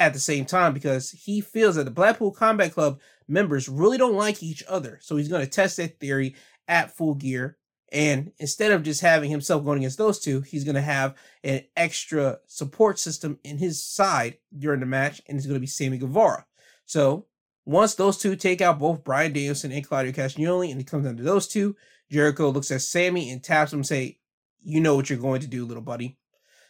at 0.00 0.12
the 0.12 0.18
same 0.18 0.44
time? 0.44 0.72
Because 0.72 1.10
he 1.10 1.40
feels 1.40 1.76
that 1.76 1.84
the 1.84 1.90
Blackpool 1.90 2.32
Combat 2.32 2.72
Club 2.72 3.00
members 3.28 3.68
really 3.68 3.98
don't 3.98 4.16
like 4.16 4.42
each 4.42 4.64
other. 4.68 4.98
So 5.02 5.16
he's 5.16 5.28
going 5.28 5.44
to 5.44 5.50
test 5.50 5.76
that 5.76 6.00
theory 6.00 6.34
at 6.66 6.96
full 6.96 7.14
gear. 7.14 7.58
And 7.92 8.32
instead 8.38 8.72
of 8.72 8.82
just 8.82 9.00
having 9.00 9.30
himself 9.30 9.64
going 9.64 9.78
against 9.78 9.98
those 9.98 10.18
two, 10.18 10.40
he's 10.40 10.64
going 10.64 10.74
to 10.74 10.80
have 10.80 11.14
an 11.44 11.62
extra 11.76 12.38
support 12.46 12.98
system 12.98 13.38
in 13.44 13.58
his 13.58 13.82
side 13.82 14.38
during 14.56 14.80
the 14.80 14.86
match, 14.86 15.22
and 15.28 15.36
it's 15.36 15.46
going 15.46 15.54
to 15.54 15.60
be 15.60 15.66
Sammy 15.66 15.98
Guevara. 15.98 16.46
So 16.84 17.26
once 17.64 17.94
those 17.94 18.18
two 18.18 18.36
take 18.36 18.60
out 18.60 18.78
both 18.78 19.04
Bryan 19.04 19.32
Danielson 19.32 19.72
and 19.72 19.86
Claudio 19.86 20.12
Castagnoli, 20.12 20.70
and 20.72 20.80
it 20.80 20.86
comes 20.86 21.04
down 21.04 21.16
to 21.16 21.22
those 21.22 21.46
two, 21.46 21.76
Jericho 22.10 22.50
looks 22.50 22.70
at 22.70 22.82
Sammy 22.82 23.30
and 23.30 23.42
taps 23.42 23.72
him, 23.72 23.84
say, 23.84 24.18
you 24.62 24.80
know 24.80 24.96
what 24.96 25.10
you're 25.10 25.18
going 25.18 25.40
to 25.40 25.46
do, 25.46 25.64
little 25.64 25.82
buddy. 25.82 26.16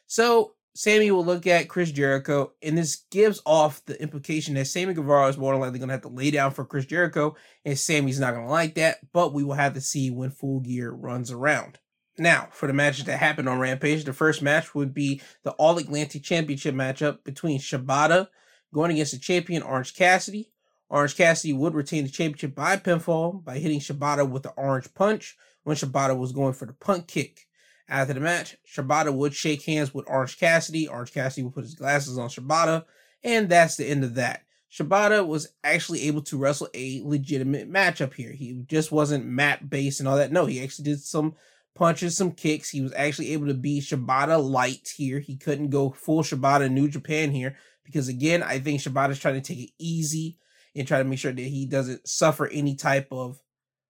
So 0.06 0.55
Sammy 0.77 1.11
will 1.11 1.24
look 1.24 1.47
at 1.47 1.70
Chris 1.70 1.91
Jericho, 1.91 2.53
and 2.62 2.77
this 2.77 3.05
gives 3.11 3.41
off 3.47 3.83
the 3.87 4.01
implication 4.01 4.55
that 4.55 4.66
Sammy 4.66 4.93
Guevara 4.93 5.29
is 5.29 5.39
more 5.39 5.55
than 5.55 5.62
likely 5.62 5.79
going 5.79 5.89
to 5.89 5.95
have 5.95 6.03
to 6.03 6.09
lay 6.09 6.31
down 6.31 6.51
for 6.51 6.66
Chris 6.66 6.85
Jericho, 6.85 7.35
and 7.64 7.79
Sammy's 7.79 8.20
not 8.20 8.35
going 8.35 8.45
to 8.45 8.53
like 8.53 8.74
that, 8.74 8.99
but 9.14 9.33
we 9.33 9.43
will 9.43 9.55
have 9.55 9.72
to 9.72 9.81
see 9.81 10.11
when 10.11 10.29
Full 10.29 10.61
Gear 10.61 10.93
runs 10.93 11.31
around. 11.31 11.79
Now, 12.18 12.49
for 12.53 12.66
the 12.66 12.74
matches 12.74 13.07
that 13.07 13.18
happened 13.18 13.49
on 13.49 13.59
Rampage, 13.59 14.05
the 14.05 14.12
first 14.12 14.43
match 14.43 14.74
would 14.74 14.93
be 14.93 15.22
the 15.45 15.53
All 15.53 15.79
Atlantic 15.79 16.22
Championship 16.22 16.74
matchup 16.74 17.24
between 17.24 17.59
Shibata 17.59 18.29
going 18.74 18.91
against 18.91 19.12
the 19.12 19.18
champion 19.18 19.62
Orange 19.62 19.95
Cassidy. 19.95 20.53
Orange 20.91 21.16
Cassidy 21.16 21.55
would 21.55 21.74
retain 21.74 22.05
the 22.05 22.11
championship 22.11 22.55
by 22.55 22.77
pinfall 22.77 23.43
by 23.43 23.59
hitting 23.59 23.81
Shibata 23.81 24.29
with 24.29 24.43
the 24.43 24.51
orange 24.51 24.93
punch 24.93 25.39
when 25.64 25.74
Shibata 25.74 26.16
was 26.16 26.33
going 26.33 26.53
for 26.53 26.66
the 26.66 26.74
punt 26.74 27.09
kick. 27.09 27.45
After 27.89 28.14
the 28.14 28.20
match, 28.20 28.57
Shibata 28.66 29.14
would 29.14 29.34
shake 29.34 29.62
hands 29.62 29.95
with 29.95 30.09
Orange 30.09 30.39
Cassidy. 30.39 30.89
Orange 30.89 31.12
Cassidy 31.12 31.45
would 31.45 31.55
put 31.55 31.64
his 31.64 31.74
glasses 31.74 32.18
on 32.18 32.28
Shibata, 32.28 32.84
and 33.22 33.49
that's 33.49 33.76
the 33.76 33.87
end 33.87 34.03
of 34.03 34.14
that. 34.16 34.43
Shibata 34.72 35.26
was 35.26 35.49
actually 35.62 36.03
able 36.03 36.22
to 36.22 36.37
wrestle 36.37 36.68
a 36.74 37.01
legitimate 37.05 37.70
matchup 37.70 38.12
here. 38.12 38.32
He 38.32 38.64
just 38.66 38.91
wasn't 38.91 39.24
mat 39.24 39.70
based 39.70 40.01
and 40.01 40.09
all 40.09 40.16
that. 40.16 40.32
No, 40.32 40.47
he 40.47 40.62
actually 40.62 40.84
did 40.87 41.01
some 41.01 41.34
punches, 41.76 42.16
some 42.16 42.32
kicks. 42.32 42.70
He 42.70 42.80
was 42.80 42.93
actually 42.95 43.32
able 43.32 43.47
to 43.47 43.55
be 43.55 43.80
Shibata 43.80 44.43
light 44.43 44.93
here. 44.97 45.20
He 45.20 45.37
couldn't 45.37 45.70
go 45.70 45.91
full 45.91 46.22
Shibata 46.22 46.70
New 46.70 46.89
Japan 46.89 47.30
here 47.30 47.57
because 47.84 48.09
again, 48.09 48.43
I 48.43 48.59
think 48.59 48.80
Shibata's 48.80 49.20
trying 49.20 49.41
to 49.41 49.41
take 49.41 49.61
it 49.61 49.70
easy 49.78 50.39
and 50.74 50.87
try 50.87 50.99
to 50.99 51.05
make 51.05 51.20
sure 51.20 51.32
that 51.32 51.41
he 51.41 51.66
doesn't 51.66 52.09
suffer 52.09 52.49
any 52.49 52.74
type 52.74 53.09
of 53.12 53.39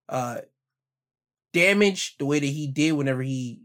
uh 0.09 0.39
damage 1.53 2.17
the 2.19 2.27
way 2.27 2.39
that 2.39 2.47
he 2.47 2.67
did 2.67 2.93
whenever 2.93 3.23
he 3.23 3.63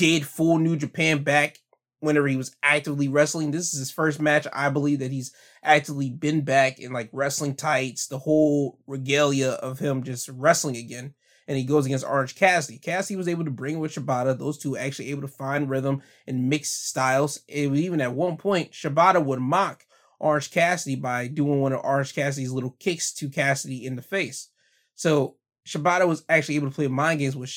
did 0.00 0.26
full 0.26 0.58
New 0.58 0.76
Japan 0.76 1.22
back 1.22 1.58
whenever 1.98 2.26
he 2.26 2.36
was 2.36 2.56
actively 2.62 3.06
wrestling. 3.06 3.50
This 3.50 3.74
is 3.74 3.78
his 3.78 3.90
first 3.90 4.18
match, 4.18 4.46
I 4.50 4.70
believe, 4.70 5.00
that 5.00 5.10
he's 5.10 5.34
actively 5.62 6.08
been 6.08 6.40
back 6.40 6.78
in 6.78 6.90
like 6.90 7.10
wrestling 7.12 7.54
tights, 7.54 8.06
the 8.06 8.18
whole 8.18 8.78
regalia 8.86 9.50
of 9.50 9.78
him 9.78 10.02
just 10.02 10.30
wrestling 10.30 10.78
again. 10.78 11.12
And 11.46 11.58
he 11.58 11.64
goes 11.64 11.84
against 11.84 12.06
Orange 12.06 12.34
Cassidy. 12.34 12.78
Cassidy 12.78 13.16
was 13.16 13.28
able 13.28 13.44
to 13.44 13.50
bring 13.50 13.78
with 13.78 13.92
Shibata. 13.92 14.38
Those 14.38 14.56
two 14.56 14.74
actually 14.74 15.10
able 15.10 15.20
to 15.20 15.28
find 15.28 15.68
rhythm 15.68 16.00
and 16.26 16.48
mix 16.48 16.70
styles. 16.70 17.40
It 17.46 17.70
was 17.70 17.80
even 17.80 18.00
at 18.00 18.14
one 18.14 18.38
point, 18.38 18.72
Shibata 18.72 19.22
would 19.22 19.40
mock 19.40 19.84
Orange 20.18 20.50
Cassidy 20.50 20.96
by 20.96 21.26
doing 21.26 21.60
one 21.60 21.74
of 21.74 21.84
Orange 21.84 22.14
Cassidy's 22.14 22.52
little 22.52 22.74
kicks 22.78 23.12
to 23.14 23.28
Cassidy 23.28 23.84
in 23.84 23.96
the 23.96 24.02
face. 24.02 24.48
So 24.94 25.36
Shibata 25.68 26.08
was 26.08 26.24
actually 26.30 26.56
able 26.56 26.70
to 26.70 26.74
play 26.74 26.88
mind 26.88 27.18
games 27.18 27.36
with 27.36 27.54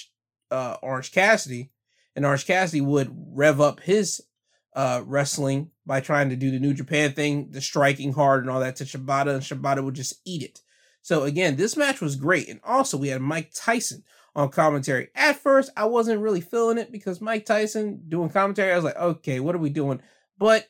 uh, 0.51 0.75
Orange 0.81 1.13
Cassidy, 1.13 1.71
and 2.15 2.25
Orange 2.25 2.45
Cassidy 2.45 2.81
would 2.81 3.13
rev 3.33 3.59
up 3.59 3.79
his 3.79 4.21
uh, 4.75 5.01
wrestling 5.05 5.71
by 5.85 5.99
trying 5.99 6.29
to 6.29 6.35
do 6.35 6.51
the 6.51 6.59
New 6.59 6.73
Japan 6.73 7.13
thing, 7.13 7.51
the 7.51 7.61
striking 7.61 8.13
hard 8.13 8.41
and 8.41 8.49
all 8.49 8.59
that 8.59 8.75
to 8.77 8.85
Shibata, 8.85 9.33
and 9.33 9.41
Shibata 9.41 9.83
would 9.83 9.95
just 9.95 10.21
eat 10.25 10.43
it. 10.43 10.61
So 11.01 11.23
again, 11.23 11.55
this 11.55 11.75
match 11.75 12.01
was 12.01 12.15
great. 12.15 12.47
And 12.47 12.59
also 12.63 12.97
we 12.97 13.09
had 13.09 13.21
Mike 13.21 13.51
Tyson 13.53 14.03
on 14.35 14.49
commentary. 14.49 15.09
At 15.15 15.37
first, 15.37 15.69
I 15.75 15.85
wasn't 15.85 16.21
really 16.21 16.41
feeling 16.41 16.77
it 16.77 16.91
because 16.91 17.21
Mike 17.21 17.45
Tyson 17.45 18.03
doing 18.07 18.29
commentary, 18.29 18.71
I 18.71 18.75
was 18.75 18.85
like, 18.85 18.95
okay, 18.95 19.39
what 19.39 19.53
are 19.53 19.59
we 19.59 19.69
doing? 19.69 20.01
But 20.37 20.67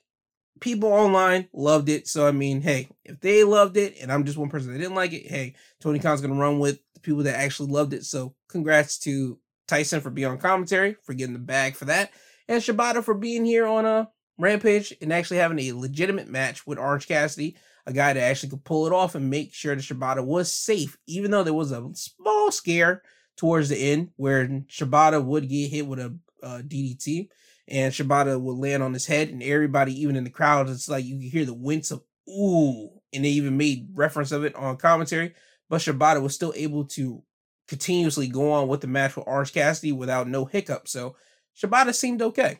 people 0.59 0.91
online 0.91 1.47
loved 1.53 1.89
it. 1.89 2.07
So 2.07 2.27
I 2.27 2.31
mean, 2.31 2.61
hey, 2.61 2.89
if 3.05 3.19
they 3.19 3.43
loved 3.43 3.77
it 3.77 3.95
and 4.01 4.11
I'm 4.11 4.25
just 4.25 4.37
one 4.37 4.49
person 4.49 4.71
that 4.71 4.79
didn't 4.79 4.95
like 4.95 5.13
it, 5.13 5.27
hey, 5.27 5.55
Tony 5.79 5.99
Khan's 5.99 6.21
gonna 6.21 6.33
run 6.33 6.59
with 6.59 6.79
the 6.93 6.99
people 6.99 7.23
that 7.23 7.39
actually 7.39 7.71
loved 7.71 7.93
it. 7.93 8.03
So 8.03 8.33
congrats 8.49 8.97
to 8.99 9.37
Tyson 9.67 10.01
for 10.01 10.09
being 10.09 10.27
on 10.27 10.37
commentary, 10.37 10.95
for 11.03 11.13
getting 11.13 11.33
the 11.33 11.39
bag 11.39 11.75
for 11.75 11.85
that 11.85 12.11
and 12.47 12.61
Shibata 12.61 13.03
for 13.03 13.13
being 13.13 13.45
here 13.45 13.65
on 13.65 13.85
a 13.85 14.09
Rampage 14.37 14.93
and 15.01 15.13
actually 15.13 15.37
having 15.37 15.59
a 15.59 15.73
legitimate 15.73 16.27
match 16.27 16.65
with 16.65 16.79
Orange 16.79 17.07
Cassidy, 17.07 17.55
a 17.85 17.93
guy 17.93 18.13
that 18.13 18.23
actually 18.23 18.49
could 18.49 18.63
pull 18.63 18.87
it 18.87 18.93
off 18.93 19.15
and 19.15 19.29
make 19.29 19.53
sure 19.53 19.75
that 19.75 19.81
Shibata 19.81 20.25
was 20.25 20.51
safe, 20.51 20.97
even 21.07 21.31
though 21.31 21.43
there 21.43 21.53
was 21.53 21.71
a 21.71 21.87
small 21.93 22.51
scare 22.51 23.03
towards 23.37 23.69
the 23.69 23.77
end 23.77 24.09
where 24.15 24.47
Shibata 24.47 25.23
would 25.23 25.47
get 25.47 25.69
hit 25.69 25.85
with 25.85 25.99
a 25.99 26.17
uh, 26.41 26.61
DDT 26.61 27.29
and 27.67 27.93
Shibata 27.93 28.39
would 28.39 28.57
land 28.57 28.83
on 28.83 28.93
his 28.93 29.05
head, 29.05 29.29
and 29.29 29.41
everybody, 29.41 29.93
even 30.01 30.15
in 30.15 30.23
the 30.23 30.29
crowd, 30.29 30.67
it's 30.67 30.89
like 30.89 31.05
you 31.05 31.15
could 31.17 31.31
hear 31.31 31.45
the 31.45 31.53
wince 31.53 31.91
of 31.91 32.03
ooh, 32.27 32.89
and 33.13 33.23
they 33.23 33.29
even 33.29 33.55
made 33.55 33.89
reference 33.93 34.31
of 34.31 34.43
it 34.43 34.55
on 34.55 34.75
commentary. 34.77 35.33
But 35.69 35.79
Shibata 35.79 36.21
was 36.21 36.35
still 36.35 36.53
able 36.55 36.85
to 36.85 37.23
continuously 37.67 38.27
go 38.27 38.51
on 38.51 38.67
with 38.67 38.81
the 38.81 38.87
match 38.87 39.15
with 39.15 39.27
Orange 39.27 39.53
Cassidy 39.53 39.91
without 39.91 40.27
no 40.27 40.45
hiccup. 40.45 40.87
So 40.87 41.15
Shibata 41.55 41.93
seemed 41.93 42.21
okay. 42.21 42.59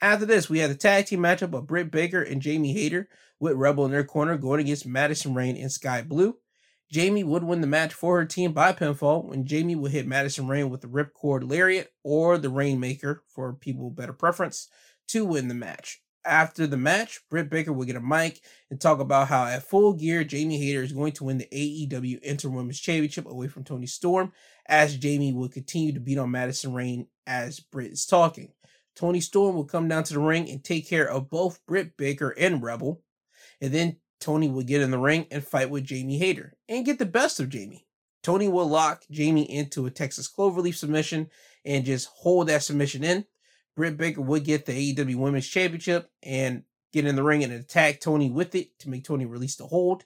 After 0.00 0.26
this, 0.26 0.50
we 0.50 0.58
had 0.58 0.70
a 0.70 0.74
tag 0.74 1.06
team 1.06 1.20
matchup 1.20 1.54
of 1.54 1.66
Britt 1.66 1.90
Baker 1.90 2.22
and 2.22 2.42
Jamie 2.42 2.72
Hayter 2.72 3.08
with 3.40 3.56
Rebel 3.56 3.86
in 3.86 3.90
their 3.90 4.04
corner 4.04 4.36
going 4.36 4.60
against 4.60 4.86
Madison 4.86 5.34
Rayne 5.34 5.56
and 5.56 5.72
Sky 5.72 6.02
Blue. 6.02 6.36
Jamie 6.90 7.24
would 7.24 7.42
win 7.42 7.60
the 7.60 7.66
match 7.66 7.92
for 7.92 8.18
her 8.18 8.24
team 8.24 8.52
by 8.52 8.72
pinfall 8.72 9.24
when 9.24 9.44
Jamie 9.44 9.74
would 9.74 9.90
hit 9.90 10.06
Madison 10.06 10.46
Rayne 10.46 10.70
with 10.70 10.82
the 10.82 10.86
Ripcord 10.86 11.48
Lariat 11.48 11.92
or 12.04 12.38
the 12.38 12.48
Rainmaker 12.48 13.24
for 13.26 13.54
people 13.54 13.90
better 13.90 14.12
preference 14.12 14.68
to 15.08 15.24
win 15.24 15.48
the 15.48 15.54
match. 15.54 16.00
After 16.26 16.66
the 16.66 16.76
match, 16.76 17.20
Britt 17.30 17.48
Baker 17.48 17.72
will 17.72 17.84
get 17.84 17.94
a 17.94 18.00
mic 18.00 18.40
and 18.68 18.80
talk 18.80 18.98
about 18.98 19.28
how 19.28 19.46
at 19.46 19.62
full 19.62 19.92
gear, 19.92 20.24
Jamie 20.24 20.58
Hayter 20.58 20.82
is 20.82 20.92
going 20.92 21.12
to 21.12 21.24
win 21.24 21.38
the 21.38 21.46
AEW 21.52 22.18
Interim 22.22 22.54
Women's 22.54 22.80
Championship 22.80 23.26
away 23.26 23.46
from 23.46 23.62
Toni 23.62 23.86
Storm, 23.86 24.32
as 24.66 24.96
Jamie 24.96 25.32
will 25.32 25.48
continue 25.48 25.92
to 25.92 26.00
beat 26.00 26.18
on 26.18 26.32
Madison 26.32 26.74
Rayne 26.74 27.06
as 27.28 27.60
Britt 27.60 27.92
is 27.92 28.06
talking. 28.06 28.52
Toni 28.96 29.20
Storm 29.20 29.54
will 29.54 29.64
come 29.64 29.86
down 29.86 30.02
to 30.04 30.14
the 30.14 30.20
ring 30.20 30.50
and 30.50 30.64
take 30.64 30.88
care 30.88 31.08
of 31.08 31.30
both 31.30 31.64
Britt 31.66 31.96
Baker 31.96 32.30
and 32.30 32.60
Rebel. 32.60 33.02
And 33.60 33.72
then 33.72 33.98
Toni 34.18 34.48
will 34.48 34.64
get 34.64 34.80
in 34.80 34.90
the 34.90 34.98
ring 34.98 35.26
and 35.30 35.46
fight 35.46 35.70
with 35.70 35.84
Jamie 35.84 36.18
Hayter 36.18 36.54
and 36.68 36.84
get 36.84 36.98
the 36.98 37.06
best 37.06 37.38
of 37.38 37.50
Jamie. 37.50 37.86
Toni 38.22 38.48
will 38.48 38.66
lock 38.66 39.04
Jamie 39.10 39.48
into 39.48 39.86
a 39.86 39.90
Texas 39.90 40.28
Cloverleaf 40.28 40.74
submission 40.74 41.28
and 41.64 41.84
just 41.84 42.08
hold 42.08 42.48
that 42.48 42.64
submission 42.64 43.04
in. 43.04 43.26
Britt 43.76 43.98
Baker 43.98 44.22
would 44.22 44.44
get 44.44 44.66
the 44.66 44.94
AEW 44.94 45.16
Women's 45.16 45.46
Championship 45.46 46.10
and 46.22 46.64
get 46.92 47.04
in 47.04 47.14
the 47.14 47.22
ring 47.22 47.44
and 47.44 47.52
attack 47.52 48.00
Toni 48.00 48.30
with 48.30 48.54
it 48.54 48.78
to 48.80 48.88
make 48.88 49.04
Toni 49.04 49.26
release 49.26 49.56
the 49.56 49.66
hold. 49.66 50.04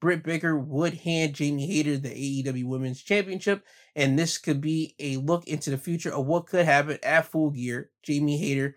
Britt 0.00 0.24
Baker 0.24 0.58
would 0.58 0.94
hand 0.94 1.34
Jamie 1.34 1.66
Hayter 1.66 1.96
the 1.96 2.08
AEW 2.08 2.64
Women's 2.64 3.00
Championship, 3.00 3.64
and 3.94 4.18
this 4.18 4.36
could 4.36 4.60
be 4.60 4.96
a 4.98 5.18
look 5.18 5.46
into 5.46 5.70
the 5.70 5.78
future 5.78 6.12
of 6.12 6.26
what 6.26 6.48
could 6.48 6.66
happen 6.66 6.98
at 7.04 7.26
Full 7.26 7.50
Gear. 7.50 7.90
Jamie 8.02 8.36
Hayter 8.38 8.74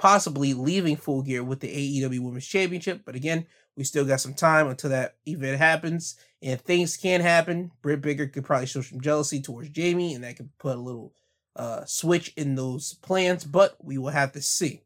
possibly 0.00 0.52
leaving 0.52 0.96
Full 0.96 1.22
Gear 1.22 1.44
with 1.44 1.60
the 1.60 1.68
AEW 1.68 2.18
Women's 2.18 2.48
Championship, 2.48 3.02
but 3.06 3.14
again, 3.14 3.46
we 3.76 3.84
still 3.84 4.04
got 4.04 4.20
some 4.20 4.34
time 4.34 4.66
until 4.66 4.90
that 4.90 5.14
event 5.26 5.58
happens, 5.58 6.16
and 6.42 6.60
things 6.60 6.96
can 6.96 7.20
happen. 7.20 7.70
Britt 7.80 8.00
Baker 8.00 8.26
could 8.26 8.44
probably 8.44 8.66
show 8.66 8.80
some 8.80 9.00
jealousy 9.00 9.40
towards 9.40 9.68
Jamie, 9.68 10.14
and 10.14 10.24
that 10.24 10.36
could 10.36 10.50
put 10.58 10.76
a 10.76 10.80
little 10.80 11.12
uh, 11.56 11.84
switch 11.84 12.32
in 12.36 12.54
those 12.54 12.94
plans, 12.94 13.44
but 13.44 13.76
we 13.82 13.98
will 13.98 14.10
have 14.10 14.32
to 14.32 14.42
see. 14.42 14.82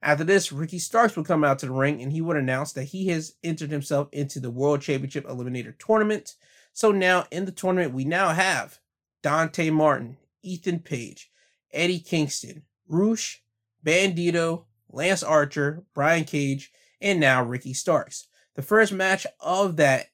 After 0.00 0.24
this, 0.24 0.52
Ricky 0.52 0.78
Starks 0.78 1.16
would 1.16 1.26
come 1.26 1.42
out 1.42 1.58
to 1.60 1.66
the 1.66 1.72
ring 1.72 2.00
and 2.00 2.12
he 2.12 2.20
would 2.20 2.36
announce 2.36 2.72
that 2.72 2.84
he 2.84 3.08
has 3.08 3.34
entered 3.42 3.70
himself 3.70 4.08
into 4.12 4.38
the 4.38 4.50
World 4.50 4.80
Championship 4.80 5.26
Eliminator 5.26 5.76
Tournament. 5.78 6.36
So 6.72 6.92
now 6.92 7.26
in 7.32 7.44
the 7.44 7.52
tournament, 7.52 7.94
we 7.94 8.04
now 8.04 8.28
have 8.28 8.78
Dante 9.22 9.70
Martin, 9.70 10.16
Ethan 10.42 10.80
Page, 10.80 11.32
Eddie 11.72 11.98
Kingston, 11.98 12.62
Rush, 12.86 13.42
Bandito, 13.84 14.64
Lance 14.88 15.22
Archer, 15.22 15.84
Brian 15.94 16.24
Cage, 16.24 16.72
and 17.00 17.18
now 17.18 17.42
Ricky 17.42 17.74
Starks. 17.74 18.28
The 18.54 18.62
first 18.62 18.92
match 18.92 19.26
of 19.40 19.76
that 19.76 20.06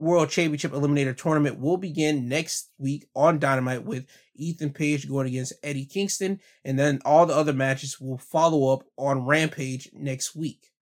World 0.00 0.30
Championship 0.30 0.72
Eliminator 0.72 1.16
Tournament 1.16 1.58
will 1.58 1.76
begin 1.76 2.26
next 2.26 2.70
week 2.78 3.06
on 3.14 3.38
Dynamite 3.38 3.84
with 3.84 4.06
Ethan 4.34 4.70
Page 4.70 5.06
going 5.06 5.26
against 5.26 5.52
Eddie 5.62 5.84
Kingston, 5.84 6.40
and 6.64 6.78
then 6.78 7.00
all 7.04 7.26
the 7.26 7.34
other 7.36 7.52
matches 7.52 8.00
will 8.00 8.16
follow 8.16 8.72
up 8.72 8.84
on 8.96 9.26
Rampage 9.26 9.90
next 9.92 10.34
week. 10.34 10.72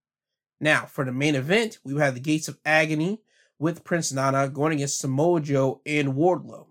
Now, 0.61 0.87
for 0.87 1.05
the 1.05 1.13
main 1.13 1.35
event, 1.35 1.79
we 1.83 1.99
have 1.99 2.15
the 2.15 2.21
Gates 2.21 2.47
of 2.47 2.59
Agony 2.65 3.21
with 3.59 3.85
Prince 3.85 4.13
Nana 4.13 4.49
going 4.49 4.73
against 4.73 4.99
Samoa 4.99 5.41
Joe 5.41 5.81
and 5.85 6.15
Wardlow. 6.15 6.67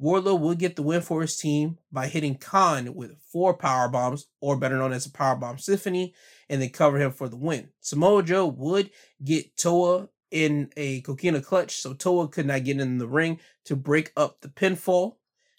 Wardlow 0.00 0.40
will 0.40 0.54
get 0.54 0.76
the 0.76 0.82
win 0.82 1.02
for 1.02 1.20
his 1.20 1.36
team 1.36 1.78
by 1.92 2.08
hitting 2.08 2.36
Kaun 2.36 2.94
with 2.94 3.18
four 3.30 3.54
power 3.54 3.88
bombs, 3.88 4.26
or 4.40 4.56
better 4.56 4.76
known 4.76 4.92
as 4.92 5.06
a 5.06 5.12
power 5.12 5.36
bomb 5.36 5.58
symphony, 5.58 6.14
and 6.48 6.60
then 6.60 6.70
cover 6.70 6.98
him 6.98 7.12
for 7.12 7.28
the 7.28 7.36
win. 7.36 7.68
Samoa 7.80 8.22
Joe 8.22 8.46
would 8.46 8.90
get 9.22 9.56
Toa 9.56 10.08
in 10.32 10.70
a 10.76 11.02
coquina 11.02 11.42
clutch, 11.42 11.76
so 11.76 11.92
Toa 11.92 12.26
could 12.26 12.46
not 12.46 12.64
get 12.64 12.80
in 12.80 12.98
the 12.98 13.06
ring 13.06 13.38
to 13.66 13.76
break 13.76 14.12
up 14.16 14.40
the 14.40 14.48
pinfall. 14.48 15.16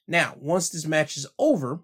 Now, 0.07 0.36
once 0.39 0.69
this 0.69 0.86
match 0.86 1.15
is 1.15 1.28
over, 1.38 1.82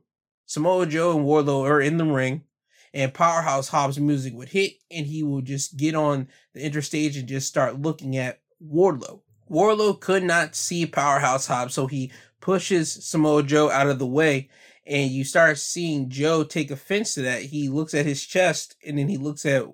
Samoa 0.48 0.88
Joe 0.88 1.16
and 1.16 1.26
Wardlow 1.26 1.64
are 1.70 1.80
in 1.80 1.98
the 1.98 2.06
ring, 2.06 2.44
and 2.92 3.14
Powerhouse 3.14 3.70
Hobbs 3.70 4.00
music 4.00 4.34
would 4.34 4.50
hit, 4.50 4.74
and 4.90 5.06
he 5.06 5.22
will 5.22 5.42
just 5.42 5.78
get 5.78 5.94
on 5.94 6.28
the 6.54 6.68
interstage 6.68 7.18
and 7.18 7.28
just 7.28 7.48
start 7.48 7.80
looking 7.80 8.18
at 8.18 8.42
Wardlow. 8.60 9.22
Wardlow 9.50 10.00
could 10.00 10.24
not 10.24 10.56
see 10.56 10.88
Powerhouse 10.88 11.46
Hobbs, 11.46 11.76
so 11.76 11.86
he 11.86 12.12
pushes 12.42 12.92
Samoa 12.92 13.44
Joe 13.44 13.70
out 13.70 13.88
of 13.88 14.00
the 14.00 14.08
way, 14.08 14.50
and 14.88 15.12
you 15.12 15.24
start 15.24 15.60
seeing 15.60 16.10
Joe 16.10 16.44
take 16.44 16.72
offense 16.72 17.14
to 17.14 17.22
that. 17.22 17.44
He 17.44 17.70
looks 17.70 17.94
at 17.94 18.08
his 18.08 18.26
chest, 18.26 18.76
and 18.84 18.98
then 18.98 19.08
he 19.08 19.18
looks 19.18 19.46
at 19.46 19.68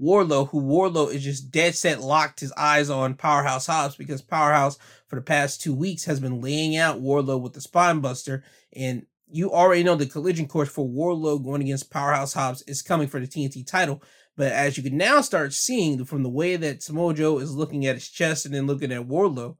Wardlow, 0.00 0.48
who 0.48 0.60
Wardlow 0.60 1.12
is 1.12 1.24
just 1.24 1.50
dead 1.50 1.74
set 1.74 2.00
locked 2.00 2.40
his 2.40 2.52
eyes 2.52 2.90
on 2.90 3.14
Powerhouse 3.14 3.66
Hobbs 3.66 3.96
because 3.96 4.22
Powerhouse 4.22 4.78
for 5.06 5.16
the 5.16 5.22
past 5.22 5.60
two 5.60 5.74
weeks 5.74 6.04
has 6.04 6.20
been 6.20 6.40
laying 6.40 6.76
out 6.76 7.02
Wardlow 7.02 7.40
with 7.40 7.52
the 7.52 7.60
spine 7.60 8.00
buster. 8.00 8.42
And 8.74 9.06
you 9.30 9.52
already 9.52 9.82
know 9.82 9.94
the 9.94 10.06
collision 10.06 10.48
course 10.48 10.68
for 10.68 10.88
Wardlow 10.88 11.42
going 11.42 11.62
against 11.62 11.90
Powerhouse 11.90 12.32
Hobbs 12.32 12.62
is 12.62 12.82
coming 12.82 13.08
for 13.08 13.20
the 13.20 13.26
TNT 13.26 13.66
title. 13.66 14.02
But 14.36 14.52
as 14.52 14.76
you 14.76 14.82
can 14.82 14.96
now 14.96 15.20
start 15.20 15.52
seeing 15.52 16.04
from 16.04 16.22
the 16.22 16.30
way 16.30 16.56
that 16.56 16.82
Samoa 16.82 17.14
Joe 17.14 17.38
is 17.38 17.54
looking 17.54 17.86
at 17.86 17.96
his 17.96 18.08
chest 18.08 18.46
and 18.46 18.54
then 18.54 18.66
looking 18.66 18.92
at 18.92 19.06
Wardlow, 19.08 19.56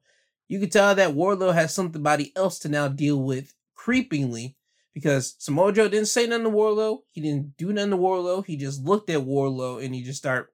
you 0.48 0.58
can 0.58 0.70
tell 0.70 0.94
that 0.94 1.14
Wardlow 1.14 1.54
has 1.54 1.74
somebody 1.74 2.32
else 2.36 2.58
to 2.60 2.68
now 2.68 2.88
deal 2.88 3.22
with 3.22 3.54
creepingly 3.74 4.54
because 4.94 5.34
Samoa 5.38 5.72
Joe 5.72 5.88
didn't 5.88 6.08
say 6.08 6.26
nothing 6.26 6.44
to 6.44 6.50
Wardlow. 6.50 6.98
He 7.10 7.20
didn't 7.20 7.56
do 7.56 7.72
nothing 7.72 7.90
to 7.90 7.96
Wardlow. 7.96 8.44
He 8.44 8.56
just 8.56 8.82
looked 8.82 9.10
at 9.10 9.20
Wardlow 9.20 9.84
and 9.84 9.94
he 9.94 10.02
just 10.02 10.18
start 10.18 10.52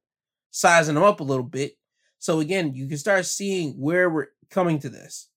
sizing 0.50 0.96
him 0.96 1.02
up 1.02 1.20
a 1.20 1.24
little 1.24 1.44
bit. 1.44 1.72
So 2.18 2.40
again, 2.40 2.74
you 2.74 2.88
can 2.88 2.98
start 2.98 3.26
seeing 3.26 3.72
where 3.72 4.10
we're 4.10 4.28
coming 4.50 4.78
to 4.80 4.88
this. 4.88 5.28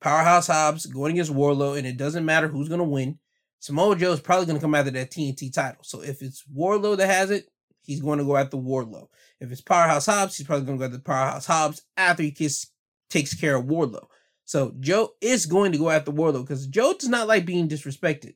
Powerhouse 0.00 0.46
Hobbs 0.46 0.86
going 0.86 1.12
against 1.12 1.32
Wardlow, 1.32 1.78
and 1.78 1.86
it 1.86 1.96
doesn't 1.96 2.24
matter 2.24 2.48
who's 2.48 2.68
gonna 2.68 2.84
win. 2.84 3.18
Samoa 3.58 3.96
Joe 3.96 4.12
is 4.12 4.20
probably 4.20 4.46
gonna 4.46 4.60
come 4.60 4.74
after 4.74 4.90
that 4.90 5.10
TNT 5.10 5.52
title. 5.52 5.82
So 5.82 6.02
if 6.02 6.22
it's 6.22 6.44
Wardlow 6.54 6.96
that 6.98 7.08
has 7.08 7.30
it, 7.30 7.46
he's 7.86 8.00
going 8.00 8.18
to 8.18 8.24
go 8.24 8.36
after 8.36 8.56
Wardlow. 8.56 9.06
If 9.40 9.50
it's 9.50 9.60
Powerhouse 9.60 10.06
Hobbs, 10.06 10.36
he's 10.36 10.46
probably 10.46 10.66
going 10.66 10.78
to 10.78 10.82
go 10.82 10.86
after 10.86 11.02
Powerhouse 11.02 11.46
Hobbs 11.46 11.82
after 11.96 12.22
he 12.22 12.32
kiss, 12.32 12.66
takes 13.08 13.32
care 13.34 13.56
of 13.56 13.64
Wardlow. 13.64 14.06
So 14.44 14.74
Joe 14.80 15.10
is 15.20 15.46
going 15.46 15.72
to 15.72 15.78
go 15.78 15.90
after 15.90 16.12
Wardlow 16.12 16.42
because 16.42 16.66
Joe 16.66 16.94
does 16.98 17.08
not 17.08 17.28
like 17.28 17.46
being 17.46 17.68
disrespected. 17.68 18.34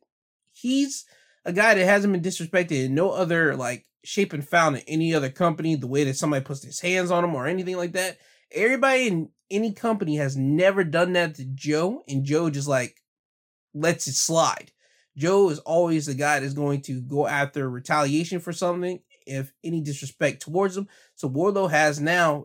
He's 0.60 1.04
a 1.44 1.52
guy 1.52 1.74
that 1.74 1.84
hasn't 1.84 2.12
been 2.12 2.22
disrespected 2.22 2.86
in 2.86 2.94
no 2.94 3.10
other 3.10 3.56
like 3.56 3.86
shape 4.04 4.32
and 4.32 4.46
found 4.46 4.76
in 4.76 4.82
any 4.86 5.14
other 5.14 5.30
company, 5.30 5.74
the 5.74 5.86
way 5.86 6.04
that 6.04 6.16
somebody 6.16 6.44
puts 6.44 6.62
his 6.62 6.80
hands 6.80 7.10
on 7.10 7.24
him 7.24 7.34
or 7.34 7.46
anything 7.46 7.76
like 7.76 7.92
that. 7.92 8.18
Everybody 8.52 9.06
in 9.06 9.28
any 9.50 9.72
company 9.72 10.16
has 10.16 10.36
never 10.36 10.84
done 10.84 11.12
that 11.14 11.36
to 11.36 11.44
Joe, 11.44 12.02
and 12.08 12.24
Joe 12.24 12.50
just 12.50 12.68
like 12.68 12.96
lets 13.74 14.06
it 14.06 14.14
slide. 14.14 14.72
Joe 15.16 15.50
is 15.50 15.58
always 15.60 16.06
the 16.06 16.14
guy 16.14 16.40
that's 16.40 16.54
going 16.54 16.82
to 16.82 17.00
go 17.00 17.26
after 17.26 17.68
retaliation 17.68 18.40
for 18.40 18.52
something 18.52 19.00
if 19.26 19.52
any 19.62 19.80
disrespect 19.80 20.42
towards 20.42 20.76
him. 20.76 20.88
So 21.14 21.28
Wardlow 21.28 21.70
has 21.70 22.00
now 22.00 22.44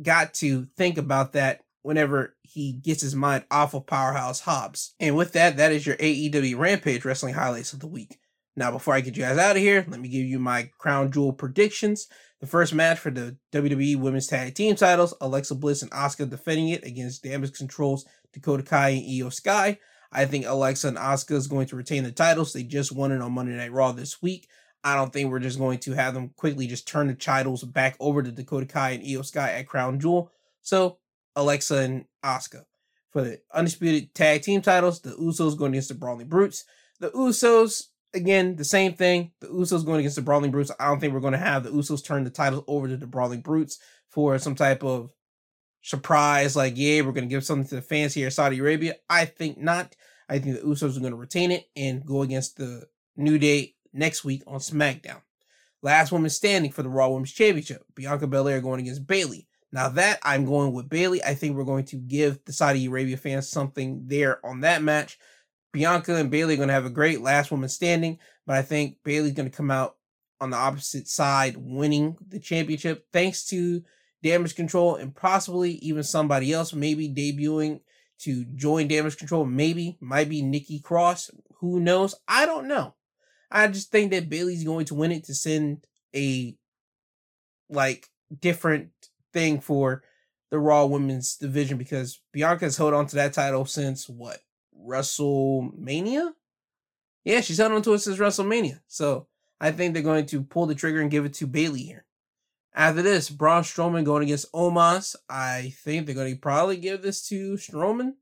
got 0.00 0.34
to 0.34 0.66
think 0.76 0.98
about 0.98 1.32
that 1.32 1.62
whenever 1.82 2.36
he 2.42 2.72
gets 2.72 3.02
his 3.02 3.14
mind 3.14 3.44
off 3.50 3.74
of 3.74 3.86
Powerhouse 3.86 4.40
Hobbs. 4.40 4.94
And 5.00 5.16
with 5.16 5.32
that, 5.32 5.56
that 5.56 5.72
is 5.72 5.86
your 5.86 5.96
AEW 5.96 6.58
Rampage 6.58 7.04
Wrestling 7.04 7.34
highlights 7.34 7.72
of 7.72 7.80
the 7.80 7.86
week. 7.86 8.18
Now, 8.56 8.70
before 8.70 8.94
I 8.94 9.00
get 9.00 9.16
you 9.16 9.22
guys 9.22 9.38
out 9.38 9.56
of 9.56 9.62
here, 9.62 9.86
let 9.88 10.00
me 10.00 10.08
give 10.08 10.26
you 10.26 10.38
my 10.38 10.70
crown 10.78 11.10
jewel 11.12 11.32
predictions. 11.32 12.08
The 12.40 12.46
first 12.46 12.74
match 12.74 12.98
for 12.98 13.10
the 13.10 13.36
WWE 13.52 13.96
Women's 13.96 14.26
Tag 14.26 14.54
Team 14.54 14.74
titles, 14.74 15.14
Alexa 15.20 15.54
Bliss 15.54 15.82
and 15.82 15.90
Asuka 15.92 16.28
defending 16.28 16.68
it 16.70 16.84
against 16.84 17.22
Damage 17.22 17.52
Control's 17.52 18.06
Dakota 18.32 18.62
Kai 18.62 18.90
and 18.90 19.02
Iyo 19.02 19.32
Sky. 19.32 19.78
I 20.12 20.24
think 20.24 20.46
Alexa 20.46 20.88
and 20.88 20.96
Asuka 20.96 21.32
is 21.32 21.46
going 21.46 21.66
to 21.68 21.76
retain 21.76 22.02
the 22.02 22.12
titles. 22.12 22.52
They 22.52 22.64
just 22.64 22.92
won 22.92 23.12
it 23.12 23.20
on 23.20 23.32
Monday 23.32 23.52
Night 23.52 23.72
Raw 23.72 23.92
this 23.92 24.20
week. 24.20 24.48
I 24.82 24.96
don't 24.96 25.12
think 25.12 25.30
we're 25.30 25.38
just 25.38 25.58
going 25.58 25.78
to 25.80 25.92
have 25.92 26.14
them 26.14 26.30
quickly 26.36 26.66
just 26.66 26.88
turn 26.88 27.08
the 27.08 27.14
titles 27.14 27.62
back 27.62 27.96
over 28.00 28.22
to 28.22 28.32
Dakota 28.32 28.66
Kai 28.66 28.90
and 28.90 29.04
Iyo 29.04 29.24
Sky 29.24 29.52
at 29.52 29.68
Crown 29.68 30.00
Jewel. 30.00 30.32
So 30.62 30.98
Alexa 31.36 31.76
and 31.76 32.04
Asuka. 32.24 32.64
For 33.10 33.22
the 33.22 33.40
undisputed 33.52 34.14
tag 34.14 34.42
team 34.42 34.62
titles, 34.62 35.00
the 35.00 35.10
Usos 35.10 35.58
going 35.58 35.72
against 35.72 35.88
the 35.88 35.94
Brawling 35.94 36.28
Brutes. 36.28 36.64
The 37.00 37.10
Usos, 37.10 37.84
again, 38.14 38.56
the 38.56 38.64
same 38.64 38.94
thing. 38.94 39.32
The 39.40 39.48
Usos 39.48 39.84
going 39.84 40.00
against 40.00 40.16
the 40.16 40.22
Brawling 40.22 40.52
Brutes. 40.52 40.70
I 40.78 40.86
don't 40.86 41.00
think 41.00 41.12
we're 41.12 41.20
going 41.20 41.32
to 41.32 41.38
have 41.38 41.64
the 41.64 41.70
Usos 41.70 42.04
turn 42.04 42.24
the 42.24 42.30
titles 42.30 42.64
over 42.68 42.86
to 42.86 42.96
the 42.96 43.06
Brawling 43.06 43.40
Brutes 43.40 43.78
for 44.10 44.38
some 44.38 44.54
type 44.54 44.84
of 44.84 45.10
surprise, 45.82 46.56
like, 46.56 46.74
yeah, 46.76 47.00
we're 47.00 47.12
going 47.12 47.28
to 47.28 47.34
give 47.34 47.44
something 47.44 47.68
to 47.68 47.76
the 47.76 47.82
fans 47.82 48.14
here 48.14 48.26
in 48.26 48.30
Saudi 48.30 48.58
Arabia. 48.58 48.96
I 49.08 49.24
think 49.24 49.58
not. 49.58 49.96
I 50.28 50.38
think 50.38 50.56
the 50.56 50.66
Usos 50.66 50.96
are 50.96 51.00
going 51.00 51.12
to 51.12 51.16
retain 51.16 51.50
it 51.50 51.64
and 51.74 52.04
go 52.04 52.22
against 52.22 52.56
the 52.56 52.86
New 53.16 53.38
Day 53.38 53.74
next 53.92 54.24
week 54.24 54.42
on 54.46 54.60
SmackDown. 54.60 55.22
Last 55.82 56.12
woman 56.12 56.30
standing 56.30 56.70
for 56.70 56.82
the 56.82 56.88
Raw 56.88 57.08
Women's 57.08 57.32
Championship, 57.32 57.84
Bianca 57.94 58.26
Belair 58.26 58.60
going 58.60 58.80
against 58.80 59.06
Bayley. 59.06 59.48
Now 59.72 59.88
that 59.90 60.18
I'm 60.22 60.44
going 60.44 60.72
with 60.72 60.88
Bayley, 60.88 61.22
I 61.22 61.34
think 61.34 61.56
we're 61.56 61.64
going 61.64 61.84
to 61.86 61.96
give 61.96 62.44
the 62.44 62.52
Saudi 62.52 62.86
Arabia 62.86 63.16
fans 63.16 63.48
something 63.48 64.02
there 64.06 64.44
on 64.44 64.60
that 64.60 64.82
match. 64.82 65.18
Bianca 65.72 66.16
and 66.16 66.30
Bayley 66.30 66.54
are 66.54 66.56
going 66.56 66.68
to 66.68 66.74
have 66.74 66.86
a 66.86 66.90
great 66.90 67.20
last 67.20 67.50
woman 67.50 67.68
standing, 67.68 68.18
but 68.46 68.56
I 68.56 68.62
think 68.62 68.96
Bayley's 69.04 69.34
going 69.34 69.48
to 69.48 69.56
come 69.56 69.70
out 69.70 69.96
on 70.40 70.50
the 70.50 70.56
opposite 70.56 71.06
side 71.06 71.56
winning 71.56 72.16
the 72.26 72.40
championship 72.40 73.06
thanks 73.12 73.44
to 73.46 73.82
damage 74.22 74.56
control 74.56 74.96
and 74.96 75.14
possibly 75.14 75.72
even 75.74 76.02
somebody 76.02 76.52
else 76.52 76.72
maybe 76.72 77.08
debuting 77.08 77.80
to 78.20 78.44
join 78.54 78.88
damage 78.88 79.16
control. 79.16 79.44
Maybe, 79.44 79.96
might 80.00 80.28
be 80.28 80.42
Nikki 80.42 80.80
Cross. 80.80 81.30
Who 81.60 81.80
knows? 81.80 82.14
I 82.26 82.46
don't 82.46 82.66
know. 82.68 82.94
I 83.50 83.66
just 83.68 83.90
think 83.90 84.10
that 84.10 84.30
bailey's 84.30 84.64
going 84.64 84.86
to 84.86 84.94
win 84.94 85.12
it 85.12 85.24
to 85.24 85.34
send 85.34 85.86
a 86.14 86.56
like 87.68 88.08
different 88.40 88.90
thing 89.32 89.60
for 89.60 90.02
the 90.50 90.58
Raw 90.58 90.84
Women's 90.86 91.36
division 91.36 91.78
because 91.78 92.20
Bianca's 92.32 92.76
held 92.76 92.94
on 92.94 93.06
to 93.06 93.16
that 93.16 93.32
title 93.32 93.64
since 93.64 94.08
what? 94.08 94.38
WrestleMania? 94.86 96.32
Yeah, 97.24 97.40
she's 97.40 97.58
held 97.58 97.72
on 97.72 97.82
to 97.82 97.94
it 97.94 97.98
since 97.98 98.18
WrestleMania. 98.18 98.80
So 98.86 99.26
I 99.60 99.70
think 99.70 99.94
they're 99.94 100.02
going 100.02 100.26
to 100.26 100.42
pull 100.42 100.66
the 100.66 100.74
trigger 100.74 101.00
and 101.00 101.10
give 101.10 101.24
it 101.24 101.34
to 101.34 101.46
Bayley 101.46 101.82
here. 101.82 102.06
After 102.72 103.02
this, 103.02 103.30
Braun 103.30 103.62
Strowman 103.62 104.04
going 104.04 104.22
against 104.22 104.52
Omos. 104.52 105.16
I 105.28 105.74
think 105.84 106.06
they're 106.06 106.14
going 106.14 106.32
to 106.32 106.40
probably 106.40 106.76
give 106.76 107.02
this 107.02 107.26
to 107.28 107.54
Strowman. 107.54 108.14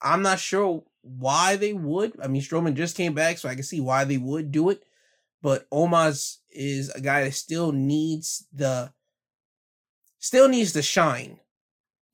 I'm 0.00 0.22
not 0.22 0.38
sure 0.38 0.84
why 1.02 1.56
they 1.56 1.72
would. 1.72 2.14
I 2.22 2.28
mean, 2.28 2.42
Strowman 2.42 2.74
just 2.74 2.96
came 2.96 3.12
back, 3.12 3.38
so 3.38 3.48
I 3.48 3.54
can 3.54 3.64
see 3.64 3.80
why 3.80 4.04
they 4.04 4.18
would 4.18 4.52
do 4.52 4.70
it. 4.70 4.82
But 5.42 5.68
Omos 5.70 6.38
is 6.50 6.90
a 6.90 7.00
guy 7.00 7.24
that 7.24 7.34
still 7.34 7.72
needs 7.72 8.46
the 8.52 8.92
still 10.22 10.48
needs 10.48 10.72
to 10.72 10.80
shine 10.80 11.38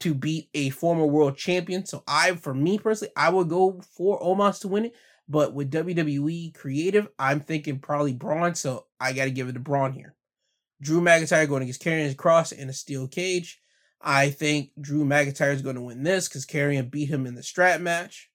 to 0.01 0.15
beat 0.15 0.49
a 0.55 0.71
former 0.71 1.07
world 1.07 1.37
champion. 1.37 1.85
So 1.85 2.03
I, 2.09 2.33
for 2.33 2.55
me 2.55 2.79
personally, 2.79 3.13
I 3.15 3.29
would 3.29 3.49
go 3.49 3.81
for 3.97 4.19
Omos 4.21 4.61
to 4.63 4.69
win 4.69 4.87
it. 4.87 4.95
But 5.29 5.53
with 5.53 5.71
WWE 5.71 6.55
creative, 6.55 7.09
I'm 7.19 7.41
thinking 7.41 7.81
probably 7.81 8.15
Braun. 8.15 8.55
So 8.55 8.87
I 8.99 9.13
got 9.13 9.25
to 9.25 9.31
give 9.31 9.49
it 9.49 9.53
to 9.53 9.61
Braun 9.61 9.93
here. 9.93 10.15
Drew 10.81 11.03
McIntyre 11.03 11.47
going 11.47 11.63
against 11.63 11.83
Karrion 11.83 12.15
Kross 12.17 12.53
in 12.53 12.71
a 12.71 12.73
steel 12.73 13.07
cage. 13.07 13.61
I 14.01 14.31
think 14.31 14.71
Drew 14.81 15.05
McIntyre 15.05 15.53
is 15.53 15.61
going 15.61 15.77
to 15.77 15.83
win 15.83 16.03
this 16.03 16.29
because 16.29 16.47
Karrion 16.47 16.91
beat 16.91 17.11
him 17.11 17.27
in 17.27 17.35
the 17.35 17.43
strap 17.43 17.81
match. 17.81 18.31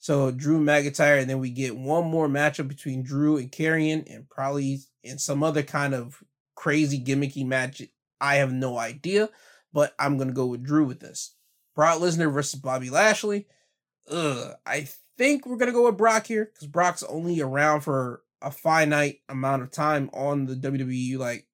So 0.00 0.30
Drew 0.30 0.60
McIntyre, 0.60 1.18
and 1.18 1.30
then 1.30 1.38
we 1.38 1.48
get 1.48 1.74
one 1.74 2.04
more 2.04 2.28
matchup 2.28 2.68
between 2.68 3.04
Drew 3.04 3.38
and 3.38 3.50
Karrion, 3.50 4.04
and 4.12 4.28
probably 4.28 4.80
in 5.02 5.18
some 5.18 5.42
other 5.42 5.62
kind 5.62 5.94
of 5.94 6.22
crazy 6.56 7.02
gimmicky 7.02 7.46
match 7.46 7.80
I 8.20 8.36
have 8.36 8.52
no 8.52 8.78
idea, 8.78 9.30
but 9.72 9.94
I'm 9.98 10.18
gonna 10.18 10.32
go 10.32 10.46
with 10.46 10.64
Drew 10.64 10.86
with 10.86 11.00
this. 11.00 11.34
Brock 11.74 11.98
Lesnar 12.00 12.32
versus 12.32 12.60
Bobby 12.60 12.90
Lashley. 12.90 13.46
Ugh, 14.10 14.54
I 14.66 14.88
think 15.16 15.46
we're 15.46 15.56
gonna 15.56 15.72
go 15.72 15.86
with 15.86 15.96
Brock 15.96 16.26
here 16.26 16.50
because 16.52 16.66
Brock's 16.66 17.02
only 17.02 17.40
around 17.40 17.80
for 17.80 18.22
a 18.42 18.50
finite 18.50 19.20
amount 19.28 19.62
of 19.62 19.70
time 19.70 20.10
on 20.12 20.46
the 20.46 20.54
WWE 20.54 21.18
like 21.18 21.46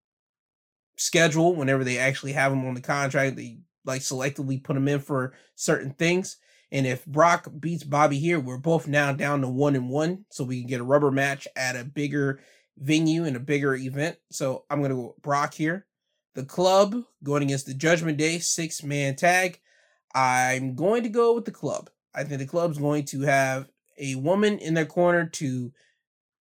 schedule. 0.96 1.54
Whenever 1.54 1.84
they 1.84 1.98
actually 1.98 2.32
have 2.32 2.52
him 2.52 2.66
on 2.66 2.74
the 2.74 2.80
contract, 2.80 3.36
they 3.36 3.60
like 3.84 4.02
selectively 4.02 4.62
put 4.62 4.76
him 4.76 4.88
in 4.88 5.00
for 5.00 5.32
certain 5.54 5.92
things. 5.92 6.36
And 6.72 6.86
if 6.86 7.04
Brock 7.04 7.48
beats 7.58 7.82
Bobby 7.82 8.18
here, 8.18 8.38
we're 8.38 8.58
both 8.58 8.86
now 8.86 9.12
down 9.12 9.40
to 9.40 9.48
one 9.48 9.74
and 9.74 9.88
one, 9.88 10.24
so 10.30 10.44
we 10.44 10.60
can 10.60 10.68
get 10.68 10.80
a 10.80 10.84
rubber 10.84 11.10
match 11.10 11.48
at 11.56 11.76
a 11.76 11.84
bigger 11.84 12.40
venue 12.78 13.24
and 13.24 13.36
a 13.36 13.40
bigger 13.40 13.74
event. 13.74 14.16
So 14.30 14.64
I'm 14.70 14.80
gonna 14.82 14.94
go 14.94 15.16
Brock 15.22 15.54
here. 15.54 15.86
The 16.34 16.44
club 16.44 16.94
going 17.22 17.42
against 17.42 17.66
the 17.66 17.74
Judgment 17.74 18.18
Day 18.18 18.38
six 18.38 18.82
man 18.82 19.16
tag. 19.16 19.60
I'm 20.14 20.74
going 20.74 21.02
to 21.02 21.08
go 21.08 21.34
with 21.34 21.44
the 21.44 21.50
club. 21.50 21.90
I 22.14 22.24
think 22.24 22.40
the 22.40 22.46
club's 22.46 22.78
going 22.78 23.04
to 23.06 23.22
have 23.22 23.68
a 23.98 24.16
woman 24.16 24.58
in 24.58 24.74
their 24.74 24.86
corner 24.86 25.26
to 25.26 25.72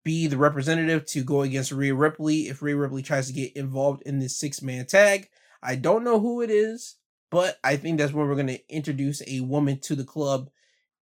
be 0.04 0.28
the 0.28 0.38
representative 0.38 1.06
to 1.06 1.24
go 1.24 1.42
against 1.42 1.72
Rhea 1.72 1.94
Ripley 1.94 2.48
if 2.48 2.62
Rhea 2.62 2.76
Ripley 2.76 3.02
tries 3.02 3.28
to 3.28 3.34
get 3.34 3.56
involved 3.56 4.02
in 4.04 4.20
this 4.20 4.38
six 4.38 4.62
man 4.62 4.86
tag. 4.86 5.30
I 5.62 5.76
don't 5.76 6.04
know 6.04 6.20
who 6.20 6.42
it 6.42 6.50
is, 6.50 6.96
but 7.30 7.60
I 7.64 7.76
think 7.76 7.98
that's 7.98 8.14
when 8.14 8.28
we're 8.28 8.36
going 8.36 8.48
to 8.48 8.74
introduce 8.74 9.22
a 9.28 9.42
woman 9.42 9.80
to 9.82 9.96
the 9.96 10.06
club 10.06 10.50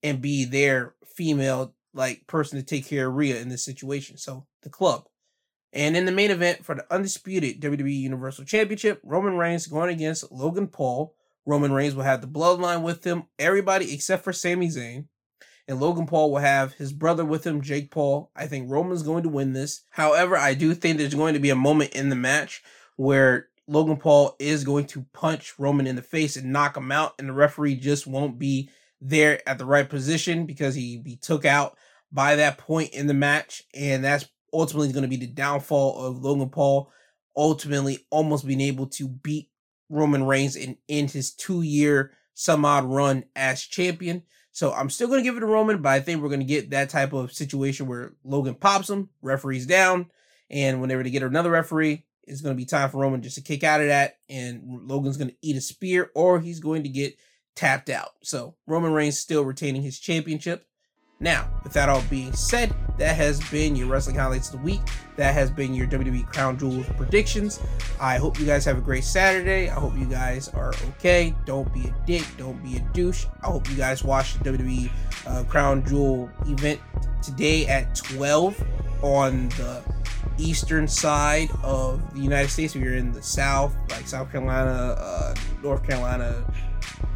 and 0.02 0.20
be 0.20 0.44
their 0.44 0.94
female 1.16 1.74
like 1.94 2.26
person 2.26 2.58
to 2.58 2.64
take 2.64 2.86
care 2.86 3.08
of 3.08 3.14
Rhea 3.14 3.40
in 3.40 3.48
this 3.48 3.64
situation. 3.64 4.18
So 4.18 4.46
the 4.62 4.70
club. 4.70 5.06
And 5.72 5.96
in 5.96 6.04
the 6.04 6.12
main 6.12 6.30
event 6.30 6.64
for 6.64 6.74
the 6.74 6.86
undisputed 6.92 7.60
WWE 7.60 7.94
Universal 7.94 8.44
Championship, 8.44 9.00
Roman 9.02 9.36
Reigns 9.36 9.66
going 9.66 9.90
against 9.90 10.30
Logan 10.30 10.68
Paul. 10.68 11.14
Roman 11.46 11.72
Reigns 11.72 11.94
will 11.94 12.04
have 12.04 12.20
the 12.20 12.26
bloodline 12.26 12.82
with 12.82 13.04
him, 13.04 13.24
everybody 13.38 13.92
except 13.92 14.22
for 14.22 14.32
Sami 14.32 14.68
Zayn. 14.68 15.06
And 15.66 15.80
Logan 15.80 16.06
Paul 16.06 16.30
will 16.30 16.40
have 16.40 16.74
his 16.74 16.92
brother 16.92 17.24
with 17.24 17.46
him, 17.46 17.62
Jake 17.62 17.90
Paul. 17.90 18.30
I 18.36 18.46
think 18.46 18.70
Roman's 18.70 19.02
going 19.02 19.22
to 19.22 19.28
win 19.28 19.52
this. 19.52 19.82
However, 19.90 20.36
I 20.36 20.54
do 20.54 20.74
think 20.74 20.98
there's 20.98 21.14
going 21.14 21.34
to 21.34 21.40
be 21.40 21.50
a 21.50 21.56
moment 21.56 21.92
in 21.92 22.10
the 22.10 22.16
match 22.16 22.62
where 22.96 23.48
Logan 23.66 23.96
Paul 23.96 24.36
is 24.38 24.64
going 24.64 24.86
to 24.88 25.06
punch 25.12 25.54
Roman 25.58 25.86
in 25.86 25.96
the 25.96 26.02
face 26.02 26.36
and 26.36 26.52
knock 26.52 26.76
him 26.76 26.92
out, 26.92 27.14
and 27.18 27.28
the 27.28 27.32
referee 27.32 27.76
just 27.76 28.06
won't 28.06 28.38
be 28.38 28.70
there 29.00 29.46
at 29.48 29.58
the 29.58 29.64
right 29.64 29.88
position 29.88 30.46
because 30.46 30.74
he 30.74 30.98
be 30.98 31.16
took 31.16 31.44
out 31.44 31.76
by 32.10 32.36
that 32.36 32.58
point 32.58 32.92
in 32.92 33.06
the 33.06 33.14
match, 33.14 33.62
and 33.72 34.04
that's 34.04 34.28
ultimately 34.52 34.88
is 34.88 34.94
going 34.94 35.02
to 35.02 35.08
be 35.08 35.16
the 35.16 35.26
downfall 35.26 36.04
of 36.04 36.22
Logan 36.22 36.50
Paul, 36.50 36.90
ultimately 37.36 38.06
almost 38.10 38.46
being 38.46 38.60
able 38.60 38.86
to 38.86 39.08
beat 39.08 39.50
Roman 39.88 40.24
Reigns 40.24 40.56
in, 40.56 40.76
in 40.88 41.08
his 41.08 41.32
two 41.32 41.62
year 41.62 42.12
some 42.34 42.64
odd 42.64 42.84
run 42.84 43.24
as 43.36 43.62
champion. 43.62 44.22
So 44.52 44.72
I'm 44.72 44.90
still 44.90 45.08
going 45.08 45.20
to 45.20 45.24
give 45.24 45.36
it 45.36 45.40
to 45.40 45.46
Roman, 45.46 45.80
but 45.80 45.90
I 45.90 46.00
think 46.00 46.20
we're 46.20 46.28
going 46.28 46.40
to 46.40 46.46
get 46.46 46.70
that 46.70 46.90
type 46.90 47.12
of 47.12 47.32
situation 47.32 47.86
where 47.86 48.12
Logan 48.22 48.54
pops 48.54 48.90
him, 48.90 49.08
referee's 49.22 49.66
down, 49.66 50.10
and 50.50 50.80
whenever 50.80 51.02
they 51.02 51.10
get 51.10 51.22
another 51.22 51.50
referee, 51.50 52.04
it's 52.24 52.42
going 52.42 52.54
to 52.54 52.60
be 52.60 52.66
time 52.66 52.90
for 52.90 52.98
Roman 52.98 53.22
just 53.22 53.36
to 53.36 53.42
kick 53.42 53.64
out 53.64 53.80
of 53.80 53.88
that, 53.88 54.18
and 54.28 54.88
Logan's 54.88 55.16
going 55.16 55.30
to 55.30 55.36
eat 55.42 55.56
a 55.56 55.60
spear 55.60 56.10
or 56.14 56.38
he's 56.38 56.60
going 56.60 56.82
to 56.82 56.88
get 56.88 57.16
tapped 57.56 57.90
out. 57.90 58.10
So 58.22 58.56
Roman 58.66 58.92
Reigns 58.92 59.18
still 59.18 59.44
retaining 59.44 59.82
his 59.82 59.98
championship. 59.98 60.66
Now, 61.22 61.48
with 61.62 61.72
that 61.74 61.88
all 61.88 62.02
being 62.10 62.32
said, 62.32 62.74
that 62.98 63.14
has 63.14 63.40
been 63.48 63.76
your 63.76 63.86
wrestling 63.86 64.16
highlights 64.16 64.52
of 64.52 64.58
the 64.58 64.64
week. 64.64 64.80
That 65.16 65.32
has 65.34 65.52
been 65.52 65.72
your 65.72 65.86
WWE 65.86 66.26
Crown 66.26 66.58
Jewel 66.58 66.84
predictions. 66.96 67.60
I 68.00 68.18
hope 68.18 68.40
you 68.40 68.44
guys 68.44 68.64
have 68.64 68.76
a 68.76 68.80
great 68.80 69.04
Saturday. 69.04 69.70
I 69.70 69.74
hope 69.74 69.96
you 69.96 70.04
guys 70.04 70.48
are 70.48 70.74
okay. 70.88 71.32
Don't 71.46 71.72
be 71.72 71.86
a 71.86 71.94
dick. 72.06 72.26
Don't 72.36 72.60
be 72.62 72.76
a 72.76 72.80
douche. 72.92 73.26
I 73.40 73.46
hope 73.46 73.70
you 73.70 73.76
guys 73.76 74.02
watch 74.02 74.36
the 74.38 74.50
WWE 74.50 74.90
uh, 75.26 75.44
Crown 75.44 75.86
Jewel 75.86 76.28
event 76.46 76.80
today 77.22 77.66
at 77.66 77.94
12 77.94 78.60
on 79.02 79.48
the 79.50 79.80
eastern 80.38 80.88
side 80.88 81.50
of 81.62 82.14
the 82.14 82.20
United 82.20 82.50
States. 82.50 82.74
If 82.74 82.82
you're 82.82 82.96
in 82.96 83.12
the 83.12 83.22
South, 83.22 83.76
like 83.90 84.08
South 84.08 84.30
Carolina, 84.32 84.96
uh, 84.98 85.34
North 85.62 85.86
Carolina, 85.86 86.44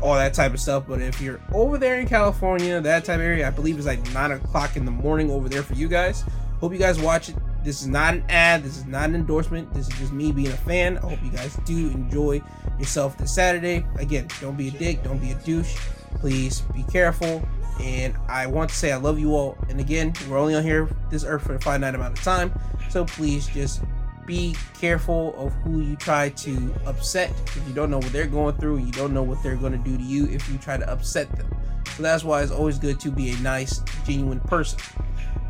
all 0.01 0.14
that 0.14 0.34
type 0.34 0.52
of 0.52 0.60
stuff. 0.60 0.84
But 0.86 1.01
if 1.01 1.20
you're 1.20 1.40
over 1.52 1.78
there 1.78 2.01
in 2.01 2.06
California, 2.06 2.80
that 2.80 3.05
type 3.05 3.16
of 3.16 3.22
area, 3.22 3.47
I 3.47 3.51
believe 3.51 3.76
it's 3.76 3.86
like 3.86 4.02
nine 4.12 4.32
o'clock 4.32 4.76
in 4.76 4.84
the 4.84 4.90
morning 4.90 5.30
over 5.30 5.48
there 5.48 5.62
for 5.62 5.74
you 5.74 5.88
guys. 5.88 6.24
Hope 6.60 6.72
you 6.72 6.78
guys 6.78 7.01
watch 7.01 7.28
it. 7.28 7.36
This 7.62 7.82
is 7.82 7.88
not 7.88 8.14
an 8.14 8.24
ad. 8.28 8.62
This 8.62 8.76
is 8.76 8.86
not 8.86 9.09
an 9.09 9.14
endorsement. 9.16 9.72
This 9.74 9.88
is 9.88 9.98
just 9.98 10.12
me 10.12 10.30
being 10.32 10.48
a 10.48 10.56
fan. 10.56 10.98
I 10.98 11.01
hope 11.01 11.22
you 11.22 11.30
guys 11.30 11.59
do 11.64 11.90
enjoy 11.90 12.40
yourself 12.78 13.18
this 13.18 13.34
Saturday. 13.34 13.84
Again, 13.98 14.28
don't 14.40 14.56
be 14.56 14.68
a 14.68 14.70
dick. 14.70 15.02
Don't 15.02 15.18
be 15.18 15.32
a 15.32 15.34
douche. 15.34 15.76
Please 16.14 16.60
be 16.74 16.84
careful. 16.84 17.47
And 17.80 18.16
I 18.28 18.47
want 18.47 18.70
to 18.70 18.76
say 18.76 18.93
I 18.93 18.97
love 18.97 19.18
you 19.18 19.34
all. 19.34 19.59
And 19.68 19.80
again, 19.80 20.14
we're 20.28 20.38
only 20.38 20.55
on 20.55 20.62
here 20.62 20.88
this 21.10 21.24
earth 21.24 21.43
for 21.43 21.56
a 21.56 21.60
finite 21.60 21.94
amount 21.94 22.16
of 22.16 22.24
time. 22.24 22.59
So 22.88 23.05
please 23.05 23.48
just 23.48 23.82
be 24.27 24.55
careful 24.78 25.35
of 25.36 25.53
who 25.62 25.81
you 25.81 25.97
try 25.97 26.28
to 26.31 26.74
upset 26.85 27.31
if 27.31 27.62
you 27.69 27.74
don't 27.74 27.90
know 27.90 27.98
what 27.98 28.12
they're 28.12 28.27
going 28.27 28.57
through 28.57 28.78
you 28.78 28.93
don't 28.93 29.15
know 29.15 29.23
what 29.23 29.43
they're 29.43 29.57
going 29.57 29.73
to 29.73 29.78
do 29.78 29.97
to 29.97 30.03
you 30.03 30.27
if 30.27 30.48
you 30.51 30.59
try 30.59 30.77
to 30.77 30.90
upset 30.90 31.31
them. 31.36 31.48
So 31.97 32.03
that's 32.03 32.24
why 32.24 32.43
it's 32.43 32.53
always 32.53 32.78
good 32.78 33.01
to 33.01 33.11
be 33.11 33.31
a 33.31 33.36
nice, 33.39 33.81
genuine 34.05 34.40
person. 34.40 34.78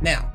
Now, 0.01 0.33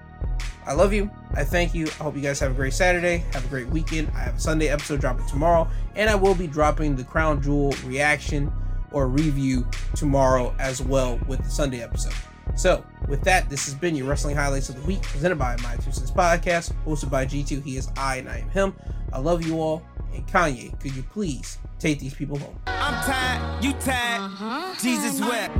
I 0.65 0.73
love 0.73 0.93
you. 0.93 1.09
I 1.33 1.43
thank 1.43 1.73
you. 1.73 1.87
I 1.87 2.03
hope 2.03 2.15
you 2.15 2.21
guys 2.21 2.39
have 2.41 2.51
a 2.51 2.53
great 2.53 2.73
Saturday. 2.73 3.23
Have 3.31 3.45
a 3.45 3.47
great 3.47 3.67
weekend. 3.67 4.09
I 4.09 4.19
have 4.19 4.35
a 4.35 4.39
Sunday 4.39 4.67
episode 4.67 4.99
dropping 4.99 5.25
tomorrow, 5.27 5.69
and 5.95 6.09
I 6.09 6.15
will 6.15 6.35
be 6.35 6.47
dropping 6.47 6.95
the 6.95 7.03
Crown 7.03 7.41
Jewel 7.41 7.73
reaction 7.85 8.51
or 8.91 9.07
review 9.07 9.65
tomorrow 9.95 10.53
as 10.59 10.81
well 10.81 11.17
with 11.27 11.41
the 11.43 11.49
Sunday 11.49 11.81
episode. 11.81 12.13
So, 12.55 12.83
with 13.07 13.21
that, 13.23 13.49
this 13.49 13.65
has 13.65 13.73
been 13.73 13.95
your 13.95 14.07
Wrestling 14.07 14.35
Highlights 14.35 14.69
of 14.69 14.75
the 14.75 14.81
Week, 14.83 15.01
presented 15.01 15.37
by 15.37 15.55
My 15.63 15.75
Two 15.77 15.91
Cents 15.91 16.11
Podcast, 16.11 16.73
hosted 16.85 17.09
by 17.09 17.25
G2. 17.25 17.63
He 17.63 17.77
is 17.77 17.89
I, 17.97 18.17
and 18.17 18.29
I 18.29 18.37
am 18.39 18.49
him. 18.49 18.75
I 19.11 19.19
love 19.19 19.45
you 19.45 19.59
all. 19.59 19.83
And 20.13 20.27
Kanye, 20.27 20.77
could 20.79 20.95
you 20.95 21.03
please 21.03 21.57
take 21.79 21.99
these 21.99 22.13
people 22.13 22.37
home? 22.37 22.57
I'm 22.67 23.03
tired, 23.03 23.63
you 23.63 23.73
tired, 23.73 24.21
uh-huh. 24.21 24.75
Jesus 24.81 25.21
wept. 25.21 25.57